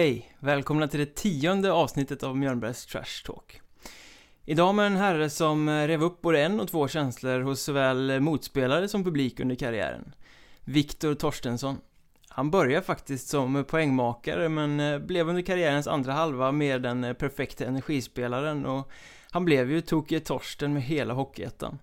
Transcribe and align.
Hej! 0.00 0.32
Välkomna 0.38 0.88
till 0.88 1.00
det 1.00 1.14
tionde 1.14 1.72
avsnittet 1.72 2.22
av 2.22 2.36
Mjölnbergs 2.36 2.86
Trash 2.86 3.24
Talk. 3.24 3.60
Idag 4.44 4.74
med 4.74 4.86
en 4.86 4.96
herre 4.96 5.30
som 5.30 5.70
rev 5.70 6.02
upp 6.02 6.22
både 6.22 6.42
en 6.42 6.60
och 6.60 6.68
två 6.68 6.88
känslor 6.88 7.40
hos 7.40 7.62
såväl 7.62 8.20
motspelare 8.20 8.88
som 8.88 9.04
publik 9.04 9.40
under 9.40 9.54
karriären. 9.54 10.14
Viktor 10.64 11.14
Torstensson. 11.14 11.78
Han 12.28 12.50
började 12.50 12.86
faktiskt 12.86 13.28
som 13.28 13.64
poängmakare 13.64 14.48
men 14.48 15.06
blev 15.06 15.28
under 15.28 15.42
karriärens 15.42 15.86
andra 15.86 16.12
halva 16.12 16.52
mer 16.52 16.78
den 16.78 17.14
perfekta 17.14 17.64
energispelaren 17.64 18.66
och 18.66 18.90
han 19.30 19.44
blev 19.44 19.70
ju 19.70 19.80
Tokige 19.80 20.20
Torsten 20.20 20.72
med 20.72 20.82
hela 20.82 21.14
Hockeyettan. 21.14 21.78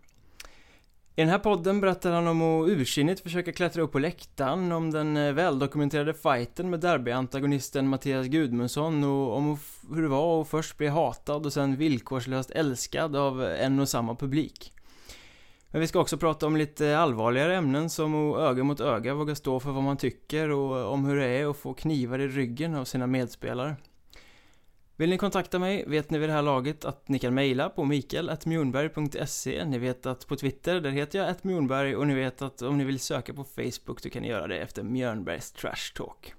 I 1.18 1.22
den 1.22 1.30
här 1.30 1.40
podden 1.40 1.82
berättar 1.82 2.12
han 2.12 2.28
om 2.28 2.42
att 2.42 2.70
ursinnigt 2.70 3.20
försöka 3.20 3.52
klättra 3.52 3.82
upp 3.82 3.92
på 3.92 4.00
läktaren, 4.00 4.72
om 4.72 4.92
den 4.92 5.18
eh, 5.18 5.34
väldokumenterade 5.34 6.14
fighten 6.14 6.70
med 6.70 6.80
derbyantagonisten 6.80 7.88
Mattias 7.88 8.28
Gudmundsson 8.28 9.04
och 9.04 9.38
om 9.38 9.60
hur 9.90 10.02
det 10.02 10.08
var 10.08 10.42
att 10.42 10.48
först 10.48 10.78
bli 10.78 10.88
hatad 10.88 11.46
och 11.46 11.54
sen 11.54 11.76
villkorslöst 11.76 12.52
älskad 12.52 13.16
av 13.16 13.44
en 13.44 13.80
och 13.80 13.90
samma 13.90 14.16
publik. 14.16 14.74
Men 15.72 15.82
vi 15.82 15.88
ska 15.88 16.00
också 16.00 16.18
prata 16.18 16.48
om 16.48 16.58
lite 16.58 16.98
allvarligare 16.98 17.56
ämnen 17.56 17.90
som 17.90 18.34
att 18.34 18.40
öga 18.40 18.64
mot 18.64 18.80
öga 18.80 19.14
våga 19.14 19.36
stå 19.36 19.60
för 19.60 19.72
vad 19.72 19.84
man 19.84 19.98
tycker 19.98 20.50
och 20.50 20.94
om 20.94 21.06
hur 21.06 21.16
det 21.16 21.26
är 21.26 21.50
att 21.50 21.58
få 21.58 21.74
knivar 21.74 22.20
i 22.20 22.28
ryggen 22.28 22.76
av 22.76 22.86
sina 22.86 23.08
medspelare. 23.08 23.76
Vill 25.00 25.10
ni 25.10 25.18
kontakta 25.18 25.60
mig 25.60 25.84
vet 25.88 26.10
ni 26.10 26.18
vid 26.18 26.30
det 26.30 26.34
här 26.34 26.42
laget 26.42 26.86
att 26.86 27.10
ni 27.10 27.20
kan 27.20 27.34
mejla 27.34 27.70
på 27.70 27.86
mikael.mjornberg.se 27.86 29.66
Ni 29.66 29.78
vet 29.78 30.06
att 30.06 30.28
på 30.28 30.36
Twitter, 30.36 30.82
där 30.82 30.90
heter 30.90 31.20
jag 31.20 31.36
Mjornberg 31.42 31.96
och 31.96 32.08
ni 32.08 32.14
vet 32.14 32.42
att 32.42 32.62
om 32.62 32.78
ni 32.78 32.84
vill 32.84 33.00
söka 33.00 33.34
på 33.34 33.44
Facebook 33.44 34.04
då 34.04 34.10
kan 34.10 34.22
ni 34.22 34.28
göra 34.28 34.48
det 34.48 34.58
efter 34.58 34.84
Mjörnbergs 34.84 35.52
Trash 35.52 35.94
Talk. 35.96 36.34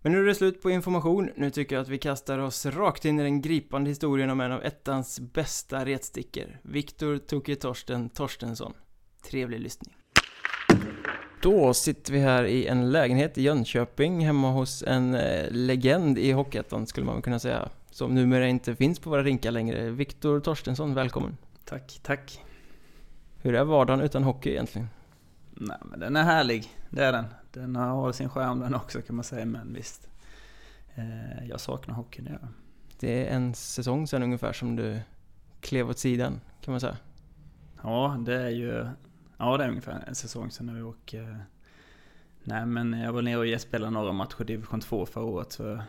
Men 0.00 0.12
nu 0.12 0.18
är 0.18 0.24
det 0.24 0.34
slut 0.34 0.62
på 0.62 0.70
information, 0.70 1.30
nu 1.36 1.50
tycker 1.50 1.76
jag 1.76 1.82
att 1.82 1.88
vi 1.88 1.98
kastar 1.98 2.38
oss 2.38 2.66
rakt 2.66 3.04
in 3.04 3.20
i 3.20 3.22
den 3.22 3.42
gripande 3.42 3.90
historien 3.90 4.30
om 4.30 4.40
en 4.40 4.52
av 4.52 4.64
ettans 4.64 5.20
bästa 5.20 5.84
retstickor, 5.84 6.58
Viktor 6.62 7.18
“Tokig” 7.18 7.60
Torsten 7.60 8.08
Torstensson. 8.08 8.72
Trevlig 9.22 9.60
lyssning. 9.60 9.97
Då 11.42 11.74
sitter 11.74 12.12
vi 12.12 12.18
här 12.18 12.44
i 12.44 12.66
en 12.66 12.92
lägenhet 12.92 13.38
i 13.38 13.42
Jönköping 13.42 14.26
hemma 14.26 14.50
hos 14.50 14.82
en 14.82 15.14
eh, 15.14 15.50
legend 15.50 16.18
i 16.18 16.32
Hockeyettan 16.32 16.86
skulle 16.86 17.06
man 17.06 17.22
kunna 17.22 17.38
säga. 17.38 17.68
Som 17.90 18.14
numera 18.14 18.46
inte 18.46 18.76
finns 18.76 18.98
på 18.98 19.10
våra 19.10 19.22
rinkar 19.22 19.50
längre. 19.50 19.90
Viktor 19.90 20.40
Torstensson, 20.40 20.94
välkommen. 20.94 21.36
Tack, 21.64 22.00
tack. 22.02 22.44
Hur 23.42 23.54
är 23.54 23.64
vardagen 23.64 24.00
utan 24.00 24.22
hockey 24.22 24.50
egentligen? 24.50 24.88
Nej 25.54 25.78
men 25.84 26.00
den 26.00 26.16
är 26.16 26.22
härlig, 26.22 26.68
det 26.90 27.04
är 27.04 27.12
den. 27.12 27.24
Den 27.52 27.76
har 27.76 28.12
sin 28.12 28.28
skärm 28.28 28.60
den 28.60 28.74
också 28.74 29.02
kan 29.02 29.16
man 29.16 29.24
säga, 29.24 29.44
men 29.44 29.74
visst. 29.74 30.08
Eh, 30.94 31.48
jag 31.48 31.60
saknar 31.60 31.94
hockeyn, 31.94 32.24
det 32.24 32.30
gör 32.30 32.48
Det 32.98 33.26
är 33.26 33.36
en 33.36 33.54
säsong 33.54 34.06
sedan 34.06 34.22
ungefär 34.22 34.52
som 34.52 34.76
du 34.76 35.00
klev 35.60 35.90
åt 35.90 35.98
sidan, 35.98 36.40
kan 36.60 36.72
man 36.72 36.80
säga. 36.80 36.96
Ja, 37.82 38.16
det 38.26 38.42
är 38.42 38.50
ju 38.50 38.86
Ja, 39.38 39.56
det 39.56 39.64
är 39.64 39.68
ungefär 39.68 40.04
en 40.06 40.14
säsong 40.14 40.50
sedan 40.50 40.66
nu 40.66 40.84
och... 40.84 41.14
Eh, 41.14 41.36
nej, 42.42 42.66
men 42.66 42.92
jag 42.92 43.12
var 43.12 43.22
nere 43.22 43.54
och 43.54 43.60
spelade 43.60 43.90
några 43.90 44.12
matcher 44.12 44.40
i 44.42 44.44
division 44.44 44.80
2 44.80 45.06
förra 45.06 45.24
året 45.24 45.52
så... 45.52 45.82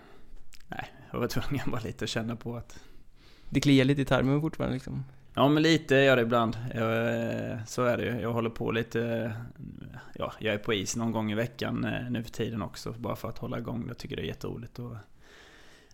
Nej, 0.68 0.94
jag 1.12 1.20
var 1.20 1.28
tvungen 1.28 1.72
bara 1.72 1.82
lite 1.82 2.04
att 2.04 2.10
känna 2.10 2.36
på 2.36 2.56
att... 2.56 2.80
Det 3.50 3.62
kliar 3.62 3.86
lite 3.86 4.02
i 4.02 4.06
tarmen 4.06 4.42
fortfarande 4.42 4.74
liksom? 4.74 5.04
Ja, 5.34 5.50
men 5.50 5.64
lite 5.64 5.96
gör 5.96 6.16
det 6.16 6.22
ibland. 6.22 6.58
Jag, 6.74 7.24
eh, 7.52 7.64
så 7.66 7.84
är 7.84 7.98
det 7.98 8.06
ju. 8.06 8.22
Jag 8.22 8.34
håller 8.34 8.50
på 8.50 8.72
lite... 8.72 9.34
Ja, 10.14 10.34
jag 10.40 10.54
är 10.54 10.58
på 10.58 10.74
is 10.74 10.96
någon 10.96 11.12
gång 11.12 11.32
i 11.32 11.36
veckan 11.36 11.86
eh, 11.86 12.10
nu 12.10 12.24
för 12.24 12.32
tiden 12.32 12.62
också, 12.62 12.92
bara 12.92 13.16
för 13.16 13.30
att 13.30 13.38
hålla 13.38 13.58
igång. 13.58 13.86
Jag 13.88 13.98
tycker 13.98 14.16
det 14.16 14.22
är 14.22 14.28
jätteroligt. 14.28 14.80
Och, 14.80 14.96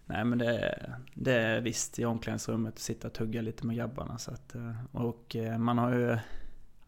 nej, 0.06 0.26
men 0.26 0.38
det, 0.38 0.80
det 1.14 1.34
är 1.34 1.62
visst 1.62 2.00
i 2.00 2.06
omklädningsrummet 2.06 2.74
att 2.74 2.80
sitta 2.80 3.08
och 3.08 3.14
tugga 3.14 3.42
lite 3.42 3.66
med 3.66 3.76
grabbarna. 3.76 4.18
Så 4.18 4.32
att, 4.32 4.56
och 4.92 5.36
man 5.60 5.78
har 5.78 5.94
ju 5.94 6.18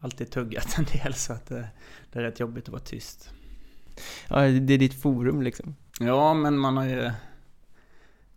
alltid 0.00 0.30
tuggat 0.30 0.74
en 0.78 0.84
del 0.84 1.14
så 1.14 1.32
att 1.32 1.46
det, 1.46 1.68
det 2.12 2.18
är 2.18 2.22
rätt 2.22 2.40
jobbigt 2.40 2.64
att 2.64 2.72
vara 2.72 2.82
tyst. 2.82 3.30
Ja, 4.28 4.36
det 4.40 4.74
är 4.74 4.78
ditt 4.78 5.02
forum 5.02 5.42
liksom. 5.42 5.76
Ja, 6.00 6.34
men 6.34 6.58
man 6.58 6.76
har 6.76 6.84
ju 6.84 7.10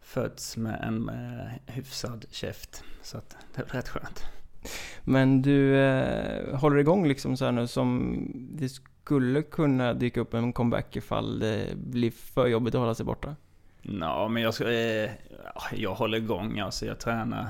fötts 0.01 0.57
med 0.57 0.79
en 0.83 0.99
med 0.99 1.59
hyfsad 1.65 2.25
käft. 2.31 2.83
Så 3.01 3.17
att 3.17 3.37
det 3.55 3.61
är 3.61 3.65
rätt 3.65 3.89
skönt. 3.89 4.25
Men 5.03 5.41
du 5.41 5.77
eh, 5.77 6.57
håller 6.57 6.77
igång 6.77 7.07
liksom 7.07 7.37
så 7.37 7.45
här 7.45 7.51
nu 7.51 7.67
som 7.67 8.17
det 8.35 8.69
skulle 8.69 9.41
kunna 9.41 9.93
dyka 9.93 10.21
upp 10.21 10.33
en 10.33 10.53
comeback 10.53 10.95
ifall 10.95 11.39
det 11.39 11.77
blir 11.77 12.11
för 12.11 12.47
jobbigt 12.47 12.75
att 12.75 12.81
hålla 12.81 12.95
sig 12.95 13.05
borta? 13.05 13.35
Ja, 13.81 14.27
men 14.27 14.43
jag, 14.43 14.53
ska, 14.53 14.71
eh, 14.71 15.09
jag 15.71 15.95
håller 15.95 16.17
igång 16.17 16.59
alltså. 16.59 16.85
Jag 16.85 16.99
tränar 16.99 17.47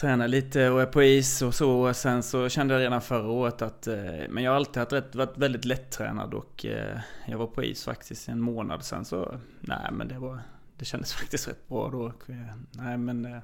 tränar 0.00 0.28
lite 0.28 0.70
och 0.70 0.82
är 0.82 0.86
på 0.86 1.02
is 1.02 1.42
och 1.42 1.54
så. 1.54 1.80
Och 1.80 1.96
sen 1.96 2.22
så 2.22 2.48
kände 2.48 2.74
jag 2.74 2.80
redan 2.80 3.00
förra 3.00 3.30
året 3.30 3.62
att, 3.62 3.86
eh, 3.86 3.94
men 4.28 4.44
jag 4.44 4.50
har 4.50 4.56
alltid 4.56 4.76
haft 4.76 4.92
rätt, 4.92 5.14
varit 5.14 5.38
väldigt 5.38 5.64
lättränad 5.64 6.34
och 6.34 6.66
eh, 6.66 6.98
jag 7.26 7.38
var 7.38 7.46
på 7.46 7.64
is 7.64 7.84
faktiskt 7.84 8.28
en 8.28 8.40
månad 8.40 8.84
sen 8.84 9.04
så, 9.04 9.34
nej 9.60 9.88
men 9.92 10.08
det 10.08 10.18
var, 10.18 10.40
det 10.76 10.84
kändes 10.84 11.12
faktiskt 11.20 11.48
rätt 11.48 11.68
bra 11.68 11.90
då. 11.90 12.06
Eh, 12.06 12.54
nej 12.70 12.98
men, 12.98 13.24
eh, 13.24 13.38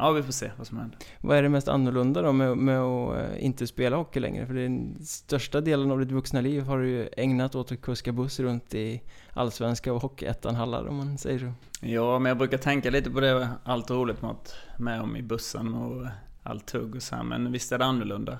ja 0.00 0.10
vi 0.10 0.22
får 0.22 0.32
se 0.32 0.50
vad 0.56 0.66
som 0.66 0.78
händer. 0.78 0.98
Vad 1.20 1.38
är 1.38 1.42
det 1.42 1.48
mest 1.48 1.68
annorlunda 1.68 2.22
då 2.22 2.32
med, 2.32 2.56
med 2.56 2.80
att 2.80 3.36
inte 3.36 3.66
spela 3.66 3.96
hockey 3.96 4.20
längre? 4.20 4.46
För 4.46 4.54
den 4.54 4.98
största 5.04 5.60
delen 5.60 5.90
av 5.90 6.00
ditt 6.00 6.10
vuxna 6.10 6.40
liv 6.40 6.62
har 6.62 6.78
du 6.78 6.88
ju 6.88 7.08
ägnat 7.16 7.54
åt 7.54 7.72
att 7.72 7.80
kuska 7.80 8.12
buss 8.12 8.40
runt 8.40 8.74
i 8.74 9.02
allsvenska 9.32 9.92
och 9.92 10.02
hockeyettan-hallar 10.02 10.86
om 10.86 10.96
man 10.96 11.18
säger 11.18 11.38
så. 11.38 11.52
Ja, 11.86 12.18
men 12.18 12.30
jag 12.30 12.38
brukar 12.38 12.58
tänka 12.58 12.90
lite 12.90 13.10
på 13.10 13.20
det, 13.20 13.48
allt 13.64 13.90
roligt 13.90 14.22
man 14.22 14.36
med 14.78 15.00
om 15.00 15.16
i 15.16 15.22
bussen 15.22 15.74
och 15.74 16.06
allt 16.42 16.66
tugg 16.66 16.94
och 16.94 17.02
så 17.02 17.16
här. 17.16 17.22
Men 17.22 17.52
visst 17.52 17.72
är 17.72 17.78
det 17.78 17.84
annorlunda. 17.84 18.38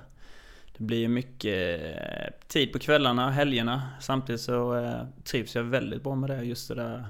Det 0.77 0.83
blir 0.83 1.07
mycket 1.07 1.81
eh, 1.81 2.33
tid 2.47 2.73
på 2.73 2.79
kvällarna, 2.79 3.31
helgerna. 3.31 3.81
Samtidigt 3.99 4.41
så 4.41 4.77
eh, 4.77 5.01
trivs 5.23 5.55
jag 5.55 5.63
väldigt 5.63 6.03
bra 6.03 6.15
med 6.15 6.29
det. 6.29 6.43
Just 6.43 6.67
det 6.67 6.75
där, 6.75 7.05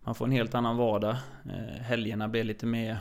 man 0.00 0.14
får 0.14 0.24
en 0.24 0.32
helt 0.32 0.54
annan 0.54 0.76
vardag. 0.76 1.16
Eh, 1.44 1.82
helgerna 1.82 2.28
blir 2.28 2.44
lite 2.44 2.66
mer, 2.66 2.98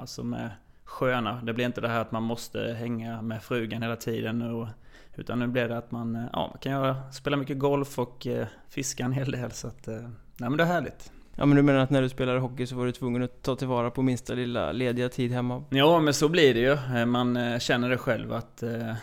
alltså 0.00 0.24
med 0.24 0.50
sköna. 0.84 1.42
Det 1.42 1.52
blir 1.52 1.64
inte 1.66 1.80
det 1.80 1.88
här 1.88 2.00
att 2.00 2.12
man 2.12 2.22
måste 2.22 2.76
hänga 2.78 3.22
med 3.22 3.42
frugan 3.42 3.82
hela 3.82 3.96
tiden. 3.96 4.42
Och, 4.42 4.68
utan 5.14 5.38
nu 5.38 5.46
blir 5.46 5.68
det 5.68 5.78
att 5.78 5.90
man 5.90 6.28
ja, 6.32 6.56
kan 6.60 6.72
göra, 6.72 7.12
spela 7.12 7.36
mycket 7.36 7.58
golf 7.58 7.98
och 7.98 8.26
fiska 8.68 9.04
en 9.04 9.12
hel 9.12 9.30
del. 9.30 9.50
Så 9.50 9.68
att, 9.68 9.86
nej 9.86 10.10
men 10.36 10.56
det 10.56 10.62
är 10.62 10.66
härligt. 10.66 11.10
Ja 11.36 11.46
men 11.46 11.56
du 11.56 11.62
menar 11.62 11.80
att 11.80 11.90
när 11.90 12.02
du 12.02 12.08
spelade 12.08 12.38
hockey 12.38 12.66
så 12.66 12.76
var 12.76 12.86
du 12.86 12.92
tvungen 12.92 13.22
att 13.22 13.42
ta 13.42 13.56
tillvara 13.56 13.90
på 13.90 14.02
minsta 14.02 14.34
lilla 14.34 14.72
lediga 14.72 15.08
tid 15.08 15.32
hemma? 15.32 15.64
Ja 15.70 16.00
men 16.00 16.14
så 16.14 16.28
blir 16.28 16.54
det 16.54 16.60
ju. 16.60 16.98
Eh, 16.98 17.06
man 17.06 17.36
eh, 17.36 17.58
känner 17.58 17.90
det 17.90 17.98
själv 17.98 18.32
att 18.32 18.62
eh, 18.62 18.94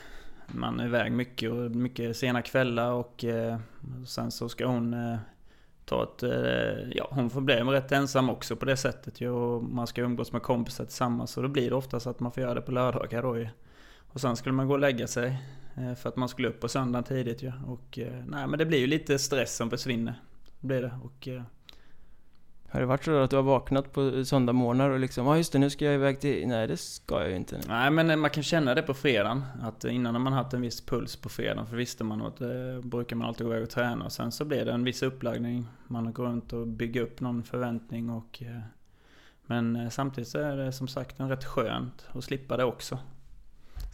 man 0.48 0.80
är 0.80 0.86
iväg 0.86 1.12
mycket 1.12 1.52
och 1.52 1.72
mycket 1.72 2.18
sena 2.18 2.42
kvällar 2.42 2.92
och 2.92 3.26
sen 4.08 4.32
så 4.32 4.50
ska 4.50 4.66
hon 4.66 4.96
ta 5.86 6.04
ett... 6.04 6.24
Eh, 6.24 6.90
ja 6.92 7.08
hon 7.12 7.30
får 7.30 7.42
bli 7.42 7.56
rätt 7.56 7.92
ensam 7.92 8.30
också 8.30 8.56
på 8.56 8.66
det 8.66 8.78
sättet 8.78 9.22
ju 9.22 9.30
och 9.30 9.64
man 9.64 9.88
ska 9.88 10.02
umgås 10.02 10.32
med 10.32 10.42
kompisar 10.42 10.86
tillsammans 10.86 11.38
och 11.38 11.44
då 11.44 11.50
blir 11.50 11.70
det 11.70 11.76
oftast 11.76 12.08
att 12.08 12.20
man 12.20 12.32
får 12.32 12.44
göra 12.44 12.54
det 12.54 12.62
på 12.62 12.72
lördagar 12.72 13.22
då 13.22 13.38
ju. 13.38 13.48
Och 14.14 14.22
sen 14.22 14.36
skulle 14.36 14.54
man 14.54 14.68
gå 14.68 14.74
och 14.74 14.80
lägga 14.80 15.08
sig 15.08 15.38
eh, 15.76 15.96
för 15.96 16.10
att 16.10 16.16
man 16.16 16.30
skulle 16.30 16.48
upp 16.48 16.60
på 16.60 16.68
söndagen 16.68 17.04
tidigt 17.04 17.44
ju. 17.44 17.52
Och 17.68 18.00
eh, 18.00 18.24
nej 18.28 18.48
men 18.48 18.60
det 18.60 18.66
blir 18.66 18.80
ju 18.80 18.88
lite 18.88 19.20
stress 19.20 19.56
som 19.56 19.70
försvinner. 19.70 20.14
Det 20.60 20.68
blir 20.68 20.82
det. 20.82 21.00
Och 21.04 21.28
har 22.72 22.80
det 22.80 22.86
varit 22.86 23.04
så 23.04 23.18
att 23.18 23.30
du 23.30 23.36
har 23.36 23.44
vaknat 23.44 23.94
på 23.94 24.26
söndag 24.26 24.54
och 24.54 25.00
liksom, 25.00 25.26
ja 25.26 25.32
ah, 25.32 25.38
just 25.38 25.54
det, 25.54 25.60
nu 25.60 25.70
ska 25.70 25.86
jag 25.86 25.94
iväg 25.94 26.20
till... 26.20 26.48
Nej, 26.48 26.68
det 26.68 26.78
ska 26.78 27.20
jag 27.20 27.30
ju 27.30 27.36
inte. 27.36 27.62
Nej, 27.68 27.92
men 27.92 28.20
man 28.20 28.30
kan 28.30 28.44
känna 28.44 28.76
det 28.76 28.82
på 28.82 28.94
fredagen. 28.94 29.44
Att 29.62 29.84
innan 29.84 30.16
har 30.16 30.20
man 30.20 30.34
haft 30.34 30.54
en 30.54 30.62
viss 30.62 30.86
puls 30.86 31.16
på 31.16 31.30
fredagen, 31.30 31.68
för 31.68 31.76
visste 31.76 32.04
man 32.04 32.22
att 32.22 32.38
det 32.38 32.74
eh, 32.74 32.82
brukar 32.82 33.16
man 33.16 33.28
alltid 33.28 33.48
gå 33.48 33.54
iväg 33.54 33.64
och 33.64 33.70
träna. 33.70 34.06
Och 34.06 34.12
sen 34.12 34.32
så 34.32 34.46
blir 34.46 34.66
det 34.66 34.72
en 34.72 34.84
viss 34.84 35.04
upplaggning. 35.04 35.68
Man 35.88 36.14
går 36.14 36.26
runt 36.26 36.54
och 36.54 36.68
bygger 36.68 37.02
upp 37.02 37.20
någon 37.20 37.44
förväntning 37.44 38.10
och... 38.10 38.44
Eh, 38.44 38.60
men 39.46 39.76
eh, 39.76 39.90
samtidigt 39.90 40.28
så 40.28 40.40
är 40.40 40.58
det 40.58 40.72
som 40.72 40.88
sagt 40.88 41.20
en 41.20 41.30
rätt 41.30 41.46
skönt 41.46 42.06
att 42.12 42.24
slippa 42.24 42.58
det 42.58 42.64
också. 42.64 43.00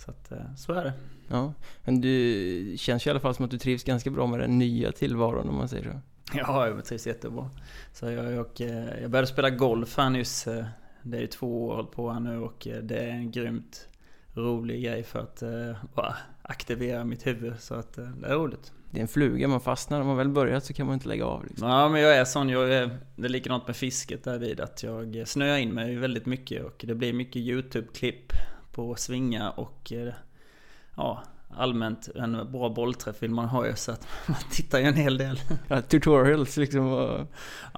Så 0.06 0.12
att, 0.12 0.32
så 0.58 0.74
är 0.74 0.84
det. 0.84 0.94
Ja, 1.28 1.54
men 1.84 2.02
du 2.02 2.76
känns 2.78 3.06
ju 3.06 3.10
i 3.10 3.12
alla 3.12 3.20
fall 3.20 3.36
som 3.36 3.46
att 3.46 3.52
du 3.52 3.58
trivs 3.58 3.84
ganska 3.84 4.10
bra 4.10 4.28
med 4.28 4.40
den 4.40 4.58
nya 4.58 4.92
tillvaron 4.92 5.50
om 5.50 5.56
man 5.56 5.70
säger 5.70 5.84
så. 5.84 6.00
Ja, 6.34 6.68
jag 6.68 6.86
trivs 6.86 7.08
jättebra. 7.08 7.50
Så 7.94 8.12
jag, 8.12 8.32
jag, 8.32 8.48
eh, 8.62 9.02
jag 9.02 9.12
började 9.12 9.28
spela 9.28 9.50
golf 9.50 9.98
här 9.98 10.10
nyss. 10.10 10.48
Eh, 10.48 10.66
det 11.04 11.18
är 11.18 11.22
ju 11.22 11.28
två 11.28 11.68
år 11.68 11.84
på 11.84 12.12
här 12.12 12.20
nu 12.20 12.40
och 12.40 12.68
eh, 12.68 12.78
det 12.78 12.98
är 12.98 13.10
en 13.10 13.32
grymt 13.32 13.88
rolig 14.34 14.84
grej 14.84 15.04
för 15.04 15.20
att 15.20 15.44
bara 15.94 16.16
aktivera 16.42 17.04
mitt 17.04 17.28
huvud. 17.28 17.54
Så 17.60 17.76
att 17.76 17.94
det 17.94 18.28
är 18.28 18.36
roligt. 18.36 18.72
Det 18.92 19.00
är 19.00 19.02
en 19.02 19.08
fluga 19.08 19.48
man 19.48 19.62
fastnar. 19.62 20.02
Om 20.02 20.08
man 20.08 20.18
väl 20.18 20.30
börjat 20.30 20.66
så 20.66 20.74
kan 20.74 20.86
man 20.86 20.94
inte 20.94 21.08
lägga 21.08 21.26
av. 21.26 21.46
Liksom. 21.46 21.70
Ja, 21.70 21.90
men 21.90 22.02
jag 22.02 22.18
är 22.18 22.26
sån. 22.26 22.50
Jag 22.50 22.74
är, 22.74 22.98
det 23.16 23.26
är 23.26 23.30
likadant 23.30 23.68
med 23.68 23.76
fisket 23.76 24.24
där 24.24 24.38
vid 24.38 24.60
att 24.60 24.84
jag 24.84 25.28
snöar 25.28 25.58
in 25.58 25.74
mig 25.74 25.96
väldigt 25.96 26.26
mycket 26.26 26.64
och 26.64 26.84
det 26.88 26.96
blir 26.96 27.14
mycket 27.14 27.36
YouTube-klipp 27.36 28.34
på 28.72 28.96
svinga 28.96 29.50
och 29.50 29.94
ja, 30.96 31.24
allmänt 31.50 32.10
en 32.16 32.52
bra 32.52 32.70
bollträff 32.70 33.24
vill 33.24 33.32
man 33.32 33.46
ha 33.46 33.68
ju 33.68 33.76
så 33.76 33.92
att 33.92 34.08
man 34.28 34.38
tittar 34.52 34.80
ju 34.80 34.86
en 34.86 34.96
hel 34.96 35.18
del. 35.18 35.40
Ja, 35.68 35.82
tutorials 35.82 36.58
liksom 36.58 36.92
och... 36.94 37.28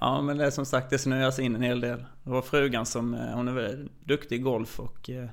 Ja 0.01 0.21
men 0.21 0.37
det 0.37 0.45
är 0.45 0.51
som 0.51 0.65
sagt, 0.65 0.89
det 0.89 0.97
snöas 0.97 1.39
in 1.39 1.55
en 1.55 1.61
hel 1.61 1.81
del. 1.81 2.05
Det 2.23 2.29
var 2.29 2.41
frugan 2.41 2.85
som, 2.85 3.13
eh, 3.13 3.19
hon 3.19 3.47
är 3.47 3.51
väldigt 3.51 3.91
duktig 4.03 4.35
i 4.35 4.39
golf 4.39 4.79
och 4.79 5.09
eh, 5.09 5.29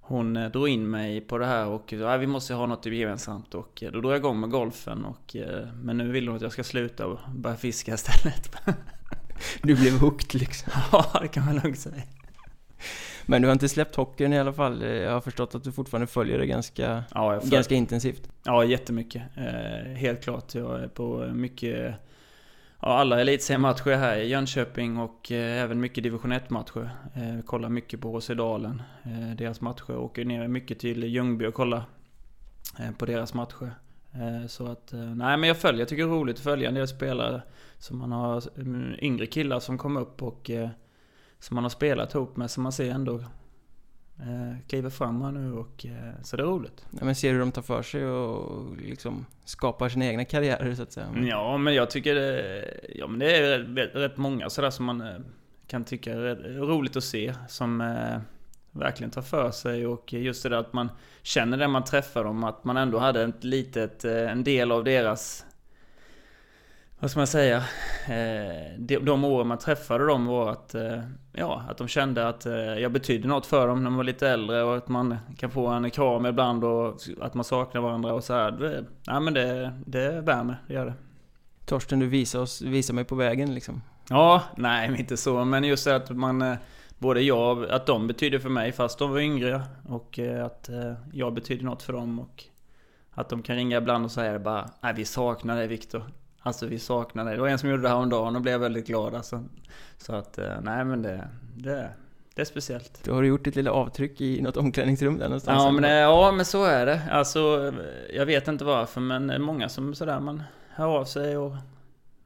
hon 0.00 0.36
eh, 0.36 0.50
drog 0.50 0.68
in 0.68 0.90
mig 0.90 1.20
på 1.20 1.38
det 1.38 1.46
här 1.46 1.66
och 1.66 1.92
ja, 1.92 2.16
vi 2.16 2.26
måste 2.26 2.54
ha 2.54 2.66
något 2.66 2.86
gemensamt 2.86 3.54
och 3.54 3.84
då 3.92 4.00
drog 4.00 4.12
jag 4.12 4.18
igång 4.18 4.40
med 4.40 4.50
golfen 4.50 5.04
och 5.04 5.36
men 5.74 5.98
nu 5.98 6.12
vill 6.12 6.28
hon 6.28 6.36
att 6.36 6.42
jag 6.42 6.52
ska 6.52 6.64
sluta 6.64 7.06
och 7.06 7.18
börja 7.34 7.56
fiska 7.56 7.94
istället. 7.94 8.56
Du 9.62 9.74
blev 9.74 9.98
hooked 9.98 10.40
liksom? 10.40 10.72
Ja, 10.92 11.18
det 11.22 11.28
kan 11.28 11.44
man 11.44 11.54
lugnt 11.54 11.78
säga. 11.78 12.02
Men 13.26 13.42
du 13.42 13.48
har 13.48 13.52
inte 13.52 13.68
släppt 13.68 13.96
hockeyn 13.96 14.32
i 14.32 14.38
alla 14.38 14.52
fall? 14.52 14.82
Jag 14.82 15.12
har 15.12 15.20
förstått 15.20 15.54
att 15.54 15.64
du 15.64 15.72
fortfarande 15.72 16.06
följer 16.06 16.38
det 16.38 16.46
ganska, 16.46 17.04
ja, 17.14 17.40
ganska 17.44 17.74
intensivt? 17.74 18.30
Ja, 18.44 18.64
jättemycket. 18.64 19.22
Eh, 19.36 19.92
helt 19.94 20.24
klart. 20.24 20.54
Jag 20.54 20.82
är 20.82 20.88
på 20.88 21.30
mycket... 21.34 21.94
Ja, 22.84 22.88
alla 22.88 23.20
elitseriematcher 23.20 23.96
här 23.96 24.16
i 24.16 24.28
Jönköping 24.28 24.98
och 24.98 25.32
eh, 25.32 25.62
även 25.62 25.80
mycket 25.80 26.04
division 26.04 26.32
1-matcher. 26.32 26.90
Eh, 27.14 27.44
kollar 27.44 27.68
mycket 27.68 28.00
på 28.00 28.12
Åsedalen, 28.12 28.82
eh, 29.02 29.36
deras 29.36 29.60
matcher. 29.60 29.96
Åker 29.96 30.24
ner 30.24 30.48
mycket 30.48 30.78
till 30.78 31.04
Ljungby 31.04 31.46
och 31.46 31.54
kollar 31.54 31.82
eh, 32.78 32.90
på 32.98 33.06
deras 33.06 33.34
matcher. 33.34 33.70
Eh, 34.12 34.46
så 34.46 34.66
att, 34.66 34.92
eh, 34.92 35.00
nej 35.00 35.36
men 35.36 35.48
jag 35.48 35.56
följer, 35.56 35.80
jag 35.80 35.88
tycker 35.88 36.02
det 36.02 36.08
är 36.08 36.14
roligt 36.14 36.36
att 36.36 36.42
följa 36.42 36.68
en 36.68 36.74
del 36.74 36.88
spelare. 36.88 37.42
Som 37.78 37.98
man 37.98 38.12
har 38.12 38.42
mm, 38.56 38.94
yngre 39.00 39.26
killar 39.26 39.60
som 39.60 39.78
kommer 39.78 40.00
upp 40.00 40.22
och 40.22 40.50
som 41.42 41.54
man 41.54 41.64
har 41.64 41.68
spelat 41.70 42.14
ihop 42.14 42.36
med, 42.36 42.50
som 42.50 42.62
man 42.62 42.72
ser 42.72 42.90
ändå 42.90 43.14
eh, 44.18 44.66
kliver 44.68 44.90
fram 44.90 45.22
här 45.22 45.32
nu 45.32 45.52
och 45.52 45.86
eh, 45.86 46.22
så 46.22 46.36
det 46.36 46.42
är 46.42 46.46
roligt. 46.46 46.86
Ja, 46.90 47.04
men 47.04 47.14
ser 47.14 47.28
du 47.28 47.32
hur 47.32 47.40
de 47.40 47.52
tar 47.52 47.62
för 47.62 47.82
sig 47.82 48.06
och 48.06 48.76
liksom 48.76 49.26
skapar 49.44 49.88
sina 49.88 50.06
egna 50.06 50.24
karriärer 50.24 50.74
så 50.74 50.82
att 50.82 50.92
säga? 50.92 51.06
Ja, 51.22 51.56
men 51.56 51.74
jag 51.74 51.90
tycker 51.90 52.14
det, 52.14 52.64
ja, 52.94 53.06
men 53.06 53.18
det 53.18 53.36
är 53.36 53.58
rätt, 53.58 53.94
rätt 53.94 54.16
många 54.16 54.50
sådär 54.50 54.70
som 54.70 54.84
man 54.84 55.00
eh, 55.00 55.16
kan 55.66 55.84
tycka 55.84 56.12
är 56.12 56.58
roligt 56.58 56.96
att 56.96 57.04
se. 57.04 57.34
Som 57.48 57.80
eh, 57.80 58.20
verkligen 58.70 59.10
tar 59.10 59.22
för 59.22 59.50
sig 59.50 59.86
och 59.86 60.12
just 60.12 60.42
det 60.42 60.48
där 60.48 60.56
att 60.56 60.72
man 60.72 60.88
känner 61.22 61.56
det 61.56 61.68
man 61.68 61.84
träffar 61.84 62.24
dem, 62.24 62.44
att 62.44 62.64
man 62.64 62.76
ändå 62.76 62.98
hade 62.98 63.22
ett 63.22 63.44
litet, 63.44 64.04
eh, 64.04 64.30
en 64.30 64.44
del 64.44 64.72
av 64.72 64.84
deras 64.84 65.46
vad 67.02 67.10
ska 67.10 67.20
man 67.20 67.26
säga? 67.26 67.56
Eh, 68.06 68.78
de, 68.78 68.98
de 68.98 69.24
åren 69.24 69.46
man 69.46 69.58
träffade 69.58 70.06
dem 70.06 70.26
var 70.26 70.50
att, 70.50 70.74
eh, 70.74 71.00
ja, 71.32 71.64
att 71.68 71.78
de 71.78 71.88
kände 71.88 72.28
att 72.28 72.46
eh, 72.46 72.54
jag 72.54 72.92
betydde 72.92 73.28
något 73.28 73.46
för 73.46 73.68
dem 73.68 73.78
när 73.78 73.84
de 73.84 73.96
var 73.96 74.04
lite 74.04 74.28
äldre 74.28 74.62
och 74.62 74.76
att 74.76 74.88
man 74.88 75.16
kan 75.36 75.50
få 75.50 75.66
en 75.66 75.90
kram 75.90 76.26
ibland 76.26 76.64
och 76.64 76.96
att 77.20 77.34
man 77.34 77.44
saknar 77.44 77.80
varandra 77.80 78.14
och 78.14 78.24
så 78.24 78.34
här. 78.34 78.50
Det, 78.50 78.84
ja, 79.06 79.20
men 79.20 79.34
det, 79.34 79.72
det 79.86 80.20
värmer, 80.20 80.62
det 80.66 80.74
gör 80.74 80.86
det. 80.86 80.94
Torsten, 81.66 81.98
du 81.98 82.06
visar, 82.06 82.40
oss, 82.40 82.62
visar 82.62 82.94
mig 82.94 83.04
på 83.04 83.14
vägen 83.14 83.54
liksom? 83.54 83.82
Ja, 84.08 84.42
nej 84.56 84.94
inte 84.98 85.16
så, 85.16 85.44
men 85.44 85.64
just 85.64 85.84
det 85.84 85.96
att 85.96 86.10
man 86.10 86.56
Både 86.98 87.20
jag, 87.20 87.70
att 87.70 87.86
de 87.86 88.06
betyder 88.06 88.38
för 88.38 88.48
mig 88.48 88.72
fast 88.72 88.98
de 88.98 89.10
var 89.10 89.18
yngre 89.18 89.62
och 89.88 90.18
att 90.44 90.70
jag 91.12 91.34
betyder 91.34 91.64
något 91.64 91.82
för 91.82 91.92
dem 91.92 92.18
och 92.18 92.44
att 93.10 93.28
de 93.28 93.42
kan 93.42 93.56
ringa 93.56 93.78
ibland 93.78 94.04
och 94.04 94.10
säga 94.10 94.38
bara 94.38 94.70
Nej 94.80 94.94
vi 94.96 95.04
saknar 95.04 95.56
dig 95.56 95.66
Viktor 95.66 96.04
Alltså 96.42 96.66
vi 96.66 96.78
saknar 96.78 97.24
dig. 97.24 97.34
Det 97.34 97.40
var 97.40 97.48
en 97.48 97.58
som 97.58 97.70
gjorde 97.70 97.82
det 97.82 97.88
här 97.88 97.96
om 97.96 98.10
dagen 98.10 98.36
och 98.36 98.42
blev 98.42 98.60
väldigt 98.60 98.86
glad 98.86 99.14
alltså. 99.14 99.44
Så 99.98 100.14
att, 100.14 100.38
eh, 100.38 100.60
nej 100.62 100.84
men 100.84 101.02
det, 101.02 101.28
det, 101.56 101.88
det 102.34 102.40
är 102.40 102.44
speciellt. 102.44 103.04
Du 103.04 103.12
har 103.12 103.22
gjort 103.22 103.44
ditt 103.44 103.56
lilla 103.56 103.70
avtryck 103.70 104.20
i 104.20 104.42
något 104.42 104.56
omklädningsrum 104.56 105.18
där 105.18 105.24
någonstans? 105.24 105.62
Ja 105.62 105.70
men, 105.70 105.82
det, 105.82 105.98
ja 105.98 106.32
men 106.32 106.44
så 106.44 106.64
är 106.64 106.86
det. 106.86 107.02
Alltså, 107.10 107.72
jag 108.14 108.26
vet 108.26 108.48
inte 108.48 108.64
varför 108.64 109.00
men 109.00 109.42
många 109.42 109.68
som 109.68 109.94
sådär 109.94 110.20
man 110.20 110.42
hör 110.68 110.86
av 110.86 111.04
sig 111.04 111.36
och 111.36 111.52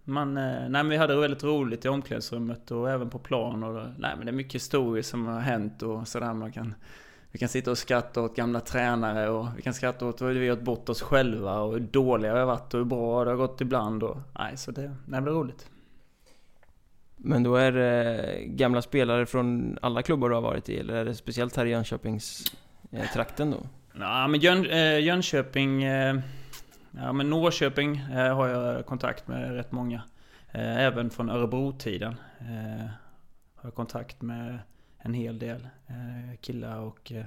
man, 0.04 0.36
eh, 0.36 0.42
nej 0.42 0.68
men 0.68 0.88
vi 0.88 0.96
hade 0.96 1.16
väldigt 1.16 1.44
roligt 1.44 1.84
i 1.84 1.88
omklädningsrummet 1.88 2.70
och 2.70 2.90
även 2.90 3.10
på 3.10 3.18
plan 3.18 3.62
och 3.62 3.82
nej 3.98 4.14
men 4.16 4.26
det 4.26 4.30
är 4.30 4.36
mycket 4.36 4.54
historier 4.54 5.02
som 5.02 5.26
har 5.26 5.40
hänt 5.40 5.82
och 5.82 6.08
sådär 6.08 6.34
man 6.34 6.52
kan 6.52 6.74
vi 7.36 7.40
kan 7.40 7.48
sitta 7.48 7.70
och 7.70 7.78
skratta 7.78 8.22
åt 8.22 8.36
gamla 8.36 8.60
tränare 8.60 9.28
och 9.28 9.46
vi 9.56 9.62
kan 9.62 9.74
skratta 9.74 10.06
åt 10.06 10.22
hur 10.22 10.34
vi 10.34 10.48
har 10.48 10.56
bort 10.56 10.88
oss 10.88 11.02
själva 11.02 11.60
och 11.60 11.72
hur 11.72 11.80
dåliga 11.80 12.32
vi 12.32 12.38
har 12.38 12.46
varit 12.46 12.74
och 12.74 12.78
hur 12.78 12.84
bra 12.84 13.24
det 13.24 13.30
har 13.30 13.36
gått 13.36 13.60
ibland 13.60 14.02
och 14.02 14.16
nej, 14.38 14.56
så 14.56 14.70
det, 14.70 14.94
det 15.06 15.20
blir 15.20 15.32
roligt. 15.32 15.70
Men 17.16 17.42
då 17.42 17.56
är 17.56 17.72
det 17.72 18.38
gamla 18.44 18.82
spelare 18.82 19.26
från 19.26 19.78
alla 19.82 20.02
klubbar 20.02 20.28
du 20.28 20.34
har 20.34 20.42
varit 20.42 20.68
i 20.68 20.78
eller 20.78 20.94
är 20.94 21.04
det 21.04 21.14
speciellt 21.14 21.56
här 21.56 21.66
i 21.66 21.70
Jönköpingstrakten 21.70 23.50
då? 23.50 23.66
Ja 23.98 24.28
men 24.28 24.40
Jön, 24.40 24.66
äh, 24.66 25.00
Jönköping, 25.00 25.82
äh, 25.82 26.20
ja 26.90 27.12
men 27.12 27.30
Norrköping 27.30 27.98
har 28.12 28.48
jag 28.48 28.86
kontakt 28.86 29.28
med 29.28 29.54
rätt 29.54 29.72
många. 29.72 30.02
Även 30.52 31.10
från 31.10 31.30
Örebro-tiden 31.30 32.14
har 33.56 33.68
jag 33.68 33.74
kontakt 33.74 34.22
med 34.22 34.58
en 35.06 35.14
hel 35.14 35.38
del 35.38 35.68
eh, 35.86 36.36
killar 36.40 36.80
och 36.80 37.12
eh, 37.12 37.24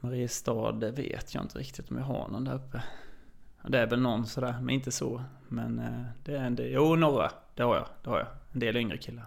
Mariestad 0.00 0.72
det 0.72 0.90
vet 0.90 1.34
jag 1.34 1.44
inte 1.44 1.58
riktigt 1.58 1.90
om 1.90 1.96
jag 1.98 2.04
har 2.04 2.28
någon 2.28 2.44
där 2.44 2.54
uppe. 2.54 2.82
Det 3.68 3.78
är 3.78 3.86
väl 3.86 4.00
någon 4.00 4.26
sådär, 4.26 4.56
men 4.60 4.70
inte 4.70 4.92
så. 4.92 5.22
Men 5.48 5.78
eh, 5.78 6.02
det 6.24 6.36
är 6.36 6.44
en 6.44 6.56
del, 6.56 6.72
jo 6.72 6.96
några, 6.96 7.30
det 7.54 7.62
har 7.62 7.76
jag, 7.76 7.86
det 8.02 8.10
har 8.10 8.18
jag. 8.18 8.28
En 8.52 8.60
del 8.60 8.76
yngre 8.76 8.98
killar. 8.98 9.26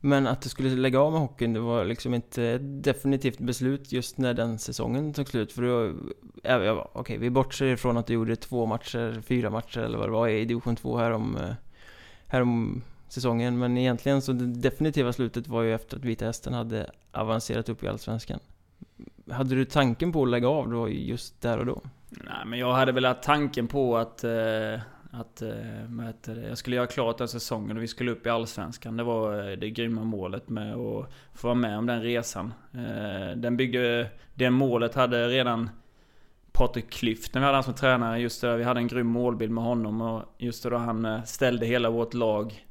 Men 0.00 0.26
att 0.26 0.42
du 0.42 0.48
skulle 0.48 0.68
lägga 0.70 1.00
av 1.00 1.12
med 1.12 1.20
hockeyn, 1.20 1.52
det 1.52 1.60
var 1.60 1.84
liksom 1.84 2.14
inte 2.14 2.44
ett 2.44 2.84
definitivt 2.84 3.38
beslut 3.38 3.92
just 3.92 4.18
när 4.18 4.34
den 4.34 4.58
säsongen 4.58 5.12
tog 5.12 5.28
slut? 5.28 5.52
För 5.52 5.62
då, 5.62 5.94
ja, 6.42 6.64
ja, 6.64 6.90
okej, 6.92 7.18
vi 7.18 7.30
bortser 7.30 7.66
ifrån 7.66 7.96
att 7.96 8.06
du 8.06 8.12
gjorde 8.12 8.36
två 8.36 8.66
matcher, 8.66 9.20
fyra 9.20 9.50
matcher 9.50 9.80
eller 9.80 9.98
vad 9.98 10.08
det 10.08 10.12
var 10.12 10.28
i 10.28 10.44
division 10.44 10.76
2 10.76 10.96
härom, 10.96 11.36
eh, 11.36 11.54
härom 12.26 12.82
säsongen. 13.08 13.58
Men 13.58 13.78
egentligen 13.78 14.22
så 14.22 14.32
det 14.32 14.46
definitiva 14.46 15.12
slutet 15.12 15.48
var 15.48 15.62
ju 15.62 15.74
efter 15.74 15.96
att 15.96 16.04
Vita 16.04 16.24
Hästen 16.24 16.54
hade 16.54 16.90
avancerat 17.12 17.68
upp 17.68 17.84
i 17.84 17.88
Allsvenskan. 17.88 18.40
Hade 19.30 19.54
du 19.54 19.64
tanken 19.64 20.12
på 20.12 20.22
att 20.22 20.28
lägga 20.28 20.48
av 20.48 20.70
då 20.70 20.88
just 20.88 21.40
där 21.40 21.58
och 21.58 21.66
då? 21.66 21.82
Nej, 22.10 22.46
men 22.46 22.58
jag 22.58 22.72
hade 22.72 22.92
väl 22.92 23.04
haft 23.04 23.22
tanken 23.22 23.66
på 23.68 23.96
att, 23.96 24.24
eh, 24.24 24.80
att, 25.10 25.42
eh, 25.42 26.48
jag 26.48 26.58
skulle 26.58 26.76
göra 26.76 26.86
klart 26.86 27.18
den 27.18 27.28
säsongen 27.28 27.76
och 27.76 27.82
vi 27.82 27.88
skulle 27.88 28.10
upp 28.10 28.26
i 28.26 28.30
Allsvenskan. 28.30 28.96
Det 28.96 29.02
var 29.02 29.50
eh, 29.50 29.56
det 29.56 29.70
grymma 29.70 30.04
målet 30.04 30.48
med 30.48 30.74
att 30.74 31.10
få 31.34 31.46
vara 31.48 31.54
med 31.54 31.78
om 31.78 31.86
den 31.86 32.02
resan. 32.02 32.54
Eh, 32.74 33.36
den 33.36 33.56
byggde, 33.56 34.10
det 34.34 34.50
målet 34.50 34.94
hade 34.94 35.28
redan 35.28 35.70
Patrik 36.52 36.90
Klyft 36.90 37.34
när 37.34 37.40
vi 37.40 37.44
hade 37.44 37.56
han 37.56 37.64
som 37.64 37.74
tränare. 37.74 38.20
Just 38.20 38.40
det, 38.40 38.56
vi 38.56 38.64
hade 38.64 38.80
en 38.80 38.88
grym 38.88 39.06
målbild 39.06 39.52
med 39.52 39.64
honom 39.64 40.00
och 40.00 40.22
just 40.38 40.62
då 40.62 40.76
han 40.76 41.04
eh, 41.04 41.22
ställde 41.22 41.66
hela 41.66 41.90
vårt 41.90 42.14
lag 42.14 42.67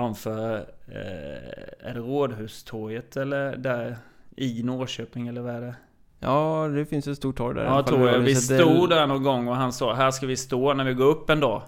framför, 0.00 0.56
eh, 0.86 1.88
är 1.88 1.94
det 1.94 2.00
Rådhustorget 2.00 3.16
eller 3.16 3.56
där 3.56 3.96
i 4.36 4.62
Norrköping 4.62 5.28
eller 5.28 5.40
vad 5.40 5.54
är 5.54 5.60
det? 5.60 5.74
Ja, 6.18 6.68
det 6.74 6.86
finns 6.86 7.06
ett 7.06 7.16
stort 7.16 7.36
torg 7.36 7.54
där 7.54 7.64
Ja, 7.64 7.82
torg. 7.82 8.20
Vi 8.20 8.34
stod 8.34 8.90
där 8.90 9.06
någon 9.06 9.22
gång 9.22 9.48
och 9.48 9.56
han 9.56 9.72
sa 9.72 9.94
här 9.94 10.10
ska 10.10 10.26
vi 10.26 10.36
stå 10.36 10.74
när 10.74 10.84
vi 10.84 10.94
går 10.94 11.04
upp 11.04 11.30
en 11.30 11.40
dag. 11.40 11.62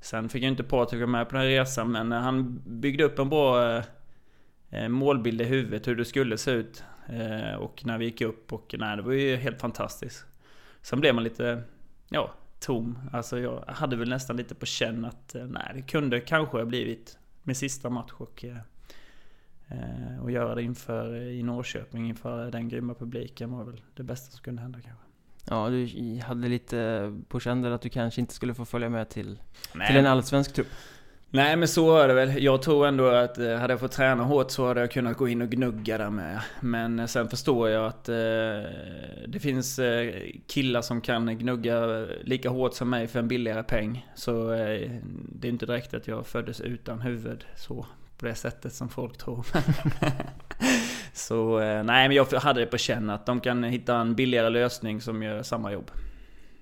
Sen 0.00 0.28
fick 0.28 0.42
ju 0.42 0.48
inte 0.48 0.62
Patrik 0.62 1.00
vara 1.00 1.10
med 1.10 1.28
på 1.28 1.36
den 1.36 1.42
här 1.42 1.48
resan 1.48 1.92
men 1.92 2.12
han 2.12 2.62
byggde 2.66 3.04
upp 3.04 3.18
en 3.18 3.28
bra 3.28 3.76
eh, 4.70 4.88
målbild 4.88 5.40
i 5.40 5.44
huvudet 5.44 5.88
hur 5.88 5.96
det 5.96 6.04
skulle 6.04 6.38
se 6.38 6.50
ut. 6.50 6.84
Eh, 7.08 7.54
och 7.54 7.82
när 7.84 7.98
vi 7.98 8.04
gick 8.04 8.20
upp 8.20 8.52
och 8.52 8.74
nej, 8.78 8.96
det 8.96 9.02
var 9.02 9.12
ju 9.12 9.36
helt 9.36 9.60
fantastiskt. 9.60 10.24
Sen 10.82 11.00
blev 11.00 11.14
man 11.14 11.24
lite, 11.24 11.62
ja, 12.08 12.34
tom. 12.60 12.98
Alltså 13.12 13.38
jag 13.38 13.64
hade 13.66 13.96
väl 13.96 14.08
nästan 14.08 14.36
lite 14.36 14.54
på 14.54 14.66
känn 14.66 15.04
att 15.04 15.34
eh, 15.34 15.44
nej, 15.44 15.70
det 15.74 15.82
kunde 15.82 16.20
kanske 16.20 16.56
ha 16.56 16.64
blivit 16.64 17.18
min 17.46 17.56
sista 17.56 17.90
match 17.90 18.12
och, 18.12 18.44
eh, 18.44 20.22
och 20.22 20.30
göra 20.30 20.54
det 20.54 20.62
inför 20.62 21.16
i 21.16 21.42
Norrköping 21.42 22.08
inför 22.08 22.50
den 22.50 22.68
grymma 22.68 22.94
publiken 22.94 23.52
var 23.52 23.64
väl 23.64 23.80
det 23.94 24.02
bästa 24.02 24.30
som 24.30 24.42
kunde 24.42 24.62
hända 24.62 24.80
kanske. 24.80 25.04
Ja, 25.48 25.68
du 25.68 26.20
hade 26.20 26.48
lite 26.48 27.12
på 27.28 27.40
känn 27.40 27.64
att 27.64 27.82
du 27.82 27.88
kanske 27.88 28.20
inte 28.20 28.34
skulle 28.34 28.54
få 28.54 28.64
följa 28.64 28.88
med 28.88 29.08
till, 29.08 29.38
till 29.86 29.96
en 29.96 30.06
allsvensk 30.06 30.54
trupp. 30.54 30.66
Nej 31.30 31.56
men 31.56 31.68
så 31.68 31.96
är 31.96 32.08
det 32.08 32.14
väl. 32.14 32.42
Jag 32.42 32.62
tror 32.62 32.86
ändå 32.86 33.06
att 33.06 33.38
eh, 33.38 33.56
hade 33.56 33.72
jag 33.72 33.80
fått 33.80 33.92
träna 33.92 34.24
hårt 34.24 34.50
så 34.50 34.66
hade 34.66 34.80
jag 34.80 34.90
kunnat 34.90 35.16
gå 35.16 35.28
in 35.28 35.42
och 35.42 35.48
gnugga 35.48 35.98
där 35.98 36.10
med. 36.10 36.40
Men 36.60 36.98
eh, 36.98 37.06
sen 37.06 37.28
förstår 37.28 37.68
jag 37.68 37.86
att 37.86 38.08
eh, 38.08 38.14
det 39.26 39.40
finns 39.40 39.78
eh, 39.78 40.14
killar 40.46 40.82
som 40.82 41.00
kan 41.00 41.38
gnugga 41.38 42.06
lika 42.22 42.48
hårt 42.48 42.74
som 42.74 42.90
mig 42.90 43.06
för 43.06 43.18
en 43.18 43.28
billigare 43.28 43.62
peng. 43.62 44.06
Så 44.14 44.52
eh, 44.52 44.90
det 45.28 45.48
är 45.48 45.52
inte 45.52 45.66
direkt 45.66 45.94
att 45.94 46.08
jag 46.08 46.26
föddes 46.26 46.60
utan 46.60 47.00
huvud 47.00 47.44
så 47.56 47.86
på 48.18 48.26
det 48.26 48.34
sättet 48.34 48.72
som 48.72 48.88
folk 48.88 49.18
tror. 49.18 49.46
så 51.12 51.60
eh, 51.60 51.82
nej 51.82 52.08
men 52.08 52.16
jag 52.16 52.24
hade 52.24 52.60
det 52.60 52.66
på 52.66 52.78
känn 52.78 53.10
att 53.10 53.26
de 53.26 53.40
kan 53.40 53.64
hitta 53.64 53.96
en 53.96 54.14
billigare 54.14 54.50
lösning 54.50 55.00
som 55.00 55.22
gör 55.22 55.42
samma 55.42 55.72
jobb. 55.72 55.90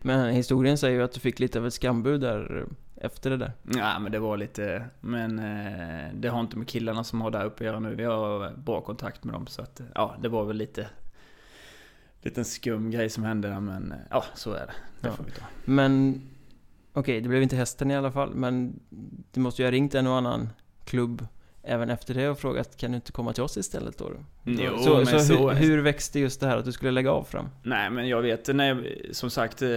Men 0.03 0.35
historien 0.35 0.79
säger 0.79 0.99
ju 0.99 1.05
att 1.05 1.13
du 1.13 1.21
fick 1.21 1.39
lite 1.39 1.59
av 1.59 1.67
ett 1.67 1.75
skambud 1.75 2.21
där 2.21 2.67
efter 3.05 3.31
det 3.31 3.37
där? 3.37 3.53
Ja 3.63 3.99
men 3.99 4.13
det 4.13 4.19
var 4.19 4.37
lite, 4.37 4.85
men 5.01 5.39
eh, 5.39 6.09
det 6.15 6.29
har 6.29 6.41
inte 6.41 6.57
med 6.59 6.69
killarna 6.69 7.05
som 7.05 7.21
har 7.21 7.31
där 7.31 7.45
uppe 7.45 7.65
att 7.65 7.67
göra 7.67 7.81
nu. 7.81 7.95
Vi 7.95 8.05
har 8.05 8.57
bra 8.57 8.81
kontakt 8.81 9.25
med 9.25 9.35
dem 9.35 9.47
så 9.47 9.63
att, 9.63 9.81
ja 9.95 10.15
det 10.23 10.29
var 10.29 10.45
väl 10.45 10.57
lite 10.57 10.87
liten 12.23 12.45
skum 12.45 12.91
grej 12.91 13.11
som 13.11 13.25
hände 13.25 13.49
där, 13.49 13.61
men 13.61 13.93
eh, 13.93 13.99
ja, 14.11 14.25
så 14.35 14.53
är 14.53 14.67
det. 14.67 14.73
Det 15.01 15.09
Ja. 15.09 15.13
får 15.13 15.25
vi 15.25 15.31
ta. 15.31 15.43
Men 15.65 16.23
okej, 16.93 17.21
det 17.21 17.29
blev 17.29 17.43
inte 17.43 17.57
hästen 17.57 17.91
i 17.91 17.97
alla 17.97 18.13
fall, 18.13 18.35
men 18.35 18.81
du 19.33 19.41
måste 19.41 19.63
ju 19.63 19.67
ha 19.67 19.73
ringt 19.73 19.95
en 19.95 20.07
och 20.07 20.17
annan 20.17 20.49
klubb 20.85 21.27
även 21.67 21.91
efter 21.91 22.15
det 22.15 22.29
och 22.29 22.39
frågat 22.39 22.77
kan 22.77 22.91
du 22.91 22.97
inte 22.97 23.13
komma 23.13 23.33
till 23.33 23.43
oss 23.43 23.57
istället 23.57 23.99
då? 23.99 24.11
Jo, 24.45 24.79
så 24.79 24.95
men 24.95 25.07
så, 25.07 25.19
så 25.19 25.51
hur, 25.51 25.69
hur 25.69 25.83
växte 25.83 26.21
just 26.21 26.41
det 26.41 26.47
här 26.47 26.57
att 26.57 26.65
du 26.65 26.73
skulle 26.73 26.91
lägga 26.91 27.11
av 27.11 27.25
fram? 27.25 27.49
Nej 27.63 27.91
men 27.91 28.09
jag 28.09 28.23
vet 28.23 28.55
när 28.55 28.69
jag, 28.69 28.85
som 29.13 29.31
sagt 29.31 29.63
eh, 29.63 29.69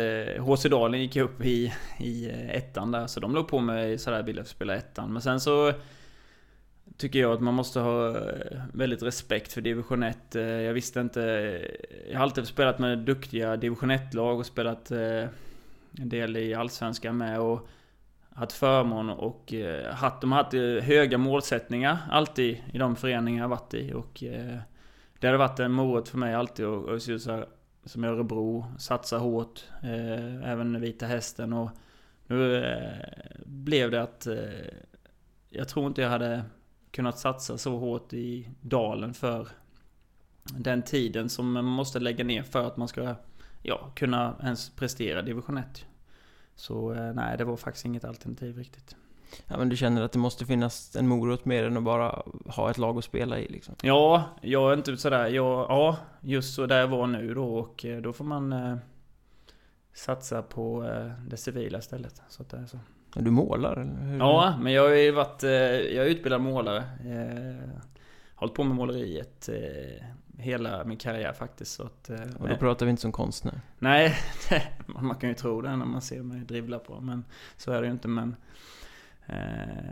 HC 0.45 0.63
Dalen 0.63 1.01
gick 1.01 1.15
upp 1.15 1.45
i, 1.45 1.73
i 1.99 2.29
eh, 2.29 2.49
ettan 2.55 2.91
där 2.91 3.07
så 3.07 3.19
de 3.19 3.35
låg 3.35 3.47
på 3.47 3.59
mig 3.59 3.97
sådär 3.97 4.23
ville 4.23 4.45
spela 4.45 4.75
ettan 4.75 5.13
men 5.13 5.21
sen 5.21 5.39
så 5.39 5.73
Tycker 6.97 7.19
jag 7.19 7.33
att 7.33 7.41
man 7.41 7.53
måste 7.53 7.79
ha 7.79 8.09
eh, 8.09 8.61
väldigt 8.73 9.03
respekt 9.03 9.53
för 9.53 9.61
division 9.61 10.03
1 10.03 10.35
Eh, 10.35 10.41
Jag 10.41 10.73
visste 10.73 10.99
inte 10.99 11.21
Jag 12.09 12.17
har 12.17 12.23
alltid 12.23 12.47
spelat 12.47 12.79
med 12.79 12.97
duktiga 12.97 13.57
division 13.57 13.91
1-lag 13.91 14.39
och 14.39 14.45
spelat 14.45 14.91
eh, 14.91 15.23
En 15.99 16.09
del 16.09 16.37
i 16.37 16.53
Allsvenskan 16.53 17.17
med 17.17 17.39
och 17.39 17.67
Haft 18.37 18.51
förmån 18.51 19.09
och 19.09 19.53
eh, 19.53 19.93
haft, 19.93 20.21
de 20.21 20.31
har 20.31 20.43
haft 20.43 20.53
eh, 20.53 20.61
höga 20.61 21.17
målsättningar 21.17 21.97
alltid 22.09 22.63
i 22.73 22.77
de 22.77 22.95
föreningar 22.95 23.43
jag 23.43 23.49
varit 23.49 23.73
i 23.73 23.93
och 23.93 24.23
eh, 24.23 24.57
Det 25.19 25.27
har 25.27 25.35
varit 25.35 25.59
en 25.59 25.71
morot 25.71 26.09
för 26.09 26.17
mig 26.17 26.33
alltid 26.33 26.65
och, 26.65 26.83
och 26.83 27.01
så 27.01 27.19
så 27.19 27.31
här, 27.31 27.45
som 27.85 28.05
i 28.05 28.07
Örebro, 28.07 28.65
satsa 28.77 29.17
hårt. 29.17 29.63
Eh, 29.83 30.51
även 30.51 30.81
Vita 30.81 31.05
Hästen 31.05 31.53
och 31.53 31.69
nu 32.27 32.65
eh, 32.65 33.41
blev 33.45 33.91
det 33.91 34.01
att 34.01 34.27
eh, 34.27 34.35
jag 35.49 35.67
tror 35.67 35.87
inte 35.87 36.01
jag 36.01 36.09
hade 36.09 36.43
kunnat 36.91 37.19
satsa 37.19 37.57
så 37.57 37.77
hårt 37.77 38.13
i 38.13 38.49
dalen 38.61 39.13
för 39.13 39.47
den 40.43 40.81
tiden 40.81 41.29
som 41.29 41.51
man 41.51 41.65
måste 41.65 41.99
lägga 41.99 42.23
ner 42.23 42.43
för 42.43 42.67
att 42.67 42.77
man 42.77 42.87
ska 42.87 43.15
ja, 43.61 43.91
kunna 43.95 44.35
ens 44.43 44.69
prestera 44.69 45.21
division 45.21 45.57
1. 45.57 45.85
Så 46.57 46.93
eh, 46.93 47.13
nej, 47.13 47.37
det 47.37 47.43
var 47.43 47.57
faktiskt 47.57 47.85
inget 47.85 48.05
alternativ 48.05 48.57
riktigt. 48.57 48.95
Ja, 49.47 49.57
men 49.57 49.69
du 49.69 49.77
känner 49.77 50.01
att 50.01 50.11
det 50.11 50.19
måste 50.19 50.45
finnas 50.45 50.95
en 50.95 51.07
morot 51.07 51.45
mer 51.45 51.63
än 51.63 51.77
att 51.77 51.83
bara 51.83 52.23
ha 52.45 52.69
ett 52.69 52.77
lag 52.77 52.97
att 52.97 53.03
spela 53.03 53.39
i 53.39 53.47
liksom? 53.47 53.75
Ja, 53.81 54.23
jag 54.41 54.71
är 54.71 54.77
inte 54.77 54.97
sådär, 54.97 55.27
jag, 55.27 55.65
ja, 55.69 55.97
just 56.21 56.55
så 56.55 56.65
där 56.65 56.79
jag 56.79 56.87
var 56.87 57.07
nu 57.07 57.33
då 57.33 57.55
och 57.55 57.85
eh, 57.85 58.01
då 58.01 58.13
får 58.13 58.25
man 58.25 58.53
eh, 58.53 58.77
satsa 59.93 60.41
på 60.41 60.83
eh, 60.83 61.11
det 61.27 61.37
civila 61.37 61.79
istället. 61.79 62.21
Så 62.29 62.41
att 62.41 62.49
det 62.49 62.57
är 62.57 62.65
så. 62.65 62.79
Du 63.13 63.31
målar, 63.31 63.71
eller 63.77 64.11
hur? 64.11 64.17
Ja, 64.17 64.57
men 64.61 64.73
jag 64.73 64.81
har 64.83 64.95
ju 64.95 65.11
varit, 65.11 65.43
eh, 65.43 65.51
jag 65.51 66.05
är 66.05 66.09
utbildad 66.09 66.41
målare. 66.41 66.77
Eh, 67.05 67.69
hållit 68.35 68.55
på 68.55 68.63
med 68.63 68.75
måleriet 68.75 69.49
eh, 69.49 70.05
hela 70.37 70.83
min 70.83 70.97
karriär 70.97 71.33
faktiskt. 71.33 71.71
Så 71.75 71.83
att, 71.83 72.09
eh, 72.09 72.19
Och 72.39 72.49
då 72.49 72.55
pratar 72.55 72.85
vi 72.85 72.89
inte 72.89 73.01
som 73.01 73.11
konstnär. 73.11 73.61
Nej, 73.79 74.15
man 74.85 75.15
kan 75.15 75.29
ju 75.29 75.35
tro 75.35 75.61
det 75.61 75.75
när 75.75 75.85
man 75.85 76.01
ser 76.01 76.23
mig 76.23 76.39
dribbla 76.39 76.79
på, 76.79 77.01
men 77.01 77.25
så 77.57 77.71
är 77.71 77.81
det 77.81 77.87
ju 77.87 77.93
inte. 77.93 78.07
Men, 78.07 78.35
eh, 79.25 79.35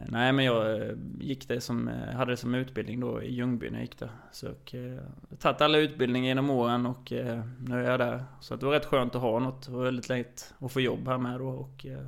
nej, 0.08 0.34
men 0.34 0.46
jag 0.46 0.82
eh, 0.82 0.96
gick 1.20 1.48
det 1.48 1.62
som, 1.62 1.88
eh, 1.88 2.16
hade 2.16 2.32
det 2.32 2.38
som 2.38 2.56
utbildning 2.56 3.00
då 3.00 3.24
i 3.24 3.34
Ljungby 3.34 3.70
när 3.70 3.78
jag 3.78 3.82
gick 3.84 4.00
där. 4.00 4.10
Så 4.32 4.46
jag 4.46 4.94
eh, 4.94 5.00
tagit 5.40 5.62
alla 5.62 5.78
utbildningar 5.78 6.28
genom 6.28 6.50
åren 6.50 6.86
och 6.86 7.12
eh, 7.12 7.44
nu 7.60 7.86
är 7.86 7.92
jag 7.92 8.00
där. 8.00 8.24
Så 8.40 8.56
det 8.56 8.66
var 8.66 8.74
rätt 8.74 8.86
skönt 8.86 9.16
att 9.16 9.22
ha 9.22 9.40
något. 9.40 9.66
Det 9.66 9.72
var 9.72 9.84
väldigt 9.84 10.10
lätt 10.10 10.54
att 10.60 10.72
få 10.72 10.82
jobb 10.82 11.08
här 11.08 11.18
med 11.18 11.40
då. 11.40 11.48
Och, 11.48 11.86
eh, 11.86 12.08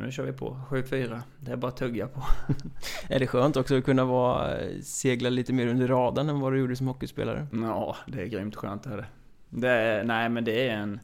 nu 0.00 0.12
kör 0.12 0.24
vi 0.24 0.32
på 0.32 0.56
7-4. 0.68 1.20
Det 1.40 1.52
är 1.52 1.56
bara 1.56 1.68
att 1.68 1.76
tugga 1.76 2.08
på. 2.08 2.22
Är 3.08 3.18
det 3.18 3.26
skönt 3.26 3.56
också 3.56 3.78
att 3.78 3.84
kunna 3.84 4.04
vara, 4.04 4.58
segla 4.82 5.30
lite 5.30 5.52
mer 5.52 5.66
under 5.66 5.88
radarn 5.88 6.28
än 6.28 6.40
vad 6.40 6.52
du 6.52 6.58
gjorde 6.58 6.76
som 6.76 6.86
hockeyspelare? 6.86 7.46
Ja, 7.52 7.96
det 8.06 8.22
är 8.22 8.26
grymt 8.26 8.56
skönt 8.56 8.82
det. 8.82 9.04
det 9.48 9.68
är, 9.68 10.04
nej 10.04 10.28
men 10.28 10.44
det 10.44 10.68
är 10.68 10.76
en... 10.76 11.00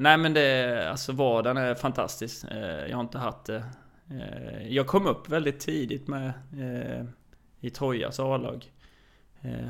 Nej 0.00 0.18
men 0.18 0.34
det 0.34 0.40
är, 0.40 0.88
alltså 0.88 1.12
vardagen 1.12 1.56
är 1.56 1.74
fantastisk. 1.74 2.44
Eh, 2.50 2.58
Jag 2.90 2.96
har 2.96 3.00
inte 3.02 3.18
haft 3.18 3.44
det. 3.44 3.64
Eh, 4.10 4.68
Jag 4.68 4.86
kom 4.86 5.06
upp 5.06 5.28
väldigt 5.28 5.60
tidigt 5.60 6.08
med 6.08 6.32
eh, 6.58 7.04
i 7.60 7.70
Trojas 7.70 8.20
A-lag. 8.20 8.64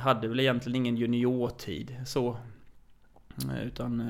Hade 0.00 0.28
väl 0.28 0.40
egentligen 0.40 0.76
ingen 0.76 0.96
juniortid 0.96 1.96
så. 2.06 2.36
Utan 3.64 4.02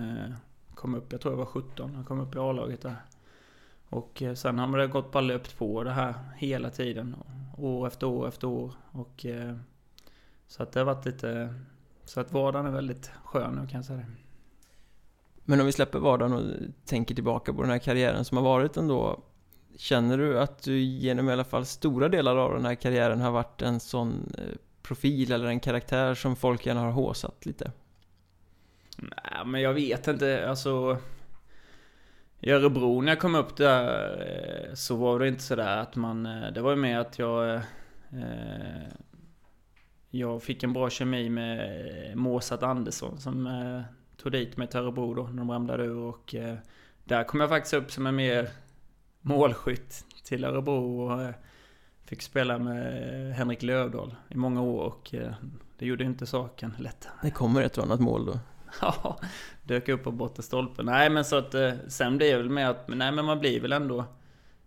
kom 0.75 0.95
upp, 0.95 1.13
jag 1.13 1.21
tror 1.21 1.33
jag 1.35 1.39
var 1.39 1.45
17, 1.47 1.95
jag 1.97 2.07
kom 2.07 2.21
upp 2.21 2.35
i 2.35 2.39
A-laget 2.39 2.83
där. 2.83 2.97
Och 3.89 4.23
eh, 4.23 4.35
sen 4.35 4.59
har 4.59 4.79
det 4.79 4.87
gått 4.87 5.13
bara 5.13 5.21
löpt 5.21 5.59
på 5.59 5.83
det 5.83 5.91
här 5.91 6.15
hela 6.37 6.71
tiden. 6.71 7.17
År 7.59 7.87
efter 7.87 8.07
år 8.07 8.29
efter 8.29 8.47
år. 8.47 8.73
Och 8.93 9.27
eh, 9.27 9.57
så 10.47 10.63
att 10.63 10.73
det 10.73 10.81
har 10.81 10.85
varit 10.85 11.07
lite... 11.07 11.55
Så 12.05 12.21
att 12.21 12.33
vardagen 12.33 12.67
är 12.67 12.71
väldigt 12.71 13.11
skön 13.25 13.55
nu 13.55 13.69
kan 13.69 13.79
jag 13.79 13.85
säga 13.85 13.99
det. 13.99 14.07
Men 15.45 15.61
om 15.61 15.67
vi 15.67 15.73
släpper 15.73 15.99
vardagen 15.99 16.33
och 16.33 16.43
tänker 16.85 17.15
tillbaka 17.15 17.53
på 17.53 17.63
den 17.63 17.71
här 17.71 17.79
karriären 17.79 18.25
som 18.25 18.37
har 18.37 18.45
varit 18.45 18.77
ändå. 18.77 19.23
Känner 19.77 20.19
du 20.19 20.41
att 20.41 20.63
du 20.63 20.79
genom 20.81 21.29
i 21.29 21.33
alla 21.33 21.45
fall 21.45 21.67
stora 21.67 22.09
delar 22.09 22.37
av 22.37 22.55
den 22.55 22.65
här 22.65 22.75
karriären 22.75 23.21
har 23.21 23.31
varit 23.31 23.63
en 23.63 23.81
sån 23.81 24.33
eh, 24.39 24.45
profil 24.83 25.33
eller 25.33 25.47
en 25.47 25.61
karaktär 25.61 26.15
som 26.15 26.37
folk 26.37 26.67
gärna 26.67 26.81
har 26.81 26.91
håsat 26.91 27.47
lite? 27.47 27.73
Nej, 28.97 29.47
men 29.47 29.61
jag 29.61 29.75
vet 29.75 30.09
inte. 30.09 30.49
Alltså... 30.49 30.99
I 32.41 32.51
Örebro 32.51 33.01
när 33.01 33.13
jag 33.13 33.21
kom 33.21 33.35
upp 33.35 33.57
där 33.57 34.69
eh, 34.69 34.75
så 34.75 34.97
var 34.97 35.19
det 35.19 35.29
inte 35.29 35.43
sådär 35.43 35.77
att 35.77 35.97
man... 35.97 36.27
Eh, 36.27 36.53
det 36.53 36.61
var 36.61 36.71
ju 36.71 36.77
mer 36.77 36.99
att 36.99 37.19
jag... 37.19 37.55
Eh, 37.55 37.63
jag 40.11 40.43
fick 40.43 40.63
en 40.63 40.73
bra 40.73 40.91
kemi 40.91 41.29
med 41.29 42.17
Måsat 42.17 42.63
Andersson 42.63 43.19
som 43.19 43.49
tog 44.17 44.33
dit 44.33 44.57
mig 44.57 44.69
till 44.69 44.81
Örebro 44.81 45.15
då 45.15 45.23
när 45.23 45.37
de 45.37 45.51
ramlade 45.51 45.85
ur 45.85 45.99
och 45.99 46.35
där 47.05 47.25
kom 47.25 47.41
jag 47.41 47.49
faktiskt 47.49 47.75
upp 47.75 47.91
som 47.91 48.07
en 48.07 48.17
mer 48.17 48.49
målskytt 49.21 50.05
till 50.25 50.45
Örebro 50.45 51.01
och 51.01 51.35
fick 52.05 52.23
spela 52.23 52.59
med 52.59 53.35
Henrik 53.35 53.63
Lövdahl 53.63 54.15
i 54.29 54.37
många 54.37 54.63
år 54.63 54.85
och 54.85 55.15
det 55.79 55.87
gjorde 55.87 56.05
inte 56.05 56.27
saken 56.27 56.75
lättare. 56.79 57.13
Det 57.23 57.31
kommer 57.31 57.63
ett 57.63 57.79
och 57.79 57.85
annat 57.85 58.01
mål 58.01 58.27
då. 58.27 58.39
Ja, 58.81 59.19
dök 59.63 59.89
upp 59.89 60.05
på 60.05 60.13
bortre 60.13 60.43
stolpen. 60.43 60.87
Nej 60.87 61.11
men 61.11 61.25
så 61.25 61.37
att 61.37 61.55
eh, 61.55 61.73
sen 61.89 62.17
blev 62.17 62.37
det 62.37 62.43
väl 62.43 62.51
med 62.51 62.71
att, 62.71 62.89
nej 62.89 63.13
men 63.13 63.25
man 63.25 63.41
blir 63.41 63.61
väl 63.61 63.73
ändå, 63.73 64.05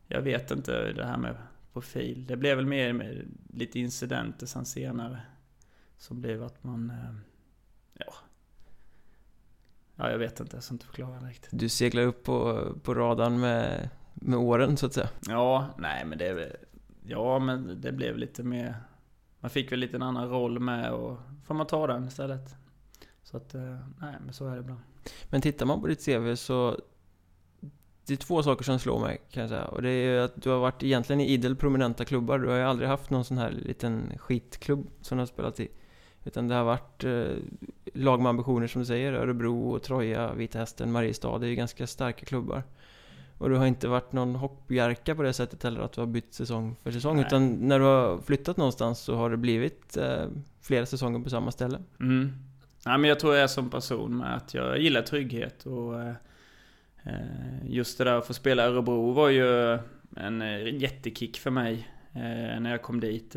jag 0.08 0.22
vet 0.22 0.52
inte 0.52 0.92
det 0.94 1.06
här 1.06 1.18
med 1.18 1.36
profil. 1.74 2.26
Det 2.28 2.38
blev 2.38 2.58
väl 2.58 2.66
mer 2.66 2.94
med 2.94 3.26
lite 3.54 3.80
incidenter 3.80 4.46
sen 4.46 4.66
senare. 4.66 5.22
Som 5.98 6.22
blev 6.22 6.44
att 6.44 6.64
man, 6.64 6.90
eh, 6.90 7.16
ja. 7.94 8.14
Ja 9.96 10.12
jag 10.12 10.18
vet 10.18 10.40
inte, 10.40 10.56
jag 10.56 10.64
ska 10.64 10.74
inte 10.74 10.86
förklara 10.86 11.20
riktigt. 11.20 11.50
Du 11.54 11.70
seglar 11.70 12.04
upp 12.04 12.24
på, 12.24 12.68
på 12.84 12.94
radarn 12.94 13.40
med, 13.40 13.90
med 14.14 14.40
åren 14.40 14.78
så 14.78 14.86
att 14.86 14.94
säga. 14.94 15.10
Ja, 15.28 15.68
nej 15.78 16.06
men 16.06 16.18
det 16.18 16.58
ja 17.04 17.40
men 17.40 17.82
det 17.82 17.92
blev 17.92 18.18
lite 18.18 18.44
mer, 18.44 18.76
man 19.40 19.50
fick 19.50 19.72
väl 19.72 19.80
lite 19.80 19.96
en 19.96 20.02
annan 20.04 20.30
roll 20.30 20.60
med 20.60 20.92
och 20.92 21.18
får 21.44 21.54
man 21.54 21.68
ta 21.68 21.88
den 21.88 22.08
istället. 22.08 22.56
Så 23.32 23.38
att, 23.38 23.56
eh, 23.56 23.78
nej 24.02 24.16
men 24.26 24.34
så 24.34 24.48
är 24.48 24.54
det 24.54 24.60
ibland. 24.60 24.80
Men 25.30 25.42
tittar 25.42 25.66
man 25.66 25.82
på 25.82 25.88
ditt 25.88 26.06
CV 26.06 26.36
så 26.36 26.80
Det 28.06 28.14
är 28.14 28.18
två 28.18 28.44
saker 28.44 28.64
som 28.64 28.80
slår 28.80 29.00
mig 29.00 29.22
kan 29.32 29.42
jag 29.42 29.50
säga. 29.50 29.66
Och 29.66 29.82
det 29.82 29.90
är 29.90 30.14
ju 30.14 30.20
att 30.20 30.42
du 30.42 30.50
har 30.50 30.60
varit 30.60 30.84
egentligen 30.84 31.20
i 31.22 31.28
idel 31.28 31.56
prominenta 31.56 32.06
klubbar. 32.06 32.40
Du 32.40 32.48
har 32.48 32.56
ju 32.56 32.64
aldrig 32.64 32.90
haft 32.90 33.10
någon 33.10 33.26
sån 33.26 33.38
här 33.38 33.52
liten 33.52 34.14
skitklubb 34.18 34.88
som 35.02 35.18
du 35.18 35.22
har 35.22 35.26
spelat 35.26 35.60
i. 35.60 35.68
Utan 36.24 36.48
det 36.48 36.56
har 36.56 36.64
varit 36.64 37.04
eh, 37.04 37.36
lag 37.94 38.22
med 38.22 38.30
ambitioner 38.30 38.68
som 38.68 38.82
du 38.82 38.86
säger. 38.86 39.14
Örebro, 39.14 39.80
Troja, 39.80 40.34
Vita 40.34 40.60
Hästen, 40.60 40.92
Mariestad. 40.92 41.40
Det 41.40 41.46
är 41.46 41.50
ju 41.50 41.56
ganska 41.56 41.88
starka 41.88 42.26
klubbar. 42.26 42.64
Och 43.38 43.50
du 43.50 43.56
har 43.56 43.66
inte 43.66 43.88
varit 43.88 44.12
någon 44.12 44.36
hoppbjärka 44.36 45.16
på 45.16 45.24
det 45.24 45.34
sättet 45.34 45.64
heller 45.64 45.82
att 45.82 45.94
du 45.94 46.02
har 46.02 46.08
bytt 46.08 46.34
säsong 46.34 46.76
för 46.84 46.92
säsong. 46.92 47.16
Nej. 47.16 47.26
Utan 47.26 47.54
när 47.54 47.80
du 47.80 47.86
har 47.86 48.18
flyttat 48.18 48.58
någonstans 48.58 49.00
så 49.00 49.16
har 49.16 49.30
det 49.30 49.38
blivit 49.38 49.98
eh, 49.98 50.26
flera 50.62 50.86
säsonger 50.86 51.20
på 51.20 51.30
samma 51.30 51.52
ställe. 51.52 51.80
Mm. 52.00 52.49
Nej 52.86 52.98
men 52.98 53.10
jag 53.10 53.20
tror 53.20 53.36
jag 53.36 53.44
är 53.44 53.48
som 53.48 53.70
person 53.70 54.18
med 54.18 54.36
att 54.36 54.54
jag 54.54 54.80
gillar 54.80 55.02
trygghet 55.02 55.66
och 55.66 56.02
eh, 56.02 56.14
just 57.64 57.98
det 57.98 58.04
där 58.04 58.18
att 58.18 58.28
få 58.28 58.34
spela 58.34 58.64
i 58.64 58.68
Örebro 58.68 59.12
var 59.12 59.30
ju 59.30 59.80
en 60.16 60.42
eh, 60.42 60.76
jättekick 60.76 61.38
för 61.38 61.52
mig 61.52 61.88
eh, 62.14 62.60
när 62.60 62.72
jag 62.72 62.82
kom 62.82 63.00
dit. 63.00 63.36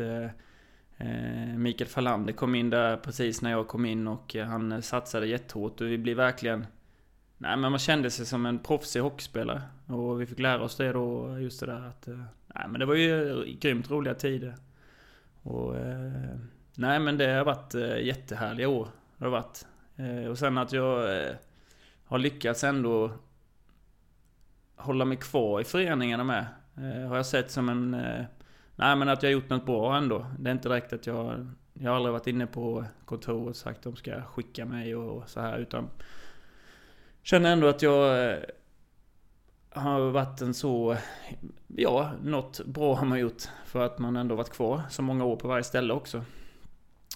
Mikael 1.57 1.89
Falander 1.89 2.33
kom 2.33 2.55
in 2.55 2.69
där 2.69 2.97
precis 2.97 3.41
när 3.41 3.51
jag 3.51 3.67
kom 3.67 3.85
in 3.85 4.07
och 4.07 4.35
han 4.35 4.81
satsade 4.81 5.27
jättehårt 5.27 5.81
och 5.81 5.87
vi 5.87 5.97
blev 5.97 6.17
verkligen 6.17 6.65
Nej 7.37 7.57
men 7.57 7.71
man 7.71 7.79
kände 7.79 8.09
sig 8.09 8.25
som 8.25 8.45
en 8.45 8.59
proffsig 8.59 8.99
hockeyspelare 8.99 9.61
och 9.87 10.21
vi 10.21 10.25
fick 10.25 10.39
lära 10.39 10.63
oss 10.63 10.77
det 10.77 10.91
då 10.91 11.39
just 11.39 11.59
det 11.59 11.65
där 11.65 11.87
att 11.87 12.07
Nej 12.55 12.67
men 12.69 12.79
det 12.79 12.85
var 12.85 12.95
ju 12.95 13.43
grymt 13.59 13.91
roliga 13.91 14.13
tider. 14.13 14.55
Och 15.41 15.75
Nej 16.75 16.99
men 16.99 17.17
det 17.17 17.27
har 17.27 17.45
varit 17.45 17.73
jättehärliga 18.03 18.69
år. 18.69 18.87
Har 19.23 19.29
det 19.29 19.31
varit. 19.31 19.65
Eh, 19.95 20.29
och 20.29 20.37
sen 20.37 20.57
att 20.57 20.71
jag 20.71 21.17
eh, 21.17 21.35
har 22.05 22.17
lyckats 22.17 22.63
ändå 22.63 23.11
hålla 24.75 25.05
mig 25.05 25.17
kvar 25.17 25.61
i 25.61 25.63
föreningarna 25.63 26.23
med. 26.23 26.45
Eh, 26.77 27.07
har 27.07 27.15
jag 27.15 27.25
sett 27.25 27.51
som 27.51 27.69
en... 27.69 27.91
Nej 28.75 28.95
men 28.95 29.09
att 29.09 29.23
jag 29.23 29.29
har 29.29 29.33
gjort 29.33 29.49
något 29.49 29.65
bra 29.65 29.97
ändå. 29.97 30.25
Det 30.39 30.49
är 30.49 30.51
inte 30.51 30.69
direkt 30.69 30.93
att 30.93 31.07
jag 31.07 31.47
jag 31.73 31.91
har 31.91 31.95
aldrig 31.95 32.13
varit 32.13 32.27
inne 32.27 32.47
på 32.47 32.85
kontoret 33.05 33.49
och 33.49 33.55
sagt 33.55 33.77
att 33.77 33.83
de 33.83 33.95
ska 33.95 34.21
skicka 34.21 34.65
mig 34.65 34.95
och 34.95 35.29
så 35.29 35.39
här 35.39 35.57
utan 35.57 35.89
Känner 37.21 37.51
ändå 37.53 37.67
att 37.67 37.81
jag 37.81 38.37
har 39.69 39.99
varit 39.99 40.41
en 40.41 40.53
så, 40.53 40.97
ja, 41.67 42.11
något 42.23 42.65
bra 42.65 42.95
har 42.95 43.05
man 43.05 43.19
gjort 43.19 43.43
för 43.65 43.85
att 43.85 43.99
man 43.99 44.15
ändå 44.15 44.35
varit 44.35 44.49
kvar 44.49 44.81
så 44.89 45.01
många 45.01 45.25
år 45.25 45.35
på 45.35 45.47
varje 45.47 45.63
ställe 45.63 45.93
också. 45.93 46.23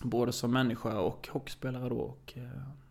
Både 0.02 0.32
som 0.32 0.54
människa 0.54 1.00
och 1.00 1.30
hockeyspelare 1.32 1.90
då. 1.90 1.96
Och, 1.96 2.34
eh, 2.36 2.44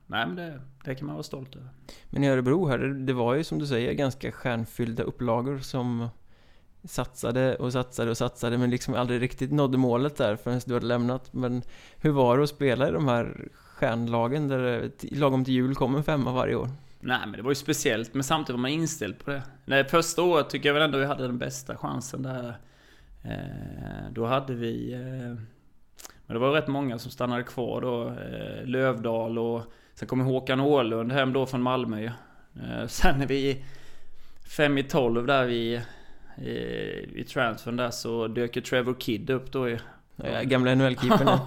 nej 0.07 0.27
men 0.27 0.37
det, 0.37 0.61
det 0.85 0.95
kan 0.95 1.07
man 1.07 1.15
vara 1.15 1.23
stolt 1.23 1.57
över. 1.57 1.69
Men 2.11 2.25
i 2.25 2.29
Örebro 2.29 2.67
här, 2.67 2.79
det 2.79 3.13
var 3.13 3.35
ju 3.35 3.45
som 3.45 3.59
du 3.59 3.67
säger 3.67 3.93
ganska 3.93 4.33
stjärnfyllda 4.33 5.03
upplagor 5.03 5.59
som 5.59 6.09
satsade 6.85 7.57
och 7.57 7.73
satsade 7.73 8.11
och 8.11 8.17
satsade 8.17 8.59
men 8.59 8.71
liksom 8.71 8.95
aldrig 8.95 9.23
riktigt 9.23 9.53
nådde 9.53 9.79
målet 9.79 10.17
där 10.17 10.37
förrän 10.37 10.61
du 10.67 10.75
hade 10.75 10.87
lämnat. 10.87 11.33
Men 11.33 11.63
hur 11.97 12.11
var 12.11 12.37
det 12.37 12.45
att 12.45 12.51
spela 12.51 12.89
i 12.89 12.93
de 12.93 13.09
här 13.09 13.49
stjärnlagen 13.53 14.49
där 14.49 14.59
det 14.59 15.17
lagom 15.17 15.45
till 15.45 15.55
jul 15.55 15.75
kom 15.75 15.95
en 15.97 16.05
femma 16.05 16.33
varje 16.33 16.55
år? 16.55 16.69
Nej 17.01 17.21
men 17.21 17.33
det 17.33 17.43
var 17.43 17.51
ju 17.51 17.55
speciellt, 17.55 18.15
men 18.15 18.25
samtidigt 18.25 18.57
var 18.57 18.63
man 18.63 18.71
inställd 18.71 19.25
på 19.25 19.31
det. 19.31 19.43
Nej, 19.65 19.85
första 19.85 20.23
året 20.23 20.51
tycker 20.51 20.69
jag 20.69 20.75
väl 20.75 20.83
ändå 20.83 20.99
vi 20.99 21.05
hade 21.05 21.27
den 21.27 21.39
bästa 21.39 21.77
chansen 21.77 22.23
där. 22.23 22.59
Eh, 23.23 24.13
då 24.13 24.27
hade 24.27 24.55
vi... 24.55 24.93
Eh, 24.93 25.56
men 26.27 26.35
det 26.35 26.41
var 26.41 26.53
rätt 26.53 26.69
många 26.69 26.99
som 26.99 27.11
stannade 27.11 27.43
kvar 27.43 27.81
då. 27.81 28.09
Eh, 28.09 28.67
Lövdal 28.67 29.39
och... 29.39 29.63
Sen 29.95 30.09
kom 30.09 30.21
Håkan 30.21 30.61
Åhlund 30.61 31.13
hem 31.13 31.33
då 31.33 31.47
från 31.47 31.63
Malmö 31.63 32.05
eh, 32.05 32.87
Sen 32.87 33.19
när 33.19 33.27
vi... 33.27 33.65
Fem 34.57 34.79
i 34.79 34.83
tolv 34.83 35.27
där 35.27 35.45
vi... 35.45 35.81
I, 36.39 36.51
i 37.21 37.25
transfern 37.29 37.77
där 37.77 37.91
så 37.91 38.29
dök 38.29 38.57
ju 38.57 38.63
Trevor 38.63 38.95
Kidd 38.95 39.31
upp 39.31 39.53
då 39.53 39.69
ju. 39.69 39.79
Ja, 40.17 40.43
gamla 40.43 40.75
NHL-keepern. 40.75 41.39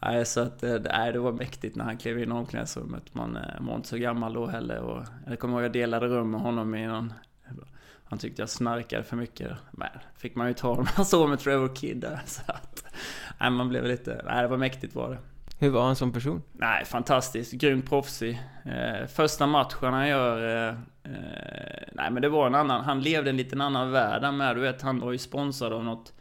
nej, 0.02 0.26
så 0.26 0.40
att, 0.40 0.62
eh, 0.62 0.80
nej, 0.92 1.12
det 1.12 1.18
var 1.18 1.32
mäktigt 1.32 1.76
när 1.76 1.84
han 1.84 1.96
klev 1.96 2.18
in 2.18 2.28
i 2.28 2.34
omklädningsrummet. 2.34 3.14
Man 3.14 3.36
eh, 3.36 3.42
var 3.60 3.74
inte 3.74 3.88
så 3.88 3.96
gammal 3.96 4.32
då 4.32 4.46
heller. 4.46 4.78
Och 4.78 5.04
jag 5.26 5.38
kommer 5.38 5.54
ihåg 5.54 5.62
att 5.62 5.64
jag 5.64 5.72
delade 5.72 6.06
rum 6.06 6.30
med 6.30 6.40
honom 6.40 6.74
i 6.74 6.86
någon... 6.86 7.12
Han 8.04 8.18
tyckte 8.18 8.42
jag 8.42 8.48
snarkade 8.48 9.02
för 9.02 9.16
mycket. 9.16 9.52
Men 9.70 9.88
fick 10.16 10.34
man 10.34 10.48
ju 10.48 10.54
ta 10.54 10.74
när 10.74 10.88
man 10.96 11.06
såg 11.06 11.28
med 11.28 11.38
Trevor 11.38 11.74
Kidd 11.74 12.00
där. 12.00 12.20
Så 12.26 12.42
att, 12.46 12.84
nej, 13.40 13.50
man 13.50 13.68
blev 13.68 13.84
lite... 13.84 14.22
Nej, 14.24 14.42
det 14.42 14.48
var 14.48 14.56
mäktigt 14.56 14.94
var 14.94 15.10
det. 15.10 15.18
Hur 15.58 15.70
var 15.70 15.86
han 15.86 15.96
som 15.96 16.12
person? 16.12 16.42
Nej, 16.52 16.84
fantastisk. 16.84 17.52
Grymt 17.52 17.88
proffsig. 17.88 18.42
Eh, 18.64 19.06
första 19.06 19.46
matchen 19.46 19.92
han 19.92 20.08
gör... 20.08 20.68
Eh, 20.68 20.74
eh, 21.02 21.82
nej, 21.92 22.10
men 22.10 22.22
det 22.22 22.28
var 22.28 22.46
en 22.46 22.54
annan... 22.54 22.84
Han 22.84 23.02
levde 23.02 23.30
en 23.30 23.36
liten 23.36 23.60
annan 23.60 23.90
värld 23.90 24.34
med. 24.34 24.56
Du 24.56 24.60
vet, 24.60 24.82
han 24.82 25.00
var 25.00 25.12
ju 25.12 25.18
sponsrad 25.18 25.72
av 25.72 25.84
något 25.84 26.12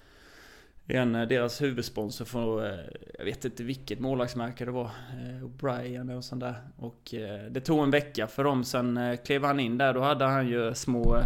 en, 0.88 1.16
eh, 1.16 1.28
deras 1.28 1.62
huvudsponsor 1.62 2.26
från, 2.26 2.66
eh, 2.66 2.80
jag 3.18 3.26
vet 3.26 3.46
inte 3.46 3.64
vilket 3.64 4.00
målvaktsmärke 4.00 4.66
det 4.66 4.72
var, 4.72 4.86
eh, 4.86 5.46
O'Brien 5.46 6.12
eller 6.12 6.22
sånt 6.22 6.42
där. 6.42 6.56
Och 6.78 7.14
det 7.50 7.62
tog 7.62 7.84
en 7.84 7.92
vecka 7.92 8.28
för 8.28 8.44
dem, 8.44 8.64
sen 8.64 9.18
klev 9.26 9.44
han 9.44 9.60
in 9.60 9.78
där, 9.78 9.94
då 9.94 10.02
hade 10.02 10.26
han 10.26 10.48
ju 10.48 10.74
små 10.74 11.18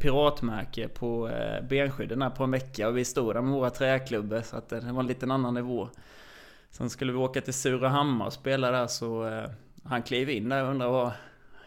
piratmärke 0.00 0.88
på 0.88 1.30
benskydden 1.68 2.18
där 2.18 2.30
på 2.30 2.44
en 2.44 2.50
vecka 2.50 2.88
och 2.88 2.96
vi 2.96 3.04
stod 3.04 3.34
där 3.34 3.42
med 3.42 3.52
våra 3.52 3.70
träklubbor 3.70 4.40
så 4.40 4.56
att 4.56 4.68
det 4.68 4.80
var 4.80 5.00
en 5.00 5.06
liten 5.06 5.30
annan 5.30 5.54
nivå. 5.54 5.88
Sen 6.70 6.90
skulle 6.90 7.12
vi 7.12 7.18
åka 7.18 7.40
till 7.40 7.54
Surahammar 7.54 8.26
och 8.26 8.32
spela 8.32 8.70
där 8.70 8.86
så 8.86 9.30
han 9.84 10.02
klev 10.02 10.30
in 10.30 10.48
där 10.48 10.64
och 10.64 10.70
undrade 10.70 10.92
vad, 10.92 11.12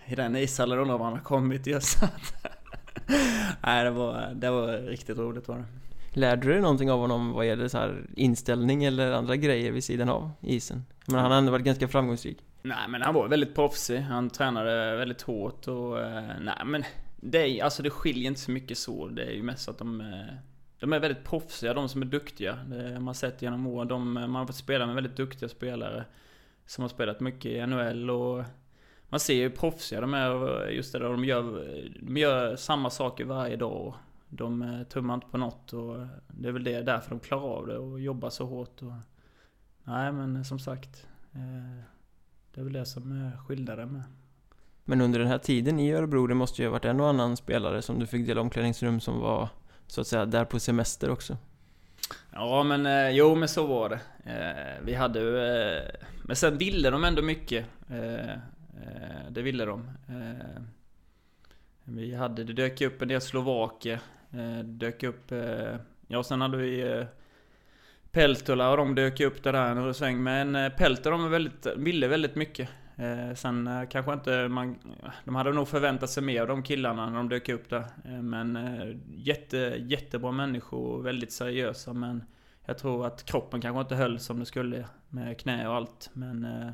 i 0.05 0.15
den 0.15 0.36
ishallen 0.36 0.79
undrar 0.79 0.97
var 0.97 1.05
han 1.05 1.13
har 1.13 1.23
kommit 1.23 1.67
just. 1.67 1.97
Nej 3.62 3.83
det 3.83 3.91
var, 3.91 4.31
det 4.36 4.49
var 4.49 4.67
riktigt 4.67 5.17
roligt 5.17 5.47
var 5.47 5.55
det. 5.55 5.65
Lärde 6.17 6.47
du 6.47 6.51
dig 6.51 6.62
någonting 6.62 6.91
av 6.91 6.99
honom 6.99 7.34
vad 7.34 7.47
gäller 7.47 7.67
så 7.67 7.77
här 7.77 8.06
inställning 8.15 8.84
eller 8.84 9.12
andra 9.12 9.36
grejer 9.36 9.71
vid 9.71 9.84
sidan 9.84 10.10
av 10.10 10.32
isen? 10.41 10.86
Men 11.06 11.19
han 11.19 11.32
har 11.32 11.38
ändå 11.38 11.51
varit 11.51 11.65
ganska 11.65 11.88
framgångsrik. 11.88 12.38
Nej 12.62 12.88
men 12.89 13.01
han 13.01 13.13
var 13.13 13.27
väldigt 13.27 13.56
proffsig. 13.56 13.99
Han 13.99 14.30
tränade 14.30 14.97
väldigt 14.97 15.21
hårt 15.21 15.67
och... 15.67 15.99
Eh, 15.99 16.23
nej 16.41 16.65
men... 16.65 16.84
Det, 17.17 17.38
är, 17.38 17.63
alltså 17.63 17.84
det 17.84 17.89
skiljer 17.89 18.27
inte 18.27 18.39
så 18.39 18.51
mycket 18.51 18.77
så. 18.77 19.08
Det 19.08 19.23
är 19.23 19.32
ju 19.32 19.43
mest 19.43 19.69
att 19.69 19.77
de... 19.77 20.01
Eh, 20.01 20.36
de 20.80 20.93
är 20.93 20.99
väldigt 20.99 21.23
proffsiga, 21.23 21.73
de 21.73 21.89
som 21.89 22.01
är 22.01 22.06
duktiga. 22.06 22.56
Det 22.56 22.93
har 22.93 22.99
man 22.99 23.15
sett 23.15 23.41
genom 23.41 23.67
åren. 23.67 23.88
De, 23.88 24.17
eh, 24.17 24.27
man 24.27 24.39
har 24.39 24.45
fått 24.45 24.56
spela 24.56 24.86
med 24.86 24.95
väldigt 24.95 25.17
duktiga 25.17 25.49
spelare. 25.49 26.06
Som 26.65 26.82
har 26.82 26.89
spelat 26.89 27.19
mycket 27.19 27.51
i 27.51 27.65
NHL 27.67 28.10
och... 28.10 28.43
Man 29.10 29.19
ser 29.19 29.34
ju 29.34 29.43
hur 29.43 29.49
proffsiga 29.49 30.01
de 30.01 30.13
är 30.13 30.67
just 30.69 30.93
det 30.93 30.99
där, 30.99 31.10
de 31.10 31.25
gör, 31.25 31.65
de 32.01 32.17
gör 32.17 32.56
samma 32.56 32.89
saker 32.89 33.25
varje 33.25 33.56
dag. 33.56 33.93
De 34.29 34.61
eh, 34.61 34.83
tummar 34.83 35.13
inte 35.13 35.27
på 35.27 35.37
något 35.37 35.73
och 35.73 35.97
det 36.27 36.47
är 36.47 36.51
väl 36.51 36.63
det 36.63 36.81
därför 36.81 37.09
de 37.09 37.19
klarar 37.19 37.57
av 37.57 37.67
det 37.67 37.77
och 37.77 37.99
jobbar 37.99 38.29
så 38.29 38.45
hårt. 38.45 38.81
Och, 38.81 38.93
nej 39.83 40.11
men 40.11 40.45
som 40.45 40.59
sagt. 40.59 41.07
Eh, 41.33 41.83
det 42.53 42.61
är 42.61 42.63
väl 42.63 42.73
det 42.73 42.85
som 42.85 43.31
skiljer 43.47 43.77
det 43.77 43.85
med. 43.85 44.03
Men 44.83 45.01
under 45.01 45.19
den 45.19 45.27
här 45.27 45.37
tiden 45.37 45.79
i 45.79 45.93
Örebro, 45.93 46.27
det 46.27 46.35
måste 46.35 46.61
ju 46.61 46.67
ha 46.67 46.71
varit 46.71 46.85
en 46.85 46.99
och 46.99 47.07
annan 47.07 47.37
spelare 47.37 47.81
som 47.81 47.99
du 47.99 48.07
fick 48.07 48.27
dela 48.27 48.41
omklädningsrum 48.41 48.99
som 48.99 49.19
var 49.19 49.49
så 49.87 50.01
att 50.01 50.07
säga 50.07 50.25
där 50.25 50.45
på 50.45 50.59
semester 50.59 51.09
också? 51.09 51.37
Ja 52.31 52.63
men 52.63 52.85
eh, 52.85 53.09
jo 53.09 53.35
men 53.35 53.47
så 53.47 53.67
var 53.67 53.89
det. 53.89 53.99
vi 54.81 54.93
hade 54.93 55.19
ju... 55.19 55.31
men 56.23 56.35
sen 56.35 56.57
ville 56.57 56.89
de 56.89 57.03
ändå 57.03 57.21
mycket. 57.21 57.65
det 59.29 59.41
ville 59.41 59.65
de. 59.65 59.91
vi 61.83 62.15
hade, 62.15 62.43
det 62.43 62.53
dök 62.53 62.81
upp 62.81 63.01
en 63.01 63.07
del 63.07 63.21
slovaker 63.21 63.99
Eh, 64.31 64.63
dök 64.63 65.03
upp... 65.03 65.31
Eh, 65.31 65.75
ja, 66.07 66.23
sen 66.23 66.41
hade 66.41 66.57
vi... 66.57 66.81
Eh, 66.81 67.05
Peltola 68.11 68.71
och 68.71 68.77
de 68.77 68.95
dök 68.95 69.19
upp 69.19 69.43
där 69.43 69.53
en 69.53 69.93
sväng. 69.93 70.23
Men 70.23 70.55
eh, 70.55 70.69
Peltola 70.69 71.17
de 71.17 71.29
väldigt, 71.29 71.67
ville 71.77 72.07
väldigt 72.07 72.35
mycket. 72.35 72.69
Eh, 72.95 73.33
sen 73.35 73.67
eh, 73.67 73.89
kanske 73.89 74.13
inte 74.13 74.47
man... 74.47 74.79
De 75.25 75.35
hade 75.35 75.53
nog 75.53 75.67
förväntat 75.67 76.09
sig 76.09 76.23
mer 76.23 76.41
av 76.41 76.47
de 76.47 76.63
killarna 76.63 77.09
när 77.09 77.17
de 77.17 77.29
dök 77.29 77.49
upp 77.49 77.69
där. 77.69 77.85
Eh, 78.05 78.21
men 78.21 78.55
eh, 78.55 78.95
jätte, 79.07 79.57
jättebra 79.79 80.31
människor, 80.31 80.79
och 80.79 81.05
väldigt 81.05 81.31
seriösa 81.31 81.93
men... 81.93 82.23
Jag 82.65 82.77
tror 82.77 83.05
att 83.05 83.25
kroppen 83.25 83.61
kanske 83.61 83.81
inte 83.81 83.95
höll 83.95 84.19
som 84.19 84.39
det 84.39 84.45
skulle 84.45 84.85
med 85.09 85.39
knä 85.39 85.67
och 85.67 85.75
allt. 85.75 86.09
Men... 86.13 86.45
Eh, 86.45 86.71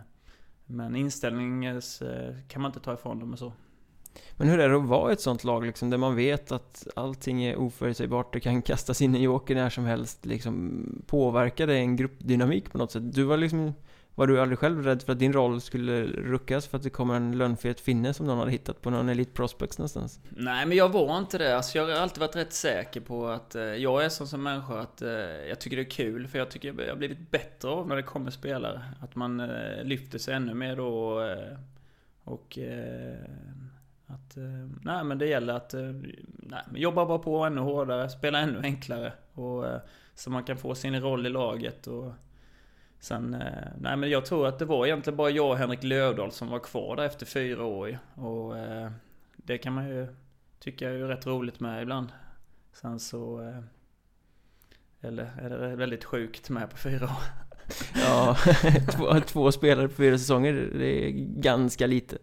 men 0.65 0.95
inställningen 0.95 1.75
eh, 1.77 2.35
kan 2.47 2.61
man 2.61 2.69
inte 2.69 2.79
ta 2.79 2.93
ifrån 2.93 3.19
dem 3.19 3.33
och 3.33 3.39
så. 3.39 3.53
Men 4.37 4.47
hur 4.47 4.59
är 4.59 4.69
det 4.69 4.75
att 4.75 4.85
vara 4.85 5.09
i 5.09 5.13
ett 5.13 5.21
sånt 5.21 5.43
lag 5.43 5.65
liksom, 5.65 5.89
där 5.89 5.97
man 5.97 6.15
vet 6.15 6.51
att 6.51 6.87
allting 6.95 7.43
är 7.43 7.55
oförutsägbart, 7.55 8.33
det 8.33 8.39
kan 8.39 8.61
kastas 8.61 9.01
in 9.01 9.15
en 9.15 9.21
joker 9.21 9.55
när 9.55 9.69
som 9.69 9.85
helst, 9.85 10.25
liksom 10.25 10.85
påverkar 11.07 11.67
det 11.67 11.75
en 11.75 11.95
gruppdynamik 11.95 12.71
på 12.71 12.77
något 12.77 12.91
sätt? 12.91 13.13
Du 13.13 13.23
var 13.23 13.37
liksom, 13.37 13.73
var 14.15 14.27
du 14.27 14.41
aldrig 14.41 14.59
själv 14.59 14.83
rädd 14.83 15.01
för 15.01 15.11
att 15.11 15.19
din 15.19 15.33
roll 15.33 15.61
skulle 15.61 16.03
ruckas 16.05 16.67
för 16.67 16.77
att 16.77 16.83
det 16.83 16.89
kommer 16.89 17.15
en 17.15 17.37
lönnfet 17.37 17.79
finne 17.79 18.13
som 18.13 18.25
någon 18.25 18.37
hade 18.37 18.51
hittat 18.51 18.81
på 18.81 18.89
någon 18.89 19.09
Elite 19.09 19.31
Prospects 19.31 19.77
någonstans? 19.77 20.19
Nej 20.29 20.65
men 20.65 20.77
jag 20.77 20.89
var 20.89 21.17
inte 21.17 21.37
det, 21.37 21.55
alltså 21.55 21.77
jag 21.77 21.85
har 21.85 21.91
alltid 21.91 22.19
varit 22.19 22.35
rätt 22.35 22.53
säker 22.53 23.01
på 23.01 23.27
att 23.27 23.55
eh, 23.55 23.63
jag 23.63 24.05
är 24.05 24.09
sån 24.09 24.27
som 24.27 24.43
människa 24.43 24.79
att 24.79 25.01
eh, 25.01 25.09
jag 25.49 25.59
tycker 25.59 25.77
det 25.77 25.83
är 25.83 25.89
kul, 25.89 26.27
för 26.27 26.39
jag 26.39 26.51
tycker 26.51 26.81
jag 26.81 26.89
har 26.89 26.95
blivit 26.95 27.31
bättre 27.31 27.69
av 27.69 27.87
när 27.87 27.95
det 27.95 28.03
kommer 28.03 28.31
spelare. 28.31 28.81
Att 29.01 29.15
man 29.15 29.39
eh, 29.39 29.83
lyfter 29.83 30.19
sig 30.19 30.33
ännu 30.33 30.53
mer 30.53 30.75
då 30.75 30.87
och, 30.87 31.27
eh, 31.27 31.57
och 32.23 32.57
eh, 32.57 33.15
att, 34.13 34.37
eh, 34.37 34.69
nej 34.81 35.03
men 35.03 35.17
det 35.17 35.25
gäller 35.25 35.53
att 35.53 35.73
eh, 35.73 35.91
nej, 36.25 36.63
jobba 36.75 37.05
bara 37.05 37.19
på 37.19 37.43
ännu 37.43 37.61
hårdare, 37.61 38.09
spela 38.09 38.39
ännu 38.39 38.61
enklare. 38.63 39.13
Och, 39.33 39.67
eh, 39.67 39.79
så 40.15 40.29
man 40.29 40.43
kan 40.43 40.57
få 40.57 40.75
sin 40.75 41.01
roll 41.01 41.25
i 41.25 41.29
laget. 41.29 41.87
Och 41.87 42.11
sen, 42.99 43.33
eh, 43.33 43.67
nej 43.79 43.97
men 43.97 44.09
jag 44.09 44.25
tror 44.25 44.47
att 44.47 44.59
det 44.59 44.65
var 44.65 44.85
egentligen 44.85 45.17
bara 45.17 45.29
jag 45.29 45.49
och 45.49 45.57
Henrik 45.57 45.83
Lövdahl 45.83 46.31
som 46.31 46.49
var 46.49 46.59
kvar 46.59 46.95
där 46.95 47.03
efter 47.03 47.25
fyra 47.25 47.63
år. 47.63 47.97
Och 48.15 48.57
eh, 48.57 48.91
det 49.35 49.57
kan 49.57 49.73
man 49.73 49.89
ju 49.89 50.07
tycka 50.59 50.89
är 50.89 50.97
rätt 50.97 51.27
roligt 51.27 51.59
med 51.59 51.81
ibland. 51.81 52.07
Sen 52.73 52.99
så... 52.99 53.41
Eh, 53.41 53.59
eller 55.01 55.31
är 55.41 55.49
det 55.49 55.75
väldigt 55.75 56.03
sjukt 56.03 56.49
med 56.49 56.69
på 56.69 56.77
fyra 56.77 57.05
år? 57.05 57.23
Ja, 57.95 58.37
två, 58.91 59.19
två 59.19 59.51
spelare 59.51 59.87
på 59.87 59.93
fyra 59.93 60.17
säsonger, 60.17 60.53
det 60.53 61.07
är 61.07 61.11
ganska 61.41 61.87
lite. 61.87 62.17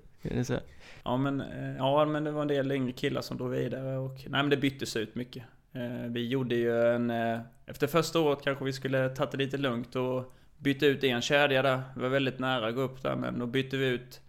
Ja 1.05 1.17
men, 1.17 1.41
eh, 1.41 1.77
ja 1.77 2.05
men 2.05 2.25
det 2.25 2.31
var 2.31 2.43
en 2.43 2.49
del 2.49 2.73
yngre 2.73 2.93
killar 2.93 3.21
som 3.21 3.37
drog 3.37 3.51
vidare 3.51 3.99
och 3.99 4.15
nej 4.15 4.43
men 4.43 4.51
det 4.51 4.57
byttes 4.57 4.97
ut 4.97 5.15
mycket. 5.15 5.45
Eh, 5.73 6.09
vi 6.09 6.29
gjorde 6.29 6.55
ju 6.55 6.83
en... 6.83 7.11
Eh, 7.11 7.41
efter 7.67 7.87
första 7.87 8.21
året 8.21 8.43
kanske 8.45 8.65
vi 8.65 8.73
skulle 8.73 9.09
tagit 9.09 9.31
det 9.31 9.39
lite 9.39 9.57
lugnt 9.57 9.97
och 9.97 10.35
bytte 10.59 10.87
ut 10.87 11.05
en 11.05 11.21
kedja 11.21 11.63
där. 11.63 11.83
Vi 11.97 12.03
var 12.03 12.09
väldigt 12.09 12.39
nära 12.39 12.69
att 12.69 12.75
gå 12.75 12.81
upp 12.81 13.03
där 13.03 13.17
men 13.17 13.39
då 13.39 13.47
bytte 13.47 13.77
vi 13.77 13.87
ut 13.87 14.21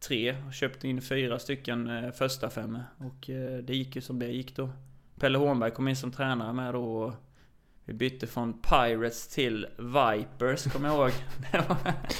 tre 0.00 0.36
och 0.46 0.54
köpte 0.54 0.88
in 0.88 1.02
fyra 1.02 1.38
stycken 1.38 2.12
första 2.12 2.50
fem 2.50 2.78
Och 2.98 3.30
det 3.62 3.74
gick 3.74 3.96
ju 3.96 4.02
som 4.02 4.18
det 4.18 4.26
gick 4.26 4.56
då. 4.56 4.70
Pelle 5.20 5.38
Hornberg 5.38 5.70
kom 5.70 5.88
in 5.88 5.96
som 5.96 6.12
tränare 6.12 6.52
med 6.52 6.74
då 6.74 6.84
och 6.84 7.14
vi 7.88 7.94
bytte 7.94 8.26
från 8.26 8.52
Pirates 8.52 9.28
till 9.28 9.66
Vipers, 9.76 10.72
kommer 10.72 10.88
jag 10.88 10.96
ihåg. 10.96 11.12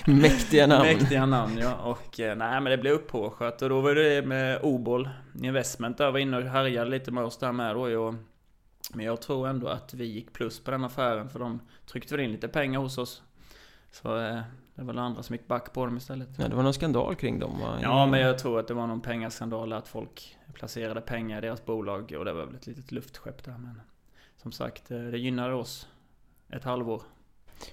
Mäktiga 0.22 0.66
namn. 0.66 0.82
Mäktiga 0.82 1.26
namn, 1.26 1.58
ja. 1.58 1.74
Och 1.74 2.20
eh, 2.20 2.36
nej, 2.36 2.60
men 2.60 2.64
det 2.64 2.78
blev 2.78 2.92
upphåskat. 2.92 3.62
Och 3.62 3.68
då 3.68 3.80
var 3.80 3.94
det 3.94 4.26
med 4.26 4.60
Obol 4.62 5.08
Investment 5.42 5.98
där, 5.98 6.10
var 6.10 6.18
inne 6.18 6.36
och 6.36 6.42
härjade 6.42 6.90
lite 6.90 7.10
med 7.10 7.24
oss 7.24 7.38
där 7.38 7.52
med 7.52 7.74
då. 7.74 8.00
Och, 8.00 8.14
men 8.94 9.06
jag 9.06 9.20
tror 9.20 9.48
ändå 9.48 9.68
att 9.68 9.94
vi 9.94 10.04
gick 10.04 10.32
plus 10.32 10.64
på 10.64 10.70
den 10.70 10.84
affären, 10.84 11.28
för 11.28 11.38
de 11.38 11.60
tryckte 11.86 12.14
väl 12.14 12.24
in 12.24 12.32
lite 12.32 12.48
pengar 12.48 12.80
hos 12.80 12.98
oss. 12.98 13.22
Så 13.90 14.20
eh, 14.20 14.40
det 14.74 14.82
var 14.82 14.94
andra 14.94 15.22
som 15.22 15.34
gick 15.34 15.46
back 15.48 15.72
på 15.72 15.84
dem 15.84 15.96
istället. 15.96 16.28
Ja, 16.38 16.48
det 16.48 16.56
var 16.56 16.62
någon 16.62 16.74
skandal 16.74 17.14
kring 17.14 17.38
dem 17.38 17.60
va? 17.60 17.78
Ja, 17.82 18.06
men 18.06 18.20
jag 18.20 18.38
tror 18.38 18.60
att 18.60 18.68
det 18.68 18.74
var 18.74 18.86
någon 18.86 19.00
pengaskandal 19.00 19.72
att 19.72 19.88
folk 19.88 20.36
placerade 20.54 21.00
pengar 21.00 21.38
i 21.38 21.40
deras 21.40 21.64
bolag 21.64 22.14
och 22.18 22.24
det 22.24 22.32
var 22.32 22.46
väl 22.46 22.54
ett 22.54 22.66
litet 22.66 22.92
luftskepp 22.92 23.44
där. 23.44 23.58
Men 23.58 23.80
som 24.46 24.52
sagt, 24.52 24.90
eh, 24.90 24.98
det 24.98 25.18
gynnade 25.18 25.54
oss 25.54 25.88
ett 26.52 26.64
halvår. 26.64 27.02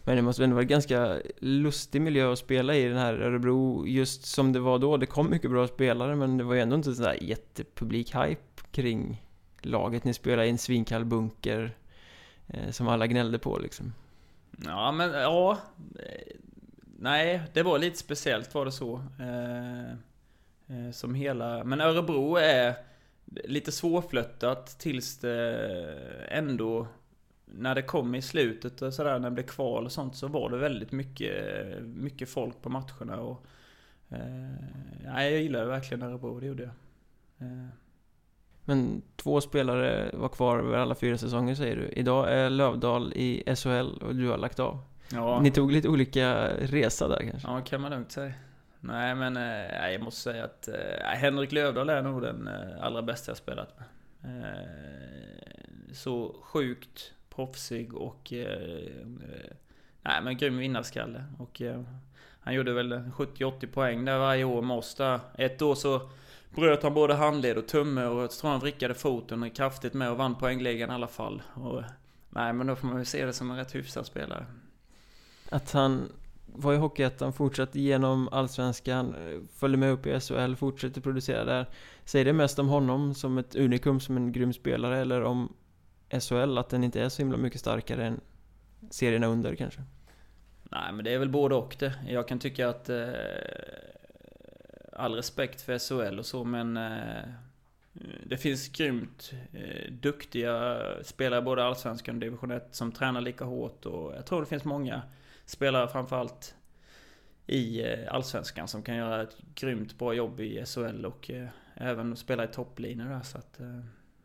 Men 0.04 0.16
det 0.16 0.22
måste 0.22 0.44
ändå 0.44 0.54
vara 0.54 0.64
en 0.64 0.68
ganska 0.68 1.22
lustig 1.40 2.02
miljö 2.02 2.32
att 2.32 2.40
spela 2.40 2.76
i 2.76 2.88
den 2.88 2.98
här 2.98 3.14
Örebro, 3.14 3.88
just 3.88 4.26
som 4.26 4.54
det 4.54 4.60
var 4.60 4.80
då. 4.80 4.98
Det 4.98 5.06
kom 5.06 5.30
mycket 5.30 5.52
bra 5.52 5.68
spelare, 5.68 6.16
men 6.16 6.38
det 6.38 6.44
var 6.44 6.54
ju 6.54 6.62
ändå 6.62 6.76
inte 6.76 6.94
sådär 6.94 7.18
jättepublik-hype 7.22 8.64
kring 8.72 9.24
laget. 9.62 10.04
Ni 10.04 10.14
spelade 10.14 10.48
i 10.48 10.50
en 10.50 10.58
svinkall 10.58 11.06
bunker 11.06 11.78
eh, 12.48 12.72
som 12.72 12.88
alla 12.88 13.08
gnällde 13.08 13.40
på 13.40 13.58
liksom. 13.58 13.94
Ja, 14.66 14.92
men 14.92 15.12
ja. 15.12 15.58
Nej, 17.00 17.42
det 17.54 17.64
var 17.64 17.80
lite 17.80 17.98
speciellt 17.98 18.54
var 18.54 18.66
det 18.66 18.72
så. 18.72 19.02
Eh, 19.20 19.92
eh, 20.78 20.92
som 20.92 21.16
hela, 21.16 21.64
men 21.64 21.82
Örebro 21.82 22.36
är 22.36 22.76
lite 23.44 23.72
svårflöttat 23.72 24.80
tills 24.80 25.18
det 25.18 26.28
ändå 26.28 26.88
när 27.46 27.76
det 27.76 27.82
kom 27.82 28.16
i 28.16 28.22
slutet 28.22 28.82
och 28.82 28.94
sådär, 28.94 29.20
när 29.20 29.30
det 29.30 29.34
blev 29.34 29.44
kval 29.44 29.86
och 29.86 29.92
sånt 29.92 30.16
så 30.16 30.28
var 30.28 30.50
det 30.50 30.58
väldigt 30.58 30.92
mycket, 30.92 31.36
mycket 31.84 32.30
folk 32.30 32.62
på 32.62 32.70
matcherna 32.70 33.22
och... 33.22 33.46
Eh, 34.10 35.24
jag 35.32 35.32
gillade 35.32 35.66
verkligen 35.66 36.04
Örebro, 36.04 36.40
det 36.40 36.46
gjorde 36.46 36.64
jag. 36.64 36.72
Eh. 37.48 37.68
Men 38.66 39.02
två 39.16 39.42
spelare 39.42 40.10
var 40.14 40.30
kvar 40.30 40.60
över 40.60 40.78
alla 40.78 40.96
fyra 40.96 41.18
säsonger 41.18 41.56
säger 41.56 41.76
du. 41.76 41.88
Idag 41.88 42.34
är 42.34 42.50
Lövdal 42.50 43.14
i 43.14 43.56
SHL 43.56 43.98
och 44.02 44.16
du 44.16 44.30
har 44.30 44.38
lagt 44.38 44.60
av. 44.60 44.80
Ja. 45.12 45.40
Ni 45.42 45.52
tog 45.52 45.72
lite 45.72 45.90
olika 45.90 46.48
resa 46.58 47.08
där 47.08 47.30
kanske? 47.32 47.48
Ja, 47.48 47.62
kan 47.62 47.82
man 47.82 47.92
lugnt 47.92 48.12
säga. 48.12 48.34
Nej, 48.86 49.16
men 49.16 49.38
eh, 49.38 49.92
jag 49.92 50.02
måste 50.02 50.22
säga 50.22 50.44
att 50.44 50.68
eh, 50.68 51.06
Henrik 51.06 51.52
Lövdahl 51.52 51.90
är 51.90 52.02
nog 52.02 52.22
den 52.22 52.48
eh, 52.48 52.84
allra 52.84 53.02
bästa 53.02 53.30
jag 53.30 53.38
spelat 53.38 53.70
med. 53.78 53.88
Eh, 54.24 55.94
så 55.94 56.36
sjukt 56.42 57.14
proffsig 57.30 57.94
och... 57.94 58.34
Eh, 58.34 58.48
eh 58.48 59.52
nej, 60.02 60.22
men 60.24 60.38
grym 60.38 60.58
vinnarskalle. 60.58 61.24
Och 61.38 61.62
eh, 61.62 61.82
han 62.40 62.54
gjorde 62.54 62.74
väl 62.74 62.94
70-80 62.94 63.68
poäng 63.68 64.06
där 64.06 64.18
varje 64.18 64.44
år 64.44 64.62
med 64.62 64.78
oss 64.78 64.96
där. 64.96 65.20
Ett 65.38 65.62
år 65.62 65.76
så 65.76 66.10
bröt 66.56 66.84
han 66.84 66.94
både 66.94 67.14
handled 67.14 67.58
och 67.58 67.68
tumme 67.68 68.06
och 68.06 68.22
jag 68.22 68.32
tror 68.32 68.52
han 68.52 68.60
vrickade 68.60 68.94
foten 68.94 69.50
kraftigt 69.50 69.94
med 69.94 70.12
och 70.12 70.18
vann 70.18 70.36
poängligan 70.36 70.90
i 70.90 70.94
alla 70.94 71.08
fall. 71.08 71.42
Och, 71.54 71.84
nej, 72.30 72.54
men 72.54 72.68
då 72.68 72.76
får 72.76 72.88
man 72.88 72.96
väl 72.96 73.06
se 73.06 73.26
det 73.26 73.34
som 73.34 73.52
en 73.52 73.58
rätt 73.58 73.76
hyfsad 73.76 74.06
spelare. 74.06 74.46
Att 75.50 75.72
han 75.72 76.10
var 76.46 76.74
i 76.74 76.78
Hockeyettan, 76.78 77.34
fortsatte 77.34 77.80
genom 77.80 78.30
Allsvenskan, 78.32 79.16
eh, 79.16 79.40
följde 79.56 79.78
med 79.78 79.92
upp 79.92 80.06
i 80.06 80.20
SHL, 80.20 80.56
fortsatte 80.56 81.02
producera 81.02 81.46
där. 81.46 81.66
Säger 82.06 82.26
det 82.26 82.34
mest 82.34 82.60
om 82.60 82.68
honom 82.68 83.14
som 83.14 83.38
ett 83.38 83.56
unikum, 83.56 84.00
som 84.00 84.18
en 84.18 84.32
grym 84.32 84.54
spelare, 84.54 84.98
eller 84.98 85.22
om 85.22 85.54
SHL, 86.10 86.58
att 86.58 86.70
den 86.70 86.84
inte 86.84 87.02
är 87.02 87.10
så 87.10 87.22
himla 87.22 87.38
mycket 87.38 87.60
starkare 87.60 88.06
än 88.06 88.22
serierna 88.90 89.28
under 89.28 89.56
kanske? 89.56 89.82
Nej, 90.64 90.94
men 90.94 91.06
det 91.06 91.14
är 91.14 91.20
väl 91.20 91.30
både 91.30 91.56
och 91.56 91.76
det. 91.80 91.94
Jag 92.08 92.28
kan 92.28 92.40
tycka 92.40 92.70
att... 92.70 92.90
Eh, 92.90 93.08
all 94.96 95.16
respekt 95.16 95.62
för 95.62 95.80
SHL 95.80 96.20
och 96.20 96.26
så, 96.26 96.44
men... 96.44 96.78
Eh, 96.78 97.24
det 98.26 98.38
finns 98.38 98.70
grymt 98.70 99.34
eh, 99.54 99.92
duktiga 99.92 100.80
spelare 101.04 101.42
både 101.42 101.64
Allsvenskan 101.64 102.16
och 102.16 102.22
Division 102.22 102.52
1 102.52 102.68
som 102.72 102.92
tränar 102.92 103.22
lika 103.22 103.46
hårt 103.46 103.86
och 103.86 104.16
jag 104.16 104.26
tror 104.26 104.40
det 104.42 104.48
finns 104.48 104.64
många 104.64 105.02
spelare 105.46 105.88
framförallt 105.88 106.56
i 107.48 107.82
eh, 107.82 108.14
Allsvenskan 108.14 108.68
som 108.68 108.84
kan 108.84 108.96
göra 108.96 109.22
ett 109.22 109.38
grymt 109.56 109.98
bra 109.98 110.14
jobb 110.14 110.40
i 110.40 110.66
SHL 110.66 111.06
och 111.06 111.32
eh, 111.32 111.48
även 111.76 112.16
spela 112.16 112.44
i 112.44 112.48
topplinor 112.48 113.10
där 113.10 113.22
så 113.22 113.38
att 113.38 113.60
eh, 113.60 113.80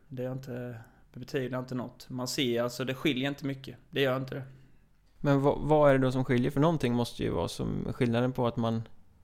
det 0.07 0.23
är 0.23 0.31
inte 0.31 0.79
det 1.13 1.19
betyder 1.19 1.59
inte 1.59 1.75
något. 1.75 2.09
Man 2.09 2.27
ser 2.27 2.63
alltså, 2.63 2.85
det 2.85 2.93
skiljer 2.93 3.29
inte 3.29 3.45
mycket. 3.45 3.77
Det 3.89 4.01
gör 4.01 4.17
inte 4.17 4.35
det. 4.35 4.43
Men 5.19 5.41
vad, 5.41 5.59
vad 5.59 5.89
är 5.89 5.93
det 5.93 6.05
då 6.05 6.11
som 6.11 6.25
skiljer? 6.25 6.51
För 6.51 6.59
någonting 6.59 6.93
måste 6.93 7.23
ju 7.23 7.29
vara 7.29 7.47
som 7.47 7.93
skillnaden 7.93 8.31
på 8.31 8.47
att 8.47 8.57
man 8.57 8.83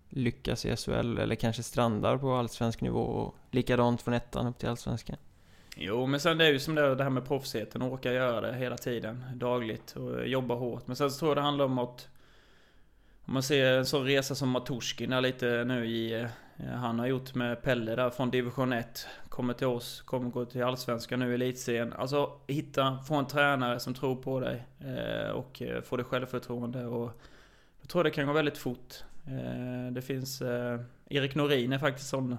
lyckas 0.10 0.65
i 0.65 0.75
SHL 0.75 1.17
eller 1.17 1.36
kanske 1.36 1.63
strandar 1.63 2.17
på 2.17 2.34
allsvensk 2.34 2.81
nivå 2.81 2.99
och 2.99 3.36
likadant 3.51 4.01
från 4.01 4.13
ettan 4.13 4.47
upp 4.47 4.58
till 4.58 4.69
allsvenskan. 4.69 5.17
Jo, 5.77 6.05
men 6.05 6.19
sen 6.19 6.38
det 6.38 6.45
är 6.45 6.51
ju 6.51 6.59
som 6.59 6.75
det, 6.75 6.95
det 6.95 7.03
här 7.03 7.09
med 7.09 7.25
proffsigheten, 7.25 7.81
orka 7.81 8.13
göra 8.13 8.41
det 8.41 8.53
hela 8.53 8.77
tiden, 8.77 9.25
dagligt 9.33 9.95
och 9.95 10.27
jobba 10.27 10.55
hårt. 10.55 10.88
Men 10.88 10.95
sen 10.95 11.11
så 11.11 11.19
tror 11.19 11.29
jag 11.29 11.38
det 11.38 11.41
handlar 11.41 11.65
om 11.65 11.79
att 11.79 12.07
om 13.25 13.33
man 13.33 13.43
ser 13.43 13.77
en 13.77 13.85
sån 13.85 14.05
resa 14.05 14.35
som 14.35 14.49
Matushkin 14.49 15.13
är 15.13 15.21
lite 15.21 15.63
nu 15.63 15.85
i... 15.85 16.13
Eh, 16.13 16.27
han 16.67 16.99
har 16.99 17.07
gjort 17.07 17.35
med 17.35 17.61
Pelle 17.61 17.95
där 17.95 18.09
från 18.09 18.31
division 18.31 18.73
1. 18.73 19.07
Kommer 19.29 19.53
till 19.53 19.67
oss, 19.67 20.01
kommer 20.01 20.29
gå 20.29 20.45
till 20.45 20.63
Allsvenskan 20.63 21.19
nu 21.19 21.31
i 21.31 21.33
elitserien. 21.33 21.93
Alltså 21.93 22.31
hitta, 22.47 22.99
få 23.07 23.15
en 23.15 23.27
tränare 23.27 23.79
som 23.79 23.93
tror 23.93 24.15
på 24.15 24.39
dig. 24.39 24.65
Eh, 24.79 25.29
och 25.29 25.61
eh, 25.61 25.81
få 25.81 25.97
det 25.97 26.03
självförtroende 26.03 26.85
och... 26.85 27.11
Jag 27.81 27.89
tror 27.89 28.03
det 28.03 28.11
kan 28.11 28.27
gå 28.27 28.33
väldigt 28.33 28.57
fort. 28.57 28.93
det 29.91 30.01
finns... 30.01 30.41
Erik 31.09 31.35
Norin 31.35 31.73
är 31.73 31.79
faktiskt 31.79 32.09
sån 32.09 32.38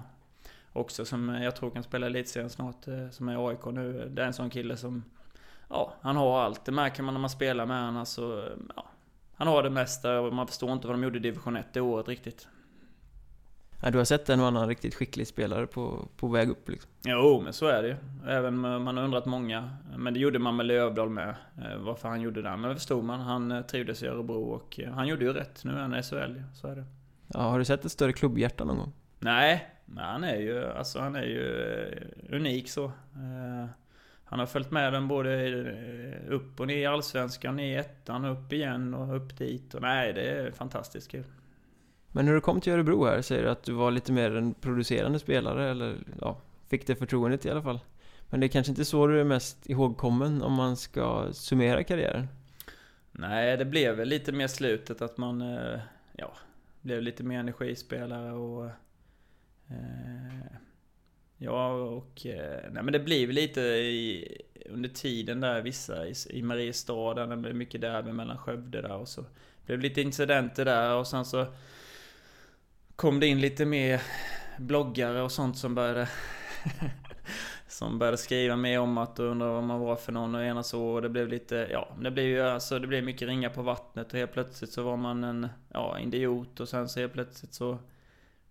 också 0.77 1.05
som 1.05 1.29
jag 1.29 1.55
tror 1.55 1.69
kan 1.69 1.83
spela 1.83 2.05
elitserien 2.05 2.49
snart. 2.49 2.85
som 3.11 3.29
är 3.29 3.49
AIK 3.49 3.65
nu. 3.65 4.09
Det 4.09 4.21
är 4.21 4.25
en 4.25 4.33
sån 4.33 4.49
kille 4.49 4.77
som... 4.77 5.03
Ja, 5.69 5.93
han 6.01 6.15
har 6.15 6.39
allt. 6.41 6.65
Det 6.65 6.71
märker 6.71 7.03
man 7.03 7.13
när 7.13 7.21
man 7.21 7.29
spelar 7.29 7.65
med 7.65 7.79
honom. 7.79 7.97
Alltså, 7.97 8.49
ja, 8.75 8.85
han 9.35 9.47
har 9.47 9.63
det 9.63 9.69
mesta 9.69 10.19
och 10.19 10.33
man 10.33 10.47
förstår 10.47 10.71
inte 10.71 10.87
vad 10.87 10.93
de 10.95 11.03
gjorde 11.03 11.17
i 11.17 11.21
division 11.21 11.55
1 11.55 11.65
det 11.73 11.81
året 11.81 12.07
riktigt. 12.07 12.47
Ja, 13.81 13.91
du 13.91 13.97
har 13.97 14.05
sett 14.05 14.29
en 14.29 14.39
och 14.39 14.47
annan 14.47 14.67
riktigt 14.67 14.95
skicklig 14.95 15.27
spelare 15.27 15.67
på, 15.67 16.07
på 16.17 16.27
väg 16.27 16.49
upp 16.49 16.69
liksom? 16.69 16.91
Jo, 17.03 17.41
men 17.43 17.53
så 17.53 17.67
är 17.67 17.81
det 17.81 17.87
ju. 17.87 17.95
Även 18.27 18.57
man 18.57 18.97
har 18.97 19.03
undrat 19.03 19.25
många. 19.25 19.69
Men 19.97 20.13
det 20.13 20.19
gjorde 20.19 20.39
man 20.39 20.55
med 20.55 20.65
Lövdahl 20.65 21.09
med. 21.09 21.29
Eh, 21.29 21.77
varför 21.77 22.09
han 22.09 22.21
gjorde 22.21 22.41
det. 22.41 22.57
Men 22.57 22.69
det 22.69 22.75
förstod 22.75 23.03
man. 23.03 23.19
Han 23.19 23.51
eh, 23.51 23.61
trivdes 23.61 24.03
i 24.03 24.07
Örebro 24.07 24.43
och 24.43 24.79
eh, 24.79 24.93
han 24.93 25.07
gjorde 25.07 25.25
ju 25.25 25.33
rätt. 25.33 25.63
Nu 25.63 25.71
är 25.71 25.79
han 25.79 25.95
i 25.95 26.03
SHL, 26.03 26.41
så 26.53 26.67
är 26.67 26.75
det. 26.75 26.85
Ja, 27.27 27.39
har 27.39 27.59
du 27.59 27.65
sett 27.65 27.85
ett 27.85 27.91
större 27.91 28.13
klubbhjärta 28.13 28.63
någon 28.63 28.77
gång? 28.77 28.93
Nej, 29.19 29.69
men 29.89 30.03
han 30.03 30.23
är 30.23 30.35
ju, 30.35 30.65
alltså 30.65 30.99
han 30.99 31.15
är 31.15 31.23
ju 31.23 31.91
unik 32.29 32.69
så. 32.69 32.91
Han 34.23 34.39
har 34.39 34.45
följt 34.45 34.71
med 34.71 34.93
den 34.93 35.07
både 35.07 35.51
upp 36.29 36.59
och 36.59 36.67
ner 36.67 36.77
i 36.77 36.85
Allsvenskan, 36.85 37.59
i 37.59 37.73
ettan, 37.73 38.25
upp 38.25 38.53
igen 38.53 38.93
och 38.93 39.15
upp 39.15 39.37
dit. 39.37 39.73
Och 39.73 39.81
nej, 39.81 40.13
det 40.13 40.21
är 40.21 40.51
fantastiskt 40.51 41.11
kul. 41.11 41.23
Men 42.11 42.25
när 42.25 42.33
du 42.33 42.41
kom 42.41 42.61
till 42.61 42.73
Örebro 42.73 43.05
här, 43.05 43.21
säger 43.21 43.43
du 43.43 43.49
att 43.49 43.63
du 43.63 43.73
var 43.73 43.91
lite 43.91 44.11
mer 44.11 44.35
en 44.35 44.53
producerande 44.53 45.19
spelare, 45.19 45.69
eller 45.69 45.95
ja, 46.21 46.37
fick 46.67 46.87
det 46.87 46.95
förtroendet 46.95 47.45
i 47.45 47.49
alla 47.49 47.61
fall. 47.61 47.79
Men 48.29 48.39
det 48.39 48.45
är 48.45 48.49
kanske 48.49 48.71
inte 48.71 48.85
så 48.85 49.07
du 49.07 49.19
är 49.19 49.23
mest 49.23 49.69
ihågkommen 49.69 50.41
om 50.41 50.53
man 50.53 50.77
ska 50.77 51.27
summera 51.33 51.83
karriären? 51.83 52.27
Nej, 53.11 53.57
det 53.57 53.65
blev 53.65 53.95
väl 53.95 54.07
lite 54.07 54.31
mer 54.31 54.47
slutet 54.47 55.01
att 55.01 55.17
man, 55.17 55.41
eh, 55.41 55.79
ja, 56.13 56.33
blev 56.81 57.01
lite 57.01 57.23
mer 57.23 57.39
energispelare 57.39 58.31
och... 58.31 58.69
Eh, 59.69 60.57
Ja, 61.37 61.71
och... 61.71 62.25
Eh, 62.25 62.71
nej 62.71 62.83
men 62.83 62.93
det 62.93 62.99
blir 62.99 63.27
lite 63.27 63.61
i, 63.61 64.27
under 64.69 64.89
tiden 64.89 65.39
där, 65.39 65.61
vissa 65.61 66.07
i, 66.07 66.13
i 66.29 66.41
Mariestad, 66.41 67.13
där 67.13 67.27
det 67.27 67.37
blev 67.37 67.55
mycket 67.55 67.81
derby 67.81 68.11
mellan 68.11 68.37
Skövde 68.37 68.81
där 68.81 68.95
och 68.95 69.07
så 69.07 69.25
blev 69.65 69.79
lite 69.79 70.01
incidenter 70.01 70.65
där 70.65 70.95
och 70.95 71.07
sen 71.07 71.25
så 71.25 71.45
kom 72.95 73.19
det 73.19 73.27
in 73.27 73.41
lite 73.41 73.65
mer 73.65 74.01
bloggare 74.57 75.21
och 75.21 75.31
sånt 75.31 75.57
som 75.57 75.75
började 75.75 76.09
som 77.67 77.99
började 77.99 78.17
skriva 78.17 78.55
mer 78.55 78.79
om 78.79 78.97
att 78.97 79.19
undra 79.19 79.51
vad 79.51 79.63
man 79.63 79.79
var 79.79 79.95
för 79.95 80.11
någon 80.11 80.35
och 80.35 80.43
ena 80.43 80.63
så 80.63 80.87
och 80.87 81.01
det 81.01 81.09
blev 81.09 81.27
lite, 81.27 81.67
ja, 81.71 81.95
det 82.01 82.11
blev 82.11 82.25
ju 82.25 82.41
alltså, 82.41 82.79
det 82.79 82.87
blev 82.87 83.03
mycket 83.03 83.27
ringa 83.27 83.49
på 83.49 83.61
vattnet 83.61 84.13
och 84.13 84.19
helt 84.19 84.33
plötsligt 84.33 84.71
så 84.71 84.83
var 84.83 84.97
man 84.97 85.23
en, 85.23 85.47
ja, 85.73 85.99
idiot 85.99 86.59
och 86.59 86.69
sen 86.69 86.89
så 86.89 86.99
helt 86.99 87.13
plötsligt 87.13 87.53
så 87.53 87.77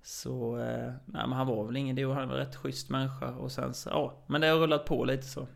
så, 0.07 0.59
eh, 0.59 0.93
nej 1.05 1.29
men 1.29 1.33
han 1.33 1.47
var 1.47 1.65
väl 1.65 1.77
ingen 1.77 1.99
idiot, 1.99 2.15
han 2.15 2.29
var 2.29 2.35
en 2.35 2.41
rätt 2.41 2.57
schysst 2.57 2.91
människa 2.91 3.31
och 3.31 3.53
sen 3.53 3.75
så, 3.75 3.91
ja, 3.91 4.25
men 4.27 4.41
det 4.41 4.47
har 4.47 4.59
rullat 4.59 4.85
på 4.85 5.05
lite 5.05 5.27
så. 5.27 5.47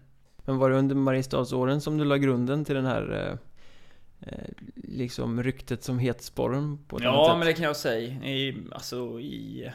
Men 0.45 0.59
var 0.59 0.71
det 0.71 0.77
under 0.77 0.95
Mariestadsåren 0.95 1.81
som 1.81 1.99
du 1.99 2.05
la 2.05 2.17
grunden 2.17 2.65
till 2.65 2.75
den 2.75 2.85
här 2.85 3.13
eh, 3.13 4.31
eh 4.31 4.49
liksom 4.75 5.43
ryktet 5.43 5.83
som 5.83 5.99
hetsporren 5.99 6.79
på 6.89 6.99
Ja, 7.03 7.37
men 7.39 7.47
det 7.47 7.53
kan 7.53 7.65
jag 7.65 7.77
säga. 7.77 8.25
I, 8.25 8.67
alltså 8.73 9.21
i, 9.21 9.73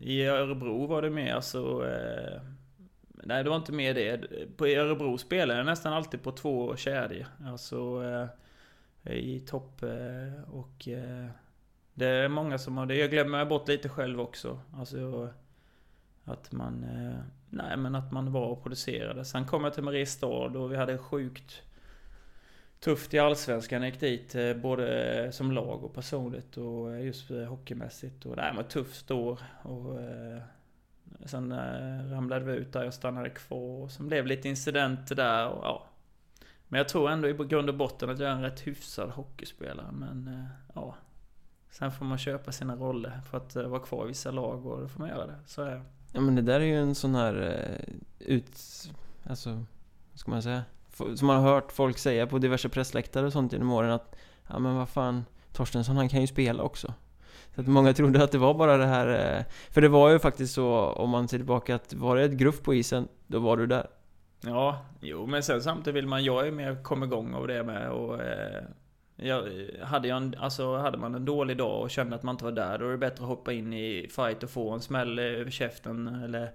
i 0.00 0.24
Örebro 0.24 0.86
var 0.86 1.02
det 1.02 1.10
mer 1.10 1.34
alltså 1.34 1.88
eh, 1.88 2.40
Nej, 3.08 3.44
det 3.44 3.50
var 3.50 3.56
inte 3.56 3.72
mer 3.72 3.94
det. 3.94 4.20
På 4.56 4.66
Örebro 4.66 5.18
spelade 5.18 5.58
jag 5.58 5.66
nästan 5.66 5.92
alltid 5.92 6.22
på 6.22 6.32
två 6.32 6.76
kedjor. 6.76 7.26
Alltså 7.46 8.04
eh, 9.04 9.12
i 9.16 9.40
topp 9.40 9.84
och 10.50 10.88
eh, 10.88 11.26
det 11.96 12.06
är 12.06 12.28
många 12.28 12.58
som 12.58 12.76
har 12.76 12.86
det. 12.86 12.96
Jag 12.96 13.10
glömmer 13.10 13.44
bort 13.44 13.68
lite 13.68 13.88
själv 13.88 14.20
också. 14.20 14.60
Alltså 14.74 15.30
att 16.24 16.52
man... 16.52 16.84
Eh, 16.84 17.18
nej 17.50 17.76
men 17.76 17.94
att 17.94 18.12
man 18.12 18.32
var 18.32 18.46
och 18.46 18.62
producerade. 18.62 19.24
Sen 19.24 19.44
kom 19.44 19.64
jag 19.64 19.74
till 19.74 19.82
Mariestad 19.82 20.26
och 20.58 20.72
vi 20.72 20.76
hade 20.76 20.98
sjukt... 20.98 21.62
tufft 22.80 23.14
i 23.14 23.18
Allsvenskan. 23.18 23.82
Jag 23.82 23.90
gick 23.90 24.00
dit 24.00 24.34
eh, 24.34 24.54
både 24.54 25.32
som 25.32 25.52
lag 25.52 25.84
och 25.84 25.94
personligt 25.94 26.56
och 26.56 26.94
eh, 26.94 27.06
just 27.06 27.30
hockeymässigt. 27.30 28.26
Och 28.26 28.36
det 28.36 28.52
var 28.56 28.62
ett 28.62 28.70
tufft 28.70 29.10
år. 29.10 29.40
Och, 29.62 29.98
sen 31.24 31.52
ramlade 32.10 32.44
vi 32.44 32.52
ut 32.52 32.72
där, 32.72 32.84
jag 32.84 32.94
stannade 32.94 33.30
kvar. 33.30 33.82
Och 33.82 33.90
sen 33.90 34.08
blev 34.08 34.24
det 34.24 34.28
lite 34.28 34.48
incidenter 34.48 35.14
där 35.14 35.48
och 35.48 35.64
ja. 35.64 35.86
Men 36.68 36.78
jag 36.78 36.88
tror 36.88 37.10
ändå 37.10 37.28
i 37.28 37.32
grund 37.32 37.68
och 37.68 37.74
botten 37.74 38.10
att 38.10 38.18
jag 38.18 38.30
är 38.30 38.34
en 38.34 38.42
rätt 38.42 38.66
hyfsad 38.66 39.10
hockeyspelare. 39.10 39.92
Men 39.92 40.46
ja. 40.74 40.94
Sen 41.70 41.92
får 41.92 42.04
man 42.04 42.18
köpa 42.18 42.52
sina 42.52 42.76
roller 42.76 43.20
för 43.30 43.38
att 43.38 43.56
vara 43.56 43.80
kvar 43.80 44.04
i 44.04 44.08
vissa 44.08 44.30
lag 44.30 44.66
och 44.66 44.80
då 44.80 44.88
får 44.88 45.00
man 45.00 45.08
göra 45.08 45.26
det. 45.26 45.36
Så 45.46 45.62
är 45.62 45.70
det. 45.70 45.82
Ja 46.12 46.20
men 46.20 46.34
det 46.34 46.42
där 46.42 46.60
är 46.60 46.64
ju 46.64 46.80
en 46.80 46.94
sån 46.94 47.14
här 47.14 47.64
ut... 48.18 48.60
Alltså, 49.24 49.50
vad 50.12 50.18
ska 50.18 50.30
man 50.30 50.42
säga? 50.42 50.62
som 51.16 51.26
man 51.26 51.42
har 51.42 51.52
hört 51.52 51.72
folk 51.72 51.98
säga 51.98 52.26
på 52.26 52.38
diverse 52.38 52.68
pressläktare 52.68 53.26
och 53.26 53.32
sånt 53.32 53.52
genom 53.52 53.72
åren 53.72 53.90
att 53.90 54.16
Ja 54.50 54.58
men 54.58 54.76
vad 54.76 54.88
fan 54.88 55.24
Torstensson 55.52 55.96
han 55.96 56.08
kan 56.08 56.20
ju 56.20 56.26
spela 56.26 56.62
också 56.62 56.94
Så 57.54 57.60
att 57.60 57.66
många 57.66 57.92
trodde 57.92 58.24
att 58.24 58.32
det 58.32 58.38
var 58.38 58.54
bara 58.54 58.76
det 58.76 58.86
här 58.86 59.36
eh, 59.36 59.44
För 59.70 59.80
det 59.80 59.88
var 59.88 60.10
ju 60.10 60.18
faktiskt 60.18 60.54
så 60.54 60.90
om 60.90 61.10
man 61.10 61.28
ser 61.28 61.38
tillbaka 61.38 61.74
att 61.74 61.94
var 61.94 62.16
det 62.16 62.24
ett 62.24 62.32
gruff 62.32 62.62
på 62.62 62.74
isen 62.74 63.08
Då 63.26 63.38
var 63.38 63.56
du 63.56 63.66
där 63.66 63.86
Ja, 64.40 64.86
jo 65.00 65.26
men 65.26 65.42
sen 65.42 65.62
samtidigt 65.62 65.96
vill 65.96 66.06
man, 66.06 66.24
jag 66.24 66.46
är 66.46 66.52
mer 66.52 66.82
kom 66.82 67.02
igång 67.02 67.34
av 67.34 67.46
det 67.46 67.62
med 67.62 67.90
och 67.90 68.22
eh, 68.22 68.62
jag, 69.16 69.48
hade, 69.82 70.08
jag 70.08 70.16
en, 70.16 70.34
alltså, 70.38 70.76
hade 70.76 70.98
man 70.98 71.14
en 71.14 71.24
dålig 71.24 71.56
dag 71.56 71.82
och 71.82 71.90
kände 71.90 72.16
att 72.16 72.22
man 72.22 72.34
inte 72.34 72.44
var 72.44 72.52
där, 72.52 72.78
då 72.78 72.86
är 72.86 72.90
det 72.90 72.98
bättre 72.98 73.22
att 73.22 73.28
hoppa 73.28 73.52
in 73.52 73.72
i 73.72 74.08
fight 74.10 74.42
och 74.42 74.50
få 74.50 74.70
en 74.70 74.80
smäll 74.80 75.18
över 75.18 75.50
käften 75.50 76.08
eller 76.24 76.52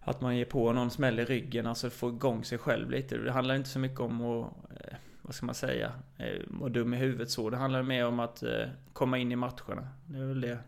att 0.00 0.20
man 0.20 0.36
ger 0.36 0.44
på 0.44 0.72
någon 0.72 0.90
smäll 0.90 1.20
i 1.20 1.24
ryggen, 1.24 1.66
alltså 1.66 1.90
få 1.90 2.08
igång 2.08 2.44
sig 2.44 2.58
själv 2.58 2.90
lite. 2.90 3.16
Det 3.16 3.32
handlar 3.32 3.54
inte 3.54 3.68
så 3.68 3.78
mycket 3.78 4.00
om 4.00 4.20
att, 4.22 4.52
eh, 4.70 4.96
vad 5.22 5.34
ska 5.34 5.46
man 5.46 5.54
säga, 5.54 5.92
eh, 6.18 6.42
vara 6.46 6.70
dum 6.70 6.94
i 6.94 6.96
huvudet 6.96 7.30
så. 7.30 7.50
Det 7.50 7.56
handlar 7.56 7.82
mer 7.82 8.06
om 8.06 8.20
att 8.20 8.42
eh, 8.42 8.68
komma 8.92 9.18
in 9.18 9.32
i 9.32 9.36
matcherna. 9.36 9.88
Det 10.06 10.18
är 10.18 10.26
väl 10.26 10.40
det. 10.40 10.58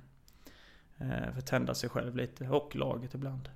För 1.35 1.41
tända 1.41 1.75
sig 1.75 1.91
själv 1.91 2.17
lite, 2.17 2.49
och 2.49 2.77
laget 2.77 3.15
ibland. 3.15 3.49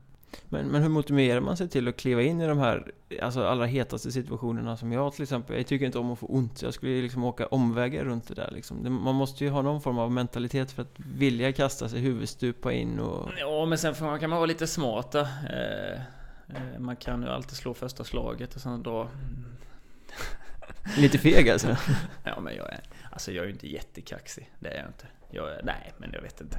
Men, 0.49 0.67
men 0.69 0.83
hur 0.83 0.89
motiverar 0.89 1.41
man 1.41 1.57
sig 1.57 1.69
till 1.69 1.89
att 1.89 1.97
kliva 1.97 2.23
in 2.23 2.41
i 2.41 2.47
de 2.47 2.59
här 2.59 2.93
alltså 3.23 3.45
allra 3.45 3.67
hetaste 3.67 4.13
situationerna 4.13 4.77
som 4.77 4.93
jag 4.93 5.13
till 5.13 5.23
exempel? 5.23 5.57
Jag 5.57 5.67
tycker 5.67 5.87
inte 5.87 5.99
om 5.99 6.13
att 6.13 6.19
få 6.19 6.27
ont, 6.27 6.63
jag 6.63 6.75
skulle 6.75 7.03
liksom 7.03 7.25
åka 7.25 7.47
omvägar 7.47 8.05
runt 8.05 8.29
det 8.29 8.35
där 8.35 8.51
liksom. 8.51 9.03
Man 9.05 9.15
måste 9.15 9.45
ju 9.45 9.51
ha 9.51 9.63
någon 9.63 9.81
form 9.81 9.99
av 9.99 10.13
mentalitet 10.13 10.73
för 10.73 10.83
att 10.83 10.95
vilja 10.97 11.53
kasta 11.53 11.89
sig 11.89 12.01
huvudstupa 12.01 12.73
in 12.73 13.01
och... 13.01 13.31
Ja, 13.39 13.67
men 13.67 13.79
sen 13.79 13.95
kan 13.95 14.31
man 14.31 14.39
vara 14.39 14.47
lite 14.47 14.67
smart 14.67 15.15
eh, 15.15 15.23
eh, 15.23 15.99
Man 16.79 16.97
kan 16.97 17.23
ju 17.23 17.29
alltid 17.29 17.57
slå 17.57 17.75
första 17.75 18.05
slaget 18.05 18.55
och 18.55 18.61
sen 18.61 18.83
dra... 18.83 19.09
Lite 20.99 21.19
feg 21.19 21.51
alltså? 21.51 21.77
ja, 22.25 22.41
men 22.41 22.57
jag 22.57 22.69
är... 22.69 22.81
Alltså 23.13 23.33
jag 23.33 23.43
är 23.43 23.47
ju 23.47 23.53
inte 23.53 23.69
jättekaxig, 23.69 24.51
det 24.59 24.69
är 24.69 24.79
jag 24.79 24.87
inte. 24.87 25.07
Jag 25.31 25.53
är, 25.53 25.63
nej, 25.65 25.93
men 25.99 26.11
jag 26.13 26.23
vet 26.23 26.41
inte. 26.41 26.59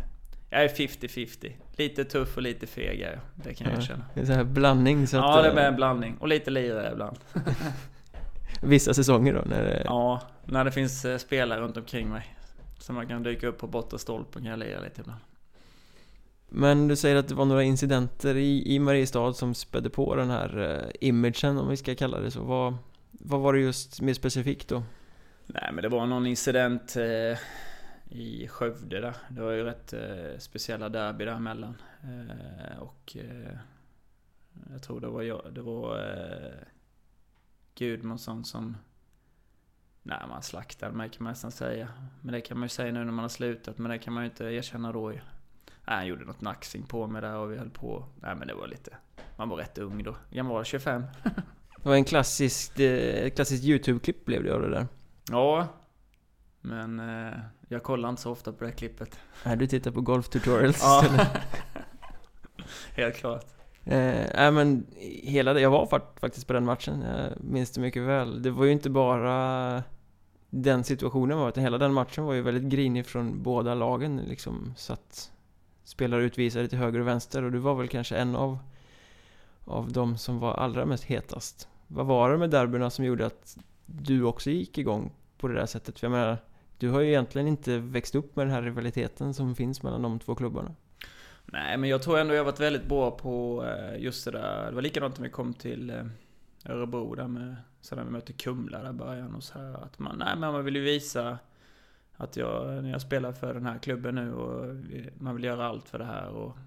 Jag 0.53 0.63
är 0.63 0.67
50-50. 0.67 1.51
Lite 1.75 2.05
tuff 2.05 2.37
och 2.37 2.43
lite 2.43 2.67
feg 2.67 3.01
är 3.01 3.11
jag. 3.11 3.19
Det 3.35 3.53
kan 3.53 3.69
jag 3.69 3.79
erkänna. 3.79 4.05
Det 4.13 4.21
är 4.21 4.25
så 4.25 4.33
här 4.33 4.43
blandning 4.43 5.07
så 5.07 5.17
att, 5.17 5.23
Ja, 5.23 5.41
det 5.41 5.61
är 5.61 5.67
en 5.67 5.75
blandning. 5.75 6.17
Och 6.19 6.27
lite 6.27 6.51
lirare 6.51 6.91
ibland. 6.91 7.17
Vissa 8.61 8.93
säsonger 8.93 9.33
då? 9.33 9.41
När 9.45 9.63
det... 9.63 9.81
Ja, 9.85 10.21
när 10.45 10.65
det 10.65 10.71
finns 10.71 11.05
eh, 11.05 11.17
spelare 11.17 11.61
runt 11.61 11.77
omkring 11.77 12.09
mig. 12.09 12.35
Så 12.79 12.93
man 12.93 13.07
kan 13.07 13.23
dyka 13.23 13.47
upp 13.47 13.57
på 13.57 13.67
bortre 13.67 13.99
stolpen 13.99 14.41
kan 14.41 14.51
jag 14.51 14.59
lira 14.59 14.79
lite 14.79 15.01
ibland. 15.01 15.19
Men 16.49 16.87
du 16.87 16.95
säger 16.95 17.15
att 17.15 17.27
det 17.27 17.35
var 17.35 17.45
några 17.45 17.63
incidenter 17.63 18.37
i, 18.37 18.75
i 18.75 18.79
Mariestad 18.79 19.33
som 19.33 19.53
spädde 19.53 19.89
på 19.89 20.15
den 20.15 20.29
här 20.29 20.59
uh, 20.59 20.91
imagen 20.99 21.57
om 21.57 21.69
vi 21.69 21.77
ska 21.77 21.95
kalla 21.95 22.19
det 22.19 22.31
så. 22.31 22.43
Vad, 22.43 22.77
vad 23.11 23.39
var 23.39 23.53
det 23.53 23.59
just 23.59 24.01
mer 24.01 24.13
specifikt 24.13 24.67
då? 24.67 24.83
Nej 25.45 25.69
men 25.73 25.81
det 25.81 25.89
var 25.89 26.05
någon 26.05 26.27
incident 26.27 26.95
eh, 26.95 27.37
i 28.11 28.47
Skövde 28.47 28.99
där. 28.99 29.15
Det 29.29 29.41
var 29.41 29.51
ju 29.51 29.63
rätt 29.63 29.93
eh, 29.93 30.37
speciella 30.39 30.89
derby 30.89 31.25
däremellan. 31.25 31.75
Eh, 32.03 32.79
och 32.79 33.17
eh, 33.17 33.57
jag 34.71 34.83
tror 34.83 35.01
det 35.01 35.07
var 35.07 35.21
jag, 35.21 35.53
det 35.53 35.61
var 35.61 35.97
eh, 35.97 36.67
Gudmundsson 37.75 38.45
som 38.45 38.77
Nej, 40.03 40.17
man 40.29 40.43
slaktade 40.43 40.95
mig 40.95 41.09
kan 41.09 41.23
man 41.23 41.31
nästan 41.31 41.51
säga. 41.51 41.87
Men 42.21 42.33
det 42.33 42.41
kan 42.41 42.57
man 42.59 42.65
ju 42.65 42.69
säga 42.69 42.91
nu 42.91 43.03
när 43.05 43.11
man 43.11 43.23
har 43.23 43.29
slutat, 43.29 43.77
men 43.77 43.91
det 43.91 43.97
kan 43.97 44.13
man 44.13 44.23
ju 44.23 44.29
inte 44.29 44.43
erkänna 44.43 44.91
då 44.91 45.11
ju. 45.11 45.19
Nej, 45.65 45.95
han 45.95 46.07
gjorde 46.07 46.25
något 46.25 46.41
naxing 46.41 46.83
på 46.83 47.07
mig 47.07 47.21
där 47.21 47.35
och 47.35 47.51
vi 47.51 47.57
höll 47.57 47.69
på. 47.69 48.05
Nej, 48.21 48.35
men 48.35 48.47
det 48.47 48.53
var 48.53 48.67
lite... 48.67 48.97
Man 49.37 49.49
var 49.49 49.57
rätt 49.57 49.77
ung 49.77 50.03
då. 50.03 50.15
Gammal 50.31 50.53
var 50.53 50.63
25. 50.63 51.03
det 51.83 51.89
var 51.89 51.95
en 51.95 52.05
klassisk, 52.05 52.79
eh, 52.79 53.29
klassisk 53.29 53.63
YouTube-klipp 53.63 54.25
blev 54.25 54.43
det 54.43 54.55
av 54.55 54.61
det 54.61 54.69
där. 54.69 54.87
Ja, 55.29 55.67
men 56.61 56.99
eh, 56.99 57.39
jag 57.71 57.83
kollar 57.83 58.09
inte 58.09 58.21
så 58.21 58.31
ofta 58.31 58.53
på 58.53 58.63
det 58.63 58.71
klippet. 58.71 59.19
Nej, 59.45 59.57
du 59.57 59.67
tittar 59.67 59.91
på 59.91 60.01
golf 60.01 60.29
tutorials 60.29 60.79
ja. 60.81 61.05
Helt 62.95 63.15
klart. 63.15 63.45
Eh, 63.83 64.51
men 64.51 64.85
hela 65.23 65.53
det, 65.53 65.61
jag 65.61 65.69
var 65.69 66.01
faktiskt 66.19 66.47
på 66.47 66.53
den 66.53 66.65
matchen, 66.65 67.01
jag 67.01 67.43
minns 67.43 67.71
det 67.71 67.81
mycket 67.81 68.03
väl. 68.03 68.41
Det 68.41 68.51
var 68.51 68.65
ju 68.65 68.71
inte 68.71 68.89
bara 68.89 69.83
den 70.49 70.83
situationen 70.83 71.37
var, 71.37 71.49
utan 71.49 71.63
hela 71.63 71.77
den 71.77 71.93
matchen 71.93 72.23
var 72.23 72.33
ju 72.33 72.41
väldigt 72.41 72.63
grinig 72.63 73.05
från 73.05 73.43
båda 73.43 73.73
lagen 73.73 74.17
liksom. 74.17 74.73
Så 74.77 74.93
att 74.93 75.31
spelare 75.83 76.23
utvisade 76.23 76.67
till 76.67 76.77
höger 76.77 76.99
och 76.99 77.07
vänster 77.07 77.43
och 77.43 77.51
du 77.51 77.57
var 77.57 77.75
väl 77.75 77.87
kanske 77.87 78.15
en 78.15 78.35
av, 78.35 78.59
av 79.65 79.91
de 79.91 80.17
som 80.17 80.39
var 80.39 80.53
allra 80.53 80.85
mest 80.85 81.03
hetast. 81.03 81.67
Vad 81.87 82.05
var 82.05 82.31
det 82.31 82.37
med 82.37 82.49
derbyna 82.49 82.89
som 82.89 83.05
gjorde 83.05 83.25
att 83.25 83.57
du 83.85 84.23
också 84.23 84.49
gick 84.49 84.77
igång 84.77 85.11
på 85.37 85.47
det 85.47 85.53
där 85.53 85.65
sättet? 85.65 85.99
För 85.99 86.07
jag 86.07 86.11
menar, 86.11 86.37
du 86.81 86.89
har 86.89 87.01
ju 87.01 87.07
egentligen 87.07 87.47
inte 87.47 87.77
växt 87.77 88.15
upp 88.15 88.35
med 88.35 88.47
den 88.47 88.53
här 88.53 88.61
rivaliteten 88.61 89.33
som 89.33 89.55
finns 89.55 89.83
mellan 89.83 90.01
de 90.01 90.19
två 90.19 90.35
klubbarna. 90.35 90.75
Nej, 91.45 91.77
men 91.77 91.89
jag 91.89 92.01
tror 92.01 92.19
ändå 92.19 92.33
jag 92.33 92.43
varit 92.43 92.59
väldigt 92.59 92.85
bra 92.85 93.11
på 93.11 93.65
eh, 93.65 94.01
just 94.01 94.25
det 94.25 94.31
där. 94.31 94.65
Det 94.65 94.75
var 94.75 94.81
likadant 94.81 95.17
när 95.17 95.23
vi 95.23 95.29
kom 95.29 95.53
till 95.53 95.89
eh, 95.89 96.05
Örebro 96.65 97.15
där 97.15 97.27
med, 97.27 97.55
sen 97.81 97.97
när 97.97 98.05
vi 98.05 98.11
mötte 98.11 98.33
Kumla 98.33 98.81
där 98.81 98.89
i 98.89 98.93
början 98.93 99.35
och 99.35 99.43
så 99.43 99.59
här. 99.59 99.83
Att 99.83 99.99
man, 99.99 100.17
nej 100.17 100.35
men 100.37 100.53
man 100.53 100.65
vill 100.65 100.75
ju 100.75 100.81
visa 100.81 101.37
att 102.13 102.37
jag, 102.37 102.83
när 102.83 102.91
jag 102.91 103.01
spelar 103.01 103.31
för 103.31 103.53
den 103.53 103.65
här 103.65 103.77
klubben 103.77 104.15
nu 104.15 104.33
och 104.33 104.75
man 105.17 105.35
vill 105.35 105.43
göra 105.43 105.65
allt 105.65 105.89
för 105.89 105.99
det 105.99 106.05
här 106.05 106.29
och 106.29 106.57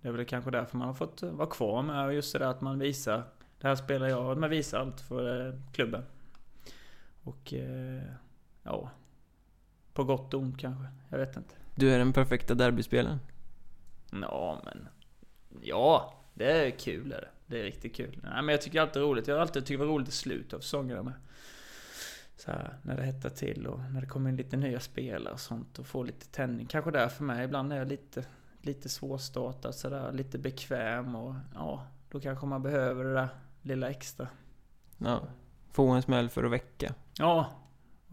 det 0.00 0.08
är 0.08 0.12
väl 0.12 0.24
kanske 0.24 0.50
därför 0.50 0.78
man 0.78 0.86
har 0.86 0.94
fått 0.94 1.22
eh, 1.22 1.30
vara 1.30 1.48
kvar 1.48 1.82
med 1.82 2.14
just 2.14 2.32
det 2.32 2.38
där 2.38 2.46
att 2.46 2.60
man 2.60 2.78
visar 2.78 3.22
Det 3.60 3.66
här 3.68 3.76
spelar 3.76 4.08
jag, 4.08 4.38
man 4.38 4.50
visar 4.50 4.80
allt 4.80 5.00
för 5.00 5.52
klubben. 5.72 6.02
Och 7.22 7.54
ja, 8.62 8.90
på 9.94 10.04
gott 10.04 10.34
och 10.34 10.40
ont 10.40 10.58
kanske. 10.58 10.84
Jag 11.08 11.18
vet 11.18 11.36
inte. 11.36 11.54
Du 11.74 11.90
är 11.90 11.98
den 11.98 12.12
perfekta 12.12 12.54
derbyspelaren. 12.54 13.20
Ja, 14.10 14.62
men... 14.64 14.88
Ja, 15.62 16.14
det 16.34 16.66
är 16.66 16.70
kul 16.70 17.12
är 17.12 17.20
det. 17.20 17.28
Det 17.46 17.60
är 17.60 17.64
riktigt 17.64 17.96
kul. 17.96 18.20
Nej, 18.22 18.42
men 18.42 18.48
jag 18.48 18.62
tycker 18.62 18.80
alltid 18.80 19.02
det 19.02 19.06
är 19.06 19.08
roligt. 19.08 19.28
Jag 19.28 19.34
har 19.34 19.40
alltid 19.40 19.66
tyckt 19.66 19.80
det 19.80 19.86
var 19.86 19.94
roligt 19.94 20.08
i 20.08 20.12
slutet 20.12 20.52
av 20.52 20.60
säsongerna 20.60 21.02
med. 21.02 21.12
Så 22.36 22.50
här, 22.50 22.78
när 22.82 22.96
det 22.96 23.02
hettar 23.02 23.30
till 23.30 23.66
och 23.66 23.80
när 23.92 24.00
det 24.00 24.06
kommer 24.06 24.30
in 24.30 24.36
lite 24.36 24.56
nya 24.56 24.80
spelare 24.80 25.32
och 25.32 25.40
sånt 25.40 25.78
och 25.78 25.86
få 25.86 26.02
lite 26.02 26.26
tändning. 26.26 26.66
Kanske 26.66 26.90
där 26.90 27.08
för 27.08 27.24
mig. 27.24 27.44
Ibland 27.44 27.72
är 27.72 27.76
jag 27.76 27.88
lite, 27.88 28.24
lite 28.62 28.88
svårstartad 28.88 29.74
sådär. 29.74 30.12
Lite 30.12 30.38
bekväm 30.38 31.16
och 31.16 31.34
ja, 31.54 31.86
då 32.10 32.20
kanske 32.20 32.46
man 32.46 32.62
behöver 32.62 33.04
det 33.04 33.14
där 33.14 33.28
lilla 33.62 33.90
extra. 33.90 34.28
Ja, 34.98 35.22
få 35.70 35.88
en 35.88 36.02
smäll 36.02 36.28
för 36.28 36.44
att 36.44 36.52
väcka. 36.52 36.94
Ja, 37.18 37.50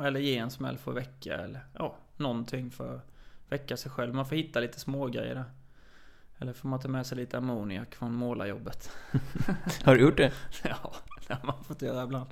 eller 0.02 0.20
ge 0.20 0.38
en 0.38 0.52
smäll 0.52 0.78
för 0.78 0.92
att 0.92 0.98
väcka 0.98 1.38
eller 1.38 1.66
ja, 1.74 1.96
någonting 2.18 2.72
för 2.72 2.96
att 2.96 3.06
väcka 3.50 3.78
sig 3.78 3.92
själv. 3.92 4.16
Man 4.16 4.26
får 4.26 4.36
hitta 4.36 4.60
lite 4.60 4.80
smågrejer 4.80 5.36
där. 5.36 5.46
Eller 6.40 6.54
får 6.54 6.70
man 6.70 6.80
ta 6.80 6.88
med 6.88 7.06
sig 7.06 7.18
lite 7.18 7.38
ammoniak 7.38 7.96
från 7.96 8.16
målarjobbet. 8.16 8.92
har 9.84 9.96
du 9.96 10.02
gjort 10.02 10.18
det? 10.18 10.32
ja, 10.64 10.94
det 11.28 11.34
har 11.34 11.46
man 11.48 11.64
fått 11.64 11.82
göra 11.82 12.04
ibland. 12.04 12.30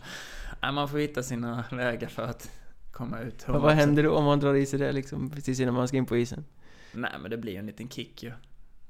Nej, 0.62 0.72
man 0.72 0.90
får 0.90 0.98
hitta 0.98 1.24
sina 1.24 1.64
vägar 1.72 2.08
för 2.08 2.24
att 2.24 2.52
komma 2.92 3.20
ut. 3.20 3.48
Men 3.48 3.62
vad 3.62 3.74
händer 3.74 4.04
då 4.04 4.16
om 4.16 4.26
man 4.26 4.40
drar 4.40 4.54
i 4.54 4.66
sig 4.66 4.80
det 4.80 4.92
liksom 4.92 5.30
precis 5.30 5.60
innan 5.60 5.74
man 5.74 5.88
ska 5.88 5.98
in 5.98 6.06
på 6.06 6.18
isen? 6.18 6.46
Nej 6.94 7.12
men 7.22 7.32
det 7.32 7.38
blir 7.38 7.60
en 7.60 7.66
liten 7.66 7.90
kick 7.90 8.24
ju. 8.24 8.32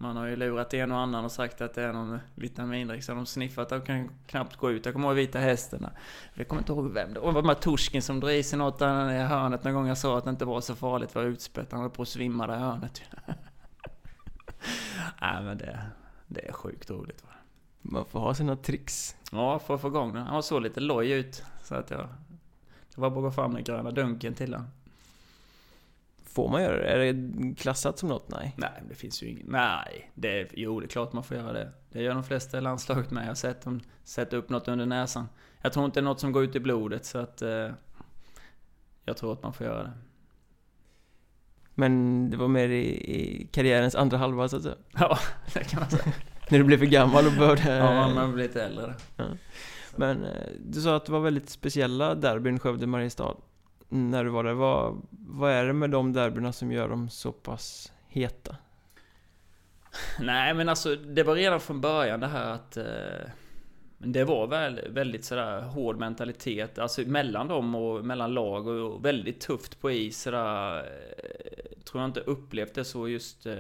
Man 0.02 0.18
har 0.18 0.26
ju 0.26 0.36
lurat 0.36 0.74
en 0.74 0.92
och 0.92 0.98
annan 0.98 1.26
och 1.26 1.32
sagt 1.32 1.62
att 1.62 1.74
det 1.74 1.84
är 1.84 1.94
någon 1.94 2.20
vitamindryck 2.36 3.04
så 3.04 3.14
de 3.14 3.26
sniffat 3.26 3.70
de 3.70 3.82
kan 3.82 4.10
knappt 4.28 4.56
gå 4.56 4.72
ut. 4.72 4.86
Jag 4.86 4.94
kommer 4.94 5.08
ihåg 5.08 5.16
Vita 5.16 5.40
Hästen. 5.40 5.88
Jag 6.34 6.48
kommer 6.48 6.62
inte 6.62 6.72
ihåg 6.72 6.92
vem 6.92 7.14
det 7.14 7.20
var. 7.20 7.34
Det 7.34 7.42
var 7.42 7.54
Torskin 7.54 8.02
som 8.02 8.20
drog 8.20 8.32
i 8.32 8.44
sig 8.44 8.60
något 8.60 8.82
i 8.82 8.86
hörnet 8.86 9.64
någon 9.64 9.74
gång 9.74 9.88
jag 9.88 9.98
sa 9.98 10.18
att 10.18 10.24
det 10.24 10.30
inte 10.30 10.46
var 10.46 10.62
så 10.62 10.76
farligt 10.76 11.12
för 11.12 11.26
utspett. 11.26 11.72
Han 11.72 11.82
höll 11.82 11.90
på 11.90 12.02
att 12.02 12.08
svimma 12.08 12.48
där 12.48 12.56
i 12.56 12.60
hörnet. 12.60 13.02
Nej 15.22 15.44
men 15.44 15.58
det, 15.58 15.80
det 16.28 16.48
är 16.48 16.52
sjukt 16.52 16.90
roligt. 16.90 17.24
Va? 17.24 17.30
Man 17.82 18.06
får 18.06 18.20
ha 18.20 18.34
sina 18.34 18.56
tricks. 18.56 19.16
Ja, 19.32 19.60
för 19.60 19.76
att 19.76 19.82
få 19.82 19.88
igång 19.88 20.14
den. 20.14 20.24
Han 20.24 20.44
såg 20.44 20.62
lite 20.62 20.80
loj 20.80 21.12
ut. 21.12 21.44
Så 21.64 21.76
att 21.76 21.92
jag... 21.92 22.08
Det 22.96 23.02
var 23.02 23.10
bara 23.10 23.20
att 23.20 23.24
gå 23.24 23.32
fram 23.32 23.54
den 23.54 23.64
gröna 23.64 23.92
dunken 23.92 24.34
till 24.34 24.54
honom. 24.54 24.70
Får 26.40 26.50
man 26.50 26.64
göra 26.64 26.78
det? 26.78 26.88
Är 26.88 27.14
det 27.14 27.56
klassat 27.56 28.00
som 28.00 28.10
något? 28.10 28.32
Nej. 28.32 28.54
Nej, 28.58 28.84
det 28.90 28.96
finns 28.96 29.24
ju 29.24 29.28
ingen... 29.28 29.46
Nej, 29.48 30.12
det 30.16 30.40
är, 30.40 30.48
jo 30.54 30.80
det 30.80 30.86
är 30.86 30.88
klart 30.88 31.14
man 31.14 31.24
får 31.24 31.38
göra 31.38 31.54
det. 31.54 31.72
Det 31.92 32.02
gör 32.02 32.14
de 32.14 32.24
flesta 32.24 32.58
i 32.58 32.62
landslaget 32.62 33.12
med. 33.12 33.24
Jag 33.24 33.28
har 33.28 33.36
sett 33.36 33.62
dem 33.62 33.82
sätta 34.04 34.38
upp 34.38 34.50
något 34.50 34.68
under 34.68 34.86
näsan. 34.86 35.26
Jag 35.62 35.74
tror 35.74 35.86
inte 35.86 36.00
det 36.00 36.04
är 36.04 36.06
något 36.06 36.20
som 36.20 36.32
går 36.32 36.44
ut 36.44 36.56
i 36.56 36.60
blodet 36.60 37.06
så 37.06 37.18
att... 37.18 37.42
Eh, 37.42 37.70
jag 39.06 39.18
tror 39.18 39.34
att 39.34 39.44
man 39.44 39.54
får 39.54 39.66
göra 39.66 39.84
det. 39.84 39.92
Men 41.76 42.30
det 42.30 42.38
var 42.38 42.48
mer 42.48 42.70
i, 42.70 42.86
i 43.16 43.48
karriärens 43.52 43.96
andra 43.96 44.18
halva 44.18 44.48
så 44.48 44.58
att 44.58 44.64
säga? 44.64 44.76
Ja, 45.00 45.20
det 45.54 45.64
kan 45.64 45.80
man 45.80 45.90
säga. 45.90 46.14
När 46.50 46.58
du 46.58 46.64
blev 46.64 46.78
för 46.78 46.86
gammal 46.86 47.26
och 47.26 47.34
behövde... 47.34 47.76
ja, 47.76 48.08
man 48.08 48.34
blir 48.34 48.44
lite 48.44 48.64
äldre. 48.64 48.94
Ja. 49.18 49.26
Men 49.96 50.24
eh, 50.24 50.48
du 50.60 50.82
sa 50.82 50.96
att 50.96 51.06
det 51.06 51.12
var 51.12 51.20
väldigt 51.20 51.50
speciella 51.50 52.16
derbyn 52.16 52.60
Skövde-Mariestad 52.60 53.36
när 53.90 54.24
du 54.24 54.30
var 54.30 54.44
där. 54.44 54.54
Vad, 54.54 55.02
vad 55.10 55.52
är 55.52 55.66
det 55.66 55.74
med 55.74 55.90
de 55.90 56.14
derbyna 56.14 56.54
som 56.54 56.72
gör 56.72 56.90
dem 56.90 57.10
så 57.10 57.32
pass 57.32 57.94
heta? 58.08 58.56
Nej 60.20 60.54
men 60.54 60.70
alltså 60.70 60.96
det 60.96 61.24
var 61.24 61.36
redan 61.36 61.60
från 61.60 61.82
början 61.82 62.20
det 62.20 62.28
här 62.28 62.54
att 62.54 62.78
eh, 62.78 63.30
Det 63.98 64.24
var 64.24 64.48
väl 64.48 64.82
väldigt 64.90 65.26
sådär 65.26 65.62
hård 65.62 65.98
mentalitet 65.98 66.80
Alltså 66.80 67.02
mellan 67.02 67.48
dem 67.48 67.76
och 67.76 68.06
mellan 68.06 68.34
lag 68.34 68.68
och 68.68 69.06
väldigt 69.06 69.42
tufft 69.42 69.82
på 69.82 69.92
is 69.92 70.22
sådär 70.22 70.78
eh, 70.78 71.84
Tror 71.84 72.02
jag 72.02 72.10
inte 72.10 72.20
upplevt 72.20 72.74
det 72.74 72.84
så 72.84 73.08
just 73.08 73.46
eh, 73.46 73.56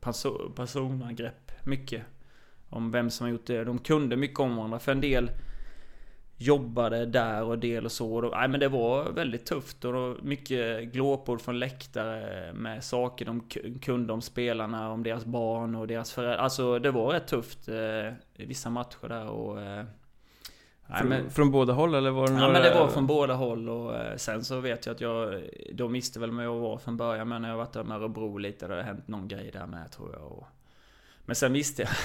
person, 0.00 0.52
personangrepp 0.56 1.52
mycket 1.66 2.02
Om 2.68 2.90
vem 2.90 3.10
som 3.10 3.24
har 3.24 3.32
gjort 3.32 3.46
det 3.46 3.64
De 3.64 3.78
kunde 3.78 4.16
mycket 4.16 4.40
om 4.40 4.56
varandra 4.56 4.78
för 4.78 4.92
en 4.92 5.00
del 5.00 5.30
jobbade 6.36 7.06
där 7.06 7.42
och 7.42 7.58
del 7.58 7.84
och 7.84 7.92
så. 7.92 8.16
Och, 8.16 8.32
nej, 8.36 8.48
men 8.48 8.60
det 8.60 8.68
var 8.68 9.12
väldigt 9.12 9.46
tufft 9.46 9.84
och 9.84 10.24
mycket 10.24 10.92
glåpord 10.92 11.40
från 11.40 11.58
läktare 11.58 12.52
med 12.52 12.84
saker 12.84 13.24
de 13.24 13.40
kunde 13.80 14.12
om 14.12 14.20
spelarna, 14.20 14.90
om 14.90 15.02
deras 15.02 15.24
barn 15.24 15.74
och 15.74 15.86
deras 15.86 16.12
föräldrar. 16.12 16.36
Alltså 16.38 16.78
det 16.78 16.90
var 16.90 17.12
rätt 17.12 17.26
tufft 17.26 17.68
eh, 17.68 17.74
i 18.34 18.46
vissa 18.46 18.70
matcher 18.70 19.08
där 19.08 19.28
och... 19.28 19.60
Eh, 19.60 19.84
nej, 20.86 20.98
från, 20.98 21.08
men, 21.08 21.30
från 21.30 21.50
båda 21.50 21.72
håll 21.72 21.94
eller 21.94 22.10
var 22.10 22.26
det 22.26 22.32
några... 22.32 22.46
Ja 22.46 22.52
men 22.52 22.62
det 22.62 22.74
var 22.74 22.88
från 22.88 23.06
båda 23.06 23.34
håll 23.34 23.68
och 23.68 23.96
eh, 23.96 24.16
sen 24.16 24.44
så 24.44 24.60
vet 24.60 24.86
jag 24.86 24.94
att 24.94 25.00
jag... 25.00 25.42
De 25.72 25.92
visste 25.92 26.20
väl 26.20 26.30
vem 26.30 26.38
jag 26.38 26.54
var 26.54 26.78
från 26.78 26.96
början 26.96 27.28
men 27.28 27.42
när 27.42 27.48
jag 27.48 27.56
varit 27.56 27.72
där 27.72 27.84
med 27.84 27.96
Örebro 27.96 28.38
lite, 28.38 28.68
det 28.68 28.74
har 28.74 28.82
hänt 28.82 29.08
någon 29.08 29.28
grej 29.28 29.50
där 29.52 29.66
med 29.66 29.90
tror 29.90 30.12
jag. 30.12 30.32
Och, 30.32 30.46
men 31.26 31.36
sen 31.36 31.52
visste 31.52 31.82
jag 31.82 31.90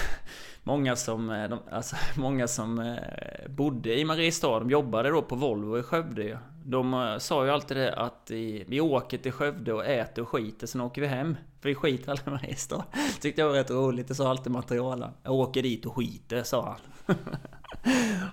Många 0.63 0.95
som, 0.95 1.29
eh, 1.29 1.49
de, 1.49 1.59
alltså, 1.71 1.95
många 2.17 2.47
som 2.47 2.79
eh, 2.79 3.49
bodde 3.49 3.99
i 3.99 4.05
Mariestad, 4.05 4.59
de 4.59 4.69
jobbade 4.69 5.09
då 5.09 5.21
på 5.21 5.35
Volvo 5.35 5.79
i 5.79 5.83
Skövde 5.83 6.39
De 6.63 6.93
eh, 6.93 7.17
sa 7.17 7.45
ju 7.45 7.51
alltid 7.51 7.77
det 7.77 7.93
att 7.93 8.31
vi 8.67 8.81
åker 8.81 9.17
till 9.17 9.31
Skövde 9.31 9.73
och 9.73 9.85
äter 9.85 10.21
och 10.21 10.29
skiter, 10.29 10.67
sen 10.67 10.81
åker 10.81 11.01
vi 11.01 11.07
hem. 11.07 11.37
För 11.61 11.69
vi 11.69 11.75
skiter 11.75 12.11
aldrig 12.11 12.27
i 12.27 12.31
Mariestad. 12.31 12.83
Tyckte 13.21 13.41
jag 13.41 13.47
var 13.47 13.55
rätt 13.55 13.71
roligt, 13.71 14.07
det 14.07 14.15
sa 14.15 14.29
alltid 14.29 14.51
materialen. 14.51 15.11
Jag 15.23 15.33
åker 15.33 15.63
dit 15.63 15.85
och 15.85 15.95
skiter, 15.95 16.43
sa 16.43 16.77
han. 16.77 17.15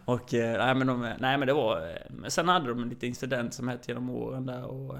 och 0.04 0.32
nej 0.32 0.74
men, 0.74 0.86
de, 0.86 1.14
nej 1.18 1.38
men 1.38 1.46
det 1.46 1.52
var... 1.52 1.98
Sen 2.28 2.48
hade 2.48 2.68
de 2.68 2.82
en 2.82 2.88
liten 2.88 3.08
incident 3.08 3.54
som 3.54 3.68
hette 3.68 3.90
genom 3.90 4.10
åren 4.10 4.46
där 4.46 4.64
och... 4.64 4.98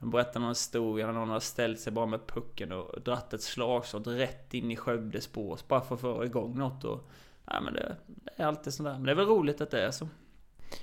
De 0.00 0.10
berättar 0.10 0.40
någon 0.40 0.48
historia 0.48 1.06
när 1.06 1.12
någon 1.12 1.28
har 1.28 1.40
ställt 1.40 1.80
sig 1.80 1.92
bara 1.92 2.06
med 2.06 2.26
pucken 2.26 2.72
och 2.72 3.02
dratt 3.02 3.34
ett 3.34 3.42
slagskott 3.42 4.06
rätt 4.06 4.54
in 4.54 4.70
i 4.70 4.76
Skövdes 4.76 5.32
bås 5.32 5.68
bara 5.68 5.80
för 5.80 5.94
att 5.94 6.00
få 6.00 6.24
igång 6.24 6.58
något 6.58 6.84
och... 6.84 7.10
Nej 7.44 7.62
men 7.62 7.74
det, 7.74 7.96
det 8.06 8.42
är 8.42 8.46
alltid 8.46 8.74
sådär. 8.74 8.92
Men 8.92 9.02
det 9.02 9.10
är 9.10 9.14
väl 9.14 9.26
roligt 9.26 9.60
att 9.60 9.70
det 9.70 9.82
är 9.82 9.90
så. 9.90 10.08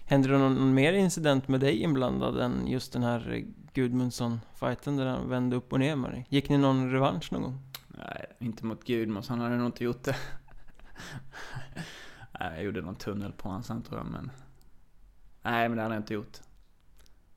Händer 0.06 0.30
det 0.30 0.38
någon, 0.38 0.56
någon 0.56 0.74
mer 0.74 0.94
incident 0.94 1.48
med 1.48 1.60
dig 1.60 1.82
inblandad 1.82 2.40
än 2.40 2.68
just 2.68 2.94
den 2.94 3.04
här 3.04 3.46
Gudmundsson-fighten 3.74 4.98
där 4.98 5.06
han 5.06 5.30
vände 5.30 5.56
upp 5.56 5.74
och 5.74 5.80
ner 5.80 5.96
med 5.96 6.12
dig? 6.12 6.26
Gick 6.30 6.50
ni 6.50 6.58
någon 6.58 6.92
revansch 6.92 7.34
någon 7.34 7.42
gång? 7.42 7.60
Nej, 7.88 8.26
inte 8.40 8.66
mot 8.66 8.84
Gudmundsson. 8.84 9.40
Han 9.40 9.46
hade 9.46 9.58
nog 9.58 9.68
inte 9.68 9.84
gjort 9.84 10.04
det. 10.04 10.16
Nej, 12.40 12.56
jag 12.56 12.64
gjorde 12.64 12.82
någon 12.82 12.96
tunnel 12.96 13.32
på 13.32 13.50
honom 13.50 13.64
sen 13.64 13.82
tror 13.82 14.00
jag, 14.00 14.08
men... 14.08 14.32
Nej, 15.42 15.70
men 15.70 15.78
det 15.78 15.84
hade 15.84 15.96
jag 15.96 16.02
inte 16.02 16.14
gjort. 16.14 16.38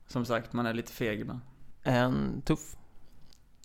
Som 0.07 0.25
sagt, 0.25 0.53
man 0.53 0.65
är 0.65 0.73
lite 0.73 0.91
feg 0.91 1.19
ibland. 1.19 1.41
Är 1.83 2.01
han 2.01 2.41
tuff? 2.41 2.75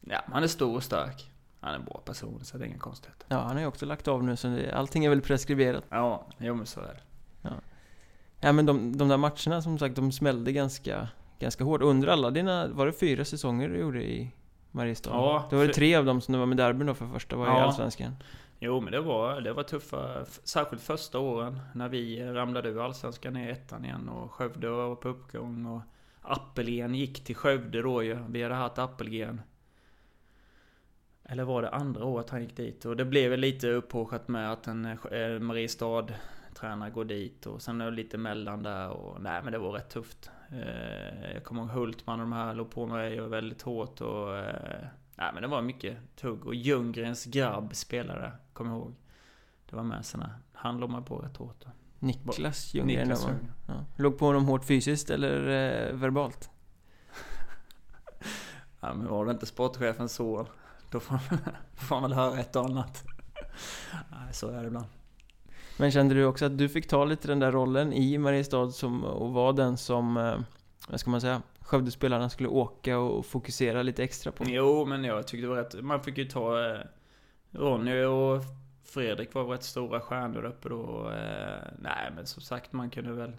Ja, 0.00 0.20
han 0.26 0.42
är 0.42 0.46
stor 0.46 0.76
och 0.76 0.83
stark. 0.83 1.31
Han 1.61 1.74
är 1.74 1.79
en 1.79 1.85
bra 1.85 2.02
person, 2.05 2.44
så 2.44 2.59
det 2.59 2.64
är 2.64 2.66
inga 2.66 2.79
konstigheter. 2.79 3.26
Ja, 3.29 3.38
han 3.38 3.52
har 3.52 3.61
ju 3.61 3.66
också 3.66 3.87
lagt 3.87 4.09
av 4.09 4.24
nu, 4.24 4.37
så 4.37 4.48
det, 4.48 4.72
allting 4.72 5.05
är 5.05 5.11
väl 5.11 5.20
preskriberat. 5.20 5.85
Ja, 5.88 6.26
jo 6.38 6.55
men 6.55 6.66
så 6.66 6.81
är 6.81 6.85
det. 6.85 7.00
Ja, 7.42 7.50
ja 8.40 8.52
men 8.52 8.66
de, 8.66 8.96
de 8.96 9.09
där 9.09 9.16
matcherna, 9.16 9.62
som 9.62 9.79
sagt, 9.79 9.96
de 9.96 10.12
smällde 10.12 10.52
ganska, 10.52 11.09
ganska 11.38 11.64
hårt. 11.64 11.83
Under 11.83 12.09
alla 12.09 12.31
dina, 12.31 12.68
var 12.68 12.87
det 12.87 12.92
fyra 12.92 13.24
säsonger 13.24 13.68
du 13.68 13.79
gjorde 13.79 14.02
i 14.02 14.33
Mariestad? 14.70 15.11
Ja. 15.11 15.46
Då 15.50 15.57
var 15.57 15.66
det 15.66 15.72
tre 15.72 15.94
av 15.94 16.05
dem 16.05 16.20
som 16.20 16.33
du 16.33 16.38
var 16.38 16.46
med 16.46 16.57
derbyn 16.57 16.87
då 16.87 16.94
för 16.94 17.07
första, 17.07 17.37
var 17.37 17.46
ja. 17.46 17.59
i 17.59 17.61
Allsvenskan. 17.61 18.16
Jo, 18.59 18.81
men 18.81 18.92
det 18.92 19.00
var, 19.00 19.40
det 19.40 19.52
var 19.52 19.62
tuffa, 19.62 20.24
särskilt 20.44 20.83
första 20.83 21.18
åren 21.18 21.61
när 21.74 21.88
vi 21.88 22.26
ramlade 22.26 22.68
ur 22.68 22.85
Allsvenskan 22.85 23.33
ner 23.33 23.50
ettan 23.50 23.85
igen 23.85 24.09
och 24.09 24.33
Skövde 24.33 24.68
var 24.68 24.94
på 24.94 25.09
uppgång 25.09 25.66
och 25.66 25.83
Appelgren 26.26 26.94
gick 26.94 27.24
till 27.24 27.36
Skövde 27.36 27.82
då 27.82 28.02
ju. 28.02 28.18
Vi 28.28 28.42
hade 28.42 28.54
haft 28.54 28.78
Appelgren. 28.78 29.40
Eller 31.24 31.44
var 31.44 31.62
det 31.62 31.70
andra 31.70 32.04
året 32.04 32.30
han 32.30 32.42
gick 32.42 32.56
dit? 32.56 32.84
Och 32.84 32.96
det 32.96 33.04
blev 33.04 33.30
väl 33.30 33.40
lite 33.40 33.68
upphaussat 33.68 34.28
med 34.28 34.52
att 34.52 34.66
en 34.66 34.84
eh, 34.84 35.38
Mariestad 35.40 36.06
tränare 36.54 36.90
går 36.90 37.04
dit 37.04 37.46
och 37.46 37.62
sen 37.62 37.80
är 37.80 37.84
det 37.84 37.96
lite 37.96 38.18
mellan 38.18 38.62
där 38.62 38.90
och 38.90 39.20
nej 39.20 39.40
men 39.42 39.52
det 39.52 39.58
var 39.58 39.72
rätt 39.72 39.90
tufft. 39.90 40.30
Eh, 40.50 41.32
jag 41.34 41.44
kommer 41.44 41.62
ihåg 41.62 41.70
Hultman 41.70 42.20
och 42.20 42.26
de 42.26 42.32
här 42.32 42.54
låg 42.54 42.70
på 42.70 42.86
mig 42.86 43.20
och 43.20 43.32
väldigt 43.32 43.62
hårt 43.62 44.00
och 44.00 44.36
eh, 44.36 44.86
nej 45.14 45.30
men 45.34 45.42
det 45.42 45.48
var 45.48 45.62
mycket 45.62 46.16
tugg 46.16 46.46
och 46.46 46.54
Ljunggrens 46.54 47.24
grabb 47.24 47.74
spelade, 47.74 48.32
kommer 48.52 48.70
jag 48.70 48.78
ihåg. 48.78 48.94
Det 49.70 49.76
var 49.76 49.82
med 49.82 50.04
såna, 50.04 50.30
han 50.52 50.78
låg 50.78 50.90
mig 50.90 51.02
på 51.02 51.18
rätt 51.18 51.36
hårt. 51.36 51.64
Då. 51.64 51.70
Niklas 51.98 52.74
Ljunggren 52.74 52.98
Niklas 52.98 53.22
Ljunggren. 53.22 53.52
Ja. 53.66 53.85
Låg 53.96 54.18
på 54.18 54.26
honom 54.26 54.44
hårt 54.44 54.64
fysiskt 54.64 55.11
eller 55.11 55.48
eh, 55.48 55.94
verbalt? 55.94 56.50
ja 58.80 58.94
men 58.94 59.09
var 59.09 59.24
det 59.24 59.30
inte 59.30 59.46
sportchefens 59.46 60.12
son 60.12 60.46
Då 60.90 61.00
får, 61.00 61.18
får 61.74 62.00
man 62.00 62.02
väl 62.02 62.12
höra 62.12 62.38
ett 62.38 62.56
och 62.56 62.64
annat. 62.64 63.04
Nej, 64.11 64.32
så 64.32 64.48
är 64.48 64.61
det 64.61 64.66
ibland. 64.66 64.87
Men 65.78 65.90
kände 65.90 66.14
du 66.14 66.24
också 66.24 66.44
att 66.44 66.59
du 66.59 66.68
fick 66.68 66.88
ta 66.88 67.04
lite 67.04 67.28
den 67.28 67.38
där 67.38 67.52
rollen 67.52 67.92
i 67.92 68.18
Mariestad 68.18 68.70
som, 68.70 69.04
och 69.04 69.32
vara 69.32 69.52
den 69.52 69.76
som, 69.76 70.16
eh, 70.16 70.38
vad 70.88 71.00
ska 71.00 71.11
man 71.11 71.20
säga, 71.20 71.42
Skövdespelarna 71.61 72.30
skulle 72.30 72.48
åka 72.48 72.98
och 72.98 73.26
fokusera 73.26 73.82
lite 73.82 74.04
extra 74.04 74.32
på? 74.32 74.44
Jo, 74.46 74.85
men 74.85 75.04
jag 75.04 75.26
tyckte 75.26 75.46
det 75.46 75.48
var 75.48 75.56
rätt. 75.56 75.82
Man 75.82 76.02
fick 76.02 76.18
ju 76.18 76.24
ta 76.24 76.64
eh, 76.64 76.80
Ronny 77.50 78.04
och 78.04 78.42
Fredrik 78.87 79.35
var 79.35 79.44
rätt 79.44 79.62
stora 79.62 80.01
stjärnor 80.01 80.42
där 80.42 80.49
uppe 80.49 80.68
då. 80.68 81.11
Eh, 81.11 81.72
nej 81.79 82.12
men 82.14 82.27
som 82.27 82.42
sagt 82.42 82.72
man 82.72 82.90
kunde 82.90 83.12
väl 83.12 83.37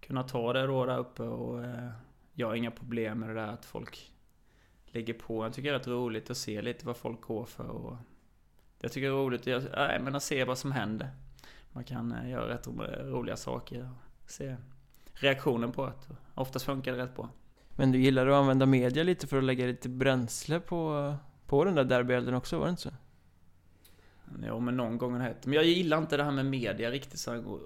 kunna 0.00 0.22
ta 0.22 0.52
det 0.52 0.66
då 0.66 0.86
där 0.86 0.98
uppe 0.98 1.22
och 1.22 1.64
eh, 1.64 1.88
jag 2.32 2.46
har 2.46 2.54
inga 2.54 2.70
problem 2.70 3.18
med 3.18 3.28
det 3.28 3.34
där 3.34 3.48
att 3.48 3.64
folk 3.64 4.12
ligger 4.86 5.14
på. 5.14 5.44
Jag 5.44 5.52
tycker 5.52 5.70
det 5.70 5.76
är 5.76 5.78
rätt 5.78 5.86
roligt 5.86 6.30
att 6.30 6.36
se 6.36 6.62
lite 6.62 6.86
vad 6.86 6.96
folk 6.96 7.20
går 7.20 7.44
för 7.44 7.68
och 7.68 7.96
jag 8.80 8.92
tycker 8.92 9.06
det 9.06 9.14
är 9.14 9.16
roligt 9.16 9.48
att, 9.48 9.72
nej, 9.72 10.00
men 10.00 10.14
att 10.14 10.22
se 10.22 10.44
vad 10.44 10.58
som 10.58 10.72
händer. 10.72 11.10
Man 11.72 11.84
kan 11.84 12.12
eh, 12.12 12.30
göra 12.30 12.48
rätt 12.48 12.66
roliga 13.04 13.36
saker 13.36 13.90
och 14.24 14.30
se 14.30 14.56
reaktionen 15.14 15.72
på 15.72 15.86
det. 15.86 15.92
Oftast 16.34 16.64
funkar 16.64 16.92
det 16.92 16.98
rätt 16.98 17.16
bra. 17.16 17.28
Men 17.76 17.92
du 17.92 17.98
gillar 17.98 18.26
att 18.26 18.34
använda 18.34 18.66
media 18.66 19.02
lite 19.02 19.26
för 19.26 19.38
att 19.38 19.44
lägga 19.44 19.66
lite 19.66 19.88
bränsle 19.88 20.60
på, 20.60 21.14
på 21.46 21.64
den 21.64 21.74
där 21.74 21.84
derbyelden 21.84 22.34
också, 22.34 22.58
var 22.58 22.66
det 22.66 22.70
inte 22.70 22.82
så? 22.82 22.90
Ja 24.46 24.60
men 24.60 24.76
någon 24.76 24.98
gång 24.98 25.12
har 25.12 25.18
det 25.18 25.24
hänt. 25.24 25.46
Men 25.46 25.54
jag 25.54 25.64
gillar 25.64 25.98
inte 25.98 26.16
det 26.16 26.24
här 26.24 26.30
med 26.30 26.46
media 26.46 26.90
riktigt 26.90 27.20
så 27.20 27.60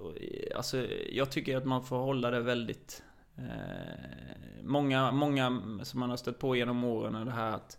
Alltså 0.57 0.87
jag 1.13 1.31
tycker 1.31 1.57
att 1.57 1.65
man 1.65 1.85
får 1.85 1.97
hålla 1.97 2.31
det 2.31 2.41
väldigt 2.41 3.03
eh, 3.37 4.63
Många, 4.63 5.13
många 5.13 5.61
som 5.83 6.01
man 6.01 6.11
har 6.11 6.17
stött 6.17 6.39
på 6.39 6.57
genom 6.57 6.85
åren 6.85 7.15
är 7.15 7.25
det 7.25 7.31
här 7.31 7.53
att 7.53 7.79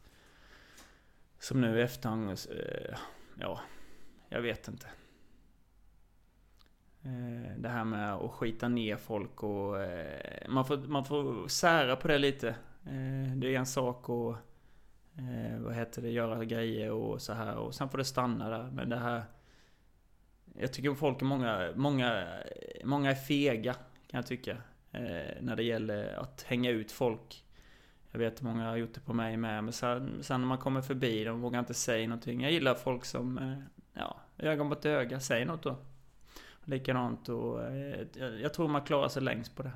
Som 1.39 1.61
nu 1.61 1.79
i 1.79 1.81
efterhand 1.81 2.29
eh, 2.29 2.97
Ja 3.39 3.59
Jag 4.29 4.41
vet 4.41 4.67
inte 4.67 4.87
eh, 7.03 7.57
Det 7.57 7.69
här 7.69 7.85
med 7.85 8.13
att 8.13 8.31
skita 8.31 8.67
ner 8.67 8.97
folk 8.97 9.43
och 9.43 9.81
eh, 9.81 10.49
man, 10.49 10.65
får, 10.65 10.77
man 10.77 11.05
får 11.05 11.47
sära 11.47 11.95
på 11.95 12.07
det 12.07 12.17
lite 12.17 12.49
eh, 12.85 13.35
Det 13.35 13.55
är 13.55 13.59
en 13.59 13.65
sak 13.65 14.09
att 14.09 14.46
eh, 15.17 15.59
vad 15.59 15.75
heter 15.75 16.01
det, 16.01 16.09
göra 16.09 16.45
grejer 16.45 16.91
och 16.91 17.21
så 17.21 17.33
här 17.33 17.55
och 17.55 17.75
sen 17.75 17.89
får 17.89 17.97
det 17.97 18.05
stanna 18.05 18.49
där. 18.49 18.71
Men 18.71 18.89
det 18.89 18.97
här... 18.97 19.23
Jag 20.59 20.73
tycker 20.73 20.93
folk 20.93 21.21
är 21.21 21.25
många, 21.25 21.71
många, 21.75 22.27
många 22.83 23.11
är 23.11 23.15
fega 23.15 23.73
kan 24.07 24.17
jag 24.17 24.27
tycka. 24.27 24.57
Eh, 24.91 25.41
när 25.41 25.55
det 25.55 25.63
gäller 25.63 26.13
att 26.13 26.41
hänga 26.41 26.71
ut 26.71 26.91
folk. 26.91 27.43
Jag 28.11 28.19
vet 28.19 28.41
många 28.41 28.69
har 28.69 28.77
gjort 28.77 28.93
det 28.93 28.99
på 28.99 29.13
mig 29.13 29.37
med. 29.37 29.63
Men 29.63 29.73
sen, 29.73 30.23
sen 30.23 30.41
när 30.41 30.47
man 30.47 30.57
kommer 30.57 30.81
förbi, 30.81 31.23
de 31.23 31.41
vågar 31.41 31.59
inte 31.59 31.73
säga 31.73 32.07
någonting. 32.07 32.41
Jag 32.41 32.51
gillar 32.51 32.75
folk 32.75 33.05
som, 33.05 33.37
eh, 33.37 33.57
ja, 33.93 34.17
ögon 34.37 34.67
mot 34.67 34.85
öga, 34.85 35.19
Säg 35.19 35.45
något 35.45 35.63
då. 35.63 35.75
Likadant 36.63 37.29
och 37.29 37.63
eh, 37.63 38.05
jag 38.41 38.53
tror 38.53 38.67
man 38.67 38.81
klarar 38.81 39.09
sig 39.09 39.21
längst 39.21 39.55
på 39.55 39.63
det. 39.63 39.71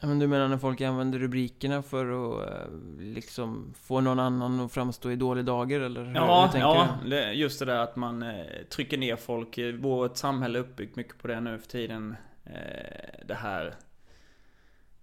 Men 0.00 0.18
du 0.18 0.26
menar 0.26 0.48
när 0.48 0.58
folk 0.58 0.80
använder 0.80 1.18
rubrikerna 1.18 1.82
för 1.82 2.06
att 2.06 2.48
eh, 2.48 2.72
liksom 2.98 3.74
få 3.82 4.00
någon 4.00 4.20
annan 4.20 4.60
att 4.60 4.72
framstå 4.72 5.10
i 5.10 5.16
dålig 5.16 5.44
dager 5.44 5.80
eller? 5.80 6.12
Ja, 6.14 6.50
ja 6.54 7.32
just 7.32 7.58
det 7.58 7.64
där 7.64 7.78
att 7.78 7.96
man 7.96 8.22
eh, 8.22 8.44
trycker 8.70 8.98
ner 8.98 9.16
folk. 9.16 9.58
Vårt 9.78 10.16
samhälle 10.16 10.58
är 10.58 10.60
uppbyggt 10.60 10.96
mycket 10.96 11.18
på 11.18 11.28
det 11.28 11.40
nu 11.40 11.58
för 11.58 11.68
tiden. 11.68 12.16
Eh, 12.44 13.26
det 13.26 13.34
här 13.34 13.74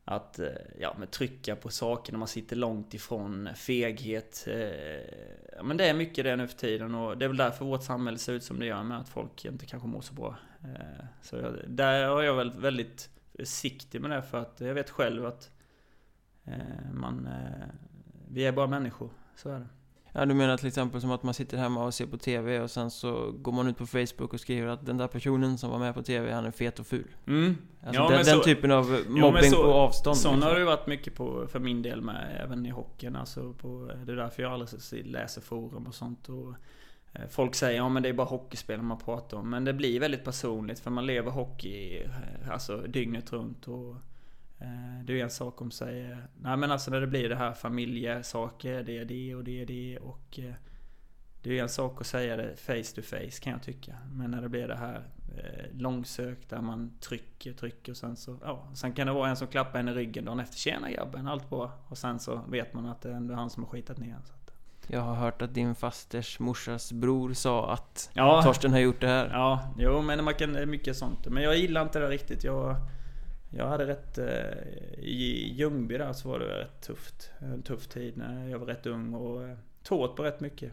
att 0.06 0.39
eh, 0.39 0.48
ja, 0.80 0.96
men 1.00 1.08
trycka 1.08 1.56
på 1.56 1.70
saker 1.70 2.12
när 2.12 2.20
man 2.20 2.28
sitter 2.28 2.56
långt 2.56 2.94
ifrån 2.94 3.50
feghet. 3.56 4.48
Eh, 4.48 5.64
men 5.64 5.78
det 5.78 5.89
är 5.89 5.94
mycket 5.94 6.24
det 6.24 6.36
nu 6.36 6.48
för 6.48 6.58
tiden 6.58 6.96
och 6.96 7.18
det 7.18 7.26
är 7.26 7.30
väl 7.30 7.38
därför 7.38 7.66
vårt 7.66 7.84
samhälle 7.84 8.18
ser 8.18 8.34
ut 8.34 8.44
som 8.44 8.60
det 8.60 8.66
gör 8.66 8.84
med 8.84 9.00
att 9.00 9.10
folk 9.10 9.46
inte 9.46 9.66
kanske 9.66 9.88
mår 9.88 10.02
så 10.02 10.14
bra. 10.14 10.36
Eh, 10.64 11.06
så 11.22 11.36
jag, 11.36 11.56
där 11.68 12.08
har 12.08 12.22
jag 12.22 12.36
väl 12.36 12.52
väldigt 12.52 13.10
försiktig 13.38 14.01
med 14.01 14.11
det 14.11 14.21
för 14.21 14.38
att 14.41 14.61
jag 14.61 14.73
vet 14.73 14.89
själv 14.89 15.25
att 15.25 15.51
man, 16.93 17.29
vi 18.29 18.45
är 18.45 18.51
bara 18.51 18.67
människor, 18.67 19.09
så 19.36 19.49
är 19.49 19.59
det. 19.59 19.67
Ja, 20.15 20.25
du 20.25 20.34
menar 20.34 20.57
till 20.57 20.67
exempel 20.67 21.01
som 21.01 21.11
att 21.11 21.23
man 21.23 21.34
sitter 21.34 21.57
hemma 21.57 21.86
och 21.86 21.93
ser 21.93 22.05
på 22.05 22.17
TV 22.17 22.59
och 22.59 22.71
sen 22.71 22.91
så 22.91 23.31
går 23.31 23.51
man 23.51 23.67
ut 23.67 23.77
på 23.77 23.86
Facebook 23.88 24.34
och 24.34 24.39
skriver 24.39 24.67
att 24.67 24.86
den 24.86 24.97
där 24.97 25.07
personen 25.07 25.57
som 25.57 25.69
var 25.69 25.79
med 25.79 25.93
på 25.93 26.03
TV, 26.03 26.31
han 26.31 26.45
är 26.45 26.51
fet 26.51 26.79
och 26.79 26.88
ful. 26.88 27.15
Mm. 27.27 27.57
Alltså 27.84 28.01
ja, 28.01 28.09
den, 28.09 28.17
den 28.17 28.38
så, 28.38 28.43
typen 28.43 28.71
av 28.71 29.03
mobbing 29.07 29.51
så, 29.51 29.63
på 29.63 29.73
avstånd. 29.73 30.17
Sån 30.17 30.36
liksom. 30.36 30.49
har 30.49 30.59
det 30.59 30.65
varit 30.65 30.88
mycket 30.88 31.15
på, 31.15 31.47
för 31.47 31.59
min 31.59 31.81
del 31.81 32.01
med, 32.01 32.41
även 32.43 32.65
i 32.65 32.69
hockeyn. 32.69 33.15
Alltså 33.15 33.53
på, 33.53 33.91
det 34.05 34.11
är 34.11 34.15
därför 34.15 34.43
jag 34.43 34.51
aldrig 34.51 35.05
läser 35.05 35.41
forum 35.41 35.88
och 35.88 35.95
sånt. 35.95 36.29
Och, 36.29 36.49
eh, 36.49 36.55
Eh, 37.14 37.28
folk 37.30 37.55
säger 37.55 37.78
ja 37.78 37.89
men 37.89 38.03
det 38.03 38.09
är 38.09 38.14
bara 38.14 38.28
hockeyspel 38.28 38.82
man 38.82 38.97
pratar 38.97 39.38
om. 39.38 39.49
Men 39.49 39.66
det 39.66 39.74
blir 39.74 39.99
väldigt 39.99 40.24
personligt 40.24 40.80
för 40.80 40.91
man 40.91 41.05
lever 41.05 41.32
hockey 41.32 42.03
eh, 42.03 42.49
alltså, 42.51 42.78
dygnet 42.78 43.34
runt. 43.34 43.68
Och, 43.68 43.95
Eh, 44.64 45.03
det 45.05 45.20
är 45.20 45.24
en 45.24 45.30
sak 45.30 45.61
om 45.61 45.72
sig. 45.72 46.11
Eh, 46.11 46.18
nej 46.41 46.57
men 46.57 46.72
alltså 46.72 46.91
när 46.91 47.01
det 47.01 47.07
blir 47.07 47.30
det 47.30 47.36
här 47.36 47.53
familjesaker, 47.53 48.84
det 48.84 48.97
är 48.97 49.05
det 49.05 49.36
och 49.36 49.43
det 49.43 49.61
är 49.61 49.66
det 49.66 49.97
och 49.97 50.39
eh, 50.39 50.53
det 51.41 51.59
är 51.59 51.64
en 51.64 51.70
sak 51.70 52.01
att 52.01 52.07
säga 52.07 52.38
det 52.38 52.55
face 52.55 52.95
to 52.95 53.01
face 53.01 53.41
kan 53.41 53.53
jag 53.53 53.64
tycka. 53.64 53.95
Men 54.11 54.32
när 54.32 54.41
det 54.41 54.49
blir 54.49 54.68
det 54.68 54.76
här 54.76 55.07
eh, 55.38 55.78
långsökt 55.78 56.49
där 56.49 56.61
man 56.61 56.97
trycker, 56.99 57.53
trycker 57.53 57.91
och 57.91 57.97
sen 57.97 58.16
så, 58.16 58.38
ja. 58.41 58.68
Sen 58.76 58.93
kan 58.93 59.07
det 59.07 59.14
vara 59.14 59.30
en 59.30 59.36
som 59.36 59.47
klappar 59.47 59.80
en 59.80 59.88
i 59.88 59.93
ryggen 59.93 60.26
dagen 60.26 60.39
efter. 60.39 60.57
Tjena 60.57 60.91
grabben, 60.91 61.28
allt 61.28 61.49
bra. 61.49 61.72
Och 61.88 61.97
sen 61.97 62.20
så 62.20 62.41
vet 62.47 62.74
man 62.74 62.86
att 62.86 63.01
det 63.01 63.09
är 63.09 63.14
ändå 63.14 63.34
han 63.34 63.49
som 63.49 63.64
har 63.64 63.70
skitat 63.70 63.97
ner 63.97 64.18
så 64.26 64.34
jag 64.88 65.01
har 65.01 65.15
hört 65.15 65.41
att 65.41 65.53
din 65.53 65.75
fasters 65.75 66.39
morsas 66.39 66.91
bror 66.91 67.34
sa 67.34 67.73
att 67.73 68.09
ja, 68.13 68.41
Torsten 68.43 68.71
har 68.71 68.79
gjort 68.79 69.01
det 69.01 69.07
här. 69.07 69.29
Ja, 69.29 69.73
jo 69.77 70.01
men 70.01 70.23
man 70.23 70.34
kan, 70.34 70.69
mycket 70.69 70.97
sånt. 70.97 71.27
Men 71.27 71.43
jag 71.43 71.57
gillar 71.57 71.81
inte 71.81 71.99
det 71.99 72.07
riktigt. 72.07 72.43
Jag 72.43 72.75
jag 73.55 73.67
hade 73.67 73.88
rätt... 73.88 74.17
Eh, 74.17 74.99
I 74.99 75.53
Ljungby 75.53 75.97
där 75.97 76.13
så 76.13 76.29
var 76.29 76.39
det 76.39 76.45
rätt 76.45 76.81
tufft. 76.81 77.31
En 77.39 77.61
tuff 77.61 77.88
tid 77.88 78.17
när 78.17 78.49
jag 78.49 78.59
var 78.59 78.65
rätt 78.65 78.86
ung 78.86 79.13
och 79.13 79.43
eh, 79.43 79.57
tog 79.84 79.99
åt 79.99 80.15
på 80.15 80.23
rätt 80.23 80.39
mycket. 80.39 80.71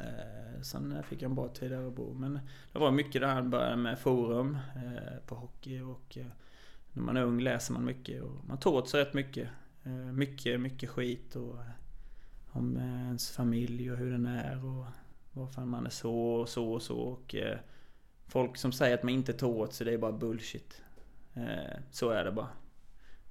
Eh, 0.00 0.62
sen 0.62 1.02
fick 1.02 1.22
jag 1.22 1.28
en 1.28 1.34
bra 1.34 1.48
tid 1.48 1.70
där 1.70 1.80
och 1.80 1.92
bo. 1.92 2.14
Men 2.14 2.40
det 2.72 2.78
var 2.78 2.90
mycket 2.90 3.20
där, 3.20 3.42
började 3.42 3.76
med 3.76 3.98
forum 3.98 4.58
på 5.26 5.34
hockey 5.34 5.80
och 5.80 6.18
när 6.92 7.02
man 7.02 7.16
är 7.16 7.22
ung 7.22 7.40
läser 7.40 7.72
man 7.72 7.84
mycket 7.84 8.22
och 8.22 8.44
man 8.44 8.58
tog 8.58 8.74
åt 8.74 8.88
sig 8.88 9.00
rätt 9.00 9.14
mycket. 9.14 9.48
Mycket, 10.12 10.60
mycket 10.60 10.90
skit 10.90 11.36
och 11.36 11.56
om 12.52 12.76
eh, 12.76 13.06
ens 13.06 13.30
familj 13.30 13.92
och 13.92 13.98
hur 13.98 14.10
den 14.10 14.26
är 14.26 14.64
och 14.64 14.86
varför 15.32 15.64
man 15.64 15.86
är 15.86 15.90
så 15.90 16.14
och 16.14 16.48
så 16.48 16.72
och 16.72 16.82
så 16.82 16.98
och 16.98 17.34
eh, 17.34 17.58
folk 18.26 18.56
som 18.56 18.72
säger 18.72 18.94
att 18.94 19.02
man 19.02 19.12
inte 19.12 19.32
tar 19.32 19.48
åt 19.48 19.72
sig 19.72 19.86
det 19.86 19.92
är 19.92 19.98
bara 19.98 20.12
bullshit. 20.12 20.82
Eh, 21.34 21.78
så 21.90 22.10
är 22.10 22.24
det 22.24 22.32
bara. 22.32 22.48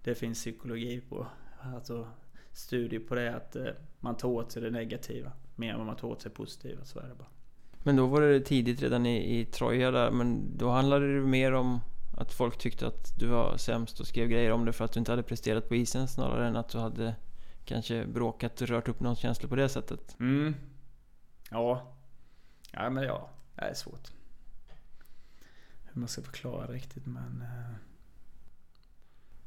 Det 0.04 0.16
finns 0.16 0.40
psykologi 0.40 1.02
på, 1.10 1.28
alltså 1.76 2.08
studier 2.52 3.00
på 3.00 3.16
det 3.16 3.36
att 3.36 3.56
eh, 3.56 3.66
man 4.00 4.18
tar 4.18 4.30
åt 4.30 4.52
sig 4.52 4.62
det 4.62 4.70
negativa 4.70 5.32
mer 5.56 5.72
än 5.72 5.78
vad 5.78 5.88
man 5.88 5.96
tar 5.96 6.08
åt 6.08 6.22
sig 6.22 6.30
det 6.30 6.36
positiva, 6.36 6.86
så 6.86 7.00
är 7.00 7.08
det 7.08 7.16
bara. 7.16 7.28
Men 7.84 7.96
då 7.96 8.08
var 8.08 8.22
det 8.22 8.40
tidigt 8.40 8.82
redan 8.82 9.06
i, 9.06 9.40
i 9.40 9.46
Troja 9.46 9.92
där, 9.92 10.12
men 10.12 10.58
då 10.58 10.70
handlade 10.70 11.14
det 11.14 11.28
mer 11.28 11.52
om 11.52 11.80
att 12.18 12.34
folk 12.34 12.58
tyckte 12.58 12.88
att 12.88 13.20
du 13.20 13.28
var 13.28 13.58
sämst 13.58 14.00
och 14.00 14.08
skrev 14.08 14.28
grejer 14.28 14.52
om 14.52 14.66
det 14.66 14.74
för 14.74 14.86
att 14.86 14.92
du 14.92 15.00
inte 15.00 15.12
hade 15.12 15.24
presterat 15.24 15.70
på 15.70 15.76
isen 15.76 16.08
snarare 16.08 16.48
än 16.48 16.56
att 16.56 16.70
du 16.70 16.78
hade 16.78 17.16
kanske 17.70 18.06
bråkat 18.06 18.62
och 18.62 18.68
rört 18.68 18.88
upp 18.88 19.00
någons 19.00 19.20
känslor 19.20 19.50
på 19.50 19.56
det 19.56 19.70
sättet. 19.70 20.16
Mm. 20.20 20.56
Ja. 21.52 21.94
Ja 22.72 22.90
men 22.90 23.04
ja, 23.04 23.30
det 23.56 23.62
är 23.62 23.74
svårt. 23.74 24.12
Hur 25.84 26.00
man 26.00 26.08
ska 26.08 26.22
förklara 26.22 26.68
det 26.68 26.74
riktigt 26.74 27.06
men... 27.06 27.42
Eh... 27.42 27.76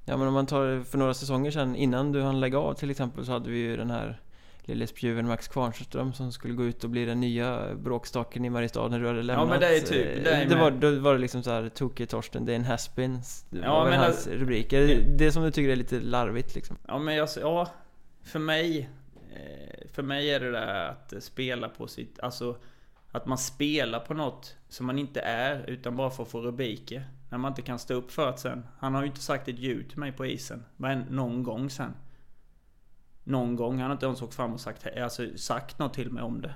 Ja 0.05 0.17
men 0.17 0.29
om 0.29 0.35
man 0.35 0.47
tar 0.47 0.85
för 0.85 0.99
några 0.99 1.15
säsonger 1.15 1.51
sedan 1.51 1.77
innan 1.77 2.13
du 2.13 2.23
hann 2.23 2.41
lägga 2.41 2.59
av 2.59 2.75
till 2.75 2.91
exempel 2.91 3.27
så 3.27 3.33
hade 3.33 3.51
vi 3.51 3.59
ju 3.59 3.77
den 3.77 3.91
här 3.91 4.21
lille 4.65 4.87
spjuven 4.87 5.27
Max 5.27 5.49
Kvarnström 5.49 6.13
som 6.13 6.33
skulle 6.33 6.55
gå 6.55 6.65
ut 6.65 6.85
och 6.85 6.91
bli 6.91 7.05
den 7.05 7.21
nya 7.21 7.75
bråkstaken 7.75 8.45
i 8.45 8.51
Mariestad 8.51 8.89
när 8.89 9.01
du 9.01 9.07
hade 9.07 9.23
lämnat. 9.23 9.47
Ja 9.47 9.51
men 9.51 9.61
det 9.61 9.77
är 9.77 9.81
typ, 9.81 10.25
det, 10.25 10.31
är 10.31 10.47
det 10.47 10.57
var, 10.57 10.71
Då 10.71 10.99
var 10.99 11.13
det 11.13 11.19
liksom 11.19 11.43
så 11.43 11.51
här 11.51 11.69
Tokig 11.69 12.09
Torsten, 12.09 12.45
det 12.45 12.53
är 12.53 12.57
en 12.57 12.65
haspin. 12.65 13.21
Det 13.51 13.59
ja, 13.59 13.75
var 13.75 13.91
men 13.91 13.99
hans 13.99 14.09
alltså, 14.09 14.31
rubriker. 14.31 15.05
Det 15.19 15.33
som 15.33 15.43
du 15.43 15.51
tycker 15.51 15.71
är 15.71 15.77
lite 15.77 16.01
larvigt 16.01 16.55
liksom. 16.55 16.77
Ja 16.87 16.99
men 16.99 17.15
jag, 17.15 17.29
ja, 17.41 17.69
för 18.23 18.39
mig 18.39 18.91
eh, 19.33 19.89
För 19.93 20.03
mig 20.03 20.31
är 20.31 20.41
det 20.41 20.51
där 20.51 20.89
att 20.89 21.15
spela 21.23 21.69
på 21.69 21.87
sitt, 21.87 22.21
alltså 22.21 22.57
Att 23.11 23.27
man 23.27 23.39
spelar 23.39 24.01
på 24.01 24.15
något 24.15 24.57
som 24.69 24.87
man 24.87 24.99
inte 24.99 25.21
är 25.21 25.71
utan 25.71 25.97
bara 25.97 26.11
för 26.11 26.23
att 26.23 26.31
få 26.31 26.41
rubriker. 26.41 27.09
När 27.31 27.39
man 27.39 27.51
inte 27.51 27.63
kan 27.63 27.79
stå 27.79 27.95
upp 27.95 28.11
för 28.11 28.33
det 28.33 28.39
sen. 28.39 28.67
Han 28.79 28.95
har 28.95 29.03
ju 29.03 29.09
inte 29.09 29.21
sagt 29.21 29.49
ett 29.49 29.59
ljud 29.59 29.89
till 29.89 29.99
mig 29.99 30.13
på 30.13 30.27
isen. 30.27 30.65
Men 30.77 31.01
någon 31.01 31.43
gång 31.43 31.71
sen. 31.71 31.95
Någon 33.25 33.57
gång. 33.57 33.79
Han 33.79 33.91
har 33.91 33.93
inte 33.93 34.07
ens 34.07 34.23
åkt 34.23 34.35
fram 34.35 34.53
och 34.53 34.61
sagt, 34.61 34.87
alltså, 34.97 35.37
sagt 35.37 35.79
något 35.79 35.95
till 35.95 36.11
mig 36.11 36.23
om 36.23 36.41
det. 36.41 36.55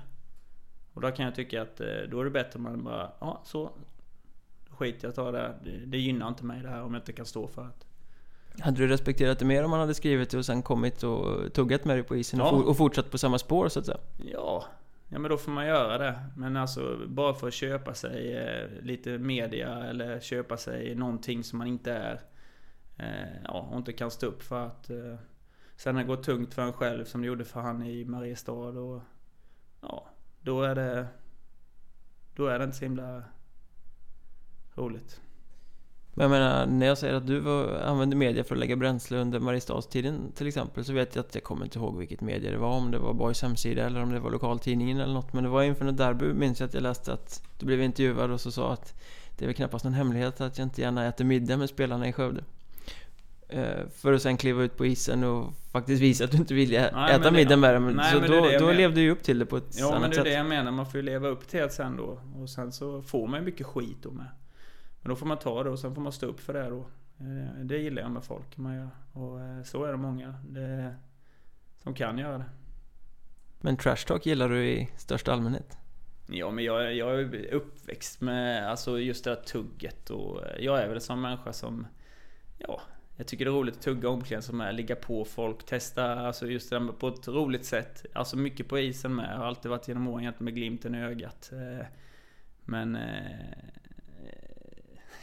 Och 0.93 1.01
då 1.01 1.11
kan 1.11 1.25
jag 1.25 1.35
tycka 1.35 1.61
att 1.61 1.79
eh, 1.79 1.87
då 2.09 2.19
är 2.19 2.23
det 2.23 2.31
bättre 2.31 2.57
om 2.57 2.63
man 2.63 2.83
bara, 2.83 3.11
ja 3.19 3.41
så. 3.45 3.71
Skit 4.69 5.03
jag 5.03 5.15
tar 5.15 5.31
det. 5.31 5.55
det. 5.63 5.85
Det 5.85 5.97
gynnar 5.97 6.27
inte 6.27 6.45
mig 6.45 6.61
det 6.61 6.69
här 6.69 6.83
om 6.83 6.93
jag 6.93 7.01
inte 7.01 7.13
kan 7.13 7.25
stå 7.25 7.47
för 7.47 7.63
det. 7.63 7.71
Hade 8.59 8.77
du 8.77 8.87
respekterat 8.87 9.39
det 9.39 9.45
mer 9.45 9.63
om 9.63 9.71
han 9.71 9.81
hade 9.81 9.93
skrivit 9.93 10.29
det 10.29 10.37
och 10.37 10.45
sen 10.45 10.61
kommit 10.61 11.03
och 11.03 11.53
tuggat 11.53 11.85
med 11.85 11.95
dig 11.95 12.03
på 12.03 12.15
isen 12.15 12.39
ja. 12.39 12.49
och, 12.49 12.77
fortsatt 12.77 13.11
på 13.11 13.17
samma 13.17 13.39
spår 13.39 13.69
så 13.69 13.79
att 13.79 13.85
säga? 13.85 13.97
Ja, 14.17 14.65
Ja 15.09 15.19
men 15.19 15.31
då 15.31 15.37
får 15.37 15.51
man 15.51 15.67
göra 15.67 15.97
det. 15.97 16.19
Men 16.35 16.57
alltså 16.57 16.97
bara 17.07 17.33
för 17.33 17.47
att 17.47 17.53
köpa 17.53 17.93
sig 17.93 18.37
eh, 18.37 18.69
lite 18.81 19.17
media 19.17 19.83
eller 19.83 20.19
köpa 20.19 20.57
sig 20.57 20.95
någonting 20.95 21.43
som 21.43 21.59
man 21.59 21.67
inte 21.67 21.93
är. 21.93 22.21
Eh, 22.97 23.41
ja, 23.43 23.69
och 23.71 23.77
inte 23.77 23.93
kan 23.93 24.11
stå 24.11 24.27
upp 24.27 24.43
för 24.43 24.65
att 24.65 24.89
eh, 24.89 25.15
sen 25.75 25.95
det 25.95 26.03
går 26.03 26.17
tungt 26.17 26.53
för 26.53 26.61
en 26.61 26.73
själv 26.73 27.05
som 27.05 27.21
det 27.21 27.27
gjorde 27.27 27.45
för 27.45 27.61
han 27.61 27.83
i 27.83 28.05
Mariestad 28.05 28.53
och 28.53 29.01
ja, 29.81 30.07
då 30.41 30.63
är 30.63 30.75
det 30.75 31.07
då 32.35 32.47
är 32.47 32.59
det 32.59 32.65
inte 32.65 32.77
så 32.77 32.85
himla 32.85 33.23
roligt. 34.75 35.21
Men 36.17 36.23
jag 36.23 36.39
menar, 36.39 36.65
när 36.65 36.85
jag 36.85 36.97
säger 36.97 37.13
att 37.13 37.27
du 37.27 37.39
var, 37.39 37.79
använde 37.79 38.15
media 38.15 38.43
för 38.43 38.55
att 38.55 38.59
lägga 38.59 38.75
bränsle 38.75 39.17
under 39.17 39.39
Mariestadstiden 39.39 40.31
till 40.35 40.47
exempel 40.47 40.85
Så 40.85 40.93
vet 40.93 41.15
jag 41.15 41.25
att 41.25 41.35
jag 41.35 41.43
kommer 41.43 41.65
inte 41.65 41.79
ihåg 41.79 41.97
vilket 41.97 42.21
media 42.21 42.51
det 42.51 42.57
var. 42.57 42.77
Om 42.77 42.91
det 42.91 42.97
var 42.97 43.13
Boys 43.13 43.41
hemsida 43.41 43.85
eller 43.85 44.03
om 44.03 44.11
det 44.11 44.19
var 44.19 44.31
lokaltidningen 44.31 44.99
eller 44.99 45.13
något. 45.13 45.33
Men 45.33 45.43
det 45.43 45.49
var 45.49 45.63
inför 45.63 45.85
något 45.85 45.97
derby 45.97 46.33
minns 46.33 46.59
jag 46.59 46.67
att 46.67 46.73
jag 46.73 46.83
läste 46.83 47.13
att 47.13 47.41
Du 47.59 47.65
blev 47.65 47.81
intervjuad 47.81 48.31
och 48.31 48.41
så 48.41 48.51
sa 48.51 48.73
att 48.73 49.01
Det 49.37 49.45
är 49.45 49.47
väl 49.47 49.55
knappast 49.55 49.83
någon 49.85 49.93
hemlighet 49.93 50.41
att 50.41 50.57
jag 50.57 50.65
inte 50.65 50.81
gärna 50.81 51.05
äter 51.05 51.25
middag 51.25 51.57
med 51.57 51.69
spelarna 51.69 52.07
i 52.07 52.13
Skövde. 52.13 52.43
Eh, 53.49 53.87
För 53.95 54.13
att 54.13 54.21
sen 54.21 54.37
kliva 54.37 54.63
ut 54.63 54.77
på 54.77 54.85
isen 54.85 55.23
och 55.23 55.53
faktiskt 55.71 56.01
visa 56.01 56.23
att 56.23 56.31
du 56.31 56.37
inte 56.37 56.53
vill 56.53 56.75
äta 56.75 57.31
middag 57.31 57.57
med 57.57 57.73
dem. 57.73 58.01
Så 58.13 58.19
då, 58.19 58.49
då 58.59 58.71
levde 58.71 59.01
du 59.01 59.11
upp 59.11 59.23
till 59.23 59.39
det 59.39 59.45
på 59.45 59.57
ett 59.57 59.75
ja, 59.79 59.95
annat 59.95 59.99
sätt 59.99 59.99
Ja 59.99 59.99
men 59.99 60.11
det 60.11 60.17
är 60.17 60.23
det 60.23 60.37
jag 60.37 60.45
menar, 60.45 60.71
man 60.71 60.85
får 60.85 60.95
ju 60.95 61.01
leva 61.01 61.27
upp 61.27 61.47
till 61.47 61.59
det 61.59 61.69
sen 61.69 61.97
då. 61.97 62.19
Och 62.41 62.49
sen 62.49 62.71
så 62.71 63.01
får 63.01 63.27
man 63.27 63.39
ju 63.39 63.45
mycket 63.45 63.67
skit 63.67 63.97
då 64.01 64.11
med 64.11 64.25
men 65.01 65.09
då 65.09 65.15
får 65.15 65.25
man 65.25 65.39
ta 65.39 65.63
det 65.63 65.69
och 65.69 65.79
sen 65.79 65.95
får 65.95 66.01
man 66.01 66.11
stå 66.11 66.25
upp 66.25 66.39
för 66.39 66.53
det 66.53 66.69
då. 66.69 66.85
Eh, 67.19 67.59
det 67.63 67.77
gillar 67.77 68.01
jag 68.01 68.11
med 68.11 68.23
folk. 68.23 68.57
Man 68.57 68.75
gör. 68.75 68.89
Och 69.13 69.41
eh, 69.41 69.63
så 69.63 69.83
är 69.83 69.91
det 69.91 69.97
många 69.97 70.35
det, 70.47 70.95
som 71.77 71.93
kan 71.93 72.17
göra 72.17 72.37
det. 72.37 72.45
Men 73.59 73.77
trash 73.77 74.05
talk 74.07 74.25
gillar 74.25 74.49
du 74.49 74.67
i 74.67 74.89
största 74.97 75.33
allmänhet? 75.33 75.77
Ja 76.29 76.51
men 76.51 76.63
jag, 76.63 76.95
jag 76.95 77.19
är 77.19 77.53
uppväxt 77.53 78.21
med 78.21 78.69
alltså 78.69 78.99
just 78.99 79.23
det 79.23 79.29
där 79.29 79.41
tugget 79.41 80.09
och 80.09 80.45
eh, 80.45 80.65
jag 80.65 80.81
är 80.81 80.87
väl 80.87 81.01
som 81.01 81.21
människa 81.21 81.53
som 81.53 81.87
Ja 82.57 82.81
Jag 83.15 83.27
tycker 83.27 83.45
det 83.45 83.51
är 83.51 83.53
roligt 83.53 83.75
att 83.75 83.81
tugga 83.81 84.09
omklädningsrum 84.09 84.63
ligga 84.75 84.95
på 84.95 85.25
folk, 85.25 85.65
testa 85.65 86.19
alltså 86.19 86.47
just 86.47 86.69
det 86.69 86.79
där 86.79 86.91
på 86.91 87.07
ett 87.07 87.27
roligt 87.27 87.65
sätt 87.65 88.05
Alltså 88.13 88.37
mycket 88.37 88.67
på 88.67 88.79
isen 88.79 89.15
med, 89.15 89.29
jag 89.31 89.37
har 89.37 89.45
alltid 89.45 89.71
varit 89.71 89.87
genom 89.87 90.07
åren 90.07 90.33
med 90.37 90.55
glimten 90.55 90.95
i 90.95 91.03
ögat 91.03 91.51
Men 92.65 92.97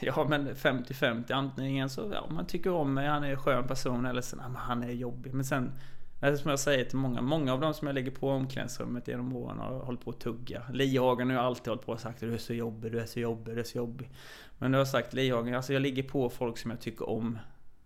Ja 0.17 0.27
men 0.29 0.55
50-50 0.55 1.33
antingen 1.33 1.91
så, 1.91 2.11
ja 2.13 2.27
man 2.31 2.47
tycker 2.47 2.71
om 2.71 2.95
mig, 2.95 3.07
han 3.07 3.25
är 3.25 3.31
en 3.31 3.37
skön 3.37 3.67
person 3.67 4.07
eller 4.07 4.21
så, 4.21 4.37
nej, 4.37 4.47
men 4.49 4.57
han 4.57 4.83
är 4.83 4.91
jobbig. 4.91 5.35
Men 5.35 5.45
sen, 5.45 5.73
det 6.21 6.39
som 6.39 6.51
jag 6.51 6.59
säger 6.59 6.85
till 6.85 6.99
många, 6.99 7.21
många 7.21 7.53
av 7.53 7.61
dem 7.61 7.75
som 7.75 7.87
jag 7.87 7.95
lägger 7.95 8.11
på 8.11 8.31
omklädningsrummet 8.31 9.09
genom 9.09 9.37
åren 9.37 9.59
har 9.59 9.79
hållit 9.79 10.01
på 10.01 10.11
att 10.11 10.21
tugga. 10.21 10.63
Lihagen 10.73 11.31
har 11.31 11.37
ju 11.37 11.43
alltid 11.43 11.69
hållit 11.69 11.87
på 11.87 11.93
och 11.93 12.01
sagt 12.01 12.21
du 12.21 12.35
är 12.35 12.39
så 12.39 12.55
jobbig, 12.55 12.93
du 12.93 13.01
är 13.01 13.07
så 13.07 13.21
jobbig, 13.21 13.55
du 13.55 13.61
är 13.61 13.65
så 13.65 13.79
jobbig. 13.79 14.11
Men 14.59 14.71
nu 14.71 14.77
har 14.77 14.81
jag 14.81 14.89
sagt 14.89 15.15
Lihagen, 15.15 15.55
alltså 15.55 15.73
jag 15.73 15.83
ligger 15.83 16.03
på 16.03 16.31
folk 16.31 16.59
som 16.59 16.71
jag 16.71 16.81
tycker 16.81 17.09
om. 17.09 17.39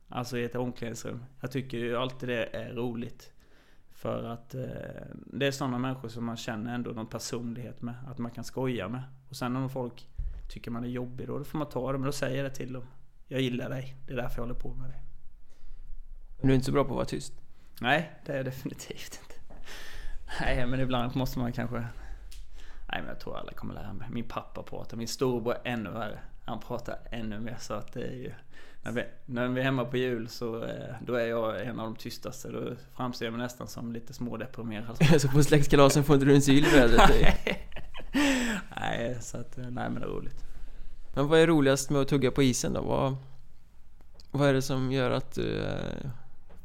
Alltså 0.09 0.39
i 0.39 0.45
ett 0.45 0.55
omklädningsrum. 0.55 1.25
Jag 1.41 1.51
tycker 1.51 1.79
ju 1.79 1.97
alltid 1.97 2.29
det 2.29 2.45
är 2.45 2.75
roligt. 2.75 3.33
För 3.93 4.25
att 4.25 4.55
eh, 4.55 4.63
det 5.27 5.47
är 5.47 5.51
sådana 5.51 5.79
människor 5.79 6.09
som 6.09 6.25
man 6.25 6.37
känner 6.37 6.75
ändå 6.75 6.91
någon 6.91 7.07
personlighet 7.07 7.83
med. 7.83 7.95
Att 8.07 8.19
man 8.19 8.31
kan 8.31 8.45
skoja 8.45 8.89
med. 8.89 9.03
Och 9.29 9.37
sen 9.37 9.57
om 9.57 9.71
folk 9.71 10.09
tycker 10.49 10.71
man 10.71 10.85
är 10.85 10.89
jobbig 10.89 11.27
då, 11.27 11.39
då 11.39 11.45
får 11.45 11.59
man 11.59 11.69
ta 11.69 11.93
det. 11.93 11.99
Men 11.99 12.07
då 12.07 12.13
säger 12.13 12.37
jag 12.37 12.53
det 12.53 12.57
till 12.57 12.73
dem. 12.73 12.87
Jag 13.29 13.41
gillar 13.41 13.71
dig. 13.71 13.97
Det 14.07 14.13
är 14.13 14.17
därför 14.17 14.37
jag 14.37 14.43
håller 14.43 14.61
på 14.61 14.75
med 14.75 14.91
dig. 14.91 15.03
Men 16.39 16.47
du 16.47 16.53
är 16.53 16.55
inte 16.55 16.67
så 16.67 16.73
bra 16.73 16.85
på 16.85 16.91
att 16.91 16.97
vara 16.97 17.05
tyst? 17.05 17.33
Nej, 17.81 18.11
det 18.27 18.33
är 18.33 18.37
jag 18.37 18.45
definitivt 18.45 19.21
inte. 19.23 19.35
Nej, 20.41 20.67
men 20.67 20.81
ibland 20.81 21.17
måste 21.17 21.39
man 21.39 21.53
kanske... 21.53 21.77
Nej, 21.77 23.01
men 23.01 23.07
jag 23.07 23.21
tror 23.21 23.39
alla 23.39 23.53
kommer 23.53 23.75
lära 23.75 23.93
mig. 23.93 24.09
Min 24.11 24.29
pappa 24.29 24.63
pratar, 24.63 24.97
min 24.97 25.09
storebror 25.09 25.55
är 25.55 25.73
ännu 25.73 25.91
värre. 25.91 26.19
Han 26.45 26.61
pratar 26.61 26.99
ännu 27.11 27.41
mer 27.41 27.57
så 27.61 27.75
att 27.75 27.93
det 27.93 28.03
är 28.03 28.15
ju... 28.15 28.33
När 28.83 28.93
vi, 28.93 29.05
när 29.27 29.49
vi 29.49 29.61
är 29.61 29.65
hemma 29.65 29.85
på 29.85 29.97
jul 29.97 30.29
så 30.29 30.65
eh, 30.65 30.95
då 31.01 31.15
är 31.15 31.27
jag 31.27 31.67
en 31.67 31.81
av 31.81 31.85
de 31.85 31.97
tystaste. 31.97 32.49
Då 32.49 32.73
framstår 32.97 33.27
jag 33.27 33.33
mig 33.33 33.43
nästan 33.43 33.69
som 33.69 33.93
lite 33.93 34.13
smådeprimerad. 34.13 35.21
så 35.21 35.29
på 35.29 35.43
släktkalasen 35.43 36.05
får 36.05 36.15
inte 36.15 36.27
du 36.27 36.35
en 36.35 36.43
syl 36.43 36.67
i 36.67 36.71
vädret? 36.71 37.11
nej, 38.81 39.19
så 39.21 39.39
att, 39.39 39.57
nej 39.57 39.71
men 39.71 39.95
det 39.95 40.07
är 40.07 40.11
roligt. 40.11 40.45
Men 41.15 41.29
vad 41.29 41.41
är 41.41 41.47
roligast 41.47 41.91
med 41.91 42.01
att 42.01 42.09
tugga 42.09 42.31
på 42.31 42.43
isen 42.43 42.73
då? 42.73 42.83
Vad, 42.83 43.17
vad 44.31 44.49
är 44.49 44.55
det 44.55 44.63
som 44.63 44.93
gör 44.93 45.11
att 45.11 45.35
du... 45.35 45.63
Eh, 45.63 46.11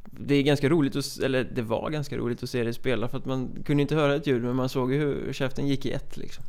det 0.06 0.36
är 0.36 0.44
ganska 0.44 0.70
roligt, 0.70 0.96
att, 0.96 1.20
eller 1.20 1.44
det 1.44 1.62
var 1.62 1.90
ganska 1.90 2.18
roligt 2.18 2.44
att 2.44 2.50
se 2.50 2.64
dig 2.64 2.74
spela 2.74 3.08
för 3.08 3.18
att 3.18 3.26
man 3.26 3.64
kunde 3.66 3.82
inte 3.82 3.96
höra 3.96 4.16
ett 4.16 4.28
ljud 4.28 4.44
men 4.44 4.56
man 4.56 4.70
såg 4.70 4.94
ju 4.94 5.00
hur 5.00 5.34
käften 5.34 5.68
gick 5.68 5.86
i 5.86 5.92
ett 5.92 6.18
liksom. 6.18 6.44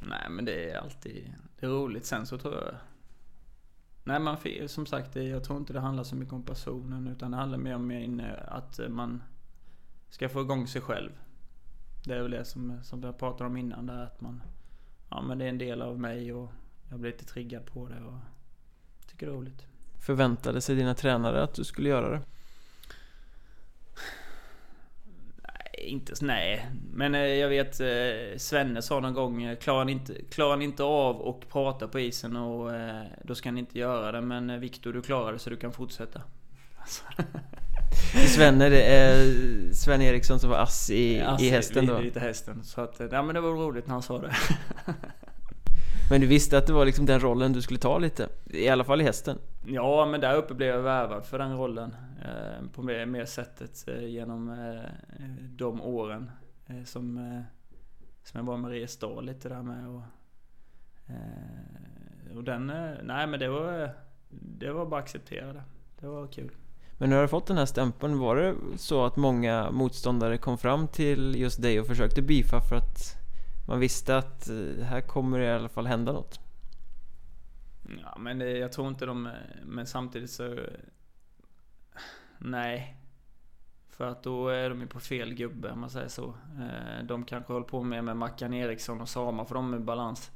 Nej 0.00 0.30
men 0.30 0.44
det 0.44 0.70
är 0.70 0.78
alltid 0.78 1.34
det 1.60 1.66
är 1.66 1.70
roligt. 1.70 2.06
Sen 2.06 2.26
så 2.26 2.38
tror 2.38 2.54
jag... 2.54 2.74
Nej 4.04 4.20
man 4.20 4.36
som 4.66 4.86
sagt, 4.86 5.16
jag 5.16 5.44
tror 5.44 5.58
inte 5.58 5.72
det 5.72 5.80
handlar 5.80 6.04
så 6.04 6.16
mycket 6.16 6.34
om 6.34 6.42
personen 6.42 7.08
utan 7.08 7.30
det 7.30 7.36
handlar 7.36 7.58
mer 7.58 7.74
om 7.74 8.22
att 8.48 8.80
man 8.88 9.22
ska 10.10 10.28
få 10.28 10.40
igång 10.40 10.66
sig 10.66 10.80
själv. 10.80 11.10
Det 12.04 12.14
är 12.14 12.22
väl 12.22 12.30
det 12.30 12.44
som, 12.44 12.78
som 12.82 13.02
jag 13.02 13.18
pratade 13.18 13.50
om 13.50 13.56
innan 13.56 13.86
där 13.86 14.02
att 14.02 14.20
man... 14.20 14.42
Ja 15.10 15.22
men 15.22 15.38
det 15.38 15.44
är 15.44 15.48
en 15.48 15.58
del 15.58 15.82
av 15.82 16.00
mig 16.00 16.32
och 16.32 16.52
jag 16.90 17.00
blir 17.00 17.10
lite 17.10 17.24
triggad 17.24 17.66
på 17.66 17.88
det 17.88 18.00
och 18.00 18.18
tycker 19.06 19.26
det 19.26 19.32
är 19.32 19.36
roligt. 19.36 19.66
Förväntade 20.06 20.60
sig 20.60 20.76
dina 20.76 20.94
tränare 20.94 21.42
att 21.42 21.54
du 21.54 21.64
skulle 21.64 21.88
göra 21.88 22.10
det? 22.10 22.20
Nej, 25.42 25.90
inte 25.90 26.12
nej. 26.20 26.66
Men 26.92 27.14
eh, 27.14 27.20
jag 27.20 27.48
vet 27.48 27.80
eh, 27.80 28.36
Svenne 28.36 28.82
sa 28.82 29.00
någon 29.00 29.14
gång 29.14 29.42
eh, 29.42 29.56
klarar 29.56 29.84
ni 29.84 29.92
inte, 29.92 30.14
klarar 30.30 30.56
ni 30.56 30.64
inte 30.64 30.82
av 30.82 31.28
att 31.28 31.48
prata 31.48 31.88
på 31.88 32.00
isen 32.00 32.36
och 32.36 32.70
då 33.22 33.34
ska 33.34 33.52
ni 33.52 33.60
inte 33.60 33.78
göra 33.78 34.12
det. 34.12 34.20
Men 34.20 34.60
Viktor 34.60 34.92
du 34.92 35.02
klarar 35.02 35.32
det 35.32 35.38
så 35.38 35.50
du 35.50 35.56
kan 35.56 35.72
fortsätta. 35.72 36.22
Alltså. 36.84 37.04
Svenne, 38.28 38.68
det 38.68 38.82
är 38.82 39.34
Sven 39.72 40.02
Eriksson 40.02 40.40
som 40.40 40.50
var 40.50 40.56
ass 40.56 40.90
i, 40.90 41.20
ass 41.20 41.42
i 41.42 41.50
hästen 41.50 41.86
då? 41.86 41.98
Lite 41.98 42.20
hästen. 42.20 42.64
Så 42.64 42.80
att, 42.80 43.00
ja 43.12 43.22
men 43.22 43.34
det 43.34 43.40
var 43.40 43.50
roligt 43.50 43.86
när 43.86 43.92
han 43.92 44.02
sa 44.02 44.18
det. 44.18 44.34
Men 46.10 46.20
du 46.20 46.26
visste 46.26 46.58
att 46.58 46.66
det 46.66 46.72
var 46.72 46.84
liksom 46.84 47.06
den 47.06 47.20
rollen 47.20 47.52
du 47.52 47.62
skulle 47.62 47.78
ta 47.78 47.98
lite? 47.98 48.28
I 48.50 48.68
alla 48.68 48.84
fall 48.84 49.00
i 49.00 49.04
hästen? 49.04 49.38
Ja, 49.66 50.06
men 50.06 50.20
där 50.20 50.36
uppe 50.36 50.54
blev 50.54 50.68
jag 50.68 50.82
värvad 50.82 51.26
för 51.26 51.38
den 51.38 51.56
rollen. 51.56 51.96
Eh, 52.24 52.68
på 52.72 52.82
mer, 52.82 53.06
mer 53.06 53.24
sättet 53.24 53.88
eh, 53.88 54.04
genom 54.04 54.48
eh, 54.48 54.90
de 55.40 55.80
åren 55.80 56.30
eh, 56.66 56.84
som, 56.84 57.18
eh, 57.18 57.40
som 58.22 58.38
jag 58.38 58.46
var 58.46 58.56
med 58.56 58.62
Mariestad 58.62 59.20
lite 59.20 59.48
där 59.48 59.62
med. 59.62 59.88
Och, 59.88 60.02
eh, 61.06 62.36
och 62.36 62.44
den, 62.44 62.66
nej 63.02 63.26
men 63.26 63.40
det 63.40 63.48
var, 63.48 63.90
det 64.28 64.72
var 64.72 64.86
bara 64.86 65.00
acceptera 65.00 65.52
det. 65.52 65.62
Det 66.00 66.06
var 66.06 66.26
kul. 66.26 66.50
Men 66.98 67.10
när 67.10 67.16
du 67.16 67.20
har 67.20 67.28
fått 67.28 67.46
den 67.46 67.58
här 67.58 67.66
stämpeln, 67.66 68.18
var 68.18 68.36
det 68.36 68.54
så 68.76 69.04
att 69.04 69.16
många 69.16 69.70
motståndare 69.70 70.38
kom 70.38 70.58
fram 70.58 70.88
till 70.88 71.34
just 71.36 71.62
dig 71.62 71.80
och 71.80 71.86
försökte 71.86 72.22
beefa 72.22 72.60
för 72.60 72.76
att 72.76 73.16
man 73.68 73.80
visste 73.80 74.16
att 74.16 74.48
eh, 74.48 74.84
här 74.84 75.00
kommer 75.00 75.38
det 75.38 75.44
i 75.44 75.50
alla 75.50 75.68
fall 75.68 75.86
hända 75.86 76.12
något. 76.12 76.40
Ja, 78.02 78.16
men 78.18 78.38
det, 78.38 78.50
jag 78.50 78.72
tror 78.72 78.88
inte 78.88 79.06
de... 79.06 79.30
Men 79.64 79.86
samtidigt 79.86 80.30
så... 80.30 80.58
Nej. 82.38 82.96
För 83.88 84.06
att 84.06 84.22
då 84.22 84.48
är 84.48 84.68
de 84.68 84.80
ju 84.80 84.86
på 84.86 85.00
fel 85.00 85.34
gubbe 85.34 85.70
om 85.70 85.80
man 85.80 85.90
säger 85.90 86.08
så. 86.08 86.34
Eh, 86.58 87.04
de 87.04 87.24
kanske 87.24 87.52
håller 87.52 87.66
på 87.66 87.82
med, 87.82 88.04
med 88.04 88.16
Mackan 88.16 88.54
Eriksson 88.54 89.00
och 89.00 89.08
Sama 89.08 89.44
för 89.44 89.54
de 89.54 89.74
är 89.74 89.78
balans. 89.78 90.30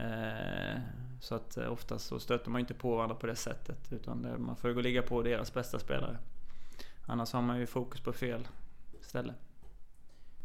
Eh, 0.00 0.80
så 1.20 1.34
att 1.34 1.56
oftast 1.56 2.06
så 2.06 2.20
stöter 2.20 2.50
man 2.50 2.60
inte 2.60 2.74
på 2.74 2.96
varandra 2.96 3.16
på 3.16 3.26
det 3.26 3.36
sättet. 3.36 3.92
Utan 3.92 4.36
man 4.38 4.56
får 4.56 4.70
gå 4.70 4.76
och 4.76 4.82
ligga 4.82 5.02
på 5.02 5.22
deras 5.22 5.54
bästa 5.54 5.78
spelare. 5.78 6.18
Annars 7.06 7.32
har 7.32 7.42
man 7.42 7.58
ju 7.58 7.66
fokus 7.66 8.00
på 8.00 8.12
fel 8.12 8.48
ställe. 9.00 9.34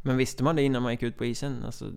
Men 0.01 0.17
visste 0.17 0.43
man 0.43 0.55
det 0.55 0.61
innan 0.61 0.81
man 0.81 0.91
gick 0.91 1.03
ut 1.03 1.17
på 1.17 1.25
isen? 1.25 1.65
Alltså, 1.65 1.91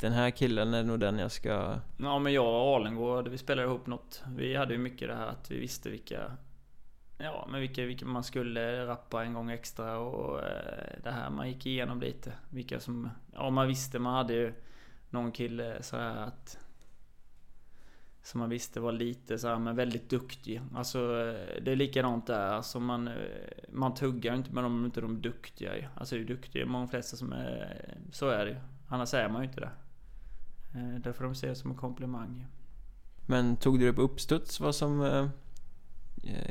den 0.00 0.12
här 0.12 0.30
killen 0.30 0.74
är 0.74 0.82
nog 0.82 1.00
den 1.00 1.18
jag 1.18 1.32
ska... 1.32 1.78
Ja 1.96 2.18
men 2.18 2.32
jag 2.32 2.46
och 2.46 2.76
Alengård, 2.76 3.28
vi 3.28 3.38
spelade 3.38 3.68
ihop 3.68 3.86
något. 3.86 4.22
Vi 4.36 4.56
hade 4.56 4.72
ju 4.72 4.78
mycket 4.78 5.08
det 5.08 5.14
här 5.14 5.26
att 5.26 5.50
vi 5.50 5.60
visste 5.60 5.90
vilka... 5.90 6.36
Ja, 7.18 7.48
men 7.50 7.60
vilka, 7.60 7.84
vilka 7.84 8.06
man 8.06 8.24
skulle 8.24 8.86
rappa 8.86 9.24
en 9.24 9.34
gång 9.34 9.50
extra 9.50 9.98
och 9.98 10.42
eh, 10.42 11.02
det 11.02 11.10
här 11.10 11.30
man 11.30 11.48
gick 11.48 11.66
igenom 11.66 12.00
lite. 12.00 12.32
Vilka 12.50 12.80
som... 12.80 13.10
Ja, 13.32 13.50
man 13.50 13.68
visste, 13.68 13.98
man 13.98 14.14
hade 14.14 14.34
ju 14.34 14.54
någon 15.10 15.32
kille 15.32 15.82
så 15.82 15.96
här 15.96 16.16
att... 16.16 16.58
Som 18.22 18.40
man 18.40 18.50
visste 18.50 18.80
var 18.80 18.92
lite 18.92 19.38
så 19.38 19.48
här, 19.48 19.58
men 19.58 19.76
väldigt 19.76 20.10
duktig. 20.10 20.60
Alltså 20.74 20.98
det 21.62 21.72
är 21.72 21.76
likadant 21.76 22.26
där. 22.26 22.46
Alltså 22.46 22.80
man, 22.80 23.10
man 23.72 23.94
tuggar 23.94 24.34
inte 24.34 24.52
med 24.52 24.64
dem 24.64 24.72
om 24.72 24.84
inte 24.84 25.00
de 25.00 25.16
är 25.16 25.20
duktiga 25.20 25.72
Alltså 25.94 26.14
det 26.14 26.20
är 26.20 26.26
duktiga 26.26 26.66
många 26.66 26.88
flesta 26.88 27.16
som 27.16 27.32
är... 27.32 27.94
Så 28.12 28.28
är 28.28 28.44
det 28.44 28.50
ju. 28.50 28.56
Annars 28.88 29.14
är 29.14 29.28
man 29.28 29.42
ju 29.42 29.48
inte 29.48 29.60
det. 29.60 29.70
Eh, 30.74 31.00
det 31.00 31.12
får 31.12 31.24
de 31.24 31.34
se 31.34 31.54
som 31.54 31.70
en 31.70 31.76
komplimang. 31.76 32.46
Men 33.26 33.56
tog 33.56 33.78
du 33.78 33.86
det 33.86 33.92
på 33.92 34.02
uppstuds 34.02 34.60
vad 34.60 34.74
som... 34.74 35.02
Eh, 35.02 35.28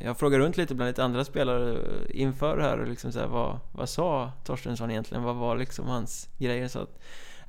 jag 0.04 0.18
frågade 0.18 0.44
runt 0.44 0.58
lite 0.58 0.76
bland 0.76 0.90
lite 0.90 1.04
andra 1.04 1.26
spelare 1.26 1.78
inför 2.10 2.58
det 2.58 2.64
här 2.64 2.80
och 2.80 2.88
liksom 2.88 3.12
så 3.12 3.20
här, 3.20 3.28
vad, 3.28 3.60
vad 3.72 3.90
sa 3.90 4.32
Torstensson 4.44 4.92
egentligen? 4.92 5.24
Vad 5.24 5.36
var 5.36 5.58
liksom 5.58 5.86
hans 5.86 6.30
grejer? 6.38 6.68
Så 6.68 6.80
att, 6.80 7.02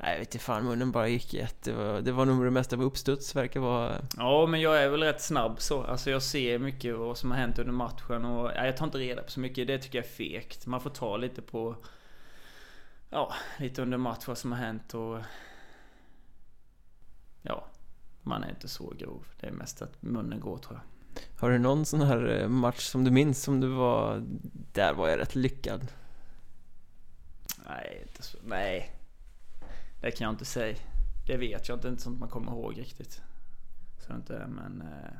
nej, 0.02 0.12
jag 0.12 0.18
vet 0.18 0.34
inte 0.34 0.44
fan, 0.44 0.64
munnen 0.64 0.92
bara 0.92 1.08
gick 1.08 1.34
i 1.34 1.40
ett. 1.40 1.62
Det 1.62 1.72
var, 1.72 2.00
det 2.00 2.12
var 2.12 2.26
nog 2.26 2.44
det 2.44 2.50
mesta 2.50 2.76
på 2.76 2.82
uppstuds, 2.82 3.36
verkar 3.36 3.60
vara... 3.60 3.96
Ja, 4.16 4.46
men 4.46 4.60
jag 4.60 4.82
är 4.82 4.88
väl 4.88 5.02
rätt 5.02 5.22
snabb 5.22 5.60
så. 5.60 5.82
Alltså 5.82 6.10
jag 6.10 6.22
ser 6.22 6.58
mycket 6.58 6.96
vad 6.96 7.18
som 7.18 7.30
har 7.30 7.38
hänt 7.38 7.58
under 7.58 7.72
matchen 7.72 8.24
och 8.24 8.50
nej, 8.54 8.66
jag 8.66 8.76
tar 8.76 8.84
inte 8.86 8.98
reda 8.98 9.22
på 9.22 9.30
så 9.30 9.40
mycket. 9.40 9.66
Det 9.66 9.78
tycker 9.78 9.98
jag 9.98 10.04
är 10.04 10.10
fegt. 10.10 10.66
Man 10.66 10.80
får 10.80 10.90
ta 10.90 11.16
lite 11.16 11.42
på... 11.42 11.76
Ja, 13.10 13.32
lite 13.58 13.82
under 13.82 13.98
match 13.98 14.24
vad 14.26 14.38
som 14.38 14.52
har 14.52 14.58
hänt 14.58 14.94
och 14.94 15.18
ja, 17.42 17.66
man 18.22 18.44
är 18.44 18.50
inte 18.50 18.68
så 18.68 18.92
grov. 18.98 19.26
Det 19.40 19.46
är 19.46 19.52
mest 19.52 19.82
att 19.82 20.02
munnen 20.02 20.40
går 20.40 20.58
tror 20.58 20.80
jag. 20.80 21.20
Har 21.40 21.50
du 21.50 21.58
någon 21.58 21.84
sån 21.84 22.00
här 22.00 22.40
eh, 22.40 22.48
match 22.48 22.80
som 22.80 23.04
du 23.04 23.10
minns 23.10 23.42
som 23.42 23.60
du 23.60 23.68
var, 23.68 24.22
där 24.72 24.92
var 24.92 25.08
jag 25.08 25.18
rätt 25.18 25.34
lyckad? 25.34 25.88
Nej, 27.68 28.04
inte 28.08 28.22
så, 28.22 28.38
nej. 28.44 29.01
Det 30.02 30.10
kan 30.10 30.24
jag 30.24 30.32
inte 30.32 30.44
säga. 30.44 30.76
Det 31.26 31.36
vet 31.36 31.68
jag 31.68 31.76
inte, 31.76 31.88
inte 31.88 32.02
sånt 32.02 32.20
man 32.20 32.28
kommer 32.28 32.52
ihåg 32.52 32.78
riktigt. 32.78 33.22
Så 34.06 34.14
inte, 34.14 34.46
men... 34.48 34.82
Eh, 34.82 35.12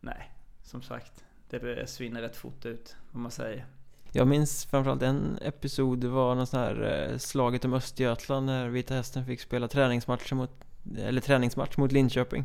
nej, 0.00 0.32
som 0.62 0.82
sagt. 0.82 1.24
Det 1.50 1.90
svinner 1.90 2.20
rätt 2.20 2.36
fort 2.36 2.66
ut, 2.66 2.96
om 3.12 3.22
man 3.22 3.30
säger. 3.30 3.66
Jag 4.12 4.28
minns 4.28 4.64
framförallt 4.64 5.02
en 5.02 5.38
episod, 5.42 5.98
det 5.98 6.08
var 6.08 6.34
någon 6.34 6.46
sån 6.46 6.60
här 6.60 7.08
eh, 7.10 7.18
slaget 7.18 7.64
om 7.64 7.74
Östergötland 7.74 8.46
när 8.46 8.68
Vita 8.68 8.94
Hästen 8.94 9.26
fick 9.26 9.40
spela 9.40 9.68
träningsmatcher 9.68 10.34
mot 10.34 10.50
eller 10.96 11.20
träningsmatch 11.20 11.76
mot 11.76 11.92
Linköping. 11.92 12.44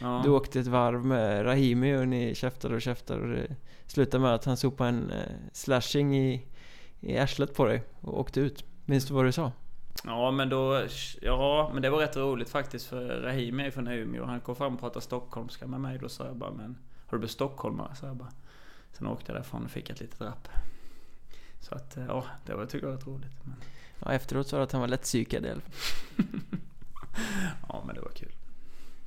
Ja. 0.00 0.20
Du 0.24 0.30
åkte 0.30 0.60
ett 0.60 0.66
varv 0.66 1.04
med 1.04 1.44
Rahimi 1.46 1.96
och 1.96 2.08
ni 2.08 2.34
käftade 2.34 2.74
och 2.74 2.82
käftade 2.82 3.20
och 3.20 3.28
det 3.28 3.56
slutade 3.86 4.22
med 4.22 4.34
att 4.34 4.44
han 4.44 4.56
sopade 4.56 4.88
en 4.88 5.10
eh, 5.10 5.32
slashing 5.52 6.16
i, 6.16 6.46
i 7.00 7.18
arslet 7.18 7.54
på 7.54 7.64
dig 7.64 7.82
och 8.00 8.20
åkte 8.20 8.40
ut. 8.40 8.64
Minns 8.84 9.06
du 9.06 9.14
vad 9.14 9.24
du 9.24 9.32
sa? 9.32 9.52
Ja 10.04 10.30
men 10.30 10.48
då, 10.48 10.86
ja 11.20 11.70
men 11.72 11.82
det 11.82 11.90
var 11.90 11.98
rätt 11.98 12.16
roligt 12.16 12.48
faktiskt 12.48 12.86
för 12.86 13.20
Rahimi 13.22 13.66
är 13.66 13.70
från 13.70 13.88
Umeå 13.88 14.22
och 14.22 14.28
han 14.28 14.40
kom 14.40 14.56
fram 14.56 14.74
och 14.74 14.80
pratade 14.80 15.04
stockholmska 15.04 15.66
med 15.66 15.80
mig. 15.80 15.98
Då 15.98 16.08
sa 16.08 16.26
jag 16.26 16.36
bara 16.36 16.50
men 16.50 16.78
har 17.06 17.16
du 17.16 17.18
blivit 17.18 17.30
stockholmare? 17.30 17.94
Så 17.94 18.06
jag 18.06 18.16
bara. 18.16 18.32
Sen 18.92 19.06
åkte 19.06 19.32
jag 19.32 19.36
därifrån 19.36 19.64
och 19.64 19.70
fick 19.70 19.90
ett 19.90 20.00
litet 20.00 20.20
rapp. 20.20 20.48
Så 21.60 21.74
att, 21.74 21.96
eh, 21.96 22.04
ja, 22.08 22.24
det 22.46 22.52
var, 22.52 22.60
jag 22.60 22.70
tycker 22.70 22.86
jag 22.86 22.92
var 22.92 22.98
rätt 22.98 23.06
roligt. 23.06 23.36
Men... 23.44 23.54
Ja, 24.04 24.12
efteråt 24.12 24.48
sa 24.48 24.56
du 24.56 24.62
att 24.62 24.72
han 24.72 24.80
var 24.80 24.88
lätt 24.88 25.02
psykad 25.02 25.46
i 25.46 25.50
alla 25.50 25.60
fall. 25.60 25.72
ja, 27.68 27.82
men 27.86 27.94
det 27.94 28.00
var 28.00 28.10
kul. 28.10 28.32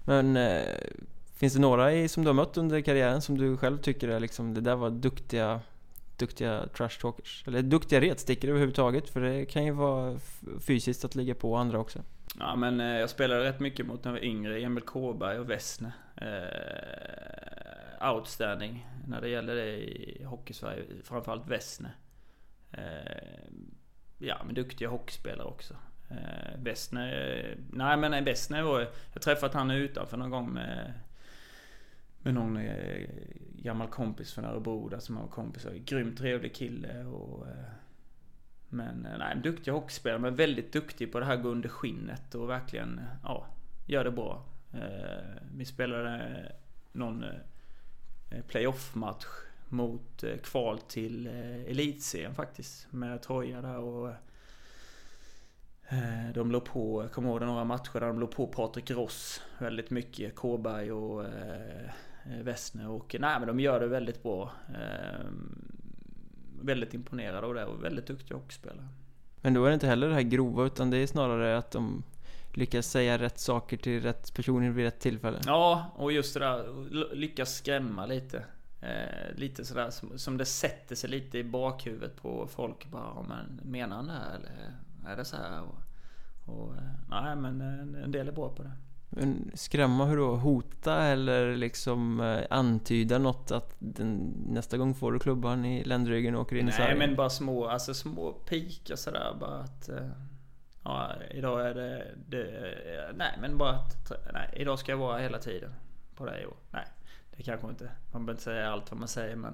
Men 0.05 0.37
eh, 0.37 0.77
finns 1.35 1.53
det 1.53 1.59
några 1.59 1.93
i, 1.93 2.07
som 2.07 2.23
du 2.23 2.29
har 2.29 2.33
mött 2.33 2.57
under 2.57 2.81
karriären 2.81 3.21
som 3.21 3.37
du 3.37 3.57
själv 3.57 3.77
tycker 3.77 4.07
är 4.07 4.19
liksom, 4.19 4.53
det 4.53 4.61
där 4.61 4.75
var 4.75 4.89
duktiga 4.89 5.59
duktiga 6.21 6.67
trash 6.77 6.99
talkers? 7.01 7.43
Eller 7.47 7.61
duktiga 7.61 8.01
retstickor 8.01 8.49
överhuvudtaget, 8.49 9.09
för 9.09 9.21
det 9.21 9.45
kan 9.45 9.65
ju 9.65 9.71
vara 9.71 10.19
fysiskt 10.59 11.05
att 11.05 11.15
ligga 11.15 11.35
på 11.35 11.55
andra 11.55 11.79
också. 11.79 11.99
Ja 12.39 12.55
men 12.55 12.79
eh, 12.79 12.99
jag 12.99 13.09
spelade 13.09 13.43
rätt 13.43 13.59
mycket 13.59 13.85
mot 13.85 14.03
när 14.03 14.11
jag 14.11 14.19
var 14.19 14.25
yngre, 14.25 14.61
Emil 14.61 14.83
Kåberg 14.83 15.39
och 15.39 15.49
Wessne. 15.49 15.91
Eh, 16.15 18.13
outstanding 18.13 18.87
när 19.07 19.21
det 19.21 19.29
gäller 19.29 19.55
det 19.55 19.77
i 19.77 20.23
Hockeysverige, 20.23 20.83
framförallt 21.03 21.47
Wessne. 21.47 21.91
Eh, 22.71 23.51
ja, 24.17 24.41
men 24.45 24.55
duktiga 24.55 24.89
hockeyspelare 24.89 25.47
också. 25.47 25.75
Eh, 26.09 26.59
Westner, 26.59 27.37
eh, 27.37 27.57
nej 27.69 27.97
men 27.97 28.23
Wessner 28.23 28.61
var 28.61 28.87
Jag 29.13 29.21
träffat 29.21 29.53
han 29.53 29.71
utanför 29.71 30.17
någon 30.17 30.29
gång 30.29 30.53
med 30.53 30.93
med 32.23 32.33
någon 32.33 32.57
eh, 32.57 33.07
gammal 33.55 33.87
kompis 33.87 34.33
från 34.33 34.45
Örebro 34.45 34.89
där 34.89 34.99
som 34.99 35.17
har 35.17 35.27
kompisar. 35.27 35.71
Grymt 35.71 36.17
trevlig 36.17 36.55
kille 36.55 37.05
och 37.05 37.47
eh, 37.47 37.53
men 38.73 39.05
eh, 39.05 39.17
nej, 39.17 39.31
en 39.31 39.41
duktig 39.41 39.71
hockeyspelare 39.71 40.19
men 40.19 40.35
väldigt 40.35 40.73
duktig 40.73 41.11
på 41.11 41.19
det 41.19 41.25
här 41.25 41.35
gå 41.35 41.49
under 41.49 41.69
skinnet 41.69 42.35
och 42.35 42.49
verkligen, 42.49 42.99
eh, 42.99 43.05
ja, 43.23 43.47
gör 43.87 44.03
det 44.03 44.11
bra. 44.11 44.45
Eh, 44.73 45.41
vi 45.55 45.65
spelade 45.65 46.51
någon 46.91 47.23
eh, 47.23 48.41
playoff-match 48.47 49.25
mot 49.69 50.23
kval 50.43 50.79
till 50.79 51.27
elitserien 51.67 52.35
faktiskt. 52.35 52.87
Med 52.91 53.21
Troja 53.21 53.61
där 53.61 53.77
och 53.77 54.13
de 56.33 56.51
låg 56.51 56.65
på, 56.65 57.03
jag 57.03 57.11
kommer 57.11 57.29
ihåg 57.29 57.41
några 57.41 57.63
matcher 57.63 57.99
där 57.99 58.07
de 58.07 58.19
låg 58.19 58.31
på 58.31 58.47
Patrik 58.47 58.91
Ross 58.91 59.41
väldigt 59.59 59.89
mycket. 59.89 60.35
Kåberg 60.35 60.91
och 60.91 61.25
Wessner 62.25 62.89
och 62.89 63.15
nej 63.19 63.39
men 63.39 63.47
de 63.47 63.59
gör 63.59 63.79
det 63.79 63.87
väldigt 63.87 64.23
bra 64.23 64.51
väldigt 66.61 66.93
imponerad 66.93 67.43
av 67.43 67.53
det 67.53 67.65
och 67.65 67.83
väldigt 67.83 68.07
duktig 68.07 68.35
hockeyspelare. 68.35 68.87
Men 69.41 69.53
då 69.53 69.65
är 69.65 69.69
det 69.69 69.73
inte 69.73 69.87
heller 69.87 70.07
det 70.07 70.13
här 70.13 70.21
grova 70.21 70.65
utan 70.65 70.89
det 70.89 70.97
är 70.97 71.07
snarare 71.07 71.57
att 71.57 71.71
de 71.71 72.03
lyckas 72.53 72.87
säga 72.87 73.17
rätt 73.17 73.39
saker 73.39 73.77
till 73.77 74.01
rätt 74.01 74.33
personer 74.33 74.69
vid 74.69 74.85
rätt 74.85 74.99
tillfälle. 74.99 75.39
Ja, 75.45 75.91
och 75.95 76.11
just 76.11 76.33
det 76.33 76.39
där 76.39 77.15
lyckas 77.15 77.55
skrämma 77.55 78.05
lite. 78.05 78.45
Eh, 78.81 79.35
lite 79.35 79.65
sådär 79.65 79.89
som, 79.89 80.17
som 80.19 80.37
det 80.37 80.45
sätter 80.45 80.95
sig 80.95 81.09
lite 81.09 81.37
i 81.37 81.43
bakhuvudet 81.43 82.21
på 82.21 82.47
folk. 82.47 82.87
Bara, 82.91 83.21
men 83.21 83.71
menar 83.71 83.95
han 83.95 84.07
det 84.07 84.13
här 84.13 84.35
eller 84.35 84.73
är 85.13 85.17
det 85.17 85.25
så 85.25 85.35
här? 85.35 85.61
Och, 85.61 85.77
och, 86.45 86.75
eh, 86.75 86.83
nej, 87.09 87.35
men 87.35 87.61
eh, 87.61 88.03
en 88.03 88.11
del 88.11 88.27
är 88.27 88.31
bra 88.31 88.49
på 88.49 88.63
det. 88.63 88.71
Skrämma 89.53 90.05
hur 90.05 90.17
då? 90.17 90.35
Hota 90.35 91.03
eller 91.03 91.55
liksom 91.55 92.19
eh, 92.19 92.43
antyda 92.49 93.17
något 93.17 93.51
att 93.51 93.75
den, 93.79 94.33
nästa 94.47 94.77
gång 94.77 94.95
får 94.95 95.11
du 95.11 95.19
klubban 95.19 95.65
i 95.65 95.83
ländryggen 95.83 96.35
och 96.35 96.41
åker 96.41 96.55
in 96.55 96.65
Nej, 96.65 96.73
i 96.73 96.75
Sverige? 96.75 96.95
Nej 96.95 97.07
men 97.07 97.15
bara 97.15 97.29
små, 97.29 97.67
alltså 97.67 97.93
små 97.93 98.31
pikar 98.31 98.95
sådär 98.95 99.35
bara 99.39 99.59
att 99.59 99.89
eh, 99.89 100.09
Ja 100.83 101.11
idag 101.31 101.67
är 101.67 101.73
det, 101.73 102.15
det, 102.27 102.47
Nej 103.15 103.37
men 103.41 103.57
bara 103.57 103.71
att 103.71 104.11
Nej 104.33 104.53
idag 104.55 104.79
ska 104.79 104.91
jag 104.91 104.97
vara 104.97 105.17
hela 105.17 105.39
tiden 105.39 105.71
På 106.15 106.25
det 106.25 106.45
och 106.45 106.57
Nej 106.71 106.85
Det 107.35 107.43
kanske 107.43 107.69
inte 107.69 107.83
Man 107.83 108.25
behöver 108.25 108.31
inte 108.31 108.43
säga 108.43 108.71
allt 108.71 108.91
vad 108.91 108.99
man 108.99 109.07
säger 109.07 109.35
men 109.35 109.53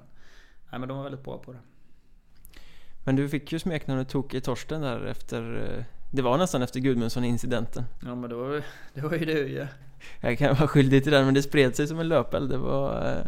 Nej 0.70 0.80
men 0.80 0.88
de 0.88 0.96
var 0.96 1.04
väldigt 1.04 1.24
bra 1.24 1.38
på 1.38 1.52
det 1.52 1.58
Men 3.04 3.16
du 3.16 3.28
fick 3.28 3.52
ju 3.52 3.58
smeknamnet 3.58 4.08
Tokig 4.08 4.44
Torsten 4.44 4.80
där 4.80 5.04
efter 5.04 5.74
eh, 5.78 5.84
det 6.10 6.22
var 6.22 6.38
nästan 6.38 6.62
efter 6.62 6.80
Gudmundsson-incidenten. 6.80 7.84
Ja 8.00 8.14
men 8.14 8.30
då, 8.30 8.60
det 8.94 9.00
var 9.00 9.12
ju 9.12 9.24
du 9.24 9.48
ja. 9.48 9.66
Jag 10.20 10.38
kan 10.38 10.56
vara 10.56 10.68
skyldig 10.68 11.02
till 11.02 11.12
den 11.12 11.24
men 11.24 11.34
det 11.34 11.42
spred 11.42 11.76
sig 11.76 11.86
som 11.86 12.00
en 12.00 12.08
löpeld. 12.08 12.50
Det 12.50 12.58
var... 12.58 13.06
Eh, 13.06 13.26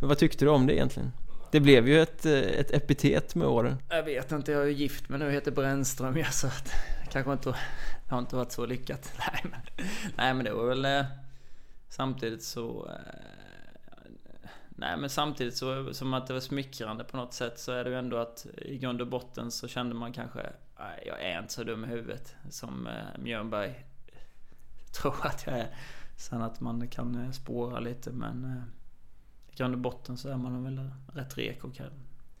men 0.00 0.08
vad 0.08 0.18
tyckte 0.18 0.44
du 0.44 0.48
om 0.48 0.66
det 0.66 0.74
egentligen? 0.74 1.12
Det 1.50 1.60
blev 1.60 1.88
ju 1.88 2.00
ett, 2.00 2.26
eh, 2.26 2.32
ett 2.32 2.70
epitet 2.70 3.34
med 3.34 3.48
åren. 3.48 3.76
Jag 3.88 4.02
vet 4.02 4.32
inte, 4.32 4.52
jag 4.52 4.62
är 4.62 4.66
ju 4.66 4.72
gift 4.72 5.08
men 5.08 5.20
nu 5.20 5.30
heter 5.30 5.50
Brännström 5.50 6.16
ja, 6.16 6.30
så 6.30 6.46
att 6.46 6.72
kanske 7.12 7.32
inte, 7.32 7.50
det 7.50 8.10
har 8.10 8.18
inte 8.18 8.36
varit 8.36 8.52
så 8.52 8.66
lyckat. 8.66 9.12
Nej 9.18 9.40
men, 9.42 9.86
nej, 10.16 10.34
men 10.34 10.44
det 10.44 10.52
var 10.52 10.66
väl 10.66 10.84
eh, 10.84 11.04
samtidigt 11.88 12.42
så 12.42 12.90
Nej 14.80 14.96
men 14.96 15.10
samtidigt 15.10 15.56
så, 15.56 15.94
som 15.94 16.14
att 16.14 16.26
det 16.26 16.32
var 16.32 16.40
smickrande 16.40 17.04
på 17.04 17.16
något 17.16 17.34
sätt 17.34 17.58
så 17.58 17.72
är 17.72 17.84
det 17.84 17.90
ju 17.90 17.96
ändå 17.96 18.16
att 18.16 18.46
i 18.56 18.78
grund 18.78 19.00
och 19.00 19.06
botten 19.06 19.50
så 19.50 19.68
kände 19.68 19.94
man 19.94 20.12
kanske 20.12 20.40
Nej, 20.78 21.02
jag 21.06 21.22
är 21.22 21.38
inte 21.38 21.52
så 21.52 21.64
dum 21.64 21.84
i 21.84 21.86
huvudet 21.86 22.36
som 22.50 22.86
eh, 22.86 23.18
Mjörnberg 23.18 23.84
tror 25.00 25.26
att 25.26 25.46
jag 25.46 25.58
är. 25.58 25.68
Sen 26.16 26.42
att 26.42 26.60
man 26.60 26.88
kan 26.88 27.24
eh, 27.24 27.30
spåra 27.30 27.80
lite 27.80 28.10
men 28.10 28.44
eh, 28.44 29.52
i 29.52 29.56
grund 29.56 29.74
och 29.74 29.80
botten 29.80 30.16
så 30.16 30.28
är 30.28 30.36
man 30.36 30.64
väl 30.64 30.90
rätt 31.12 31.38
reko 31.38 31.70
kanske. 31.70 31.96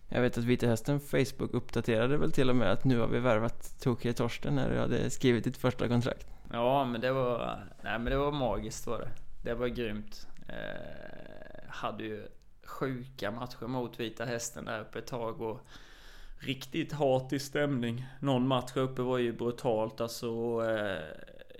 Jag 0.08 0.22
vet 0.22 0.38
att 0.38 0.44
Vita 0.44 0.66
Hästen 0.66 1.00
Facebook 1.00 1.54
uppdaterade 1.54 2.16
väl 2.16 2.32
till 2.32 2.50
och 2.50 2.56
med 2.56 2.72
att 2.72 2.84
nu 2.84 2.98
har 2.98 3.06
vi 3.06 3.18
värvat 3.18 3.80
Tokyo 3.80 4.12
Torsten 4.12 4.54
när 4.54 4.70
du 4.70 4.78
hade 4.78 5.10
skrivit 5.10 5.44
ditt 5.44 5.56
första 5.56 5.88
kontrakt. 5.88 6.26
Ja 6.52 6.84
men 6.84 7.00
det 7.00 7.12
var, 7.12 7.64
nej 7.82 7.98
men 7.98 8.04
det 8.04 8.16
var 8.16 8.32
magiskt 8.32 8.86
var 8.86 8.98
det. 8.98 9.10
Det 9.42 9.54
var 9.54 9.68
grymt. 9.68 10.28
Eh, 10.48 11.68
hade 11.68 12.04
ju 12.04 12.28
sjuka 12.64 13.30
matcher 13.30 13.66
mot 13.66 14.00
Vita 14.00 14.24
Hästen 14.24 14.64
där 14.64 14.80
uppe 14.80 14.98
ett 14.98 15.06
tag 15.06 15.40
och 15.40 15.60
riktigt 16.38 16.92
hatig 16.92 17.42
stämning. 17.42 18.06
Någon 18.20 18.46
match 18.46 18.76
uppe 18.76 19.02
var 19.02 19.18
ju 19.18 19.32
brutalt 19.32 20.00
alltså. 20.00 20.28
Eh, 20.66 21.02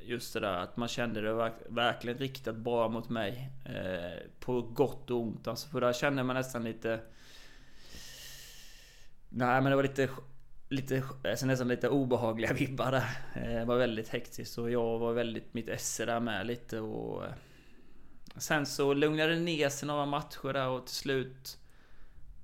just 0.03 0.35
det 0.35 0.41
där 0.41 0.55
att 0.55 0.77
man 0.77 0.89
kände 0.89 1.21
det 1.21 1.53
verkligen 1.69 2.19
riktat 2.19 2.57
bara 2.57 2.89
mot 2.89 3.09
mig. 3.09 3.51
Eh, 3.65 4.29
på 4.41 4.63
gott 4.63 5.11
och 5.11 5.21
ont 5.21 5.49
alltså. 5.49 5.69
För 5.69 5.81
där 5.81 5.93
kände 5.93 6.23
man 6.23 6.37
nästan 6.37 6.65
lite... 6.65 7.01
Nej 9.29 9.61
men 9.61 9.65
det 9.65 9.77
var 9.77 9.83
lite... 9.83 10.09
Lite, 10.71 11.03
alltså 11.25 11.47
nästan 11.47 11.69
lite 11.69 11.89
obehagliga 11.89 12.53
vibbar 12.53 12.91
där. 12.91 13.09
Eh, 13.35 13.59
det 13.59 13.65
var 13.65 13.77
väldigt 13.77 14.09
hektiskt 14.09 14.59
och 14.59 14.71
jag 14.71 14.99
var 14.99 15.13
väldigt 15.13 15.55
mitt 15.55 15.69
esse 15.69 16.05
där 16.05 16.21
med 16.21 16.47
lite 16.47 16.81
och... 16.81 17.23
Sen 18.37 18.67
så 18.67 18.95
lugnade 18.95 19.35
det 19.35 19.41
ner 19.41 19.69
sig 19.69 19.87
några 19.87 20.07
matcher 20.07 20.53
där 20.53 20.69
och 20.69 20.87
till 20.87 20.95
slut 20.95 21.59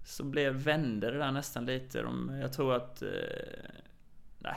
så 0.04 0.24
blev, 0.24 0.54
vände 0.54 1.10
det 1.10 1.18
där 1.18 1.32
nästan 1.32 1.66
lite. 1.66 2.02
De, 2.02 2.38
jag 2.40 2.52
tror 2.52 2.74
att... 2.74 3.02
Eh, 3.02 3.08
nej, 4.38 4.56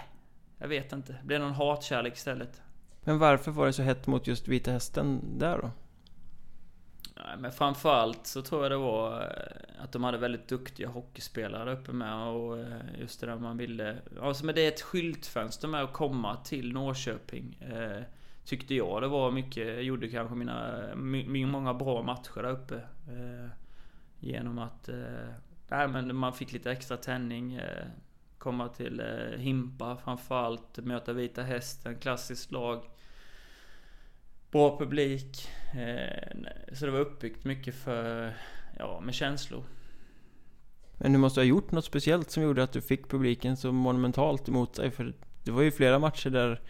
jag 0.57 0.67
vet 0.67 0.93
inte. 0.93 1.11
Det 1.11 1.27
blev 1.27 1.39
någon 1.41 1.53
hatkärlek 1.53 2.13
istället. 2.13 2.61
Men 3.03 3.19
varför 3.19 3.51
var 3.51 3.65
det 3.65 3.73
så 3.73 3.81
hett 3.81 4.07
mot 4.07 4.27
just 4.27 4.47
Vita 4.47 4.71
Hästen 4.71 5.21
där 5.39 5.57
då? 5.57 5.71
Nej, 7.15 7.37
men 7.37 7.51
framförallt 7.51 8.27
så 8.27 8.41
tror 8.41 8.63
jag 8.63 8.71
det 8.71 8.77
var 8.77 9.21
eh, 9.21 9.83
att 9.83 9.91
de 9.91 10.03
hade 10.03 10.17
väldigt 10.17 10.47
duktiga 10.47 10.87
hockeyspelare 10.87 11.65
där 11.65 11.71
uppe 11.71 11.91
med 11.91 12.27
och 12.27 12.59
eh, 12.59 12.99
just 12.99 13.19
det 13.19 13.27
där 13.27 13.37
man 13.37 13.57
ville... 13.57 13.97
Alltså 14.21 14.45
men 14.45 14.55
det 14.55 14.61
är 14.61 14.67
ett 14.67 14.81
skyltfönster 14.81 15.67
med 15.67 15.83
att 15.83 15.93
komma 15.93 16.35
till 16.35 16.73
Norrköping. 16.73 17.57
Eh, 17.61 18.01
tyckte 18.45 18.75
jag 18.75 19.01
det 19.01 19.07
var 19.07 19.31
mycket, 19.31 19.67
jag 19.67 19.83
gjorde 19.83 20.07
kanske 20.07 20.35
mina, 20.35 20.81
många 21.47 21.73
bra 21.73 22.03
matcher 22.03 22.41
där 22.41 22.51
uppe. 22.51 22.75
Eh, 23.07 23.49
Genom 24.19 24.59
att 24.59 24.89
eh, 24.89 25.87
men 25.87 26.15
man 26.15 26.33
fick 26.33 26.51
lite 26.53 26.71
extra 26.71 26.97
tändning. 26.97 27.53
Eh, 27.55 27.85
komma 28.37 28.69
till 28.69 28.99
eh, 28.99 29.39
Himpa 29.39 29.97
framförallt. 29.97 30.77
Möta 30.77 31.13
Vita 31.13 31.43
Hästen, 31.43 31.95
klassiskt 31.95 32.51
lag. 32.51 32.83
Bra 34.51 34.79
publik. 34.79 35.49
Eh, 35.75 36.37
så 36.73 36.85
det 36.85 36.91
var 36.91 36.99
uppbyggt 36.99 37.45
mycket 37.45 37.75
för, 37.75 38.33
ja, 38.79 38.99
med 38.99 39.13
känslor. 39.13 39.63
Men 40.97 41.13
du 41.13 41.17
måste 41.17 41.39
ha 41.39 41.45
gjort 41.45 41.71
något 41.71 41.85
speciellt 41.85 42.31
som 42.31 42.43
gjorde 42.43 42.63
att 42.63 42.71
du 42.71 42.81
fick 42.81 43.09
publiken 43.09 43.57
så 43.57 43.71
monumentalt 43.71 44.47
emot 44.49 44.73
dig. 44.73 44.91
För 44.91 45.13
det 45.43 45.51
var 45.51 45.61
ju 45.61 45.71
flera 45.71 45.99
matcher 45.99 46.29
där 46.29 46.61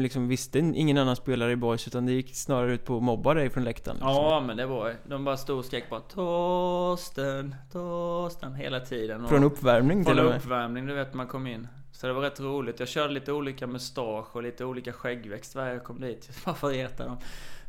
liksom 0.00 0.28
visste 0.28 0.58
ingen 0.58 0.98
annan 0.98 1.16
spelare 1.16 1.52
i 1.52 1.56
boys 1.56 1.86
utan 1.86 2.06
det 2.06 2.12
gick 2.12 2.36
snarare 2.36 2.72
ut 2.72 2.84
på 2.84 2.96
att 2.96 3.02
mobba 3.02 3.34
dig 3.34 3.50
från 3.50 3.64
läktaren. 3.64 3.96
Liksom. 3.96 4.10
Ja 4.14 4.40
men 4.46 4.56
det 4.56 4.66
var 4.66 4.94
De 5.08 5.24
bara 5.24 5.36
stod 5.36 5.58
och 5.58 5.64
skrek 5.64 5.90
bara 5.90 6.00
Torsten, 6.00 7.54
Torsten 7.72 8.54
hela 8.54 8.80
tiden. 8.80 9.28
från 9.28 9.44
uppvärmning 9.44 10.04
till 10.04 10.18
och 10.18 10.24
med? 10.24 10.42
Från 10.42 10.52
uppvärmning, 10.52 10.86
du 10.86 10.94
vet 10.94 11.14
man 11.14 11.26
kom 11.26 11.46
in. 11.46 11.68
Så 11.92 12.06
det 12.06 12.12
var 12.12 12.22
rätt 12.22 12.40
roligt. 12.40 12.80
Jag 12.80 12.88
körde 12.88 13.12
lite 13.14 13.32
olika 13.32 13.66
mustasch 13.66 14.36
och 14.36 14.42
lite 14.42 14.64
olika 14.64 14.92
skäggväxt 14.92 15.54
varje 15.54 15.72
jag 15.72 15.84
kom 15.84 16.00
dit. 16.00 16.44
Bara 16.44 16.54
för 16.54 16.68
att 16.68 16.74
reta 16.74 17.06
dem. 17.06 17.16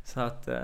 Så 0.04 0.20
att, 0.20 0.48
eh, 0.48 0.60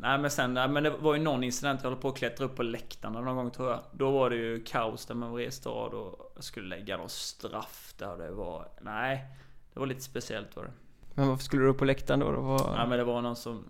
nej 0.00 0.18
men 0.18 0.30
sen, 0.30 0.54
nej, 0.54 0.68
men 0.68 0.82
det 0.82 0.90
var 0.90 1.14
ju 1.14 1.22
någon 1.22 1.44
incident, 1.44 1.80
jag 1.82 1.90
höll 1.90 1.98
på 1.98 2.08
att 2.08 2.16
klättra 2.16 2.46
upp 2.46 2.56
på 2.56 2.62
läktarna 2.62 3.20
någon 3.20 3.36
gång 3.36 3.50
tror 3.50 3.70
jag. 3.70 3.80
Då 3.92 4.10
var 4.10 4.30
det 4.30 4.36
ju 4.36 4.64
kaos 4.64 5.06
där 5.06 5.14
med 5.14 5.30
Mariestad 5.30 5.70
och 5.70 6.32
jag 6.34 6.44
skulle 6.44 6.68
lägga 6.76 6.96
någon 6.96 7.08
straff 7.08 7.94
där 7.98 8.16
det 8.16 8.30
var, 8.30 8.68
nej. 8.80 9.26
Det 9.74 9.80
var 9.80 9.86
lite 9.86 10.00
speciellt 10.00 10.56
var 10.56 10.64
det. 10.64 10.72
Men 11.14 11.28
varför 11.28 11.44
skulle 11.44 11.62
du 11.62 11.68
upp 11.68 11.78
på 11.78 11.84
läktaren 11.84 12.20
då? 12.20 12.32
då? 12.32 12.40
Var... 12.40 12.74
Ja 12.76 12.86
men 12.86 12.98
det 12.98 13.04
var 13.04 13.22
någon 13.22 13.36
som... 13.36 13.64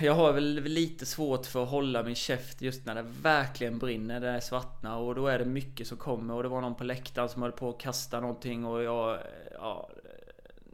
Jag 0.00 0.14
har 0.14 0.32
väl 0.32 0.54
lite 0.54 1.06
svårt 1.06 1.46
för 1.46 1.62
att 1.62 1.68
hålla 1.68 2.02
min 2.02 2.14
käft 2.14 2.62
just 2.62 2.86
när 2.86 2.94
det 2.94 3.02
verkligen 3.22 3.78
brinner, 3.78 4.20
det 4.20 4.28
är 4.28 4.40
svartna 4.40 4.96
och 4.96 5.14
då 5.14 5.26
är 5.26 5.38
det 5.38 5.44
mycket 5.44 5.86
som 5.86 5.98
kommer 5.98 6.34
och 6.34 6.42
det 6.42 6.48
var 6.48 6.60
någon 6.60 6.74
på 6.74 6.84
läktaren 6.84 7.28
som 7.28 7.42
höll 7.42 7.52
på 7.52 7.68
att 7.68 7.80
kasta 7.80 8.20
någonting 8.20 8.64
och 8.64 8.82
jag... 8.82 9.18
Ja, 9.52 9.90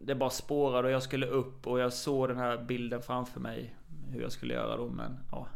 det 0.06 0.14
bara 0.14 0.30
spårade 0.30 0.88
och 0.88 0.94
jag 0.94 1.02
skulle 1.02 1.26
upp 1.26 1.66
och 1.66 1.78
jag 1.78 1.92
såg 1.92 2.28
den 2.28 2.38
här 2.38 2.58
bilden 2.58 3.02
framför 3.02 3.40
mig. 3.40 3.76
Hur 4.10 4.22
jag 4.22 4.32
skulle 4.32 4.54
göra 4.54 4.76
då 4.76 4.88
men 4.88 5.18
ja. 5.30 5.46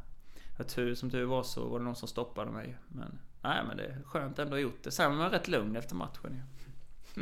Tur, 0.68 0.94
som 0.94 1.10
tur 1.10 1.24
var 1.24 1.42
så 1.42 1.68
var 1.68 1.78
det 1.78 1.84
någon 1.84 1.96
som 1.96 2.08
stoppade 2.08 2.50
mig. 2.50 2.76
Men 2.88 3.18
nej 3.42 3.58
men 3.68 3.76
det 3.76 3.84
är 3.84 4.02
skönt 4.04 4.38
ändå 4.38 4.58
gjort 4.58 4.82
det. 4.82 4.90
Sen 4.90 5.10
var 5.10 5.18
man 5.18 5.30
rätt 5.30 5.48
lugn 5.48 5.76
efter 5.76 5.94
matchen 5.94 6.32
ju. 6.32 6.40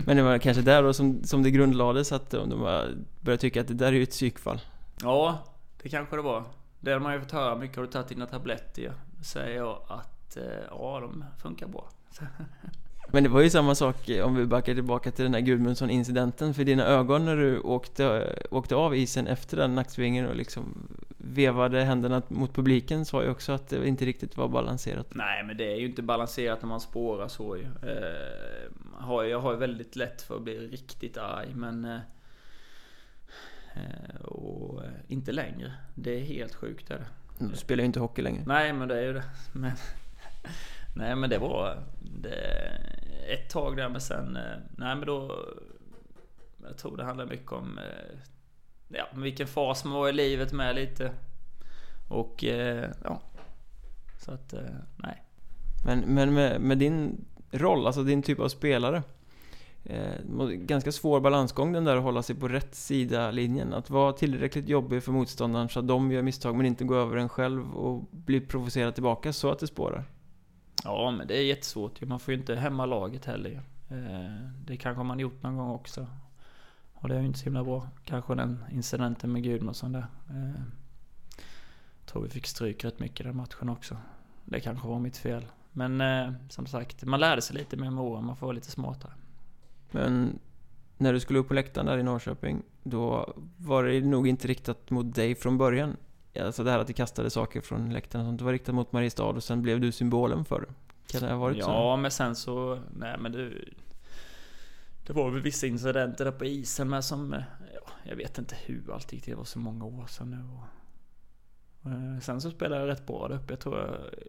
Men 0.07 0.17
det 0.17 0.23
var 0.23 0.39
kanske 0.39 0.63
där 0.63 0.83
då 0.83 0.93
som, 0.93 1.25
som 1.25 1.43
det 1.43 1.51
grundlades 1.51 2.13
att 2.13 2.31
de 2.31 2.49
började 3.21 3.41
tycka 3.41 3.61
att 3.61 3.69
det 3.69 3.75
där 3.75 3.87
är 3.87 3.93
ju 3.93 4.03
ett 4.03 4.11
psykfall. 4.11 4.61
Ja, 5.03 5.39
det 5.83 5.89
kanske 5.89 6.17
det 6.17 6.23
var. 6.23 6.45
Det 6.81 6.93
har 6.93 7.01
man 7.01 7.15
ju 7.15 7.21
fått 7.21 7.33
höra 7.33 7.57
mycket. 7.57 7.77
Har 7.77 7.85
du 7.85 7.91
tagit 7.91 8.09
dina 8.09 8.27
tabletter? 8.27 8.93
Säger 9.23 9.57
jag 9.57 9.79
att 9.89 10.37
eh, 10.37 10.43
ja, 10.71 11.01
de 11.01 11.25
funkar 11.43 11.67
bra. 11.67 11.89
Men 13.15 13.23
det 13.23 13.29
var 13.29 13.41
ju 13.41 13.51
samma 13.51 13.75
sak 13.75 14.11
om 14.25 14.37
vi 14.37 14.47
backar 14.47 14.75
tillbaka 14.75 15.11
till 15.11 15.25
den 15.25 15.35
här 15.35 15.41
Gudmundsson-incidenten. 15.41 16.55
För 16.55 16.65
dina 16.65 16.85
ögon 16.85 17.25
när 17.25 17.37
du 17.37 17.61
åkte, 17.61 18.37
åkte 18.51 18.75
av 18.75 18.97
isen 18.97 19.27
efter 19.27 19.57
den 19.57 19.75
nacksvingen 19.75 20.27
och 20.27 20.37
liksom 20.37 20.89
vevade 21.19 21.85
händerna 21.85 22.23
mot 22.29 22.55
publiken 22.55 23.05
sa 23.05 23.23
ju 23.23 23.31
också 23.31 23.53
att 23.53 23.69
det 23.69 23.89
inte 23.89 24.05
riktigt 24.05 24.37
var 24.37 24.49
balanserat. 24.49 25.07
Nej, 25.15 25.45
men 25.45 25.57
det 25.57 25.73
är 25.73 25.77
ju 25.77 25.87
inte 25.87 26.03
balanserat 26.03 26.63
när 26.63 26.69
man 26.69 26.81
spårar 26.81 27.29
så 27.29 27.57
ju. 27.57 27.63
Eh, 27.63 29.29
jag 29.31 29.41
har 29.41 29.53
ju 29.53 29.59
väldigt 29.59 29.97
lätt 29.97 30.23
för 30.23 30.37
att 30.37 30.43
bli 30.43 30.59
riktigt 30.59 31.17
arg, 31.17 31.49
men... 31.55 31.85
Eh, 31.85 31.99
eh 33.75 34.25
och 34.25 34.83
inte 35.09 35.33
längre. 35.33 35.73
Det 35.95 36.21
är 36.21 36.25
helt 36.25 36.55
sjukt 36.55 36.91
är 36.91 36.99
det. 36.99 37.07
Du 37.51 37.57
spelar 37.57 37.83
ju 37.83 37.87
inte 37.87 38.01
hockey 38.01 38.23
längre. 38.23 38.43
Nej, 38.47 38.73
men 38.73 38.89
det 38.89 38.99
är 38.99 39.03
ju 39.03 39.13
det. 39.13 39.25
Men, 39.53 39.73
nej, 40.95 41.17
men 41.17 41.31
det 41.31 41.39
var 41.39 41.83
det, 42.01 42.35
ett 43.29 43.51
tag 43.51 43.77
där, 43.77 43.89
men 43.89 44.01
sen... 44.01 44.37
Eh, 44.37 44.59
nej, 44.77 44.97
men 44.97 45.07
då... 45.07 45.45
Jag 46.63 46.79
tror 46.79 46.97
det 46.97 47.05
handlar 47.05 47.27
mycket 47.27 47.53
om 47.53 47.79
eh, 47.79 48.19
ja, 48.89 49.07
vilken 49.15 49.47
fas 49.47 49.85
man 49.85 49.95
var 49.95 50.09
i 50.09 50.13
livet 50.13 50.53
med 50.53 50.75
lite. 50.75 51.13
Och 52.09 52.45
eh, 52.45 52.91
ja. 53.05 53.21
Så 54.21 54.33
att, 54.33 54.55
nej. 54.97 55.23
Men, 55.85 56.01
men 56.01 56.35
med, 56.35 56.61
med, 56.61 56.79
din 56.79 57.25
roll, 57.51 57.87
alltså 57.87 58.03
din 58.03 58.23
typ 58.23 58.41
av 58.41 58.49
spelare. 58.49 59.03
Eh, 59.85 60.47
ganska 60.49 60.93
svår 60.93 61.21
balansgång 61.21 61.73
den 61.73 61.85
där 61.85 61.97
att 61.97 62.03
hålla 62.03 62.23
sig 62.23 62.37
på 62.37 62.49
rätt 62.49 62.75
sida 62.75 63.31
linjen. 63.31 63.75
Att 63.75 63.91
vara 63.91 64.13
tillräckligt 64.13 64.69
jobbig 64.69 65.03
för 65.03 65.13
motståndaren 65.13 65.69
så 65.69 65.79
att 65.79 65.89
de 65.89 66.13
gör 66.13 66.23
misstag 66.23 66.55
men 66.57 66.67
inte 66.67 66.85
gå 66.85 66.95
över 66.95 67.17
en 67.17 67.29
själv 67.29 67.75
och 67.75 68.05
bli 68.11 68.41
provocerad 68.41 68.95
tillbaka 68.95 69.33
så 69.33 69.51
att 69.51 69.59
det 69.59 69.67
spårar. 69.67 70.05
Ja, 70.85 71.11
men 71.11 71.27
det 71.27 71.37
är 71.37 71.43
jättesvårt 71.43 72.01
Man 72.01 72.21
får 72.21 72.35
ju 72.35 72.41
inte 72.41 72.55
hämma 72.55 72.87
laget 72.87 73.25
heller 73.25 73.63
eh, 73.89 74.51
Det 74.65 74.77
kanske 74.77 75.03
man 75.03 75.19
gjort 75.19 75.43
någon 75.43 75.57
gång 75.57 75.71
också. 75.71 76.07
Och 76.95 77.09
det 77.09 77.17
är 77.17 77.21
ju 77.21 77.27
inte 77.27 77.39
så 77.39 77.45
himla 77.45 77.65
bra. 77.65 77.89
Kanske 78.05 78.35
den 78.35 78.65
incidenten 78.73 79.33
med 79.33 79.43
Gudmundsson 79.43 79.93
där. 79.93 80.07
Eh, 80.31 80.63
tror 82.07 82.23
vi 82.23 82.29
fick 82.29 82.47
stryk 82.47 82.85
rätt 82.85 83.01
mycket 83.01 83.27
den 83.27 83.37
matchen 83.37 83.69
också. 83.69 83.97
Det 84.45 84.61
kanske 84.61 84.89
var 84.89 84.99
mitt 84.99 85.17
fel. 85.17 85.47
Men 85.73 86.01
eh, 86.01 86.33
som 86.49 86.67
sagt, 86.67 87.05
man 87.05 87.21
lärde 87.21 87.43
sig 87.43 87.57
lite 87.57 87.77
mer 87.77 87.91
med 87.91 88.05
åren. 88.05 88.25
Man 88.25 88.37
får 88.37 88.47
vara 88.47 88.55
lite 88.55 88.71
smartare. 88.71 89.13
Men 89.91 90.39
när 90.99 91.13
du 91.13 91.21
skulle 91.21 91.39
upp 91.39 91.49
på 91.49 91.55
läktaren 91.55 91.87
där 91.87 91.99
i 91.99 92.03
Norrköping, 92.03 92.63
då 92.83 93.35
var 93.57 93.85
det 93.85 94.01
nog 94.01 94.29
inte 94.29 94.49
riktat 94.49 94.91
mot 94.91 95.15
dig 95.15 95.35
från 95.35 95.59
början. 95.59 95.97
Alltså 96.41 96.65
det 96.65 96.71
här 96.71 96.79
att 96.79 96.87
du 96.87 96.93
kastade 96.93 97.31
saker 97.31 97.61
från 97.61 97.93
läktaren 97.93 98.25
och 98.25 98.29
sånt. 98.29 98.39
Det 98.39 98.45
var 98.45 98.53
riktat 98.53 98.75
mot 98.75 98.93
Mariestad 98.93 99.25
och 99.25 99.45
sen 99.45 99.63
blev 99.63 99.81
du 99.81 99.93
symbolen 99.93 100.45
för 100.45 100.61
det. 100.61 100.75
Kan 101.07 101.23
det 101.23 101.35
ha 101.35 101.39
varit 101.39 101.57
ja, 101.57 101.65
så? 101.65 101.71
Ja, 101.71 101.97
men 101.97 102.11
sen 102.11 102.37
så... 102.37 102.79
Nej 102.97 103.19
men 103.19 103.33
du... 103.33 103.73
Det 105.07 105.13
var 105.13 105.31
väl 105.31 105.43
vissa 105.43 105.67
incidenter 105.67 106.25
där 106.25 106.33
på 106.33 106.45
isen 106.45 106.91
med 106.91 107.05
som, 107.05 107.43
ja, 107.75 107.91
jag 108.05 108.17
vet 108.17 108.39
inte 108.39 108.57
hur 108.65 108.95
allt 108.95 109.13
gick 109.13 109.23
till. 109.23 109.31
Det 109.31 109.37
var 109.37 109.45
så 109.45 109.59
många 109.59 109.85
år 109.85 110.07
sedan 110.07 110.31
nu. 110.31 110.45
Och, 110.55 111.91
eh, 111.91 112.21
sen 112.21 112.41
så 112.41 112.51
spelade 112.51 112.81
jag 112.81 112.89
rätt 112.89 113.07
bra 113.07 113.29
där 113.29 113.37
uppe. 113.37 113.53
Jag 113.53 113.61
tror 113.61 113.79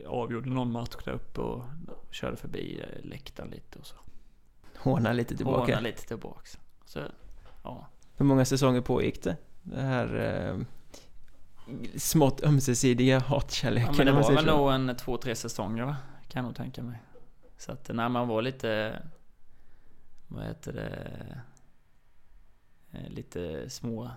jag 0.03 0.11
avgjorde 0.11 0.49
någon 0.49 0.71
match 0.71 0.95
där 1.05 1.11
uppe 1.11 1.41
och 1.41 1.63
körde 2.11 2.37
förbi 2.37 2.81
eh, 2.83 3.09
läktaren 3.09 3.49
lite 3.49 3.79
och 3.79 3.85
så. 3.85 3.95
Håna 4.77 5.13
lite 5.13 5.37
tillbaka? 5.37 5.75
Håna 5.75 5.79
lite 5.79 6.07
tillbaks. 6.07 6.59
Så, 6.85 6.99
ja. 7.63 7.87
Hur 8.15 8.25
många 8.25 8.45
säsonger 8.45 8.81
pågick 8.81 9.23
det? 9.23 9.37
Det 9.63 9.81
här 9.81 10.15
eh, 10.15 10.65
smått 11.95 12.43
ömsesidiga 12.43 13.19
hatkärleken? 13.19 13.87
Ja, 13.91 13.97
men 13.97 14.05
det 14.05 14.11
var 14.21 14.35
väl 14.35 14.45
nog 14.45 14.71
en 14.71 14.95
två, 14.97 15.17
tre 15.17 15.35
säsonger 15.35 15.83
va? 15.83 15.97
Kan 16.27 16.39
jag 16.39 16.45
nog 16.45 16.55
tänka 16.55 16.83
mig. 16.83 17.01
Så 17.57 17.71
att 17.71 17.89
när 17.93 18.09
man 18.09 18.27
var 18.27 18.41
lite 18.41 18.99
vad 20.27 20.45
heter 20.45 20.73
det, 20.73 21.37
eh, 22.91 23.09
lite 23.09 23.69
små 23.69 24.09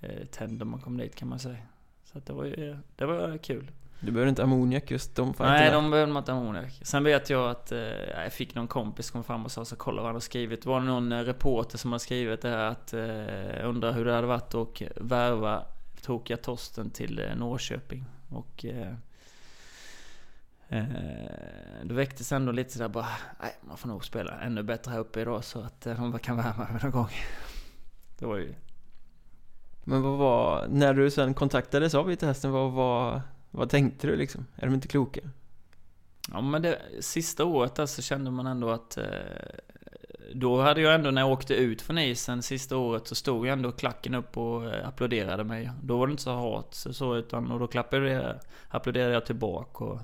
eh, 0.00 0.26
tänder 0.26 0.64
man 0.64 0.80
kom 0.80 0.96
dit 0.96 1.14
kan 1.14 1.28
man 1.28 1.38
säga. 1.38 1.58
Så 2.04 2.18
att 2.18 2.26
det 2.26 2.32
var 2.32 2.44
ju, 2.44 2.76
det 2.96 3.06
var 3.06 3.38
kul. 3.38 3.70
Du 4.00 4.12
behöver 4.12 4.28
inte 4.28 4.42
ammoniak 4.42 4.90
just 4.90 5.16
de 5.16 5.34
Nej, 5.38 5.70
de 5.70 5.90
behöver 5.90 6.12
man 6.12 6.20
inte 6.20 6.32
ammoniak. 6.32 6.80
Sen 6.82 7.04
vet 7.04 7.30
jag 7.30 7.50
att 7.50 7.72
eh, 7.72 7.78
jag 8.22 8.32
fick 8.32 8.54
någon 8.54 8.68
kompis 8.68 9.10
kom 9.10 9.24
fram 9.24 9.44
och 9.44 9.50
sa 9.50 9.64
så 9.64 9.76
kolla 9.76 9.96
vad 9.96 10.06
han 10.06 10.14
har 10.14 10.20
skrivit. 10.20 10.62
Det 10.62 10.68
var 10.68 10.80
någon 10.80 11.12
eh, 11.12 11.18
reporter 11.18 11.78
som 11.78 11.92
har 11.92 11.98
skrivit 11.98 12.42
det 12.42 12.48
här 12.48 12.70
att 12.70 12.92
eh, 12.92 13.68
undra 13.68 13.92
hur 13.92 14.04
det 14.04 14.12
hade 14.12 14.26
varit 14.26 14.54
att 14.54 14.82
värva 14.96 15.64
tokiga 16.02 16.36
Torsten 16.36 16.90
till 16.90 17.18
eh, 17.18 17.36
Norrköping. 17.36 18.04
Och 18.28 18.64
eh, 18.64 18.94
Eh, 20.68 21.84
då 21.84 21.94
väcktes 21.94 22.32
ändå 22.32 22.52
lite 22.52 22.72
sådär 22.72 22.88
bara, 22.88 23.08
nej 23.40 23.54
man 23.60 23.78
får 23.78 23.88
nog 23.88 24.04
spela 24.04 24.40
ännu 24.40 24.62
bättre 24.62 24.90
här 24.90 24.98
uppe 24.98 25.20
idag 25.20 25.44
så 25.44 25.60
att 25.60 25.80
de 25.80 26.14
eh, 26.14 26.18
kan 26.18 26.36
värma 26.36 26.68
mig 26.72 26.82
någon 26.82 26.90
gång. 26.90 27.10
Det 28.18 28.26
var 28.26 28.36
ju... 28.36 28.54
Men 29.84 30.02
vad 30.02 30.18
var, 30.18 30.66
när 30.68 30.94
du 30.94 31.10
sen 31.10 31.34
kontaktades 31.34 31.94
av 31.94 32.06
Vita 32.06 32.26
Hästen, 32.26 32.50
vad, 32.52 32.72
vad, 32.72 33.20
vad 33.50 33.70
tänkte 33.70 34.06
du 34.06 34.16
liksom? 34.16 34.46
Är 34.56 34.66
de 34.66 34.74
inte 34.74 34.88
kloka? 34.88 35.20
Ja 36.32 36.40
men 36.40 36.62
det 36.62 36.78
sista 37.00 37.44
året 37.44 37.74
där 37.74 37.86
så 37.86 38.02
kände 38.02 38.30
man 38.30 38.46
ändå 38.46 38.70
att 38.70 38.96
eh, 38.96 39.04
Då 40.34 40.60
hade 40.60 40.80
jag 40.80 40.94
ändå 40.94 41.10
när 41.10 41.22
jag 41.22 41.30
åkte 41.30 41.54
ut 41.54 41.82
från 41.82 41.98
isen 41.98 42.42
sista 42.42 42.76
året 42.76 43.06
så 43.06 43.14
stod 43.14 43.46
jag 43.46 43.52
ändå 43.52 43.72
klacken 43.72 44.14
upp 44.14 44.36
och 44.36 44.62
applåderade 44.84 45.44
mig. 45.44 45.70
Då 45.82 45.98
var 45.98 46.06
det 46.06 46.10
inte 46.10 46.22
så 46.22 46.34
hat 46.34 46.74
så 46.74 47.16
utan 47.16 47.50
och 47.50 47.60
då 47.60 47.66
klappade 47.66 48.10
jag, 48.10 48.34
applåderade 48.68 49.14
jag 49.14 49.26
tillbaka 49.26 49.84
och 49.84 50.00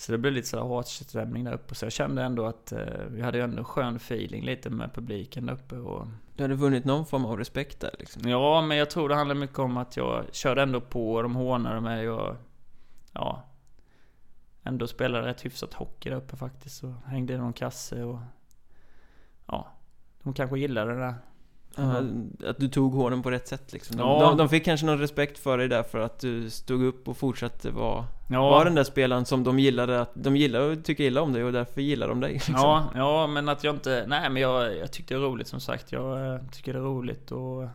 så 0.00 0.12
det 0.12 0.18
blev 0.18 0.32
lite 0.32 0.48
sådär 0.48 0.74
hatstämning 0.74 1.44
där 1.44 1.52
uppe. 1.52 1.74
Så 1.74 1.84
jag 1.84 1.92
kände 1.92 2.22
ändå 2.22 2.46
att 2.46 2.72
eh, 2.72 2.78
vi 3.08 3.22
hade 3.22 3.42
ändå 3.42 3.64
skön 3.64 3.96
feeling 3.96 4.44
lite 4.44 4.70
med 4.70 4.94
publiken 4.94 5.46
där 5.46 5.54
uppe. 5.54 5.76
Och... 5.76 6.06
Du 6.36 6.44
hade 6.44 6.54
vunnit 6.54 6.84
någon 6.84 7.06
form 7.06 7.24
av 7.24 7.38
respekt 7.38 7.80
där 7.80 7.94
liksom? 7.98 8.28
Ja, 8.28 8.62
men 8.62 8.76
jag 8.76 8.90
tror 8.90 9.08
det 9.08 9.14
handlar 9.14 9.34
mycket 9.34 9.58
om 9.58 9.76
att 9.76 9.96
jag 9.96 10.24
körde 10.32 10.62
ändå 10.62 10.80
på 10.80 11.12
och 11.12 11.22
de 11.22 11.34
hånade 11.34 11.80
mig 11.80 12.10
och... 12.10 12.36
Ja. 13.12 13.46
Ändå 14.62 14.86
spelade 14.86 15.26
rätt 15.26 15.44
hyfsat 15.44 15.74
hockey 15.74 16.10
där 16.10 16.16
uppe 16.16 16.36
faktiskt. 16.36 16.84
Och 16.84 16.92
hängde 17.06 17.34
i 17.34 17.38
någon 17.38 17.52
kasse 17.52 18.04
och... 18.04 18.18
Ja. 19.50 19.66
De 20.22 20.34
kanske 20.34 20.58
gillade 20.58 20.94
det 20.94 21.00
där. 21.00 21.14
Mm. 21.78 22.32
Att 22.46 22.58
du 22.58 22.68
tog 22.68 22.92
håren 22.92 23.22
på 23.22 23.30
rätt 23.30 23.48
sätt 23.48 23.72
liksom. 23.72 23.96
De, 23.96 24.08
ja. 24.08 24.20
de, 24.20 24.36
de, 24.36 24.48
fick 24.48 24.64
kanske 24.64 24.86
någon 24.86 24.98
respekt 24.98 25.38
för 25.38 25.58
dig 25.58 25.68
därför 25.68 25.98
att 25.98 26.18
du 26.18 26.50
stod 26.50 26.82
upp 26.82 27.08
och 27.08 27.16
fortsatte 27.16 27.70
vara 27.70 28.04
ja. 28.30 28.50
var 28.50 28.64
den 28.64 28.74
där 28.74 28.84
spelaren 28.84 29.24
som 29.24 29.44
de 29.44 29.58
gillade 29.58 30.00
att 30.00 30.10
De 30.14 30.36
gillar 30.36 30.60
och 30.60 30.84
tycker 30.84 31.04
illa 31.04 31.22
om 31.22 31.32
dig 31.32 31.44
och 31.44 31.52
därför 31.52 31.80
gillar 31.80 32.08
de 32.08 32.20
dig 32.20 32.32
liksom. 32.32 32.54
Ja, 32.54 32.90
ja 32.94 33.26
men 33.26 33.48
att 33.48 33.64
jag 33.64 33.74
inte 33.74 34.04
Nej 34.08 34.30
men 34.30 34.42
jag, 34.42 34.76
jag 34.76 34.92
tyckte 34.92 35.14
det 35.14 35.18
är 35.18 35.22
roligt 35.22 35.48
som 35.48 35.60
sagt 35.60 35.92
Jag 35.92 36.34
eh, 36.34 36.40
tycker 36.52 36.72
det 36.72 36.78
är 36.78 36.82
roligt 36.82 37.32
och 37.32 37.68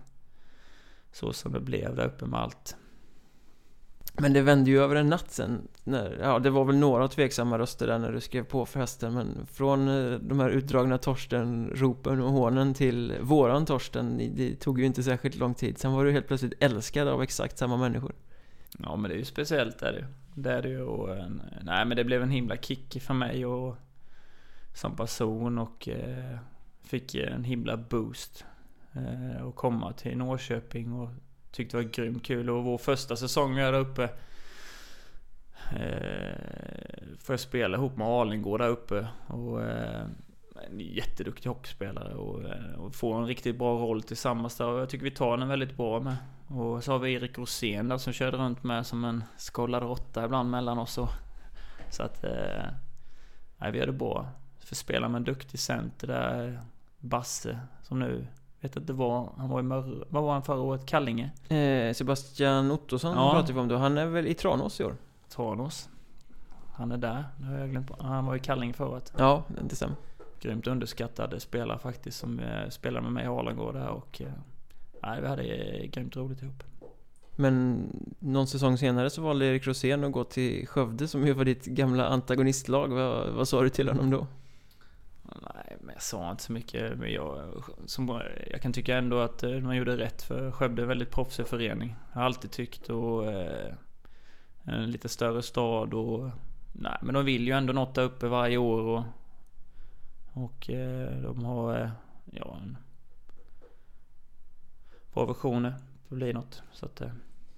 Så 1.11 1.33
som 1.33 1.51
det 1.51 1.59
blev 1.59 1.95
där 1.95 2.05
uppe 2.05 2.25
med 2.25 2.39
allt 2.39 2.75
men 4.17 4.33
det 4.33 4.41
vände 4.41 4.69
ju 4.71 4.79
över 4.79 4.95
en 4.95 5.07
natt 5.07 5.31
sen. 5.31 5.67
När, 5.83 6.17
ja, 6.21 6.39
det 6.39 6.49
var 6.49 6.65
väl 6.65 6.77
några 6.77 7.07
tveksamma 7.07 7.57
röster 7.57 7.87
där 7.87 7.99
när 7.99 8.11
du 8.11 8.19
skrev 8.21 8.43
på 8.43 8.65
för 8.65 8.79
hösten. 8.79 9.13
Men 9.13 9.47
från 9.51 9.87
eh, 9.87 10.19
de 10.19 10.39
här 10.39 10.49
utdragna 10.49 10.97
Torsten-ropen 10.97 12.21
och 12.21 12.31
hånen 12.31 12.73
till 12.73 13.13
våran 13.21 13.65
Torsten. 13.65 14.17
Det 14.35 14.55
tog 14.55 14.79
ju 14.79 14.85
inte 14.85 15.03
särskilt 15.03 15.35
lång 15.35 15.53
tid. 15.53 15.77
Sen 15.77 15.93
var 15.93 16.05
du 16.05 16.11
helt 16.11 16.27
plötsligt 16.27 16.63
älskad 16.63 17.07
av 17.07 17.23
exakt 17.23 17.57
samma 17.57 17.77
människor. 17.77 18.13
Ja, 18.79 18.95
men 18.95 19.09
det 19.09 19.15
är 19.15 19.19
ju 19.19 19.25
speciellt 19.25 19.81
är 19.81 19.91
det 19.91 20.07
Det 20.41 20.51
är 20.51 20.61
det 20.61 20.69
ju. 20.69 20.81
Och, 20.81 21.09
nej, 21.61 21.85
men 21.85 21.97
det 21.97 22.03
blev 22.03 22.21
en 22.21 22.29
himla 22.29 22.57
kick 22.57 23.01
för 23.01 23.13
mig 23.13 23.45
och 23.45 23.77
som 24.73 24.95
person 24.95 25.57
och 25.57 25.89
eh, 25.89 26.37
fick 26.83 27.15
en 27.15 27.43
himla 27.43 27.77
boost. 27.77 28.45
Eh, 28.93 29.47
att 29.47 29.55
komma 29.55 29.93
till 29.93 30.17
Norrköping 30.17 30.93
och 30.93 31.09
Tyckte 31.55 31.77
det 31.77 31.83
var 31.83 31.91
grymt 31.91 32.23
kul 32.23 32.49
och 32.49 32.63
vår 32.63 32.77
första 32.77 33.15
säsong 33.15 33.55
vi 33.55 33.61
hade 33.61 33.77
uppe 33.77 34.03
eh, 35.71 37.17
Får 37.19 37.33
jag 37.33 37.39
spela 37.39 37.77
ihop 37.77 37.97
med 37.97 38.07
Alingård 38.07 38.59
där 38.59 38.69
uppe 38.69 39.07
och 39.27 39.63
eh, 39.63 40.05
en 40.69 40.79
jätteduktig 40.79 41.49
hockeyspelare 41.49 42.13
och, 42.13 42.43
eh, 42.43 42.73
och 42.73 42.95
får 42.95 43.17
en 43.17 43.27
riktigt 43.27 43.57
bra 43.57 43.77
roll 43.77 44.03
tillsammans 44.03 44.57
där 44.57 44.67
och 44.67 44.79
jag 44.79 44.89
tycker 44.89 45.03
vi 45.03 45.11
tar 45.11 45.37
den 45.37 45.47
väldigt 45.47 45.77
bra 45.77 45.99
med. 45.99 46.15
Och 46.47 46.83
så 46.83 46.91
har 46.91 46.99
vi 46.99 47.13
Erik 47.13 47.37
Rosén 47.37 47.89
där 47.89 47.97
som 47.97 48.13
körde 48.13 48.37
runt 48.37 48.63
med 48.63 48.85
som 48.85 49.03
en 49.03 49.23
skållad 49.37 49.83
råtta 49.83 50.25
ibland 50.25 50.49
mellan 50.49 50.77
oss 50.77 50.97
och, 50.97 51.09
Så 51.89 52.03
att... 52.03 52.23
Eh, 52.23 52.63
nej, 53.57 53.71
vi 53.71 53.79
hade 53.79 53.91
bra. 53.91 54.29
För 54.59 54.75
spela 54.75 55.09
med 55.09 55.17
en 55.17 55.23
duktig 55.23 55.59
center 55.59 56.07
där, 56.07 56.61
Basse, 56.99 57.59
som 57.81 57.99
nu 57.99 58.27
vet 58.67 58.75
inte 58.77 58.93
vad, 58.93 59.29
han 59.37 59.49
var 59.49 59.59
i 59.59 59.63
Mörre, 59.63 60.05
vad 60.09 60.23
var 60.23 60.33
han 60.33 60.43
förra 60.43 60.59
året? 60.59 60.85
Kallinge? 60.85 61.31
Eh, 61.49 61.93
Sebastian 61.93 62.71
Ottosson 62.71 63.15
ja. 63.15 63.31
pratade 63.31 63.53
vi 63.53 63.59
om 63.59 63.67
då, 63.67 63.77
han 63.77 63.97
är 63.97 64.05
väl 64.05 64.27
i 64.27 64.33
Tranås 64.33 64.79
i 64.79 64.83
år? 64.83 64.95
Tranås. 65.29 65.89
Han 66.73 66.91
är 66.91 66.97
där, 66.97 67.23
det 67.37 67.45
har 67.45 67.57
jag 67.57 67.69
glömt 67.69 67.91
Han 67.99 68.25
var 68.25 68.35
i 68.35 68.39
Kallinge 68.39 68.73
förra 68.73 68.87
året. 68.87 69.13
Ja, 69.17 69.43
det 69.69 69.75
stämmer. 69.75 69.95
Grymt 70.39 70.67
underskattad 70.67 71.41
spelare 71.41 71.79
faktiskt 71.79 72.19
som 72.19 72.39
eh, 72.39 72.69
spelade 72.69 73.03
med 73.03 73.11
mig 73.11 73.23
i 73.23 73.27
Arlangård 73.27 73.73
där 73.73 73.89
och... 73.89 74.21
Eh, 74.21 74.27
nej, 75.03 75.21
vi 75.21 75.27
hade 75.27 75.43
eh, 75.43 75.89
grymt 75.89 76.15
roligt 76.15 76.41
ihop. 76.41 76.63
Men 77.35 77.87
någon 78.19 78.47
säsong 78.47 78.77
senare 78.77 79.09
så 79.09 79.21
valde 79.21 79.45
Erik 79.45 79.67
Rosén 79.67 80.03
att 80.03 80.11
gå 80.11 80.23
till 80.23 80.67
Skövde 80.67 81.07
som 81.07 81.27
ju 81.27 81.33
var 81.33 81.45
ditt 81.45 81.65
gamla 81.65 82.07
antagonistlag. 82.07 82.87
Vad, 82.87 83.29
vad 83.29 83.47
sa 83.47 83.61
du 83.61 83.69
till 83.69 83.87
honom 83.87 84.09
då? 84.09 84.27
Jag 85.95 86.03
sa 86.03 86.31
inte 86.31 86.43
så 86.43 86.51
mycket, 86.51 86.97
men 86.97 87.11
jag, 87.11 87.63
som, 87.85 88.21
jag 88.51 88.61
kan 88.61 88.73
tycka 88.73 88.97
ändå 88.97 89.19
att 89.19 89.43
eh, 89.43 89.51
man 89.51 89.75
gjorde 89.75 89.97
rätt 89.97 90.21
för 90.21 90.51
Skövde 90.51 90.81
är 90.81 90.83
en 90.83 90.87
väldigt 90.87 91.11
proffsig 91.11 91.47
förening. 91.47 91.95
Jag 92.13 92.19
har 92.19 92.25
alltid 92.25 92.51
tyckt 92.51 92.89
och 92.89 93.31
eh, 93.31 93.73
en 94.63 94.91
lite 94.91 95.09
större 95.09 95.41
stad 95.41 95.93
och 95.93 96.29
nej, 96.73 96.97
men 97.01 97.13
de 97.13 97.25
vill 97.25 97.47
ju 97.47 97.53
ändå 97.53 97.73
något 97.73 97.95
där 97.95 98.03
uppe 98.03 98.27
varje 98.27 98.57
år 98.57 98.81
och, 98.81 99.03
och 100.33 100.69
eh, 100.69 101.21
de 101.21 101.45
har 101.45 101.81
eh, 101.81 101.89
ja, 102.25 102.57
en 102.63 102.77
bra 105.13 105.25
versioner 105.25 105.73
för 106.07 106.15
att 106.15 106.19
bli 106.19 106.33
något. 106.33 106.63
Så 106.71 106.85
att, 106.85 107.01
eh, 107.01 107.11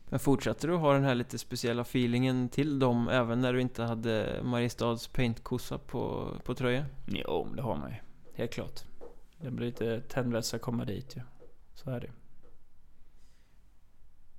Men 0.09 0.19
fortsatte 0.19 0.67
du 0.67 0.75
ha 0.75 0.93
den 0.93 1.03
här 1.03 1.15
lite 1.15 1.37
speciella 1.37 1.81
feelingen 1.81 2.49
till 2.49 2.79
dem 2.79 3.09
även 3.09 3.41
när 3.41 3.53
du 3.53 3.61
inte 3.61 3.83
hade 3.83 4.39
Mariestads 4.43 5.07
paintkossa 5.07 5.77
på, 5.77 6.33
på 6.43 6.53
tröjan? 6.53 6.85
jo, 7.05 7.47
det 7.55 7.61
har 7.61 7.75
man 7.75 7.89
ju. 7.89 8.06
Helt 8.37 8.51
klart. 8.51 8.83
Det 9.41 9.51
blir 9.51 9.65
lite 9.65 10.01
tändvätska 10.01 10.55
att 10.55 10.61
komma 10.61 10.85
dit 10.85 11.15
ju. 11.15 11.21
Så 11.75 11.89
är 11.89 11.99
det 11.99 12.07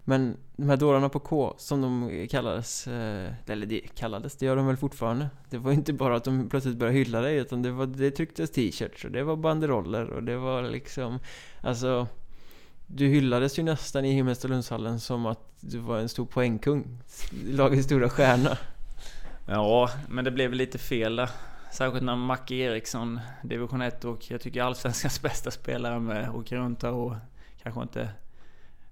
Men 0.05 0.36
de 0.57 0.68
här 0.68 0.76
dårarna 0.76 1.09
på 1.09 1.20
K, 1.20 1.55
som 1.59 1.80
de 1.82 2.26
kallades, 2.28 2.86
eh, 2.86 3.32
eller 3.46 3.66
det 3.66 3.80
kallades, 3.80 4.36
det 4.36 4.46
gör 4.46 4.57
de 4.57 4.66
väl 4.66 4.76
fortfarande? 4.76 5.28
Det 5.51 5.59
var 5.59 5.72
inte 5.72 5.92
bara 5.92 6.16
att 6.16 6.24
de 6.24 6.49
plötsligt 6.49 6.76
började 6.76 6.99
hylla 6.99 7.20
dig, 7.20 7.36
utan 7.36 7.62
det, 7.62 7.70
var, 7.70 7.86
det 7.86 8.11
trycktes 8.11 8.51
t-shirts 8.51 9.05
och 9.05 9.11
det 9.11 9.22
var 9.22 9.36
banderoller 9.36 10.11
och 10.11 10.22
det 10.22 10.36
var 10.36 10.62
liksom, 10.62 11.18
alltså 11.61 12.07
du 12.86 13.07
hyllades 13.07 13.59
ju 13.59 13.62
nästan 13.62 14.05
i 14.05 14.12
Himmelstalundshallen 14.12 15.01
som 15.01 15.26
att 15.26 15.53
du 15.61 15.78
var 15.78 15.99
en 15.99 16.09
stor 16.09 16.26
poängkung, 16.26 16.99
lagets 17.46 17.84
stora 17.84 18.11
stjärna. 18.11 18.59
Ja, 19.46 19.90
men 20.09 20.24
det 20.24 20.30
blev 20.30 20.53
lite 20.53 20.78
fel 20.78 21.16
där. 21.16 21.30
Särskilt 21.73 22.05
när 22.05 22.16
Macke 22.16 22.55
Eriksson, 22.55 23.21
division 23.43 23.83
1 23.83 24.05
och 24.05 24.31
jag 24.31 24.41
tycker 24.41 24.62
allsvenskans 24.62 25.23
bästa 25.23 25.51
spelare 25.51 26.01
med 26.01 26.31
åker 26.31 26.57
runt 26.57 26.81
där 26.81 26.93
och 26.93 27.14
kanske 27.62 27.83
inte... 27.83 28.11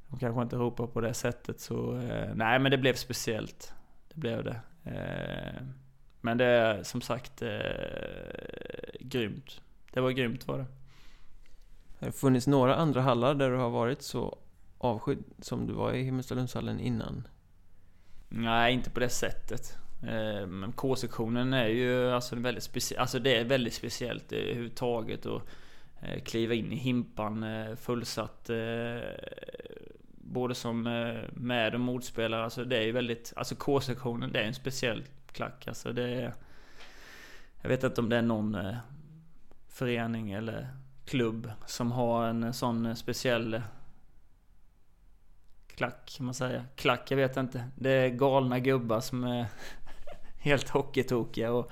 De 0.09 0.19
kanske 0.19 0.43
inte 0.43 0.57
ropar 0.57 0.87
på 0.87 1.01
det 1.01 1.15
sättet 1.15 1.61
så... 1.61 1.99
Eh, 1.99 2.35
nej 2.35 2.59
men 2.59 2.71
det 2.71 2.79
blev 2.79 2.95
speciellt. 2.95 3.75
Det 4.09 4.21
blev 4.21 4.45
det. 4.45 4.61
Eh, 4.85 5.63
men 6.21 6.39
det 6.39 6.45
är 6.45 6.83
som 6.83 7.01
sagt 7.01 7.43
eh, 7.43 7.49
grymt. 9.01 9.61
Det 9.93 10.01
var 10.01 10.11
grymt 10.11 10.49
var 10.49 10.59
det. 10.59 10.67
Har 11.99 12.07
det 12.07 12.13
funnits 12.13 12.47
några 12.47 12.75
andra 12.75 13.01
hallar 13.01 13.35
där 13.35 13.51
du 13.51 13.57
har 13.57 13.71
varit 13.71 14.03
så 14.03 14.39
avskydd 14.79 15.25
som 15.39 15.67
du 15.67 15.73
var 15.73 15.93
i 15.93 16.03
Himmelstalundshallen 16.03 16.81
innan? 16.81 17.29
Nej, 18.29 18.75
inte 18.75 18.91
på 18.91 19.01
det 19.01 19.09
sättet. 19.09 19.79
Eh, 20.07 20.47
men 20.47 20.73
K-sektionen 20.73 21.53
är 21.53 21.67
ju 21.67 22.11
alltså 22.11 22.37
väldigt 22.37 22.65
speciellt. 22.65 23.01
Alltså 23.01 23.19
det 23.19 23.37
är 23.37 23.45
väldigt 23.45 23.75
speciellt 23.75 24.33
eh, 24.33 24.39
överhuvudtaget 24.39 25.27
att 25.27 25.43
eh, 26.03 26.23
kliva 26.23 26.55
in 26.55 26.73
i 26.73 26.77
himpan 26.77 27.45
fullsatt. 27.77 28.51
Både 30.29 30.55
som 30.55 30.83
med 31.31 31.75
och 31.75 31.81
motspelare. 31.81 32.45
Alltså 32.45 32.65
det 32.65 32.77
är 32.77 32.83
ju 32.83 32.93
väldigt... 32.93 33.33
Alltså 33.37 33.55
K-sektionen 33.55 34.33
det 34.33 34.41
är 34.41 34.45
en 34.45 34.55
speciell 34.55 35.05
klack. 35.33 35.69
Alltså 35.69 35.93
det 35.93 36.03
är... 36.03 36.35
Jag 37.63 37.69
vet 37.69 37.85
inte 37.85 38.01
om 38.01 38.09
det 38.09 38.17
är 38.17 38.23
någon 38.23 38.59
förening 39.69 40.33
eller 40.33 40.69
klubb 41.05 41.51
som 41.67 41.93
har 41.93 42.27
en 42.27 42.55
sån 42.55 42.97
speciell 42.97 43.63
klack 45.67 46.15
kan 46.17 46.27
man 46.27 46.35
säga. 46.35 46.65
Klack, 46.77 47.11
jag 47.11 47.17
vet 47.17 47.37
inte. 47.37 47.65
Det 47.75 47.91
är 47.91 48.09
galna 48.09 48.59
gubbar 48.59 49.01
som 49.01 49.25
är 49.25 49.47
helt 50.39 50.69
hockeytokiga 50.69 51.53
och, 51.53 51.71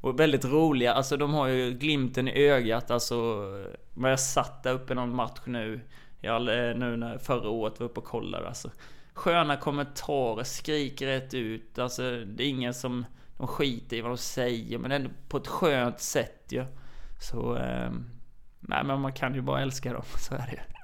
och 0.00 0.20
väldigt 0.20 0.44
roliga. 0.44 0.92
Alltså 0.92 1.16
de 1.16 1.34
har 1.34 1.46
ju 1.46 1.70
glimten 1.70 2.28
i 2.28 2.48
ögat. 2.48 2.90
Alltså, 2.90 3.44
när 3.94 4.08
jag 4.08 4.20
satt 4.20 4.62
där 4.62 4.72
uppe 4.72 4.94
någon 4.94 5.14
match 5.14 5.40
nu. 5.44 5.80
Jag, 6.20 6.40
eh, 6.40 6.76
nu 6.76 6.96
när 6.96 7.18
förra 7.18 7.48
året 7.48 7.80
var 7.80 7.86
uppe 7.86 8.00
och 8.00 8.06
kollade. 8.06 8.48
Alltså, 8.48 8.70
sköna 9.14 9.56
kommentarer, 9.56 10.44
skriker 10.44 11.06
rätt 11.06 11.34
ut. 11.34 11.78
Alltså 11.78 12.02
det 12.02 12.44
är 12.44 12.48
ingen 12.48 12.74
som... 12.74 13.06
De 13.38 13.46
skiter 13.46 13.96
i 13.96 14.00
vad 14.00 14.10
de 14.10 14.16
säger, 14.18 14.78
men 14.78 14.92
ändå 14.92 15.10
på 15.28 15.36
ett 15.36 15.46
skönt 15.46 16.00
sätt 16.00 16.44
ju. 16.48 16.58
Ja. 16.58 16.66
Så... 17.20 17.56
Eh, 17.56 17.90
nej 18.60 18.84
men 18.84 19.00
man 19.00 19.12
kan 19.12 19.34
ju 19.34 19.40
bara 19.40 19.62
älska 19.62 19.92
dem, 19.92 20.02
så 20.18 20.34
är 20.34 20.46
det 20.46 20.52
ju. 20.52 20.75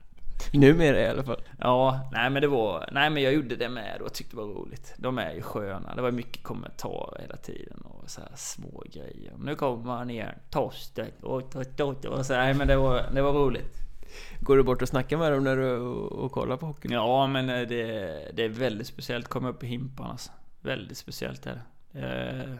Numera 0.52 1.00
i 1.00 1.08
alla 1.08 1.22
fall. 1.22 1.42
Ja, 1.58 2.10
nej 2.12 2.30
men 2.30 2.42
det 2.42 2.48
var... 2.48 2.88
Nej 2.92 3.10
men 3.10 3.22
jag 3.22 3.32
gjorde 3.32 3.56
det 3.56 3.68
med 3.68 4.00
och 4.00 4.12
tyckte 4.12 4.36
det 4.36 4.42
var 4.42 4.48
roligt. 4.48 4.94
De 4.96 5.18
är 5.18 5.32
ju 5.34 5.42
sköna. 5.42 5.94
Det 5.94 6.02
var 6.02 6.10
mycket 6.10 6.42
kommentarer 6.42 7.20
hela 7.20 7.36
tiden 7.36 7.80
och 7.84 8.10
så 8.10 8.20
små 8.34 8.82
grejer. 8.92 9.32
Nu 9.38 9.54
kommer 9.54 9.92
han 9.92 10.10
igen. 10.10 10.34
Torsten. 10.50 11.06
Och, 11.20 11.56
och, 11.56 11.80
och, 11.80 12.04
och 12.04 12.26
så, 12.26 12.32
nej 12.32 12.54
men 12.54 12.68
det 12.68 12.76
var, 12.76 13.02
det 13.14 13.22
var 13.22 13.32
roligt. 13.32 13.78
Går 14.40 14.56
du 14.56 14.62
bort 14.62 14.82
och 14.82 14.88
snackar 14.88 15.16
med 15.16 15.32
dem 15.32 15.44
när 15.44 15.56
du 15.56 15.76
och, 15.76 16.32
kollar 16.32 16.56
på 16.56 16.66
hockey? 16.66 16.88
Ja 16.90 17.26
men 17.26 17.46
det, 17.46 17.66
det 18.34 18.44
är 18.44 18.48
väldigt 18.48 18.86
speciellt 18.86 19.24
att 19.24 19.30
komma 19.30 19.48
upp 19.48 19.64
i 19.64 19.66
himpan 19.66 20.10
alltså. 20.10 20.30
Väldigt 20.60 20.98
speciellt 20.98 21.46
är 21.46 21.62
det. 21.92 22.00
Eh, 22.00 22.40
eh, 22.40 22.56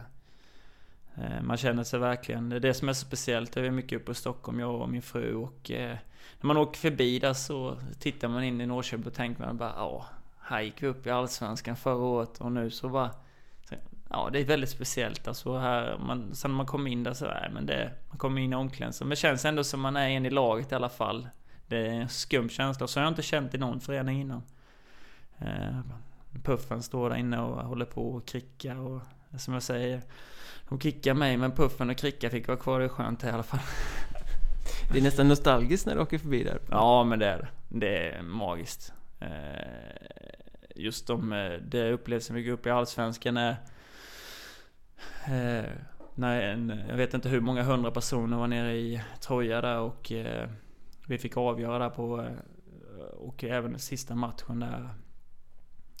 Eh, 1.15 1.41
man 1.41 1.57
känner 1.57 1.83
sig 1.83 1.99
verkligen... 1.99 2.49
Det 2.49 2.55
är 2.55 2.59
det 2.59 2.73
som 2.73 2.89
är 2.89 2.93
så 2.93 3.05
speciellt. 3.05 3.55
Jag 3.55 3.65
är 3.65 3.71
mycket 3.71 4.01
uppe 4.01 4.11
i 4.11 4.15
Stockholm, 4.15 4.59
jag 4.59 4.81
och 4.81 4.89
min 4.89 5.01
fru 5.01 5.35
och... 5.35 5.71
Eh, 5.71 5.97
när 6.41 6.47
man 6.47 6.57
åker 6.57 6.79
förbi 6.79 7.19
där 7.19 7.33
så 7.33 7.77
tittar 7.99 8.27
man 8.27 8.43
in 8.43 8.61
i 8.61 8.65
Norrköping 8.65 9.07
och 9.07 9.13
tänker 9.13 9.45
man 9.45 9.57
bara 9.57 9.73
ja, 9.75 10.05
här 10.39 10.61
gick 10.61 10.83
vi 10.83 10.87
upp 10.87 11.07
i 11.07 11.09
Allsvenskan 11.09 11.75
förra 11.75 11.95
året 11.95 12.41
och 12.41 12.51
nu 12.51 12.71
så 12.71 12.89
bara 12.89 13.11
Ja, 14.09 14.29
det 14.33 14.39
är 14.39 14.45
väldigt 14.45 14.69
speciellt 14.69 15.27
alltså 15.27 15.57
här, 15.57 15.97
man, 15.97 16.35
sen 16.35 16.51
när 16.51 16.55
man 16.55 16.65
kommer 16.65 16.91
in 16.91 17.03
där 17.03 17.13
så, 17.13 17.25
nej 17.25 17.49
men 17.53 17.65
det, 17.65 17.91
man 18.09 18.17
kommer 18.17 18.41
in 18.41 18.53
i 18.53 18.55
omklädningsrummet, 18.55 19.07
men 19.07 19.09
det 19.09 19.15
känns 19.15 19.45
ändå 19.45 19.63
som 19.63 19.81
man 19.81 19.95
är 19.95 20.09
en 20.09 20.25
i 20.25 20.29
laget 20.29 20.71
i 20.71 20.75
alla 20.75 20.89
fall. 20.89 21.27
Det 21.67 21.87
är 21.87 21.91
en 21.91 22.09
skum 22.09 22.49
känsla, 22.49 22.87
så 22.87 22.99
har 22.99 23.05
jag 23.05 23.11
inte 23.11 23.21
känt 23.21 23.53
i 23.53 23.57
någon 23.57 23.79
förening 23.79 24.21
innan. 24.21 24.43
Eh, 25.39 25.79
puffen 26.43 26.83
står 26.83 27.09
där 27.09 27.17
inne 27.17 27.39
och 27.39 27.65
håller 27.65 27.85
på 27.85 28.11
och 28.11 28.25
krickar 28.25 28.75
och 28.75 29.01
som 29.37 29.53
jag 29.53 29.63
säger, 29.63 30.01
de 30.73 30.79
kickar 30.79 31.13
mig 31.13 31.37
men 31.37 31.51
Puffen 31.51 31.89
och 31.89 31.97
Kricka 31.97 32.29
fick 32.29 32.47
vara 32.47 32.57
kvar, 32.57 32.79
det 32.79 32.85
är 32.85 32.89
skönt 32.89 33.23
i 33.23 33.27
alla 33.27 33.43
fall. 33.43 33.59
Det 34.91 34.99
är 34.99 35.03
nästan 35.03 35.27
nostalgiskt 35.27 35.85
när 35.85 35.95
du 35.95 36.01
åker 36.01 36.17
förbi 36.17 36.43
där. 36.43 36.59
Ja, 36.69 37.03
men 37.03 37.19
det 37.19 37.25
är 37.25 37.37
det. 37.37 37.47
Det 37.79 38.09
är 38.09 38.21
magiskt. 38.21 38.93
Eh, 39.19 39.27
just 40.75 41.07
de, 41.07 41.33
eh, 41.33 41.51
det 41.51 41.91
upplevelsen 41.91 42.35
vi 42.35 42.43
går 42.43 42.53
upp 42.53 42.65
i 42.65 42.69
Allsvenskan 42.69 43.37
är... 43.37 43.55
Eh, 45.25 45.71
när 46.15 46.41
en, 46.41 46.81
jag 46.89 46.97
vet 46.97 47.13
inte 47.13 47.29
hur 47.29 47.41
många 47.41 47.63
hundra 47.63 47.91
personer 47.91 48.37
var 48.37 48.47
nere 48.47 48.75
i 48.75 49.01
Troja 49.19 49.61
där 49.61 49.79
och 49.79 50.11
vi 51.07 51.17
fick 51.17 51.37
avgöra 51.37 51.79
där 51.79 51.89
på... 51.89 52.27
Och 53.17 53.43
även 53.43 53.79
sista 53.79 54.15
matchen 54.15 54.59
där. 54.59 54.89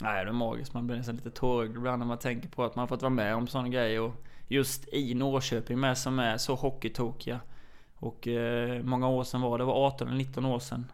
Nej, 0.01 0.25
det 0.25 0.31
är 0.31 0.33
magiskt. 0.33 0.73
Man 0.73 0.87
blir 0.87 0.97
nästan 0.97 1.15
lite 1.15 1.31
tårögd 1.31 1.77
ibland 1.77 1.99
när 1.99 2.05
man 2.05 2.17
tänker 2.17 2.49
på 2.49 2.63
att 2.63 2.75
man 2.75 2.87
fått 2.87 3.01
vara 3.01 3.09
med 3.09 3.35
om 3.35 3.47
sådana 3.47 3.69
grejer. 3.69 4.01
Och 4.01 4.23
just 4.47 4.93
i 4.93 5.13
Norrköping 5.13 5.79
med 5.79 5.97
som 5.97 6.19
är 6.19 6.37
så 6.37 6.55
hockeytokiga. 6.55 7.39
Och 7.95 8.27
eh, 8.27 8.83
många 8.83 9.07
år 9.07 9.23
sedan 9.23 9.41
var 9.41 9.57
det? 9.57 9.63
var 9.63 9.87
18 9.87 10.07
eller 10.07 10.17
19 10.17 10.45
år 10.45 10.59
sedan. 10.59 10.91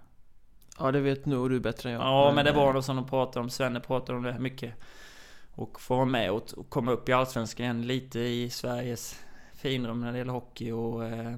Ja, 0.80 0.92
det 0.92 1.00
vet 1.00 1.26
nog 1.26 1.50
du 1.50 1.60
bättre 1.60 1.90
än 1.90 1.96
jag. 1.96 2.04
Ja, 2.04 2.32
men 2.36 2.46
det 2.46 2.52
var 2.52 2.74
något 2.74 2.86
som 2.86 2.96
de 2.96 3.08
pratade 3.08 3.40
om. 3.40 3.50
Svenne 3.50 3.80
pratade 3.80 4.18
om 4.18 4.24
det 4.24 4.40
mycket. 4.40 4.74
Och 5.52 5.82
få 5.82 5.96
vara 5.96 6.06
med 6.06 6.32
och, 6.32 6.54
och 6.58 6.70
komma 6.70 6.92
upp 6.92 7.10
i 7.10 7.14
Allsvenskan 7.14 7.64
igen 7.64 7.88
lite 7.88 8.20
i 8.20 8.50
Sveriges 8.50 9.26
finrum 9.54 10.02
när 10.02 10.12
det 10.12 10.18
gäller 10.18 10.34
hockey 10.34 10.72
och... 10.72 11.06
Eh, 11.06 11.36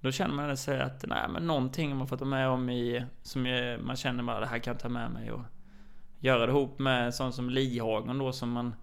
då 0.00 0.12
känner 0.12 0.34
man 0.34 0.56
sig 0.56 0.80
att, 0.80 1.04
nej 1.06 1.28
men 1.28 1.46
någonting 1.46 1.96
man 1.96 2.08
fått 2.08 2.20
vara 2.20 2.30
med 2.30 2.48
om 2.48 2.70
i... 2.70 3.04
Som 3.22 3.42
man 3.80 3.96
känner 3.96 4.22
bara, 4.22 4.40
det 4.40 4.46
här 4.46 4.58
kan 4.58 4.72
jag 4.72 4.80
ta 4.80 4.88
med 4.88 5.10
mig 5.10 5.32
och... 5.32 5.42
Göra 6.20 6.46
det 6.46 6.52
ihop 6.52 6.78
med 6.78 7.14
sånt 7.14 7.34
som 7.34 7.50
Lihagen 7.50 8.18
då 8.18 8.32
som 8.32 8.50
man... 8.50 8.74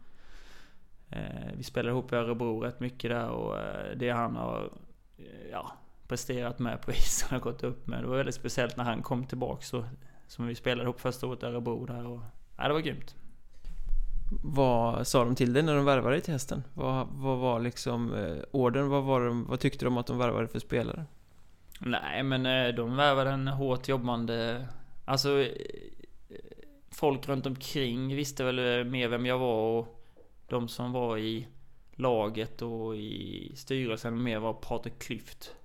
Eh, 1.16 1.51
vi 1.57 1.63
spelade 1.63 1.91
ihop 1.91 2.13
i 2.13 2.16
Örebro 2.16 2.59
rätt 2.59 2.80
mycket 2.80 3.11
där 3.11 3.30
och 3.30 3.59
eh, 3.59 3.97
det 3.97 4.09
han 4.09 4.36
har... 4.36 4.70
Eh, 5.18 5.49
ja, 5.51 5.72
presterat 6.07 6.59
med 6.59 6.82
på 6.82 6.91
isen 6.91 7.38
och 7.38 7.43
gått 7.43 7.63
upp 7.63 7.88
med. 7.88 8.03
Det 8.03 8.07
var 8.07 8.18
väldigt 8.18 8.36
speciellt 8.36 8.78
när 8.78 8.84
han 8.84 9.01
kom 9.01 9.26
tillbaks 9.26 9.68
så, 9.68 9.86
som 10.28 10.47
vi 10.47 10.55
spelade 10.55 10.84
ihop 10.84 11.01
första 11.01 11.28
året 11.28 11.43
i 11.43 11.45
Örebro 11.45 11.86
där 11.86 12.07
och... 12.07 12.22
Ja, 12.57 12.68
det 12.68 12.74
var 12.74 12.80
grymt. 12.80 13.16
Vad 14.43 15.07
sa 15.07 15.26
de 15.26 15.36
till 15.36 15.53
dig 15.53 15.63
när 15.63 15.76
de 15.76 15.86
värvade 15.86 16.16
dig 16.16 16.22
till 16.22 16.34
hästen? 16.34 16.63
Vad, 16.74 17.07
vad 17.11 17.38
var 17.38 17.59
liksom 17.59 18.13
eh, 18.13 18.38
orden? 18.51 18.89
Vad, 18.89 19.03
var 19.03 19.26
de, 19.26 19.45
vad 19.45 19.59
tyckte 19.59 19.86
de 19.86 19.97
att 19.97 20.07
de 20.07 20.18
värvade 20.18 20.47
för 20.47 20.59
spelare? 20.59 21.05
Nej, 21.80 22.24
men 22.24 22.45
eh, 22.45 22.76
de 22.76 22.95
värvade 22.95 23.30
en 23.30 23.47
hårt 23.47 23.88
jobbande... 23.88 24.68
Alltså... 25.05 25.41
Eh, 25.41 25.49
folk 26.91 27.28
runt 27.28 27.45
omkring 27.45 28.16
visste 28.16 28.43
väl 28.43 28.86
mer 28.86 29.07
vem 29.07 29.26
jag 29.26 29.39
var 29.39 29.80
och 29.80 30.05
de 30.48 30.68
som 30.68 30.91
var 30.91 31.18
i 31.18 31.48
laget 31.91 32.62
och 32.62 32.96
i 32.96 33.52
styrelsen 33.56 34.24
mer 34.24 34.39
var 34.39 34.54
Patrik 34.54 35.00
Klyft 35.00 35.56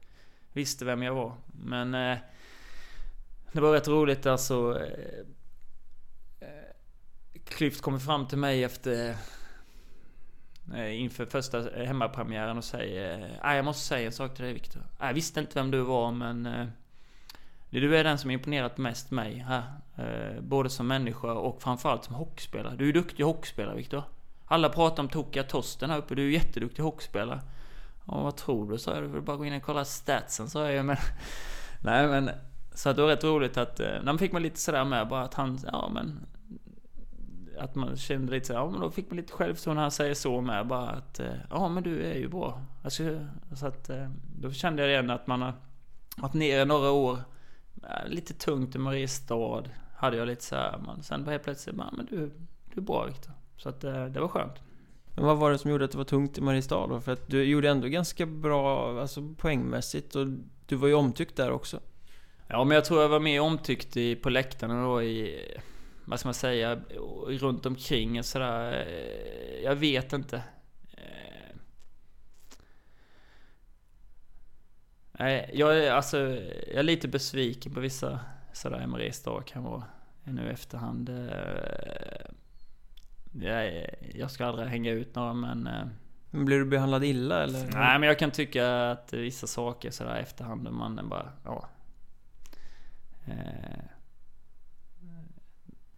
visste 0.52 0.84
vem 0.84 1.02
jag 1.02 1.14
var. 1.14 1.34
Men 1.46 1.94
eh, 1.94 2.18
det 3.52 3.60
var 3.60 3.72
rätt 3.72 3.88
roligt 3.88 4.26
alltså. 4.26 4.80
Eh, 4.80 5.18
eh 6.40 6.70
Klyft 7.44 7.80
kommer 7.80 7.98
fram 7.98 8.26
till 8.26 8.38
mig 8.38 8.64
efter 8.64 9.16
eh, 10.74 11.00
inför 11.00 11.26
första 11.26 11.62
hemmapremiären 11.84 12.58
och 12.58 12.64
säger 12.64 13.38
Nej, 13.42 13.56
jag 13.56 13.64
måste 13.64 13.86
säga 13.86 14.06
en 14.06 14.12
sak 14.12 14.34
till 14.34 14.44
dig 14.44 14.54
Viktor. 14.54 14.82
Jag 14.98 15.14
visste 15.14 15.40
inte 15.40 15.54
vem 15.54 15.70
du 15.70 15.80
var 15.80 16.12
men 16.12 16.46
eh, 16.46 16.66
du 17.70 17.96
är 17.96 18.04
den 18.04 18.18
som 18.18 18.30
imponerat 18.30 18.78
mest 18.78 19.10
mig 19.10 19.34
här. 19.34 19.62
Eh, 19.96 20.40
både 20.40 20.70
som 20.70 20.86
människa 20.86 21.32
och 21.32 21.62
framförallt 21.62 22.04
som 22.04 22.14
hockeyspelare. 22.14 22.76
Du 22.76 22.88
är 22.88 22.92
duktig 22.92 23.24
hockeyspelare 23.24 23.76
Viktor. 23.76 24.02
Alla 24.52 24.68
pratar 24.68 25.02
om 25.02 25.08
Tokia 25.08 25.42
Tosten 25.42 25.90
här 25.90 25.98
uppe. 25.98 26.14
Du 26.14 26.22
är 26.22 26.26
ju 26.26 26.32
jätteduktig 26.32 26.82
hockeyspelare. 26.82 27.40
Ja, 28.06 28.22
vad 28.22 28.36
tror 28.36 28.70
du? 28.70 28.78
sa 28.78 28.94
jag. 28.94 29.02
Du 29.02 29.10
får 29.10 29.20
bara 29.20 29.36
gå 29.36 29.44
in 29.44 29.54
och 29.54 29.62
kolla 29.62 29.84
statsen, 29.84 30.50
sa 30.50 30.70
jag. 30.70 30.86
Men, 30.86 30.96
nej 31.84 32.08
men... 32.08 32.30
Så 32.74 32.88
att 32.88 32.96
det 32.96 33.02
var 33.02 33.08
rätt 33.08 33.24
roligt 33.24 33.56
att... 33.56 33.80
Eh, 33.80 33.86
när 33.86 34.02
man 34.02 34.18
fick 34.18 34.32
man 34.32 34.42
lite 34.42 34.60
sådär 34.60 34.84
med 34.84 35.08
bara 35.08 35.22
att 35.22 35.34
han... 35.34 35.58
Ja 35.72 35.90
men... 35.94 36.26
Att 37.58 37.74
man 37.74 37.96
kände 37.96 38.32
lite 38.32 38.46
sådär, 38.46 38.60
ja 38.60 38.70
men 38.70 38.80
då 38.80 38.90
fick 38.90 39.10
man 39.10 39.16
lite 39.16 39.32
självförtroende 39.32 39.78
när 39.78 39.82
han 39.82 39.90
säger 39.90 40.14
så 40.14 40.40
med. 40.40 40.66
Bara 40.66 40.88
att... 40.88 41.20
Eh, 41.20 41.34
ja 41.50 41.68
men 41.68 41.82
du 41.82 42.02
är 42.02 42.14
ju 42.14 42.28
bra. 42.28 42.62
Alltså, 42.84 43.26
så 43.54 43.66
att... 43.66 43.90
Eh, 43.90 44.08
då 44.40 44.52
kände 44.52 44.82
jag 44.82 44.90
igen 44.90 45.10
att 45.10 45.26
man 45.26 45.42
har 45.42 45.54
varit 46.16 46.34
nere 46.34 46.64
några 46.64 46.90
år. 46.90 47.18
Lite 48.06 48.34
tungt 48.34 48.74
i 48.74 48.78
Mariestad. 48.78 49.64
Hade 49.96 50.16
jag 50.16 50.28
lite 50.28 50.44
såhär. 50.44 50.78
Men 50.86 51.02
sen 51.02 51.24
bara 51.24 51.30
helt 51.30 51.44
plötsligt, 51.44 51.76
ja 51.78 51.90
men 51.96 52.06
du... 52.06 52.32
Du 52.74 52.80
är 52.80 52.84
bra 52.84 53.06
Viktor. 53.06 53.32
Så 53.62 53.68
att 53.68 53.80
det 53.80 54.20
var 54.20 54.28
skönt. 54.28 54.54
Men 55.14 55.24
vad 55.24 55.38
var 55.38 55.50
det 55.50 55.58
som 55.58 55.70
gjorde 55.70 55.84
att 55.84 55.90
det 55.90 55.98
var 55.98 56.04
tungt 56.04 56.38
i 56.38 56.40
Mariestad 56.40 57.00
För 57.00 57.12
att 57.12 57.28
du 57.28 57.44
gjorde 57.44 57.68
ändå 57.68 57.88
ganska 57.88 58.26
bra 58.26 59.00
alltså 59.00 59.34
poängmässigt 59.38 60.16
och 60.16 60.26
du 60.66 60.76
var 60.76 60.88
ju 60.88 60.94
omtyckt 60.94 61.36
där 61.36 61.50
också. 61.50 61.80
Ja, 62.48 62.64
men 62.64 62.74
jag 62.74 62.84
tror 62.84 63.02
jag 63.02 63.08
var 63.08 63.20
mer 63.20 63.40
omtyckt 63.40 63.96
i, 63.96 64.16
på 64.16 64.30
läktarna 64.30 64.84
då 64.84 65.02
i... 65.02 65.46
Vad 66.04 66.20
ska 66.20 66.26
man 66.26 66.34
säga? 66.34 66.80
Runt 67.26 67.66
omkring 67.66 68.18
och 68.18 68.24
sådär. 68.24 68.88
Jag 69.64 69.74
vet 69.74 70.12
inte. 70.12 70.42
Nej, 75.12 75.50
jag 75.54 75.78
är 75.78 75.92
alltså... 75.92 76.18
Jag 76.66 76.78
är 76.78 76.82
lite 76.82 77.08
besviken 77.08 77.74
på 77.74 77.80
vissa 77.80 78.20
sådär 78.52 78.86
Mariestad 78.86 79.42
kan 79.42 79.64
vara 79.64 79.84
nu 80.24 80.46
i 80.46 80.50
efterhand. 80.50 81.10
Jag, 83.32 83.86
jag 84.14 84.30
ska 84.30 84.46
aldrig 84.46 84.68
hänga 84.68 84.90
ut 84.90 85.14
några 85.14 85.34
men... 85.34 85.66
Eh, 85.66 85.86
men 86.30 86.44
blir 86.44 86.58
du 86.58 86.64
behandlad 86.64 87.04
illa 87.04 87.42
eller? 87.42 87.70
Nej 87.72 87.98
men 87.98 88.02
jag 88.02 88.18
kan 88.18 88.30
tycka 88.30 88.90
att 88.90 89.12
vissa 89.12 89.46
saker 89.46 89.90
sådär 89.90 90.16
efterhand, 90.16 90.70
man 90.70 91.08
bara, 91.08 91.32
ja. 91.44 91.68
Eh, 93.26 93.84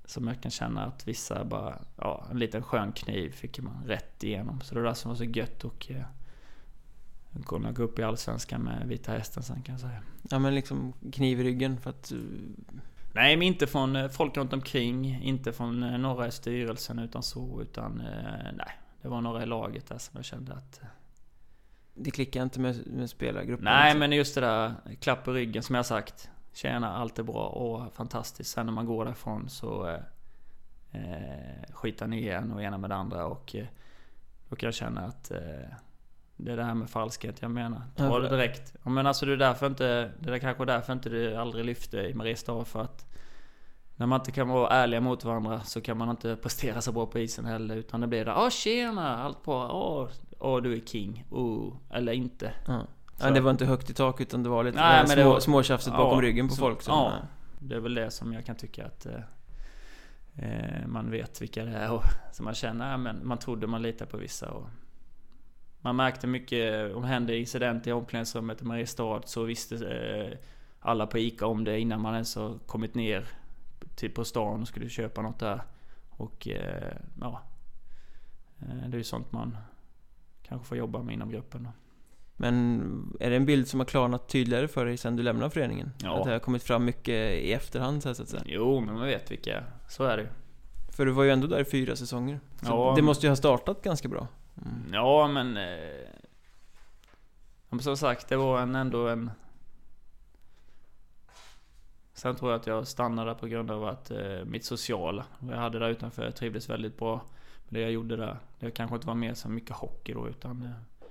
som 0.04 0.28
jag 0.28 0.42
kan 0.42 0.50
känna 0.50 0.84
att 0.84 1.08
vissa 1.08 1.44
bara, 1.44 1.78
ja, 1.96 2.26
en 2.30 2.38
liten 2.38 2.62
skön 2.62 2.92
kniv 2.92 3.32
fick 3.32 3.60
man 3.60 3.84
rätt 3.86 4.24
igenom. 4.24 4.60
Så 4.60 4.74
det 4.74 4.80
var 4.80 4.88
det 4.88 4.94
som 4.94 5.08
var 5.08 5.16
så 5.16 5.24
gött 5.24 5.64
och 5.64 5.90
eh, 5.90 6.04
kunna 7.46 7.72
gå 7.72 7.82
upp 7.82 7.98
i 7.98 8.02
Allsvenskan 8.02 8.62
med 8.62 8.88
Vita 8.88 9.12
Hästen 9.12 9.42
sen 9.42 9.62
kan 9.62 9.72
jag 9.72 9.80
säga. 9.80 10.02
Ja 10.30 10.38
men 10.38 10.54
liksom 10.54 10.92
kniv 11.12 11.40
i 11.40 11.44
ryggen 11.44 11.80
för 11.80 11.90
att 11.90 12.12
Nej, 13.12 13.36
men 13.36 13.46
inte 13.46 13.66
från 13.66 13.96
eh, 13.96 14.08
folk 14.08 14.36
runt 14.36 14.52
omkring, 14.52 15.22
inte 15.22 15.52
från 15.52 15.82
eh, 15.82 15.98
några 15.98 16.26
i 16.26 16.30
styrelsen 16.30 16.98
utan 16.98 17.22
så, 17.22 17.62
utan 17.62 18.00
eh, 18.00 18.52
nej. 18.52 18.78
Det 19.02 19.08
var 19.08 19.20
några 19.20 19.42
i 19.42 19.46
laget 19.46 19.86
där 19.86 19.98
som 19.98 20.12
jag 20.16 20.24
kände 20.24 20.52
att... 20.54 20.80
Det 21.94 22.10
klickar 22.10 22.42
inte 22.42 22.60
med, 22.60 22.86
med 22.86 23.10
spelargruppen? 23.10 23.64
Nej, 23.64 23.84
liksom. 23.84 23.98
men 23.98 24.12
just 24.12 24.34
det 24.34 24.40
där 24.40 24.74
klapp 25.00 25.28
i 25.28 25.30
ryggen 25.30 25.62
som 25.62 25.74
jag 25.74 25.86
sagt. 25.86 26.30
Tjena, 26.52 26.96
allt 26.96 27.18
är 27.18 27.22
bra 27.22 27.46
och 27.46 27.94
fantastiskt. 27.94 28.50
Sen 28.50 28.66
när 28.66 28.72
man 28.72 28.86
går 28.86 29.04
därifrån 29.04 29.48
så 29.48 29.88
eh, 30.92 31.72
skitar 31.72 32.06
ni 32.06 32.18
igen 32.18 32.52
och 32.52 32.62
ena 32.62 32.78
med 32.78 32.90
det 32.90 32.96
andra 32.96 33.26
och 33.26 33.56
eh, 33.56 33.66
då 34.48 34.56
kan 34.56 34.66
jag 34.66 34.74
känna 34.74 35.00
att 35.00 35.30
eh, 35.30 35.38
det 36.44 36.52
är 36.52 36.56
det 36.56 36.64
här 36.64 36.74
med 36.74 36.90
falskhet 36.90 37.42
jag 37.42 37.50
menar. 37.50 37.82
Ta 37.96 38.18
det 38.18 38.28
direkt. 38.28 38.74
Ja, 38.82 38.90
men 38.90 39.06
alltså 39.06 39.26
det 39.26 39.32
är 39.32 39.36
därför 39.36 39.66
inte... 39.66 40.10
Det 40.18 40.34
är 40.34 40.38
kanske 40.38 40.64
därför 40.64 40.92
inte 40.92 41.08
det 41.08 41.36
aldrig 41.36 41.64
lyfte 41.64 41.98
i 41.98 42.14
Mariestad 42.14 42.64
för 42.64 42.80
att... 42.80 43.06
När 43.96 44.06
man 44.06 44.20
inte 44.20 44.32
kan 44.32 44.48
vara 44.48 44.68
ärliga 44.68 45.00
mot 45.00 45.24
varandra 45.24 45.60
så 45.60 45.80
kan 45.80 45.98
man 45.98 46.10
inte 46.10 46.36
prestera 46.36 46.80
så 46.80 46.92
bra 46.92 47.06
på 47.06 47.18
isen 47.18 47.44
heller. 47.44 47.76
Utan 47.76 48.00
det 48.00 48.06
blir 48.06 48.24
det 48.24 48.34
Åh 48.34 48.50
tjena, 48.50 49.18
allt 49.18 49.44
bra. 49.44 49.72
Åh, 49.72 50.08
åh 50.38 50.62
du 50.62 50.76
är 50.76 50.80
king. 50.80 51.24
Oh, 51.30 51.74
eller 51.90 52.12
inte. 52.12 52.52
Ja. 52.66 52.86
ja. 53.20 53.30
det 53.30 53.40
var 53.40 53.50
inte 53.50 53.64
högt 53.66 53.90
i 53.90 53.94
tak 53.94 54.20
utan 54.20 54.42
det 54.42 54.48
var 54.48 54.64
lite 54.64 54.78
Nej, 54.78 55.08
små, 55.08 55.30
var, 55.30 55.40
småtjafset 55.40 55.92
bakom 55.92 56.18
ja, 56.18 56.28
ryggen 56.28 56.48
på 56.48 56.54
så, 56.54 56.60
folk. 56.60 56.82
Som, 56.82 56.94
ja, 56.94 57.12
det 57.58 57.74
är 57.74 57.80
väl 57.80 57.94
det 57.94 58.10
som 58.10 58.32
jag 58.32 58.46
kan 58.46 58.56
tycka 58.56 58.86
att... 58.86 59.06
Eh, 59.06 59.20
eh 60.36 60.86
man 60.86 61.10
vet 61.10 61.42
vilka 61.42 61.64
det 61.64 61.76
är 61.76 61.90
och 61.90 62.02
så 62.32 62.42
man 62.42 62.54
känner, 62.54 62.96
men 62.96 63.26
man 63.26 63.38
trodde 63.38 63.66
man 63.66 63.82
litar 63.82 64.06
på 64.06 64.16
vissa 64.16 64.50
och 64.50 64.66
man 65.82 65.96
märkte 65.96 66.26
mycket, 66.26 66.94
om 66.94 67.02
det 67.02 67.08
hände 67.08 67.36
incident 67.36 67.86
i 67.86 67.92
omklädningsrummet 67.92 68.62
i 68.62 68.64
Mariestad 68.64 69.22
så 69.24 69.42
visste 69.42 69.76
eh, 69.76 70.38
alla 70.80 71.06
på 71.06 71.18
ICA 71.18 71.46
om 71.46 71.64
det 71.64 71.80
innan 71.80 72.00
man 72.00 72.14
ens 72.14 72.36
har 72.36 72.58
kommit 72.66 72.94
ner 72.94 73.28
till 73.94 74.10
på 74.10 74.24
stan 74.24 74.60
och 74.60 74.68
skulle 74.68 74.88
köpa 74.88 75.22
något 75.22 75.38
där. 75.38 75.62
Och 76.10 76.48
eh, 76.48 76.96
ja, 77.20 77.42
eh, 78.60 78.88
det 78.88 78.96
är 78.96 78.98
ju 78.98 79.04
sånt 79.04 79.32
man 79.32 79.56
kanske 80.42 80.66
får 80.66 80.78
jobba 80.78 81.02
med 81.02 81.14
inom 81.14 81.30
gruppen. 81.30 81.68
Men 82.36 83.16
är 83.20 83.30
det 83.30 83.36
en 83.36 83.46
bild 83.46 83.68
som 83.68 83.80
har 83.80 83.84
klarnat 83.84 84.28
tydligare 84.28 84.68
för 84.68 84.86
dig 84.86 84.96
sen 84.96 85.16
du 85.16 85.22
lämnade 85.22 85.50
föreningen? 85.50 85.90
Ja. 86.02 86.18
Att 86.18 86.24
det 86.24 86.32
har 86.32 86.38
kommit 86.38 86.62
fram 86.62 86.84
mycket 86.84 87.32
i 87.32 87.52
efterhand 87.52 88.02
så 88.02 88.08
att 88.08 88.28
säga? 88.28 88.42
Jo, 88.46 88.80
men 88.80 88.94
man 88.94 89.06
vet 89.06 89.30
vilka. 89.30 89.64
Så 89.88 90.04
är 90.04 90.16
det. 90.16 90.28
För 90.92 91.06
du 91.06 91.12
var 91.12 91.24
ju 91.24 91.30
ändå 91.30 91.46
där 91.46 91.60
i 91.60 91.64
fyra 91.64 91.96
säsonger. 91.96 92.40
Så 92.60 92.66
ja. 92.66 92.92
det 92.96 93.02
måste 93.02 93.26
ju 93.26 93.30
ha 93.30 93.36
startat 93.36 93.82
ganska 93.82 94.08
bra. 94.08 94.28
Mm. 94.66 94.94
Ja, 94.94 95.28
men... 95.28 95.56
Eh, 95.56 96.12
som 97.80 97.96
sagt, 97.96 98.28
det 98.28 98.36
var 98.36 98.60
en, 98.60 98.74
ändå 98.74 99.08
en... 99.08 99.30
Sen 102.14 102.36
tror 102.36 102.50
jag 102.50 102.60
att 102.60 102.66
jag 102.66 102.86
stannade 102.86 103.34
på 103.34 103.46
grund 103.46 103.70
av 103.70 103.84
att 103.84 104.10
eh, 104.10 104.44
mitt 104.44 104.64
sociala, 104.64 105.24
jag 105.40 105.56
hade 105.56 105.78
där 105.78 105.88
utanför, 105.88 106.24
jag 106.24 106.36
trivdes 106.36 106.70
väldigt 106.70 106.98
bra 106.98 107.20
med 107.64 107.74
det 107.74 107.80
jag 107.80 107.92
gjorde 107.92 108.16
där. 108.16 108.38
Det 108.58 108.70
kanske 108.70 108.96
inte 108.96 109.06
var 109.06 109.14
mer 109.14 109.34
så 109.34 109.48
mycket 109.48 109.76
hockey 109.76 110.12
då, 110.12 110.28
utan 110.28 110.62
eh, 110.62 111.06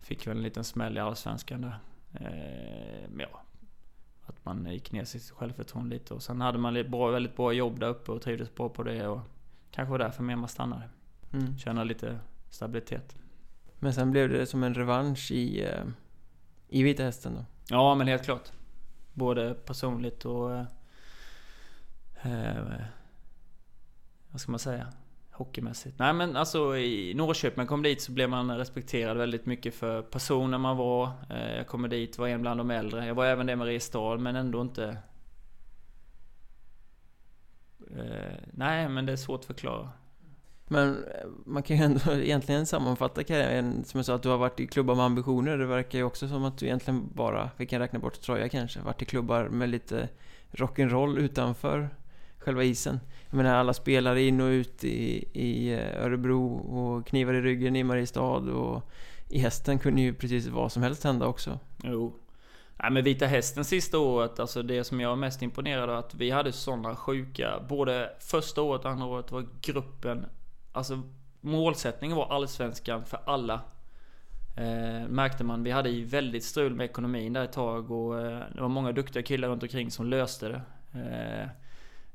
fick 0.00 0.26
väl 0.26 0.36
en 0.36 0.42
liten 0.42 0.64
smäll 0.64 0.96
i 0.96 1.00
Allsvenskan 1.00 1.60
där. 1.60 1.78
Eh, 2.12 3.08
men 3.08 3.26
ja, 3.30 3.42
att 4.26 4.44
man 4.44 4.66
gick 4.72 4.92
ner 4.92 5.04
sitt 5.04 5.30
självförtroende 5.30 5.94
lite 5.94 6.14
och 6.14 6.22
sen 6.22 6.40
hade 6.40 6.58
man 6.58 6.90
bra, 6.90 7.10
väldigt 7.10 7.36
bra 7.36 7.52
jobb 7.52 7.80
där 7.80 7.88
uppe 7.88 8.12
och 8.12 8.22
trivdes 8.22 8.54
bra 8.54 8.68
på 8.68 8.82
det 8.82 9.06
och 9.06 9.20
kanske 9.70 9.90
var 9.90 9.98
därför 9.98 10.22
mer 10.22 10.36
man 10.36 10.48
stannade. 10.48 10.88
Mm. 11.32 11.58
Känna 11.58 11.84
lite 11.84 12.18
stabilitet. 12.52 13.16
Men 13.78 13.94
sen 13.94 14.10
blev 14.10 14.28
det 14.28 14.46
som 14.46 14.62
en 14.62 14.74
revansch 14.74 15.30
i, 15.30 15.64
eh, 15.64 15.84
i 16.68 16.82
Vita 16.82 17.02
Hästen 17.02 17.34
då? 17.34 17.44
Ja, 17.68 17.94
men 17.94 18.08
helt 18.08 18.24
klart. 18.24 18.52
Både 19.12 19.54
personligt 19.54 20.24
och... 20.24 20.52
Eh, 20.52 20.66
eh, 22.22 22.84
vad 24.30 24.40
ska 24.40 24.50
man 24.50 24.58
säga? 24.58 24.92
Hockeymässigt. 25.30 25.98
Nej 25.98 26.12
men 26.12 26.36
alltså 26.36 26.76
i 26.76 27.14
Norrköping, 27.14 27.66
kom 27.66 27.82
dit 27.82 28.02
så 28.02 28.12
blev 28.12 28.30
man 28.30 28.58
respekterad 28.58 29.16
väldigt 29.16 29.46
mycket 29.46 29.74
för 29.74 30.02
personen 30.02 30.60
man 30.60 30.76
var. 30.76 31.10
Eh, 31.30 31.56
jag 31.56 31.66
kommer 31.66 31.88
dit, 31.88 32.18
var 32.18 32.28
en 32.28 32.42
bland 32.42 32.60
de 32.60 32.70
äldre. 32.70 33.06
Jag 33.06 33.14
var 33.14 33.26
även 33.26 33.46
det 33.46 33.56
med 33.56 33.58
Mariestad 33.58 34.16
men 34.16 34.36
ändå 34.36 34.62
inte... 34.62 34.98
Eh, 37.96 38.38
nej 38.52 38.88
men 38.88 39.06
det 39.06 39.12
är 39.12 39.16
svårt 39.16 39.40
att 39.40 39.46
förklara. 39.46 39.90
Men 40.72 41.04
eh, 41.04 41.28
man 41.44 41.62
kan 41.62 41.76
ju 41.76 41.82
ändå 41.82 42.12
egentligen 42.12 42.66
sammanfatta 42.66 43.24
karriären 43.24 43.84
som 43.84 43.98
jag 43.98 44.04
sa 44.04 44.14
att 44.14 44.22
du 44.22 44.28
har 44.28 44.38
varit 44.38 44.60
i 44.60 44.66
klubbar 44.66 44.94
med 44.94 45.04
ambitioner. 45.04 45.58
Det 45.58 45.66
verkar 45.66 45.98
ju 45.98 46.04
också 46.04 46.28
som 46.28 46.44
att 46.44 46.58
du 46.58 46.66
egentligen 46.66 47.08
bara, 47.14 47.50
vi 47.56 47.66
kan 47.66 47.80
räkna 47.80 47.98
bort 47.98 48.20
Troja 48.20 48.48
kanske, 48.48 48.80
varit 48.80 49.02
i 49.02 49.04
klubbar 49.04 49.48
med 49.48 49.68
lite 49.68 50.08
rock'n'roll 50.52 51.18
utanför 51.18 51.90
själva 52.38 52.64
isen. 52.64 53.00
Jag 53.30 53.36
menar 53.36 53.54
alla 53.54 53.74
spelare 53.74 54.22
in 54.22 54.40
och 54.40 54.46
ut 54.46 54.84
i, 54.84 55.28
i 55.32 55.72
eh, 55.72 56.04
Örebro 56.04 56.46
och 56.54 57.06
knivar 57.06 57.34
i 57.34 57.40
ryggen 57.40 57.76
i 57.76 57.84
Mariestad 57.84 58.52
och 58.52 58.90
i 59.28 59.38
hästen 59.38 59.78
kunde 59.78 60.02
ju 60.02 60.14
precis 60.14 60.46
vad 60.46 60.72
som 60.72 60.82
helst 60.82 61.04
hända 61.04 61.26
också. 61.26 61.58
Jo. 61.84 62.18
Nej 62.76 62.90
men 62.90 63.04
Vita 63.04 63.26
Hästen 63.26 63.64
sista 63.64 63.98
året, 63.98 64.40
alltså 64.40 64.62
det 64.62 64.84
som 64.84 65.00
jag 65.00 65.12
är 65.12 65.16
mest 65.16 65.42
imponerad 65.42 65.90
av 65.90 65.98
att 65.98 66.14
vi 66.14 66.30
hade 66.30 66.52
sådana 66.52 66.96
sjuka, 66.96 67.60
både 67.68 68.10
första 68.20 68.62
året 68.62 68.84
och 68.84 68.90
andra 68.90 69.06
året 69.06 69.30
var 69.30 69.46
gruppen 69.60 70.26
Alltså 70.72 71.02
målsättningen 71.40 72.16
var 72.16 72.28
allsvenskan 72.28 73.04
för 73.04 73.20
alla. 73.24 73.60
Eh, 74.56 75.08
märkte 75.08 75.44
man. 75.44 75.62
Vi 75.62 75.70
hade 75.70 75.90
ju 75.90 76.04
väldigt 76.04 76.44
strul 76.44 76.74
med 76.74 76.84
ekonomin 76.84 77.32
där 77.32 77.44
ett 77.44 77.52
tag 77.52 77.90
och 77.90 78.20
eh, 78.20 78.42
det 78.54 78.60
var 78.60 78.68
många 78.68 78.92
duktiga 78.92 79.22
killar 79.22 79.48
runt 79.48 79.62
omkring 79.62 79.90
som 79.90 80.06
löste 80.06 80.48
det. 80.48 80.62
Eh, 81.00 81.48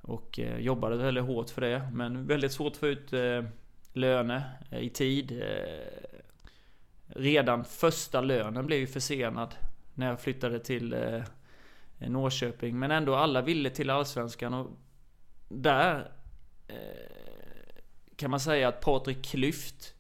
och 0.02 0.40
eh, 0.40 0.60
jobbade 0.60 0.98
väldigt 0.98 1.24
hårt 1.24 1.50
för 1.50 1.62
det. 1.62 1.90
Men 1.94 2.28
väldigt 2.28 2.52
svårt 2.52 2.72
att 2.74 2.78
få 2.78 2.88
ut 2.88 3.14
eh, 3.14 3.44
löner 3.94 4.44
eh, 4.72 4.80
i 4.80 4.90
tid. 4.90 5.32
Eh, 5.32 6.10
redan 7.08 7.64
första 7.64 8.22
lönen 8.22 8.66
blev 8.66 8.80
ju 8.80 8.88
försenad 8.88 9.56
när 9.94 10.08
jag 10.08 10.22
flyttade 10.22 10.60
till 10.60 10.94
eh, 10.94 11.24
Norrköping. 11.98 12.80
Men 12.80 12.92
ändå 12.92 13.16
alla 13.16 13.42
ville 13.42 13.70
till 13.70 13.90
Allsvenskan 13.90 14.54
och 14.54 14.68
där 15.50 16.12
eh, 16.68 17.27
kan 18.18 18.32
man 18.32 18.40
säga 18.40 18.68
att 18.68 18.82
Patrik 18.82 19.26
Klyft 19.26 19.94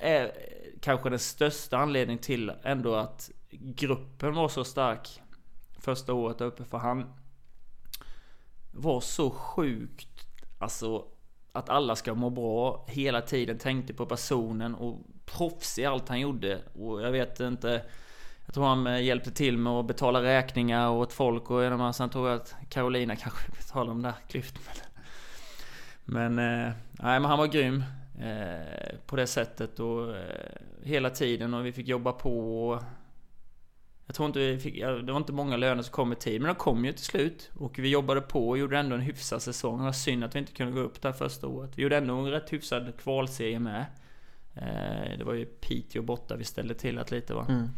är 0.00 0.32
kanske 0.80 1.10
den 1.10 1.18
största 1.18 1.78
anledningen 1.78 2.22
till 2.22 2.52
ändå 2.62 2.94
att 2.94 3.30
gruppen 3.50 4.34
var 4.34 4.48
så 4.48 4.64
stark 4.64 5.20
första 5.78 6.12
året 6.12 6.40
uppe. 6.40 6.64
För 6.64 6.78
han 6.78 7.12
var 8.72 9.00
så 9.00 9.30
sjukt, 9.30 10.26
alltså 10.58 11.04
att 11.52 11.68
alla 11.68 11.96
ska 11.96 12.14
må 12.14 12.30
bra 12.30 12.84
hela 12.88 13.22
tiden. 13.22 13.58
Tänkte 13.58 13.94
på 13.94 14.06
personen 14.06 14.74
och 14.74 15.00
proffs 15.24 15.78
i 15.78 15.84
allt 15.84 16.08
han 16.08 16.20
gjorde. 16.20 16.62
Och 16.74 17.02
jag 17.02 17.12
vet 17.12 17.40
inte 17.40 17.82
jag 18.46 18.54
tror 18.54 18.64
han 18.64 18.86
eh, 18.86 19.02
hjälpte 19.02 19.30
till 19.30 19.58
med 19.58 19.72
att 19.72 19.86
betala 19.86 20.22
räkningar 20.22 20.90
åt 20.90 21.12
folk 21.12 21.50
och 21.50 21.94
sen 21.94 22.10
tror 22.10 22.28
jag 22.28 22.36
att 22.36 22.54
Carolina 22.68 23.16
kanske 23.16 23.50
betalade 23.58 23.90
de 23.90 24.02
där 24.02 24.14
klyftorna. 24.28 24.70
Men, 26.08 26.38
eh, 26.38 26.72
nej, 26.90 27.20
men 27.20 27.24
han 27.24 27.38
var 27.38 27.46
grym 27.46 27.84
eh, 28.20 28.98
på 29.06 29.16
det 29.16 29.26
sättet 29.26 29.80
och 29.80 30.16
eh, 30.16 30.24
hela 30.82 31.10
tiden 31.10 31.54
och 31.54 31.66
vi 31.66 31.72
fick 31.72 31.88
jobba 31.88 32.12
på. 32.12 32.68
Och, 32.68 32.82
jag 34.06 34.14
tror 34.14 34.26
inte 34.26 34.38
vi 34.38 34.58
fick, 34.58 34.80
det 34.80 35.12
var 35.12 35.16
inte 35.16 35.32
många 35.32 35.56
löner 35.56 35.82
som 35.82 35.92
kom 35.92 36.12
i 36.12 36.16
tid, 36.16 36.40
men 36.40 36.48
de 36.48 36.54
kom 36.54 36.84
ju 36.84 36.92
till 36.92 37.04
slut. 37.04 37.50
Och 37.54 37.78
vi 37.78 37.88
jobbade 37.88 38.20
på 38.20 38.48
och 38.48 38.58
gjorde 38.58 38.78
ändå 38.78 38.94
en 38.94 39.00
hyfsad 39.00 39.42
säsong. 39.42 39.78
Det 39.78 39.84
var 39.84 39.92
synd 39.92 40.24
att 40.24 40.34
vi 40.34 40.38
inte 40.38 40.52
kunde 40.52 40.72
gå 40.72 40.80
upp 40.80 41.02
där 41.02 41.12
första 41.12 41.46
året. 41.46 41.70
Vi 41.74 41.82
gjorde 41.82 41.96
ändå 41.96 42.14
en 42.14 42.30
rätt 42.30 42.52
hyfsad 42.52 42.92
kvalserie 42.98 43.58
med. 43.58 43.84
Eh, 44.54 45.18
det 45.18 45.24
var 45.24 45.34
ju 45.34 45.44
Piteå 45.44 46.02
borta 46.02 46.36
vi 46.36 46.44
ställde 46.44 46.74
till 46.74 46.98
att 46.98 47.10
lite 47.10 47.34
va. 47.34 47.46
Mm. 47.48 47.70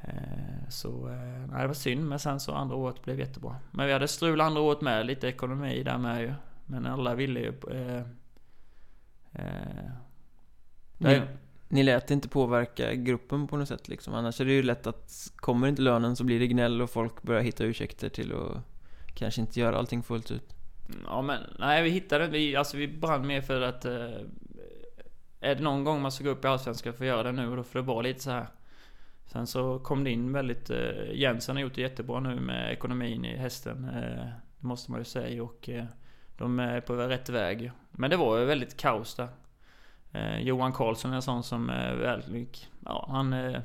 Eh, 0.00 0.68
så 0.68 1.08
eh, 1.08 1.50
nej, 1.50 1.60
det 1.60 1.66
var 1.66 1.74
synd, 1.74 2.08
men 2.08 2.18
sen 2.18 2.40
så 2.40 2.52
andra 2.52 2.76
året 2.76 3.02
blev 3.02 3.18
jättebra. 3.18 3.56
Men 3.70 3.86
vi 3.86 3.92
hade 3.92 4.08
strul 4.08 4.40
andra 4.40 4.60
året 4.60 4.80
med, 4.80 5.06
lite 5.06 5.28
ekonomi 5.28 5.82
där 5.82 5.98
med 5.98 6.22
ju. 6.22 6.32
Men 6.66 6.86
alla 6.86 7.14
ville 7.14 7.40
ju... 7.40 7.52
Eh, 7.70 8.02
eh, 9.32 9.90
ni, 10.98 11.22
ni 11.68 11.82
lät 11.82 12.10
inte 12.10 12.28
påverka 12.28 12.94
gruppen 12.94 13.46
på 13.46 13.56
något 13.56 13.68
sätt 13.68 13.88
liksom? 13.88 14.14
Annars 14.14 14.40
är 14.40 14.44
det 14.44 14.52
ju 14.52 14.62
lätt 14.62 14.86
att 14.86 15.32
kommer 15.36 15.68
inte 15.68 15.82
lönen 15.82 16.16
så 16.16 16.24
blir 16.24 16.40
det 16.40 16.46
gnäll 16.46 16.82
och 16.82 16.90
folk 16.90 17.22
börjar 17.22 17.42
hitta 17.42 17.64
ursäkter 17.64 18.08
till 18.08 18.32
att 18.32 18.62
kanske 19.14 19.40
inte 19.40 19.60
göra 19.60 19.78
allting 19.78 20.02
fullt 20.02 20.30
ut. 20.30 20.56
Ja 21.04 21.22
men, 21.22 21.40
nej 21.58 21.82
vi 21.82 21.90
hittade, 21.90 22.26
vi, 22.26 22.56
alltså 22.56 22.76
vi 22.76 22.88
brann 22.88 23.26
mer 23.26 23.40
för 23.40 23.60
att... 23.60 23.84
Eh, 23.84 24.20
är 25.40 25.54
det 25.54 25.62
någon 25.62 25.84
gång 25.84 26.02
man 26.02 26.12
ska 26.12 26.24
gå 26.24 26.30
upp 26.30 26.44
i 26.44 26.48
Allsvenskan 26.48 26.92
för 26.92 27.04
att 27.04 27.08
göra 27.08 27.22
det 27.22 27.32
nu 27.32 27.48
och 27.48 27.56
då 27.56 27.62
får 27.62 27.78
det 27.78 27.84
vara 27.84 28.02
lite 28.02 28.22
så 28.22 28.30
här 28.30 28.46
Sen 29.26 29.46
så 29.46 29.78
kom 29.78 30.04
det 30.04 30.10
in 30.10 30.32
väldigt... 30.32 30.70
Eh, 30.70 31.12
Jensen 31.12 31.56
har 31.56 31.62
gjort 31.62 31.74
det 31.74 31.80
jättebra 31.80 32.20
nu 32.20 32.40
med 32.40 32.72
ekonomin 32.72 33.24
i 33.24 33.36
hästen. 33.36 33.84
Eh, 33.84 34.26
det 34.60 34.66
måste 34.66 34.90
man 34.90 35.00
ju 35.00 35.04
säga 35.04 35.42
och 35.42 35.68
eh, 35.68 35.84
de 36.36 36.58
är 36.58 36.80
på 36.80 36.94
rätt 36.94 37.28
väg. 37.28 37.72
Men 37.90 38.10
det 38.10 38.16
var 38.16 38.38
ju 38.38 38.44
väldigt 38.44 38.76
kaos 38.76 39.14
där. 39.14 39.28
Eh, 40.12 40.38
Johan 40.38 40.72
Karlsson 40.72 41.10
är 41.10 41.16
en 41.16 41.22
sån 41.22 41.42
som 41.42 41.70
är 41.70 41.94
väldigt... 41.94 42.68
Ja, 42.84 43.06
han 43.10 43.32
är 43.32 43.62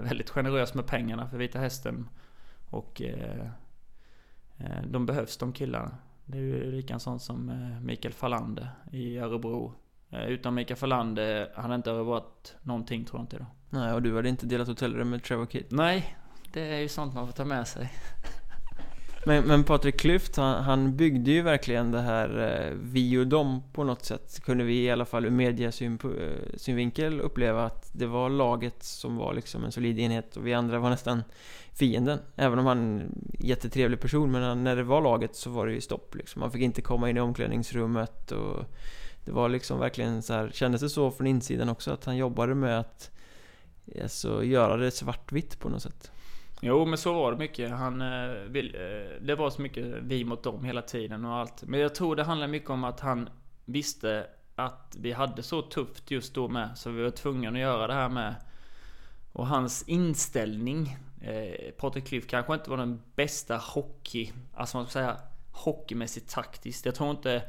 väldigt 0.00 0.30
generös 0.30 0.74
med 0.74 0.86
pengarna 0.86 1.28
för 1.28 1.36
Vita 1.36 1.58
Hästen. 1.58 2.08
Och 2.70 3.02
eh, 3.02 3.46
eh, 4.58 4.82
de 4.88 5.06
behövs 5.06 5.36
de 5.36 5.52
killarna. 5.52 5.96
Det 6.24 6.38
är 6.38 6.42
ju 6.42 6.70
lika 6.70 6.94
en 6.94 7.00
sån 7.00 7.20
som 7.20 7.52
Mikael 7.82 8.14
Fallander 8.14 8.68
i 8.92 9.18
Örebro. 9.18 9.72
Utan 10.10 10.54
Mikael 10.54 10.76
Fallander 10.76 11.52
hade 11.54 11.74
inte 11.74 11.92
varit 11.92 12.56
någonting 12.62 13.04
tror 13.04 13.18
jag 13.18 13.24
inte 13.24 13.36
idag. 13.36 13.46
Nej, 13.70 13.92
och 13.92 14.02
du 14.02 14.16
hade 14.16 14.28
inte 14.28 14.46
delat 14.46 14.68
hotellrum 14.68 15.10
med 15.10 15.22
Trevor 15.22 15.46
Kitt? 15.46 15.70
Nej, 15.70 16.16
det 16.52 16.74
är 16.74 16.78
ju 16.78 16.88
sånt 16.88 17.14
man 17.14 17.26
får 17.26 17.32
ta 17.32 17.44
med 17.44 17.68
sig. 17.68 17.92
men, 19.26 19.44
men 19.44 19.64
Patrik 19.64 20.00
Klyft, 20.00 20.36
han, 20.36 20.64
han, 20.64 20.96
byggde 20.96 21.30
ju 21.30 21.42
verkligen 21.42 21.90
det 21.90 22.00
här 22.00 22.38
eh, 22.38 22.76
vi 22.82 23.18
och 23.18 23.26
dem 23.26 23.62
på 23.72 23.84
något 23.84 24.04
sätt. 24.04 24.40
Kunde 24.44 24.64
vi 24.64 24.84
i 24.84 24.90
alla 24.90 25.04
fall 25.04 25.24
ur 25.24 25.30
mediasynvinkel 25.30 27.20
eh, 27.20 27.24
uppleva 27.24 27.64
att 27.64 27.90
det 27.92 28.06
var 28.06 28.30
laget 28.30 28.82
som 28.82 29.16
var 29.16 29.34
liksom 29.34 29.64
en 29.64 29.72
solid 29.72 29.98
enhet 29.98 30.36
och 30.36 30.46
vi 30.46 30.54
andra 30.54 30.78
var 30.78 30.90
nästan 30.90 31.22
fienden. 31.72 32.18
Även 32.36 32.58
om 32.58 32.66
han 32.66 32.78
är 32.78 32.82
en 32.82 33.30
jättetrevlig 33.38 34.00
person, 34.00 34.32
men 34.32 34.64
när 34.64 34.76
det 34.76 34.82
var 34.82 35.00
laget 35.00 35.36
så 35.36 35.50
var 35.50 35.66
det 35.66 35.72
ju 35.72 35.80
stopp 35.80 36.14
liksom. 36.14 36.40
Man 36.40 36.50
fick 36.50 36.62
inte 36.62 36.82
komma 36.82 37.10
in 37.10 37.16
i 37.16 37.20
omklädningsrummet 37.20 38.32
och 38.32 38.64
det 39.24 39.32
var 39.32 39.48
liksom 39.48 39.78
verkligen 39.78 40.22
så 40.22 40.34
här, 40.34 40.50
kändes 40.54 40.80
det 40.80 40.90
så 40.90 41.10
från 41.10 41.26
insidan 41.26 41.68
också 41.68 41.90
att 41.90 42.04
han 42.04 42.16
jobbade 42.16 42.54
med 42.54 42.80
att 42.80 43.10
alltså, 44.02 44.44
göra 44.44 44.76
det 44.76 44.90
svartvitt 44.90 45.58
på 45.58 45.68
något 45.68 45.82
sätt. 45.82 46.10
Jo 46.60 46.84
men 46.84 46.98
så 46.98 47.12
var 47.12 47.32
det 47.32 47.38
mycket. 47.38 47.70
Han, 47.70 48.02
eh, 48.02 48.28
vill, 48.30 48.74
eh, 48.74 49.22
det 49.22 49.34
var 49.34 49.50
så 49.50 49.62
mycket 49.62 49.84
vi 49.84 50.24
mot 50.24 50.42
dem 50.42 50.64
hela 50.64 50.82
tiden 50.82 51.24
och 51.24 51.34
allt. 51.34 51.62
Men 51.62 51.80
jag 51.80 51.94
tror 51.94 52.16
det 52.16 52.24
handlar 52.24 52.48
mycket 52.48 52.70
om 52.70 52.84
att 52.84 53.00
han 53.00 53.28
visste 53.64 54.26
att 54.54 54.96
vi 54.98 55.12
hade 55.12 55.42
så 55.42 55.62
tufft 55.62 56.10
just 56.10 56.34
då 56.34 56.48
med. 56.48 56.78
Så 56.78 56.90
vi 56.90 57.02
var 57.02 57.10
tvungna 57.10 57.48
att 57.48 57.58
göra 57.58 57.86
det 57.86 57.94
här 57.94 58.08
med. 58.08 58.34
Och 59.32 59.46
hans 59.46 59.82
inställning. 59.88 60.96
Eh, 61.22 61.70
Patrik 61.70 62.06
Klyft 62.06 62.30
kanske 62.30 62.54
inte 62.54 62.70
var 62.70 62.76
den 62.76 63.02
bästa 63.14 63.56
hockey, 63.56 64.32
alltså 64.54 64.76
man 64.76 64.86
ska 64.86 64.92
säga 64.92 65.16
hockeymässigt 65.50 66.30
taktiskt. 66.30 66.86
Jag 66.86 66.94
tror 66.94 67.10
inte 67.10 67.42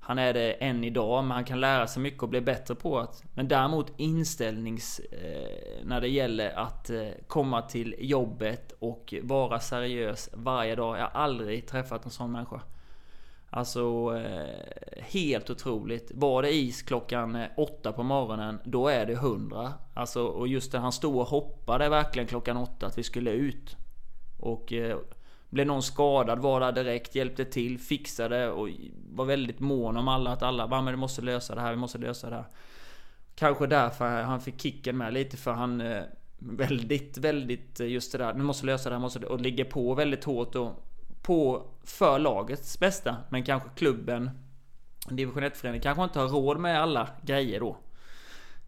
han 0.00 0.18
är 0.18 0.34
det 0.34 0.52
än 0.52 0.84
idag, 0.84 1.24
men 1.24 1.30
han 1.30 1.44
kan 1.44 1.60
lära 1.60 1.86
sig 1.86 2.02
mycket 2.02 2.22
och 2.22 2.28
bli 2.28 2.40
bättre 2.40 2.74
på 2.74 2.98
att... 2.98 3.22
Men 3.34 3.48
däremot 3.48 3.92
inställnings... 3.96 4.98
Eh, 4.98 5.84
när 5.84 6.00
det 6.00 6.08
gäller 6.08 6.58
att 6.58 6.90
eh, 6.90 7.08
komma 7.26 7.62
till 7.62 7.94
jobbet 7.98 8.72
och 8.78 9.14
vara 9.22 9.60
seriös 9.60 10.30
varje 10.32 10.74
dag. 10.74 10.98
Jag 10.98 11.02
har 11.02 11.20
aldrig 11.20 11.66
träffat 11.66 12.04
en 12.04 12.10
sån 12.10 12.32
människa. 12.32 12.60
Alltså, 13.50 13.80
eh, 14.16 15.02
helt 15.02 15.50
otroligt. 15.50 16.10
Var 16.14 16.42
det 16.42 16.54
is 16.54 16.82
klockan 16.82 17.36
eh, 17.36 17.48
åtta 17.56 17.92
på 17.92 18.02
morgonen, 18.02 18.60
då 18.64 18.88
är 18.88 19.06
det 19.06 19.16
hundra. 19.16 19.72
Alltså, 19.94 20.24
och 20.24 20.48
just 20.48 20.72
det, 20.72 20.78
han 20.78 20.92
stod 20.92 21.16
och 21.16 21.26
hoppade 21.26 21.88
verkligen 21.88 22.28
klockan 22.28 22.56
åtta 22.56 22.86
att 22.86 22.98
vi 22.98 23.02
skulle 23.02 23.30
ut. 23.30 23.76
Och 24.38 24.72
eh, 24.72 24.98
blev 25.50 25.66
någon 25.66 25.82
skadad 25.82 26.38
var 26.38 26.60
där 26.60 26.72
direkt, 26.72 27.14
hjälpte 27.14 27.44
till, 27.44 27.78
fixade 27.78 28.50
och 28.50 28.68
var 29.10 29.24
väldigt 29.24 29.60
mån 29.60 29.96
om 29.96 30.08
alla 30.08 30.32
att 30.32 30.42
alla 30.42 30.68
bara 30.68 30.82
men 30.82 30.94
vi 30.94 31.00
måste 31.00 31.22
lösa 31.22 31.54
det 31.54 31.60
här, 31.60 31.70
vi 31.70 31.76
måste 31.76 31.98
lösa 31.98 32.30
det 32.30 32.36
här. 32.36 32.44
Kanske 33.34 33.66
därför 33.66 34.22
han 34.22 34.40
fick 34.40 34.60
kicken 34.60 34.96
med 34.96 35.14
lite 35.14 35.36
för 35.36 35.52
han 35.52 35.80
eh, 35.80 36.02
väldigt, 36.38 37.18
väldigt 37.18 37.80
eh, 37.80 37.86
just 37.86 38.12
det 38.12 38.18
där, 38.18 38.34
nu 38.34 38.44
måste 38.44 38.66
lösa 38.66 38.88
det 38.88 38.94
här, 38.94 39.00
måste 39.00 39.26
och 39.26 39.40
ligger 39.40 39.64
på 39.64 39.94
väldigt 39.94 40.24
hårt 40.24 40.54
och 40.54 40.86
på 41.22 41.66
för 41.84 42.18
lagets 42.18 42.78
bästa. 42.78 43.16
Men 43.28 43.44
kanske 43.44 43.68
klubben, 43.74 44.30
division 45.08 45.44
1-förening, 45.44 45.80
kanske 45.80 46.04
inte 46.04 46.20
har 46.20 46.28
råd 46.28 46.58
med 46.58 46.82
alla 46.82 47.08
grejer 47.22 47.60
då. 47.60 47.76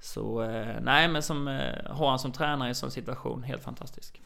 Så 0.00 0.42
eh, 0.42 0.76
nej, 0.82 1.08
men 1.08 1.22
som 1.22 1.46
har 1.86 2.10
han 2.10 2.18
som 2.18 2.32
tränare 2.32 2.68
i 2.68 2.70
en 2.70 2.74
sån 2.74 2.90
situation, 2.90 3.42
helt 3.42 3.62
fantastisk. 3.62 4.20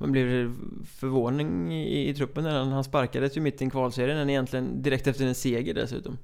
Men 0.00 0.12
blev 0.12 0.28
det 0.28 0.54
förvåning 0.86 1.72
i, 1.72 2.08
i 2.08 2.14
truppen 2.14 2.44
när 2.44 2.58
han, 2.58 2.72
han 2.72 2.84
sparkades 2.84 3.36
ju 3.36 3.40
mitt 3.40 3.60
i 3.60 3.64
en 3.64 3.70
kvalserie, 3.70 4.30
egentligen 4.30 4.82
direkt 4.82 5.06
efter 5.06 5.26
en 5.26 5.34
seger 5.34 5.74
dessutom? 5.74 6.18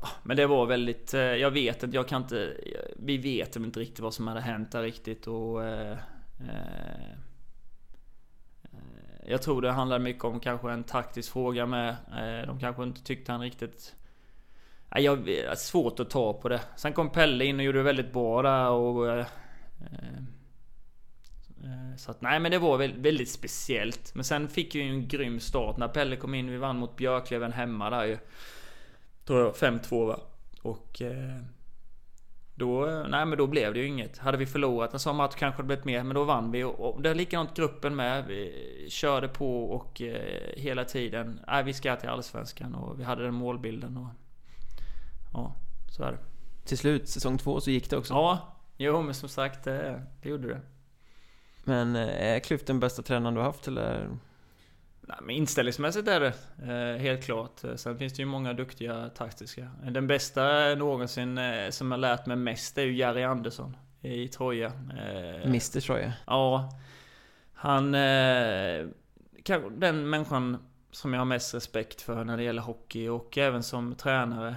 Ah, 0.00 0.08
men 0.22 0.36
det 0.36 0.46
var 0.46 0.66
väldigt, 0.66 1.14
eh, 1.14 1.20
jag 1.20 1.50
vet 1.50 1.82
inte, 1.82 1.96
jag 1.96 2.08
kan 2.08 2.22
inte, 2.22 2.56
vi 2.96 3.18
vet 3.18 3.56
inte 3.56 3.80
riktigt 3.80 4.00
vad 4.00 4.14
som 4.14 4.26
hade 4.26 4.40
hänt 4.40 4.72
där 4.72 4.82
riktigt 4.82 5.26
och... 5.26 5.64
Eh, 5.64 5.98
eh, 6.40 7.18
jag 9.26 9.42
tror 9.42 9.62
det 9.62 9.72
handlade 9.72 10.04
mycket 10.04 10.24
om 10.24 10.40
kanske 10.40 10.70
en 10.70 10.84
taktisk 10.84 11.32
fråga 11.32 11.66
med. 11.66 11.88
Eh, 11.90 12.46
de 12.46 12.60
kanske 12.60 12.82
inte 12.82 13.04
tyckte 13.04 13.32
han 13.32 13.40
riktigt... 13.40 13.94
Jag, 14.96 15.28
svårt 15.58 16.00
att 16.00 16.10
ta 16.10 16.32
på 16.32 16.48
det. 16.48 16.60
Sen 16.76 16.92
kom 16.92 17.10
Pelle 17.10 17.44
in 17.44 17.58
och 17.58 17.64
gjorde 17.64 17.78
det 17.78 17.84
väldigt 17.84 18.12
bra 18.12 18.42
där 18.42 18.70
och... 18.70 19.10
Eh, 19.10 19.26
eh, 19.80 20.22
Eh, 21.64 21.96
så 21.96 22.10
att 22.10 22.20
nej 22.20 22.40
men 22.40 22.50
det 22.50 22.58
var 22.58 22.78
väldigt 22.78 23.30
speciellt. 23.30 24.14
Men 24.14 24.24
sen 24.24 24.48
fick 24.48 24.74
vi 24.74 24.78
ju 24.78 24.90
en 24.90 25.08
grym 25.08 25.40
start 25.40 25.76
när 25.76 25.88
Pelle 25.88 26.16
kom 26.16 26.34
in. 26.34 26.50
Vi 26.50 26.56
vann 26.56 26.76
mot 26.76 26.96
Björklöven 26.96 27.52
hemma 27.52 27.90
där 27.90 28.04
ju. 28.04 28.18
Tror 29.24 29.40
jag 29.40 29.54
5-2 29.54 30.06
va. 30.06 30.20
Och... 30.62 31.02
Eh, 31.02 31.40
då, 32.56 33.04
nej 33.08 33.26
men 33.26 33.38
då 33.38 33.46
blev 33.46 33.74
det 33.74 33.80
ju 33.80 33.86
inget. 33.86 34.18
Hade 34.18 34.36
vi 34.36 34.46
förlorat 34.46 34.92
en 34.92 34.98
sån 35.00 35.16
match 35.16 35.34
kanske 35.38 35.62
det 35.62 35.66
blivit 35.66 35.84
mer. 35.84 36.02
Men 36.02 36.14
då 36.14 36.24
vann 36.24 36.50
vi. 36.50 36.64
Och 36.64 37.02
det 37.02 37.10
är 37.10 37.14
likadant 37.14 37.56
gruppen 37.56 37.96
med. 37.96 38.24
Vi 38.26 38.86
körde 38.90 39.28
på 39.28 39.64
och 39.64 40.02
eh, 40.02 40.56
hela 40.56 40.84
tiden. 40.84 41.40
Nej 41.46 41.64
vi 41.64 41.72
ska 41.72 41.96
till 41.96 42.08
Allsvenskan 42.08 42.74
och 42.74 43.00
vi 43.00 43.04
hade 43.04 43.22
den 43.22 43.34
målbilden 43.34 43.96
och... 43.96 44.08
Ja, 45.32 45.54
så 45.90 46.02
är 46.02 46.12
det. 46.12 46.18
Till 46.64 46.78
slut, 46.78 47.08
säsong 47.08 47.38
två, 47.38 47.60
så 47.60 47.70
gick 47.70 47.90
det 47.90 47.96
också? 47.96 48.14
Ja, 48.14 48.56
jo 48.76 49.02
men 49.02 49.14
som 49.14 49.28
sagt 49.28 49.64
det, 49.64 50.02
det 50.22 50.28
gjorde 50.28 50.48
det. 50.48 50.60
Men 51.64 51.96
eh, 51.96 52.34
är 52.34 52.38
Klyft 52.40 52.66
den 52.66 52.80
bästa 52.80 53.02
tränaren 53.02 53.34
du 53.34 53.40
har 53.40 53.46
haft 53.46 53.68
eller? 53.68 54.08
Nej, 55.00 55.16
men 55.22 55.30
inställningsmässigt 55.30 56.08
är 56.08 56.20
det 56.20 56.34
eh, 56.72 57.00
helt 57.00 57.24
klart. 57.24 57.62
Sen 57.76 57.98
finns 57.98 58.12
det 58.12 58.22
ju 58.22 58.26
många 58.26 58.52
duktiga 58.52 59.08
taktiska. 59.08 59.70
Den 59.90 60.06
bästa 60.06 60.74
någonsin 60.74 61.38
eh, 61.38 61.70
som 61.70 61.90
jag 61.90 62.00
lärt 62.00 62.26
mig 62.26 62.36
mest 62.36 62.78
är 62.78 62.82
ju 62.82 62.96
Jerry 62.96 63.22
Andersson 63.22 63.76
i 64.00 64.28
Troja. 64.28 64.72
Mr 65.44 65.80
Troja? 65.80 66.12
Ja. 66.26 66.70
Han... 67.52 67.92
Den 69.70 70.10
människan 70.10 70.58
som 70.90 71.12
jag 71.12 71.20
har 71.20 71.24
mest 71.24 71.54
respekt 71.54 72.00
för 72.00 72.24
när 72.24 72.36
det 72.36 72.42
gäller 72.42 72.62
hockey 72.62 73.08
och 73.08 73.38
även 73.38 73.62
som 73.62 73.94
tränare 73.94 74.56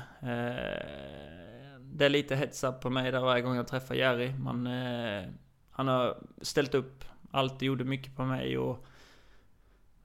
det 1.97 2.05
är 2.05 2.09
lite 2.09 2.35
heads 2.35 2.63
up 2.63 2.81
på 2.81 2.89
mig 2.89 3.11
där 3.11 3.19
varje 3.19 3.41
gång 3.41 3.55
jag 3.55 3.67
träffar 3.67 3.95
Jerry. 3.95 4.34
Man, 4.34 4.67
eh, 4.67 5.23
han 5.77 5.87
har 5.87 6.17
ställt 6.41 6.75
upp, 6.75 7.05
alltid 7.31 7.67
gjorde 7.67 7.83
mycket 7.83 8.15
på 8.15 8.25
mig 8.25 8.57
och 8.57 8.85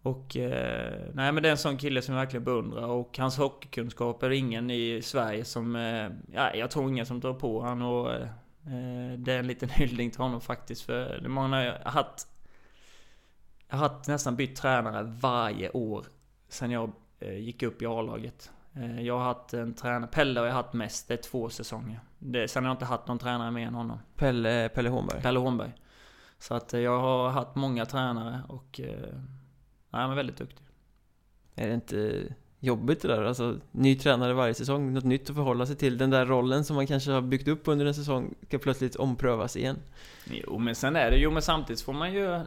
och 0.03 0.37
eh, 0.37 1.11
nej 1.15 1.33
men 1.33 1.43
det 1.43 1.49
är 1.49 1.51
en 1.51 1.59
sån 1.59 1.77
kille 1.77 2.03
som 2.03 2.15
jag 2.15 2.21
verkligen 2.21 2.45
beundrar 2.45 2.87
och 2.87 3.19
hans 3.19 3.39
hockeykunskaper 3.39 4.27
är 4.27 4.31
ingen 4.31 4.71
i 4.71 5.03
Sverige 5.03 5.45
som... 5.45 5.77
Eh, 5.77 6.11
ja, 6.33 6.55
jag 6.55 6.71
tror 6.71 6.89
ingen 6.89 7.07
som 7.07 7.21
drar 7.21 7.35
på 7.35 7.63
han 7.63 7.83
och... 7.83 8.13
Eh, 8.15 9.19
det 9.19 9.33
är 9.33 9.39
en 9.39 9.47
liten 9.47 9.69
hyllning 9.75 10.11
till 10.11 10.21
honom 10.21 10.41
faktiskt 10.41 10.83
för 10.83 11.21
det 11.23 11.29
många 11.29 11.65
jag 11.65 11.73
har 11.85 11.91
haft... 11.91 12.27
Jag 13.69 13.77
har 13.77 13.89
haft 13.89 14.09
nästan 14.09 14.37
bytt 14.37 14.57
tränare 14.57 15.03
varje 15.03 15.71
år 15.71 16.07
sen 16.49 16.71
jag 16.71 16.93
eh, 17.21 17.39
gick 17.39 17.63
upp 17.63 17.83
i 17.83 17.87
A-laget. 17.87 18.51
Eh, 18.75 19.01
jag 19.01 19.19
har 19.19 19.25
haft 19.25 19.55
en 19.55 19.75
tränare, 19.75 20.11
Pelle 20.13 20.41
har 20.41 20.47
jag 20.47 20.55
haft 20.55 20.73
mest, 20.73 21.09
det 21.09 21.15
är 21.15 21.23
två 21.23 21.49
säsonger. 21.49 22.01
Det, 22.19 22.49
sen 22.49 22.65
har 22.65 22.71
jag 22.71 22.75
inte 22.75 22.85
haft 22.85 23.09
någon 23.09 23.19
tränare 23.19 23.51
mer 23.51 23.67
än 23.67 23.75
honom. 23.75 23.99
Pelle, 24.17 24.69
Pelle 24.69 24.89
Hornberg? 24.89 25.23
Pelle 25.23 25.39
Hornberg. 25.39 25.73
Så 26.39 26.55
att 26.55 26.75
eh, 26.75 26.81
jag 26.81 27.01
har 27.01 27.31
haft 27.31 27.55
många 27.55 27.87
tränare 27.87 28.43
och... 28.49 28.81
Ja, 29.91 29.99
han 29.99 30.11
är 30.11 30.15
väldigt 30.15 30.37
duktig. 30.37 30.65
Är 31.55 31.69
det 31.69 31.75
inte 31.75 32.27
jobbigt 32.59 33.03
det 33.03 33.09
där? 33.09 33.25
Alltså, 33.25 33.57
ny 33.71 33.99
tränare 33.99 34.33
varje 34.33 34.55
säsong, 34.55 34.93
något 34.93 35.05
nytt 35.05 35.31
att 35.31 35.37
förhålla 35.37 35.67
sig 35.67 35.77
till. 35.77 35.99
Den 35.99 36.11
där 36.11 36.27
rollen 36.27 36.65
som 36.65 36.77
man 36.77 36.87
kanske 36.87 37.11
har 37.11 37.21
byggt 37.21 37.49
upp 37.49 37.69
under 37.69 37.87
en 37.87 37.95
säsong 37.95 38.35
ska 38.47 38.59
plötsligt 38.59 38.97
omprövas 38.97 39.57
igen. 39.57 39.77
Jo, 40.25 40.59
men 40.59 40.75
sen 40.75 40.97
är 40.97 41.11
det 41.11 41.17
jo, 41.17 41.31
men 41.31 41.43
samtidigt 41.43 41.83
får 41.83 41.93
man 41.93 42.13
ju 42.13 42.35
eh, 42.35 42.43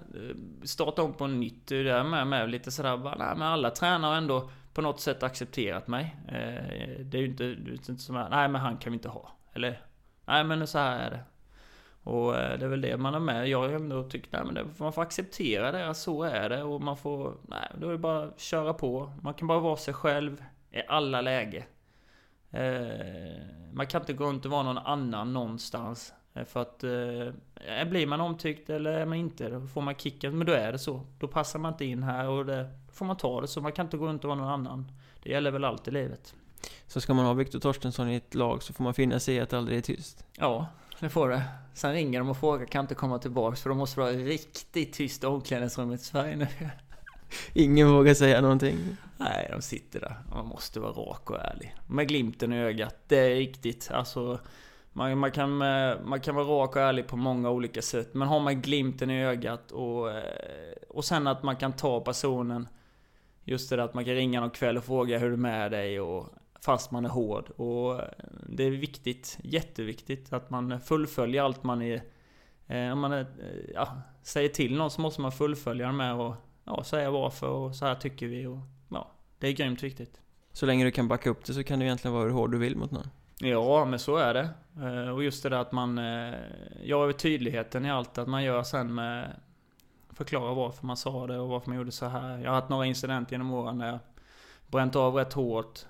starta 0.63 1.03
om 1.03 1.13
på 1.13 1.27
nytt. 1.27 1.67
Det 1.67 1.83
där 1.83 2.03
med, 2.03 2.27
med 2.27 2.49
lite 2.49 2.71
sådär, 2.71 2.97
bara, 2.97 3.15
nej, 3.15 3.35
men 3.37 3.47
alla 3.47 3.69
tränare 3.69 4.17
ändå 4.17 4.49
på 4.75 4.81
något 4.81 4.99
sätt 4.99 5.23
accepterat 5.23 5.87
mig. 5.87 6.15
Eh, 6.27 7.05
det 7.05 7.17
är 7.17 7.21
ju 7.21 7.27
inte, 7.27 7.43
det 7.43 7.71
är 7.71 7.73
inte 7.73 7.97
som 7.97 8.15
att, 8.15 8.29
nej 8.29 8.47
men 8.47 8.61
han 8.61 8.77
kan 8.77 8.91
vi 8.91 8.95
inte 8.95 9.09
ha. 9.09 9.31
Eller, 9.53 9.81
nej 10.25 10.43
men 10.43 10.67
så 10.67 10.77
här 10.77 10.99
är 10.99 11.11
det. 11.11 11.19
Och 12.03 12.35
eh, 12.35 12.59
det 12.59 12.65
är 12.65 12.69
väl 12.69 12.81
det 12.81 12.97
man 12.97 13.15
är 13.15 13.19
med. 13.19 13.47
Jag 13.47 13.59
har 13.59 13.69
ändå 13.69 14.03
tyckt, 14.03 14.31
nej 14.31 14.41
men 14.45 14.53
det, 14.53 14.65
man 14.77 14.93
får 14.93 15.01
acceptera 15.01 15.71
det, 15.71 15.87
alltså, 15.87 16.03
så 16.03 16.23
är 16.23 16.49
det. 16.49 16.63
Och 16.63 16.81
man 16.81 16.97
får, 16.97 17.33
nej, 17.47 17.71
då 17.77 17.87
är 17.87 17.91
det 17.91 17.97
bara 17.97 18.23
att 18.23 18.39
köra 18.39 18.73
på. 18.73 19.11
Man 19.21 19.33
kan 19.33 19.47
bara 19.47 19.59
vara 19.59 19.77
sig 19.77 19.93
själv 19.93 20.43
i 20.71 20.81
alla 20.87 21.21
läge. 21.21 21.65
Eh, 22.51 23.41
man 23.73 23.87
kan 23.87 24.01
inte 24.01 24.13
gå 24.13 24.25
runt 24.25 24.45
och 24.45 24.51
vara 24.51 24.63
någon 24.63 24.77
annan 24.77 25.33
någonstans. 25.33 26.13
Eh, 26.33 26.45
för 26.45 26.61
att 26.61 26.83
eh, 26.83 27.89
blir 27.89 28.07
man 28.07 28.21
omtyckt 28.21 28.69
eller 28.69 28.91
är 28.91 29.05
man 29.05 29.17
inte 29.17 29.49
då 29.49 29.67
får 29.67 29.81
man 29.81 29.95
kicken. 29.95 30.37
Men 30.37 30.47
då 30.47 30.53
är 30.53 30.71
det 30.71 30.79
så. 30.79 31.01
Då 31.19 31.27
passar 31.27 31.59
man 31.59 31.73
inte 31.73 31.85
in 31.85 32.03
här 32.03 32.27
och 32.27 32.45
det, 32.45 32.69
får 32.95 33.05
man 33.05 33.17
ta 33.17 33.41
det 33.41 33.47
så. 33.47 33.61
Man 33.61 33.71
kan 33.71 33.85
inte 33.85 33.97
gå 33.97 34.07
runt 34.07 34.23
och 34.23 34.27
vara 34.27 34.39
någon 34.39 34.49
annan. 34.49 34.91
Det 35.23 35.29
gäller 35.29 35.51
väl 35.51 35.63
allt 35.63 35.87
i 35.87 35.91
livet. 35.91 36.35
Så 36.87 37.01
ska 37.01 37.13
man 37.13 37.25
ha 37.25 37.33
Viktor 37.33 37.59
Torstensson 37.59 38.09
i 38.09 38.15
ett 38.15 38.35
lag 38.35 38.63
så 38.63 38.73
får 38.73 38.83
man 38.83 38.93
finna 38.93 39.19
sig 39.19 39.35
i 39.35 39.39
att 39.39 39.49
det 39.49 39.57
aldrig 39.57 39.77
är 39.77 39.81
tyst? 39.81 40.25
Ja, 40.37 40.67
det 40.99 41.09
får 41.09 41.29
det. 41.29 41.43
Sen 41.73 41.93
ringer 41.93 42.19
de 42.19 42.29
och 42.29 42.37
frågar 42.37 42.65
kan 42.65 42.81
inte 42.81 42.95
komma 42.95 43.19
tillbaks 43.19 43.61
för 43.61 43.69
de 43.69 43.77
måste 43.77 43.99
vara 43.99 44.11
riktigt 44.11 44.93
tyst 44.93 45.23
i 45.23 45.27
omklädningsrummet 45.27 46.01
i 46.01 46.03
Sverige 46.03 46.35
nu. 46.35 46.47
Ingen 47.53 47.91
vågar 47.91 48.13
säga 48.13 48.41
någonting. 48.41 48.77
Nej, 49.17 49.49
de 49.51 49.61
sitter 49.61 49.99
där. 49.99 50.17
Man 50.31 50.45
måste 50.45 50.79
vara 50.79 50.91
rak 50.91 51.29
och 51.29 51.39
ärlig. 51.39 51.75
Med 51.87 52.07
glimten 52.07 52.53
i 52.53 52.59
ögat. 52.59 52.95
Det 53.07 53.17
är 53.17 53.35
riktigt. 53.35 53.89
Alltså, 53.91 54.39
man, 54.93 55.17
man, 55.17 55.31
kan, 55.31 55.57
man 56.03 56.19
kan 56.19 56.35
vara 56.35 56.45
rak 56.45 56.75
och 56.75 56.81
ärlig 56.81 57.07
på 57.07 57.17
många 57.17 57.49
olika 57.49 57.81
sätt. 57.81 58.13
Men 58.13 58.27
har 58.27 58.39
man 58.39 58.61
glimten 58.61 59.09
i 59.09 59.25
ögat 59.25 59.71
och, 59.71 60.11
eh, 60.11 60.23
och 60.89 61.05
sen 61.05 61.27
att 61.27 61.43
man 61.43 61.55
kan 61.55 61.73
ta 61.73 62.01
personen. 62.01 62.67
Just 63.47 63.69
det 63.69 63.75
där 63.75 63.83
att 63.83 63.93
man 63.93 64.05
kan 64.05 64.13
ringa 64.13 64.39
någon 64.39 64.49
kväll 64.49 64.77
och 64.77 64.83
fråga 64.83 65.19
hur 65.19 65.29
det 65.29 65.35
är 65.35 65.37
med 65.37 65.71
dig 65.71 65.99
och 65.99 66.29
fast 66.65 66.91
man 66.91 67.05
är 67.05 67.09
hård. 67.09 67.49
Och 67.49 68.01
det 68.49 68.63
är 68.63 68.71
viktigt, 68.71 69.39
jätteviktigt, 69.43 70.33
att 70.33 70.49
man 70.49 70.79
fullföljer 70.81 71.43
allt 71.43 71.63
man 71.63 71.81
är... 71.81 72.01
Eh, 72.67 72.91
om 72.91 72.99
man 72.99 73.11
är, 73.11 73.21
eh, 73.21 73.73
ja, 73.73 73.97
säger 74.23 74.49
till 74.49 74.77
någon 74.77 74.91
så 74.91 75.01
måste 75.01 75.21
man 75.21 75.31
fullfölja 75.31 75.91
med 75.91 76.15
och 76.15 76.35
ja, 76.63 76.83
säga 76.83 77.11
varför 77.11 77.47
och 77.47 77.75
så 77.75 77.85
här 77.85 77.95
tycker 77.95 78.27
vi. 78.27 78.45
Och, 78.45 78.57
ja, 78.89 79.11
det 79.39 79.47
är 79.47 79.51
grymt 79.51 79.83
viktigt. 79.83 80.21
Så 80.51 80.65
länge 80.65 80.85
du 80.85 80.91
kan 80.91 81.07
backa 81.07 81.29
upp 81.29 81.45
det 81.45 81.53
så 81.53 81.63
kan 81.63 81.79
du 81.79 81.85
egentligen 81.85 82.13
vara 82.13 82.23
hur 82.23 82.31
hård 82.31 82.51
du 82.51 82.57
vill 82.57 82.75
mot 82.75 82.91
någon? 82.91 83.09
Ja, 83.39 83.85
men 83.85 83.99
så 83.99 84.15
är 84.15 84.33
det. 84.33 84.49
Eh, 84.81 85.09
och 85.09 85.23
just 85.23 85.43
det 85.43 85.49
där 85.49 85.57
att 85.57 85.71
man... 85.71 85.97
gör 86.81 87.11
tydligheten 87.11 87.85
i 87.85 87.91
allt, 87.91 88.17
att 88.17 88.27
man 88.27 88.43
gör 88.43 88.63
sen 88.63 88.95
med... 88.95 89.35
Förklara 90.15 90.53
varför 90.53 90.85
man 90.85 90.97
sa 90.97 91.27
det 91.27 91.39
och 91.39 91.49
varför 91.49 91.69
man 91.69 91.77
gjorde 91.77 91.91
så 91.91 92.05
här. 92.05 92.39
Jag 92.39 92.49
har 92.49 92.55
haft 92.55 92.69
några 92.69 92.85
incidenter 92.85 93.33
genom 93.33 93.53
åren 93.53 93.77
där 93.77 93.87
jag 93.87 93.99
bränt 94.67 94.95
av 94.95 95.15
rätt 95.15 95.33
hårt 95.33 95.85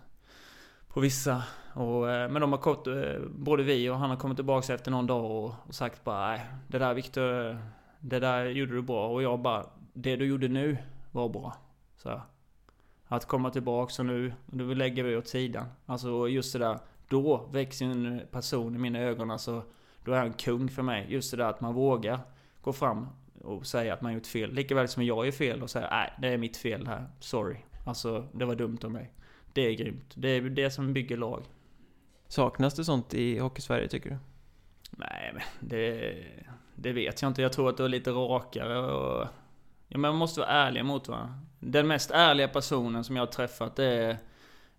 på 0.87 0.99
vissa. 0.99 1.43
Och, 1.73 2.11
eh, 2.11 2.29
men 2.29 2.41
de 2.41 2.51
har 2.51 2.59
kort, 2.59 2.87
eh, 2.87 3.19
både 3.29 3.63
vi 3.63 3.89
och 3.89 3.97
han 3.97 4.09
har 4.09 4.17
kommit 4.17 4.37
tillbaka 4.37 4.73
efter 4.73 4.91
någon 4.91 5.07
dag 5.07 5.31
och, 5.31 5.53
och 5.67 5.75
sagt 5.75 6.03
bara 6.03 6.27
nej, 6.27 6.45
det 6.67 6.79
där 6.79 6.93
Viktor, 6.93 7.57
det 7.99 8.19
där 8.19 8.45
gjorde 8.45 8.73
du 8.73 8.81
bra. 8.81 9.07
Och 9.07 9.23
jag 9.23 9.39
bara, 9.39 9.65
det 9.93 10.15
du 10.15 10.25
gjorde 10.25 10.47
nu 10.47 10.77
var 11.11 11.29
bra. 11.29 11.55
Så 11.97 12.21
Att 13.07 13.25
komma 13.25 13.49
tillbaka 13.49 14.01
och 14.01 14.05
nu, 14.05 14.33
nu 14.45 14.75
lägger 14.75 15.03
vi 15.03 15.17
åt 15.17 15.27
sidan. 15.27 15.65
Alltså 15.85 16.27
just 16.27 16.53
det 16.53 16.59
där, 16.59 16.79
då 17.07 17.49
växer 17.51 17.85
en 17.85 18.21
person 18.31 18.75
i 18.75 18.77
mina 18.77 18.99
ögon. 18.99 19.31
Alltså, 19.31 19.63
då 20.03 20.11
är 20.11 20.17
han 20.17 20.33
kung 20.33 20.69
för 20.69 20.81
mig. 20.81 21.05
Just 21.09 21.31
det 21.31 21.37
där 21.37 21.49
att 21.49 21.61
man 21.61 21.73
vågar 21.73 22.19
gå 22.61 22.73
fram 22.73 23.07
och 23.45 23.65
säga 23.65 23.93
att 23.93 24.01
man 24.01 24.13
gjort 24.13 24.27
fel. 24.27 24.53
Likaväl 24.53 24.87
som 24.87 25.03
jag 25.03 25.25
gör 25.25 25.31
fel 25.31 25.63
och 25.63 25.69
säga 25.69 25.87
nej, 25.91 26.13
det 26.21 26.27
är 26.27 26.37
mitt 26.37 26.57
fel 26.57 26.87
här. 26.87 27.07
Sorry. 27.19 27.57
Alltså, 27.85 28.27
det 28.33 28.45
var 28.45 28.55
dumt 28.55 28.79
av 28.83 28.91
mig. 28.91 29.13
Det 29.53 29.61
är 29.61 29.73
grymt. 29.73 30.13
Det 30.15 30.29
är 30.29 30.41
det 30.41 30.71
som 30.71 30.93
bygger 30.93 31.17
lag. 31.17 31.43
Saknas 32.27 32.73
det 32.73 32.85
sånt 32.85 33.13
i 33.13 33.39
Hockeysverige 33.39 33.87
tycker 33.87 34.09
du? 34.09 34.17
Nej, 34.91 35.31
men 35.33 35.69
det, 35.69 36.15
det 36.75 36.91
vet 36.91 37.21
jag 37.21 37.29
inte. 37.29 37.41
Jag 37.41 37.53
tror 37.53 37.69
att 37.69 37.77
du 37.77 37.85
är 37.85 37.89
lite 37.89 38.11
rakare 38.11 38.79
och... 38.79 39.27
Ja, 39.87 39.97
men 39.97 40.01
man 40.01 40.15
måste 40.15 40.39
vara 40.39 40.49
ärlig 40.49 40.85
mot 40.85 41.07
varandra. 41.07 41.39
Den 41.59 41.87
mest 41.87 42.11
ärliga 42.11 42.47
personen 42.47 43.03
som 43.03 43.15
jag 43.15 43.21
har 43.25 43.31
träffat 43.31 43.75
det 43.75 43.85
är 43.85 44.17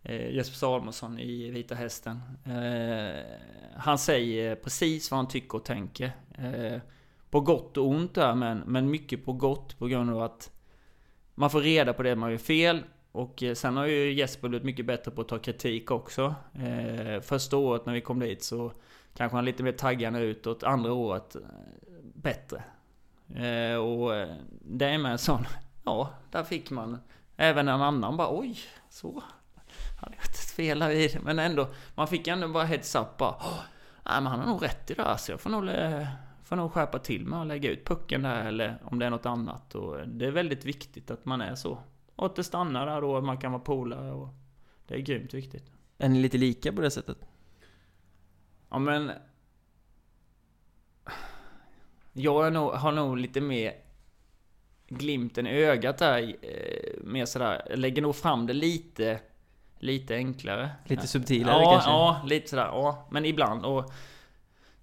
eh, 0.02 0.34
Jesper 0.34 0.56
Salomonsson 0.56 1.18
i 1.18 1.51
Vita 1.51 1.74
Hästen. 1.74 2.20
Eh, 2.44 3.22
han 3.76 3.98
säger 3.98 4.55
precis 4.55 5.10
vad 5.10 5.18
han 5.18 5.28
tycker 5.28 5.59
och 5.59 5.64
tänker. 5.64 6.12
På 7.36 7.40
gott 7.40 7.76
och 7.76 7.88
ont 7.88 8.14
där, 8.14 8.34
men, 8.34 8.58
men 8.58 8.90
mycket 8.90 9.24
på 9.24 9.32
gott 9.32 9.78
på 9.78 9.86
grund 9.86 10.10
av 10.10 10.22
att 10.22 10.50
man 11.34 11.50
får 11.50 11.60
reda 11.60 11.92
på 11.92 12.02
det 12.02 12.16
man 12.16 12.30
gör 12.30 12.38
fel 12.38 12.82
och 13.12 13.42
eh, 13.42 13.54
sen 13.54 13.76
har 13.76 13.86
ju 13.86 14.12
Jesper 14.12 14.48
blivit 14.48 14.64
mycket 14.64 14.86
bättre 14.86 15.10
på 15.10 15.20
att 15.20 15.28
ta 15.28 15.38
kritik 15.38 15.90
också. 15.90 16.34
Eh, 16.54 17.20
första 17.20 17.56
året 17.56 17.86
när 17.86 17.92
vi 17.92 18.00
kom 18.00 18.18
dit 18.18 18.42
så 18.42 18.72
kanske 19.16 19.36
han 19.36 19.44
lite 19.44 19.62
mer 19.62 19.72
taggande 19.72 20.20
utåt. 20.20 20.62
Andra 20.62 20.92
året 20.92 21.36
eh, 21.36 21.42
bättre. 22.14 22.62
Eh, 23.34 23.76
och 23.76 24.14
eh, 24.14 24.36
det 24.60 24.86
är 24.86 24.98
med 24.98 25.12
en 25.12 25.18
sån, 25.18 25.46
ja, 25.84 26.10
där 26.30 26.44
fick 26.44 26.70
man 26.70 26.98
även 27.36 27.68
en 27.68 27.82
annan 27.82 28.16
bara 28.16 28.38
oj, 28.38 28.58
så. 28.90 29.22
Han 30.00 30.12
gjort 30.12 30.24
ett 30.24 30.50
fel 30.50 30.82
här 30.82 30.90
vid. 30.90 31.18
Men 31.22 31.38
ändå, 31.38 31.68
man 31.94 32.08
fick 32.08 32.28
ändå 32.28 32.48
bara 32.48 32.64
heads 32.64 32.94
up 32.94 33.16
bara. 33.16 33.36
Nej 34.04 34.20
men 34.20 34.26
han 34.26 34.40
har 34.40 34.46
nog 34.46 34.62
rätt 34.62 34.90
i 34.90 34.94
det 34.94 35.02
här 35.02 35.16
så 35.16 35.32
jag 35.32 35.40
får 35.40 35.50
nog, 35.50 35.64
får 36.47 36.56
nog 36.56 36.73
skärpa 36.73 36.98
till 36.98 37.27
mig 37.27 37.39
och 37.39 37.47
lägga 37.47 37.70
ut 37.70 37.85
pucken 37.85 38.23
där 38.23 38.44
eller 38.44 38.78
om 38.85 38.98
det 38.98 39.06
är 39.06 39.10
något 39.10 39.27
annat. 39.27 39.74
Och 39.74 40.09
det 40.09 40.27
är 40.27 40.31
väldigt 40.31 40.64
viktigt 40.64 41.10
att 41.10 41.24
man 41.24 41.40
är 41.40 41.55
så. 41.55 41.78
Och 42.16 42.27
att 42.27 42.36
det 42.36 42.44
stannar 42.44 42.86
där 42.86 43.01
då, 43.01 43.20
man 43.20 43.39
kan 43.39 43.52
vara 43.52 43.62
polare 43.62 44.12
och... 44.12 44.28
Det 44.86 44.94
är 44.94 44.98
grymt 44.98 45.35
viktigt. 45.35 45.73
Är 45.98 46.09
ni 46.09 46.18
lite 46.23 46.39
lika 46.39 46.73
på 46.73 46.81
det 46.81 46.90
sättet? 46.90 47.18
Ja 48.70 48.78
men... 48.78 49.12
Jag 52.12 52.52
nog, 52.52 52.70
har 52.70 52.93
nog 52.93 53.18
lite 53.18 53.40
mer 53.40 53.74
glimten 54.89 55.47
i 55.47 55.51
ögat 55.51 55.98
där. 55.98 56.36
Eh, 56.43 57.02
mer 57.05 57.27
sådär, 57.27 57.73
lägger 57.77 58.02
nog 58.02 58.16
fram 58.16 58.47
det 58.47 58.52
lite... 58.52 59.20
Lite 59.78 60.14
enklare. 60.14 60.70
Lite 60.85 61.06
subtilare 61.06 61.62
ja, 61.62 61.70
kanske? 61.73 61.90
Ja, 61.90 62.23
lite 62.27 62.48
sådär. 62.48 62.66
Ja, 62.66 63.09
men 63.10 63.24
ibland. 63.24 63.64
Och 63.64 63.93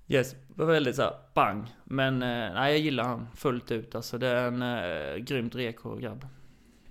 Yes, 0.07 0.35
var 0.55 0.65
väldigt 0.65 0.95
såhär 0.95 1.13
bang. 1.33 1.75
Men 1.83 2.21
eh, 2.21 2.53
nej, 2.53 2.71
jag 2.71 2.79
gillar 2.79 3.03
han 3.03 3.27
fullt 3.35 3.71
ut. 3.71 3.95
Alltså 3.95 4.17
det 4.17 4.27
är 4.27 4.47
en 4.47 4.61
eh, 4.61 5.15
grymt 5.17 5.55
reko 5.55 5.95
grabb. 5.95 6.27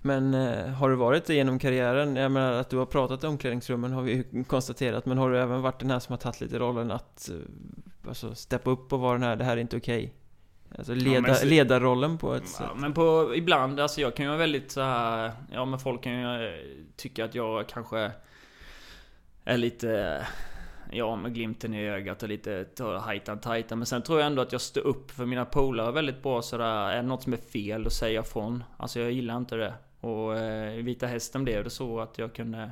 Men 0.05 0.33
eh, 0.33 0.67
har 0.67 0.89
du 0.89 0.95
varit 0.95 1.25
det 1.25 1.33
genom 1.33 1.59
karriären? 1.59 2.15
Jag 2.15 2.31
menar 2.31 2.51
att 2.53 2.69
du 2.69 2.77
har 2.77 2.85
pratat 2.85 3.23
i 3.23 3.27
omklädningsrummen 3.27 3.91
har 3.91 4.01
vi 4.01 4.11
ju 4.11 4.43
konstaterat 4.43 5.05
Men 5.05 5.17
har 5.17 5.31
du 5.31 5.39
även 5.39 5.61
varit 5.61 5.79
den 5.79 5.91
här 5.91 5.99
som 5.99 6.13
har 6.13 6.17
tagit 6.17 6.41
lite 6.41 6.59
rollen 6.59 6.91
att 6.91 7.29
eh, 7.29 7.35
Alltså 8.07 8.35
steppa 8.35 8.69
upp 8.69 8.93
och 8.93 8.99
vara 8.99 9.13
den 9.13 9.23
här, 9.23 9.35
det 9.35 9.43
här 9.43 9.57
är 9.57 9.61
inte 9.61 9.77
okej 9.77 10.03
okay. 10.03 10.77
Alltså 10.77 10.93
leda, 10.93 11.27
ja, 11.27 11.35
så, 11.35 11.45
ledarrollen 11.45 12.17
på 12.17 12.33
ett 12.33 12.43
ja, 12.45 12.49
sätt 12.49 12.67
Men 12.77 12.93
på, 12.93 13.33
ibland, 13.35 13.79
alltså 13.79 14.01
jag 14.01 14.15
kan 14.15 14.25
ju 14.25 14.29
vara 14.29 14.39
väldigt 14.39 14.71
så 14.71 14.81
här, 14.81 15.31
Ja 15.51 15.65
men 15.65 15.79
folk 15.79 16.03
kan 16.03 16.13
ju 16.13 16.47
eh, 16.47 16.53
tycka 16.95 17.25
att 17.25 17.35
jag 17.35 17.67
kanske 17.67 18.11
Är 19.43 19.57
lite 19.57 20.21
Ja, 20.95 21.15
med 21.15 21.33
glimten 21.33 21.73
i 21.73 21.87
ögat 21.89 22.23
och 22.23 22.29
lite 22.29 22.65
hajtan 23.01 23.39
tajtan. 23.39 23.77
Men 23.79 23.85
sen 23.85 24.03
tror 24.03 24.19
jag 24.19 24.27
ändå 24.27 24.41
att 24.41 24.51
jag 24.51 24.61
står 24.61 24.81
upp 24.81 25.11
för 25.11 25.25
mina 25.25 25.45
polare 25.45 25.91
väldigt 25.91 26.23
bra 26.23 26.41
sådär. 26.41 26.91
Är 26.91 26.95
det 26.95 27.01
något 27.01 27.23
som 27.23 27.33
är 27.33 27.37
fel, 27.37 27.83
då 27.83 27.89
säger 27.89 28.15
jag 28.15 28.27
från. 28.27 28.63
Alltså 28.77 28.99
jag 28.99 29.11
gillar 29.11 29.37
inte 29.37 29.55
det. 29.55 29.73
Och 29.99 30.37
eh, 30.37 30.79
i 30.79 30.81
Vita 30.81 31.07
Hästen 31.07 31.43
blev 31.43 31.63
det 31.63 31.69
så 31.69 31.99
att 31.99 32.17
jag 32.17 32.33
kunde 32.35 32.71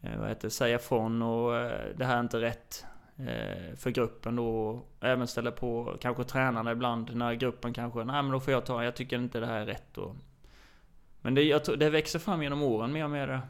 eh, 0.00 0.18
vad 0.18 0.28
heter, 0.28 0.48
säga 0.48 0.78
från 0.78 1.22
och 1.22 1.56
eh, 1.56 1.96
det 1.96 2.04
här 2.04 2.16
är 2.16 2.20
inte 2.20 2.40
rätt. 2.40 2.84
eh, 3.16 3.76
för 3.76 3.90
gruppen 3.90 4.36
då. 4.36 4.82
Även 5.00 5.26
ställa 5.26 5.50
på 5.50 5.96
kanske 6.00 6.24
tränarna 6.24 6.72
ibland 6.72 7.16
när 7.16 7.34
gruppen 7.34 7.72
kanske, 7.72 8.04
nej 8.04 8.22
men 8.22 8.32
då 8.32 8.40
får 8.40 8.52
jag 8.52 8.66
ta, 8.66 8.84
jag 8.84 8.96
tycker 8.96 9.16
inte 9.18 9.40
det 9.40 9.46
här 9.46 9.60
är 9.60 9.66
rätt. 9.66 9.98
Och, 9.98 10.16
men 11.20 11.34
det, 11.34 11.42
jag, 11.42 11.60
det 11.78 11.90
växer 11.90 12.18
fram 12.18 12.42
genom 12.42 12.62
åren 12.62 12.92
mer 12.92 13.04
och 13.04 13.10
mer. 13.10 13.40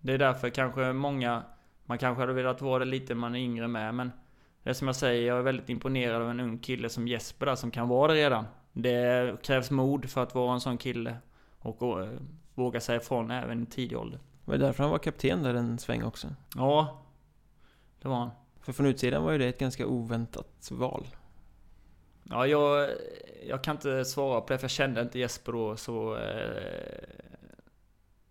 Det 0.00 0.12
är 0.12 0.18
därför 0.18 0.50
kanske 0.50 0.92
många, 0.92 1.42
man 1.88 1.98
kanske 1.98 2.22
hade 2.22 2.32
velat 2.32 2.62
vara 2.62 2.78
det 2.78 2.90
lite 2.90 3.14
man 3.14 3.34
är 3.34 3.38
yngre 3.38 3.68
med, 3.68 3.94
men 3.94 4.12
det 4.62 4.70
är 4.70 4.74
som 4.74 4.88
jag 4.88 4.96
säger, 4.96 5.28
jag 5.28 5.38
är 5.38 5.42
väldigt 5.42 5.68
imponerad 5.68 6.22
av 6.22 6.30
en 6.30 6.40
ung 6.40 6.58
kille 6.58 6.88
som 6.88 7.08
Jesper 7.08 7.46
där, 7.46 7.54
som 7.54 7.70
kan 7.70 7.88
vara 7.88 8.12
det 8.12 8.18
redan. 8.18 8.44
Det 8.72 9.42
krävs 9.42 9.70
mod 9.70 10.10
för 10.10 10.22
att 10.22 10.34
vara 10.34 10.54
en 10.54 10.60
sån 10.60 10.78
kille. 10.78 11.16
Och 11.58 12.02
eh, 12.02 12.08
våga 12.54 12.80
säga 12.80 13.00
ifrån 13.00 13.30
även 13.30 13.62
i 13.62 13.66
tidig 13.66 13.98
ålder. 13.98 14.18
Det 14.44 14.50
var 14.50 14.58
därför 14.58 14.82
han 14.82 14.90
var 14.90 14.98
kapten 14.98 15.42
där 15.42 15.54
en 15.54 15.78
sväng 15.78 16.02
också. 16.02 16.28
Ja, 16.56 17.02
det 18.02 18.08
var 18.08 18.16
han. 18.16 18.30
För 18.60 18.72
från 18.72 18.86
utsidan 18.86 19.22
var 19.22 19.32
ju 19.32 19.38
det 19.38 19.46
ett 19.46 19.58
ganska 19.58 19.86
oväntat 19.86 20.68
val. 20.70 21.06
Ja, 22.22 22.46
jag, 22.46 22.90
jag 23.46 23.64
kan 23.64 23.76
inte 23.76 24.04
svara 24.04 24.40
på 24.40 24.52
det 24.52 24.58
för 24.58 24.64
jag 24.64 24.70
kände 24.70 25.00
inte 25.00 25.18
Jesper 25.18 25.52
då 25.52 25.76
så... 25.76 26.16
Eh, 26.16 26.62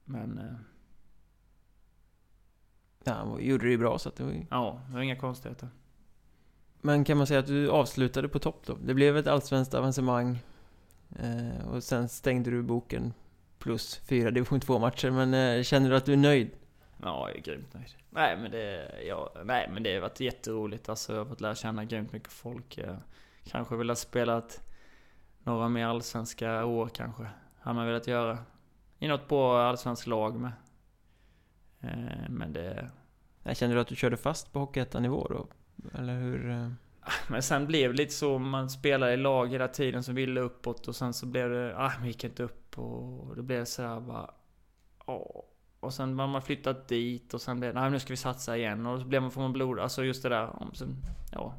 men... 0.03 0.57
Ja, 3.07 3.13
han 3.13 3.45
gjorde 3.45 3.65
det 3.65 3.71
ju 3.71 3.77
bra 3.77 3.99
så 3.99 4.09
att 4.09 4.15
det 4.15 4.23
var 4.23 4.31
ju... 4.31 4.45
ja, 4.49 4.81
det 4.87 4.93
var 4.93 5.01
inga 5.01 5.15
konstigheter. 5.15 5.69
Men 6.81 7.03
kan 7.03 7.17
man 7.17 7.27
säga 7.27 7.39
att 7.39 7.47
du 7.47 7.69
avslutade 7.69 8.29
på 8.29 8.39
topp 8.39 8.61
då? 8.65 8.77
Det 8.83 8.93
blev 8.93 9.17
ett 9.17 9.27
allsvenskt 9.27 9.73
avancemang. 9.73 10.39
Eh, 11.19 11.67
och 11.67 11.83
sen 11.83 12.09
stängde 12.09 12.51
du 12.51 12.61
boken 12.61 13.13
plus 13.59 13.95
fyra 13.97 14.31
division 14.31 14.59
2-matcher. 14.59 15.11
Men 15.11 15.33
eh, 15.33 15.63
känner 15.63 15.89
du 15.89 15.95
att 15.95 16.05
du 16.05 16.13
är 16.13 16.17
nöjd? 16.17 16.51
Ja, 17.01 17.29
jag 17.29 17.37
är 17.37 17.41
grymt 17.41 17.73
nöjd. 17.73 17.95
Nej 18.09 18.37
men 18.37 18.51
det, 18.51 18.91
ja, 19.07 19.33
nej, 19.45 19.69
men 19.73 19.83
det 19.83 19.93
har 19.93 20.01
varit 20.01 20.19
jätteroligt. 20.19 20.89
Alltså, 20.89 21.13
jag 21.13 21.19
har 21.19 21.25
fått 21.25 21.41
lära 21.41 21.55
känna 21.55 21.85
grymt 21.85 22.13
mycket 22.13 22.31
folk. 22.31 22.77
Jag 22.77 22.97
kanske 23.43 23.75
vill 23.75 23.89
ha 23.89 23.95
spelat 23.95 24.61
några 25.43 25.69
mer 25.69 25.85
allsvenska 25.85 26.65
år 26.65 26.89
kanske. 26.93 27.27
Hade 27.59 27.75
man 27.75 27.87
velat 27.87 28.07
göra. 28.07 28.37
I 28.99 29.07
något 29.07 29.27
bra 29.27 29.61
allsvenskt 29.61 30.07
lag 30.07 30.39
med. 30.39 30.51
Eh, 31.81 32.29
Men 32.29 32.53
det... 32.53 32.91
Jag 33.43 33.57
känner 33.57 33.75
du 33.75 33.81
att 33.81 33.87
du 33.87 33.95
körde 33.95 34.17
fast 34.17 34.53
på 34.53 34.59
Hockeyettan-nivå 34.59 35.27
då? 35.29 35.47
Eller 35.97 36.19
hur? 36.19 36.49
eh? 36.49 36.69
Men 37.29 37.43
sen 37.43 37.67
blev 37.67 37.91
det 37.91 37.97
lite 37.97 38.13
så, 38.13 38.39
man 38.39 38.69
spelade 38.69 39.13
i 39.13 39.17
lag 39.17 39.47
hela 39.51 39.67
tiden 39.67 40.03
som 40.03 40.15
ville 40.15 40.41
uppåt 40.41 40.87
och 40.87 40.95
sen 40.95 41.13
så 41.13 41.25
blev 41.25 41.49
det, 41.49 41.77
ah, 41.77 41.91
man 41.99 42.07
gick 42.07 42.23
inte 42.23 42.43
upp 42.43 42.77
och 42.77 43.35
det 43.35 43.43
blev 43.43 43.65
så 43.65 43.81
här 43.81 43.99
bara, 43.99 44.31
åh. 45.05 45.43
Och 45.79 45.93
sen 45.93 46.17
var 46.17 46.27
man 46.27 46.41
flyttat 46.41 46.87
dit 46.87 47.33
och 47.33 47.41
sen 47.41 47.59
blev 47.59 47.73
det, 47.73 47.79
nej 47.81 47.91
nu 47.91 47.99
ska 47.99 48.13
vi 48.13 48.17
satsa 48.17 48.57
igen 48.57 48.85
och 48.85 48.99
så 48.99 49.05
blev 49.07 49.21
man, 49.21 49.31
får 49.31 49.41
man 49.41 49.53
blod, 49.53 49.79
alltså 49.79 50.03
just 50.03 50.23
det 50.23 50.29
där, 50.29 50.61
om 50.61 50.73
sen, 50.73 50.95
ja. 51.31 51.53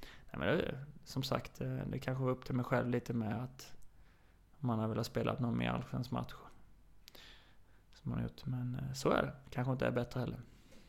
Nej 0.00 0.38
men 0.38 0.58
det, 0.58 0.78
som 1.04 1.22
sagt, 1.22 1.60
eh, 1.60 1.76
det 1.86 1.98
kanske 1.98 2.24
var 2.24 2.30
upp 2.30 2.44
till 2.44 2.54
mig 2.54 2.64
själv 2.64 2.90
lite 2.90 3.12
med 3.12 3.42
att 3.44 3.72
man 4.58 4.78
har 4.78 4.88
velat 4.88 5.06
spela 5.06 5.36
någon 5.38 5.58
mer 5.58 5.70
allsvensk 5.70 6.10
match. 6.10 6.32
Som 8.02 8.10
man 8.10 8.18
har 8.18 8.22
gjort, 8.22 8.46
men 8.46 8.74
eh, 8.74 8.92
så 8.94 9.10
är 9.10 9.22
det. 9.22 9.32
Kanske 9.50 9.72
inte 9.72 9.86
är 9.86 9.90
bättre 9.90 10.20
heller. 10.20 10.40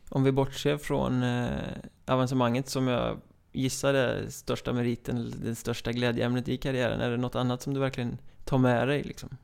Om 0.08 0.24
vi 0.24 0.32
bortser 0.32 0.76
från 0.76 1.22
eh, 1.22 1.76
avancemanget 2.06 2.68
som 2.68 2.88
jag 2.88 3.20
gissar 3.52 3.94
är 3.94 4.26
största 4.28 4.72
meriten, 4.72 5.32
det 5.42 5.54
största 5.54 5.92
glädjeämnet 5.92 6.48
i 6.48 6.56
karriären. 6.56 7.00
Är 7.00 7.10
det 7.10 7.16
något 7.16 7.34
annat 7.34 7.62
som 7.62 7.74
du 7.74 7.80
verkligen 7.80 8.18
tar 8.44 8.58
med 8.58 8.88
dig 8.88 9.02
liksom? 9.02 9.36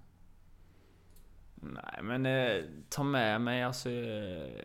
Nej 1.54 2.00
men 2.02 2.26
eh, 2.26 2.64
ta 2.88 3.02
med 3.02 3.40
mig 3.40 3.62
alltså... 3.62 3.90
Eh, 3.90 4.64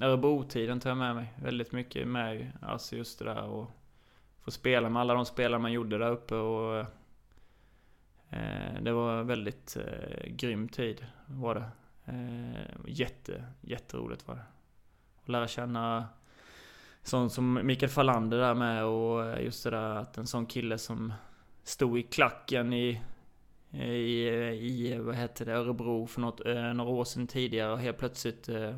Örebro-tiden 0.00 0.80
tar 0.80 0.90
jag 0.90 0.96
med 0.96 1.14
mig 1.14 1.34
väldigt 1.42 1.72
mycket 1.72 2.08
med. 2.08 2.52
Alltså 2.62 2.96
just 2.96 3.18
det 3.18 3.24
där 3.24 3.44
och 3.44 3.70
få 4.40 4.50
spela 4.50 4.88
med 4.88 5.00
alla 5.00 5.14
de 5.14 5.26
spelare 5.26 5.60
man 5.60 5.72
gjorde 5.72 5.98
där 5.98 6.10
uppe 6.10 6.34
och... 6.34 6.86
Eh, 8.30 8.82
det 8.82 8.92
var 8.92 9.22
väldigt 9.22 9.76
eh, 9.76 10.28
grym 10.28 10.68
tid 10.68 11.06
var 11.26 11.54
det. 11.54 11.64
Eh, 12.08 12.76
jätte, 12.86 13.44
jätteroligt 13.60 14.28
var 14.28 14.34
det. 14.34 14.44
Att 15.22 15.28
lära 15.28 15.48
känna 15.48 16.08
sån 17.02 17.30
som 17.30 17.60
Mikael 17.62 17.90
Fallander 17.90 18.38
där 18.38 18.54
med 18.54 18.84
och 18.84 19.26
eh, 19.26 19.44
just 19.44 19.64
det 19.64 19.70
där 19.70 19.94
att 19.94 20.18
en 20.18 20.26
sån 20.26 20.46
kille 20.46 20.78
som 20.78 21.12
stod 21.62 21.98
i 21.98 22.02
klacken 22.02 22.72
i 22.72 23.00
i, 23.70 24.28
i 24.52 24.98
vad 24.98 25.16
heter 25.16 25.46
det, 25.46 25.52
Örebro 25.52 26.06
för 26.06 26.20
något, 26.20 26.46
eh, 26.46 26.74
några 26.74 26.90
år 26.90 27.04
sedan 27.04 27.26
tidigare 27.26 27.72
och 27.72 27.78
helt 27.78 27.98
plötsligt 27.98 28.48
eh, 28.48 28.74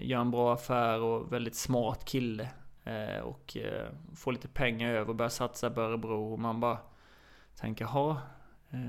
gör 0.00 0.20
en 0.20 0.30
bra 0.30 0.54
affär 0.54 1.00
och 1.00 1.32
väldigt 1.32 1.54
smart 1.54 2.04
kille. 2.04 2.48
Eh, 2.84 3.20
och 3.20 3.56
eh, 3.56 3.88
får 4.14 4.32
lite 4.32 4.48
pengar 4.48 4.90
över 4.90 5.08
och 5.08 5.16
börjar 5.16 5.30
satsa 5.30 5.70
på 5.70 5.80
Örebro 5.80 6.32
och 6.32 6.38
man 6.38 6.60
bara 6.60 6.78
tänker 7.56 7.84
ha 7.84 8.20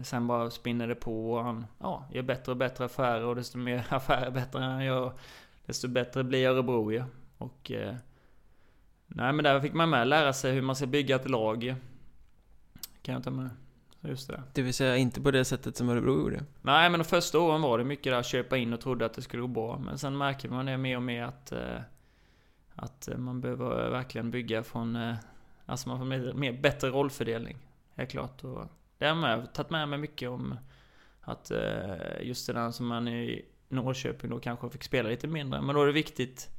Sen 0.03 0.27
bara 0.27 0.49
spinner 0.49 0.87
det 0.87 0.95
på 0.95 1.33
och 1.33 1.43
han 1.43 1.65
ja, 1.79 2.05
gör 2.11 2.21
bättre 2.21 2.51
och 2.51 2.57
bättre 2.57 2.85
affärer 2.85 3.25
och 3.25 3.35
desto 3.35 3.57
mer 3.57 3.85
affärer 3.93 4.31
bättre 4.31 4.59
han 4.59 4.85
gör 4.85 5.13
Desto 5.65 5.87
bättre 5.87 6.23
blir 6.23 6.47
Örebro 6.47 6.91
ju. 6.91 7.03
Och 7.37 7.71
eh, 7.71 7.95
Nej 9.07 9.33
men 9.33 9.43
där 9.43 9.59
fick 9.59 9.73
man 9.73 9.89
med 9.89 10.07
lära 10.07 10.33
sig 10.33 10.53
hur 10.53 10.61
man 10.61 10.75
ska 10.75 10.85
bygga 10.85 11.15
ett 11.15 11.29
lag. 11.29 11.75
Kan 13.01 13.13
jag 13.13 13.23
ta 13.23 13.31
med. 13.31 13.49
Just 14.01 14.27
det. 14.27 14.43
Det 14.53 14.61
vill 14.61 14.73
säga 14.73 14.97
inte 14.97 15.21
på 15.21 15.31
det 15.31 15.45
sättet 15.45 15.77
som 15.77 15.89
Örebro 15.89 16.19
gjorde. 16.19 16.43
Nej 16.61 16.89
men 16.89 16.99
de 16.99 17.03
första 17.03 17.39
åren 17.39 17.61
var 17.61 17.77
det 17.77 17.83
mycket 17.83 18.13
där 18.13 18.23
köpa 18.23 18.57
in 18.57 18.73
och 18.73 18.81
trodde 18.81 19.05
att 19.05 19.13
det 19.13 19.21
skulle 19.21 19.41
gå 19.41 19.47
bra. 19.47 19.77
Men 19.77 19.97
sen 19.97 20.17
märker 20.17 20.49
man 20.49 20.65
det 20.65 20.77
mer 20.77 20.95
och 20.95 21.03
mer 21.03 21.23
att 21.23 21.51
eh, 21.51 21.81
Att 22.75 23.07
eh, 23.07 23.17
man 23.17 23.41
behöver 23.41 23.89
verkligen 23.89 24.31
bygga 24.31 24.63
från 24.63 24.95
eh, 24.95 25.15
Alltså 25.65 25.89
man 25.89 25.97
får 25.97 26.05
mer, 26.05 26.33
mer 26.33 26.53
bättre 26.53 26.89
rollfördelning. 26.89 27.57
Helt 27.95 28.11
klart. 28.11 28.43
Och 28.43 28.65
det 29.01 29.07
har 29.07 29.29
jag 29.29 29.53
tagit 29.53 29.69
med 29.69 29.89
mig 29.89 29.99
mycket 29.99 30.29
om 30.29 30.57
Att 31.21 31.51
eh, 31.51 32.21
just 32.21 32.47
det 32.47 32.53
där 32.53 32.71
som 32.71 32.87
man 32.87 33.07
i 33.07 33.45
Norrköping 33.69 34.29
då 34.29 34.39
kanske 34.39 34.69
fick 34.69 34.83
spela 34.83 35.09
lite 35.09 35.27
mindre. 35.27 35.61
Men 35.61 35.75
då 35.75 35.81
är 35.81 35.87
det 35.87 35.93
viktigt 35.93 36.49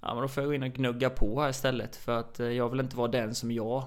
Ja 0.00 0.14
men 0.14 0.22
då 0.22 0.28
får 0.28 0.42
jag 0.42 0.50
gå 0.50 0.54
in 0.54 0.62
och 0.62 0.72
gnugga 0.72 1.10
på 1.10 1.40
här 1.40 1.50
istället. 1.50 1.96
För 1.96 2.18
att 2.18 2.40
eh, 2.40 2.46
jag 2.46 2.68
vill 2.68 2.80
inte 2.80 2.96
vara 2.96 3.08
den 3.08 3.34
som 3.34 3.52
jag 3.52 3.84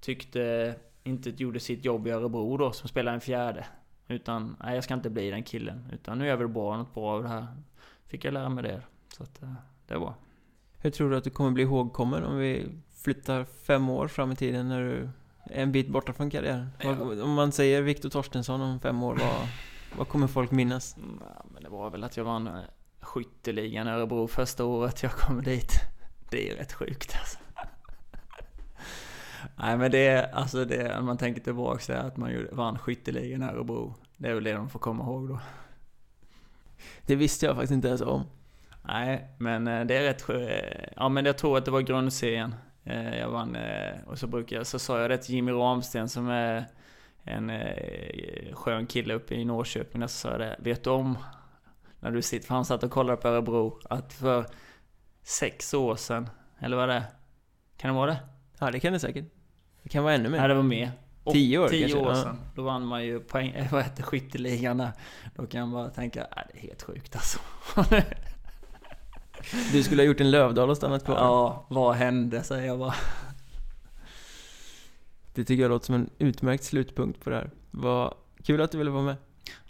Tyckte 0.00 0.74
inte 1.04 1.30
gjorde 1.30 1.60
sitt 1.60 1.84
jobb 1.84 2.06
i 2.06 2.10
Örebro 2.10 2.56
då, 2.56 2.72
som 2.72 2.88
spelade 2.88 3.14
en 3.14 3.20
fjärde. 3.20 3.66
Utan, 4.08 4.56
nej 4.64 4.74
jag 4.74 4.84
ska 4.84 4.94
inte 4.94 5.10
bli 5.10 5.30
den 5.30 5.42
killen. 5.42 5.88
Utan 5.92 6.18
nu 6.18 6.30
är 6.30 6.36
vi 6.36 6.42
väl 6.42 6.52
bra, 6.52 6.76
något 6.76 6.94
bra 6.94 7.14
av 7.14 7.22
det 7.22 7.28
här. 7.28 7.46
Fick 8.06 8.24
jag 8.24 8.34
lära 8.34 8.48
mig 8.48 8.62
det. 8.62 8.82
Så 9.16 9.22
att, 9.22 9.42
eh, 9.42 9.52
det 9.86 9.96
var. 9.96 10.14
Hur 10.78 10.90
tror 10.90 11.10
du 11.10 11.16
att 11.16 11.24
du 11.24 11.30
kommer 11.30 11.50
bli 11.50 11.62
ihågkommen 11.62 12.24
om 12.24 12.38
vi 12.38 12.68
flyttar 12.94 13.44
fem 13.44 13.88
år 13.88 14.08
fram 14.08 14.32
i 14.32 14.36
tiden 14.36 14.68
när 14.68 14.80
du 14.80 15.08
en 15.44 15.72
bit 15.72 15.88
borta 15.88 16.12
från 16.12 16.30
karriären? 16.30 16.70
Ja. 16.82 16.90
Om 17.24 17.32
man 17.34 17.52
säger 17.52 17.82
Viktor 17.82 18.08
Torstensson 18.10 18.60
om 18.60 18.80
fem 18.80 19.02
år, 19.02 19.14
vad, 19.16 19.48
vad 19.98 20.08
kommer 20.08 20.26
folk 20.26 20.50
minnas? 20.50 20.96
Mm, 20.96 21.18
Ja, 21.36 21.44
men 21.54 21.62
det 21.62 21.68
var 21.68 21.90
väl 21.90 22.04
att 22.04 22.16
jag 22.16 22.24
vann 22.24 22.46
eh, 22.46 22.54
skytteligan 23.00 23.88
i 23.88 23.90
Örebro 23.90 24.26
första 24.28 24.64
året 24.64 25.02
jag 25.02 25.12
kom 25.12 25.42
dit. 25.42 25.72
Det 26.30 26.50
är 26.50 26.56
rätt 26.56 26.72
sjukt 26.72 27.16
alltså. 27.20 27.38
Nej 29.56 29.76
men 29.78 29.90
det 29.90 30.30
alltså 30.34 30.64
det, 30.64 30.98
om 30.98 31.06
man 31.06 31.18
tänker 31.18 31.40
tillbaka 31.40 31.78
så 31.80 31.92
är 31.92 31.96
att 31.96 32.16
man 32.16 32.46
vann 32.52 32.78
skytteligan 32.78 33.42
i 33.42 33.46
Örebro. 33.46 33.94
Det 34.16 34.28
är 34.28 34.34
väl 34.34 34.44
det 34.44 34.52
de 34.52 34.68
får 34.68 34.78
komma 34.78 35.04
ihåg 35.04 35.28
då. 35.28 35.40
Det 37.06 37.16
visste 37.16 37.46
jag 37.46 37.54
faktiskt 37.54 37.72
inte 37.72 37.88
ens 37.88 38.00
om. 38.00 38.24
Nej, 38.84 39.28
men 39.38 39.68
eh, 39.68 39.84
det 39.86 39.96
är 39.96 40.02
rätt 40.02 40.22
skö- 40.22 40.92
Ja, 40.96 41.08
men 41.08 41.24
jag 41.24 41.38
tror 41.38 41.58
att 41.58 41.64
det 41.64 41.70
var 41.70 41.80
grundserien. 41.80 42.54
Eh, 42.84 43.18
Jag 43.18 43.30
vann, 43.30 43.56
eh, 43.56 43.94
och 44.06 44.18
så 44.18 44.26
brukar 44.26 44.56
jag, 44.56 44.66
så 44.66 44.78
sa 44.78 45.00
jag 45.00 45.10
det 45.10 45.18
till 45.18 45.34
Jimmy 45.34 45.52
Ramsten 45.52 46.08
som 46.08 46.28
är 46.28 46.64
en 47.24 47.50
eh, 47.50 48.54
skön 48.54 48.86
kille 48.86 49.14
uppe 49.14 49.34
i 49.34 49.44
Norrköping. 49.44 50.02
Så 50.02 50.08
sa 50.08 50.30
jag 50.30 50.40
det, 50.40 50.56
vet 50.58 50.84
du 50.84 50.90
om, 50.90 51.18
när 52.00 52.10
du 52.10 52.22
sitter, 52.22 52.46
för 52.46 52.54
han 52.54 52.64
satt 52.64 52.82
och 52.82 52.90
kollade 52.90 53.16
på 53.16 53.28
Örebro, 53.28 53.80
att 53.90 54.12
för 54.12 54.46
sex 55.22 55.74
år 55.74 55.96
sedan, 55.96 56.28
eller 56.58 56.76
vad 56.76 56.88
det 56.88 56.94
är, 56.94 57.04
kan 57.76 57.90
det 57.90 57.96
vara 57.96 58.10
det? 58.10 58.18
Ja, 58.58 58.70
det 58.70 58.80
kan 58.80 58.92
det 58.92 58.98
säkert. 59.00 59.24
Det 59.82 59.88
kan 59.88 60.04
vara 60.04 60.14
ännu 60.14 60.28
mer. 60.28 60.38
Nej, 60.38 60.48
det 60.48 60.54
var 60.54 60.62
mer. 60.62 60.90
Och 61.24 61.32
Tio 61.32 61.58
år 61.58 61.68
Tio 61.68 61.80
kanske, 61.80 61.98
år 61.98 62.08
ja. 62.08 62.14
sedan. 62.14 62.36
Då 62.54 62.62
vann 62.62 62.86
man 62.86 63.04
ju 63.04 63.20
poäng, 63.20 63.68
vad 63.70 63.82
heter 63.82 64.02
skytteligan 64.02 64.78
där. 64.78 64.92
Då 65.36 65.46
kan 65.46 65.60
man 65.60 65.72
bara 65.72 65.90
tänka, 65.90 66.26
nej 66.36 66.44
det 66.52 66.58
är 66.58 66.62
helt 66.62 66.82
sjukt 66.82 67.16
alltså. 67.16 67.38
Du 69.72 69.82
skulle 69.82 70.02
ha 70.02 70.06
gjort 70.06 70.20
en 70.20 70.30
Lövdal 70.30 70.70
och 70.70 70.76
stannat 70.76 71.04
kvar. 71.04 71.16
Ja, 71.16 71.66
vad 71.68 71.94
hände 71.94 72.42
säger 72.42 72.66
jag 72.66 72.78
bara. 72.78 72.94
Det 75.34 75.44
tycker 75.44 75.62
jag 75.62 75.68
låter 75.68 75.86
som 75.86 75.94
en 75.94 76.10
utmärkt 76.18 76.64
slutpunkt 76.64 77.24
på 77.24 77.30
det 77.30 77.36
här. 77.36 77.50
Vad 77.70 78.14
kul 78.44 78.60
att 78.60 78.72
du 78.72 78.78
ville 78.78 78.90
vara 78.90 79.02
med. 79.02 79.16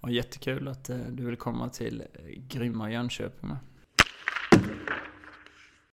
Och 0.00 0.10
jättekul 0.10 0.68
att 0.68 0.90
eh, 0.90 0.96
du 1.10 1.24
vill 1.24 1.36
komma 1.36 1.68
till 1.68 2.00
eh, 2.00 2.42
grymma 2.48 2.90
Jönköping 2.90 3.48
med. 3.48 3.56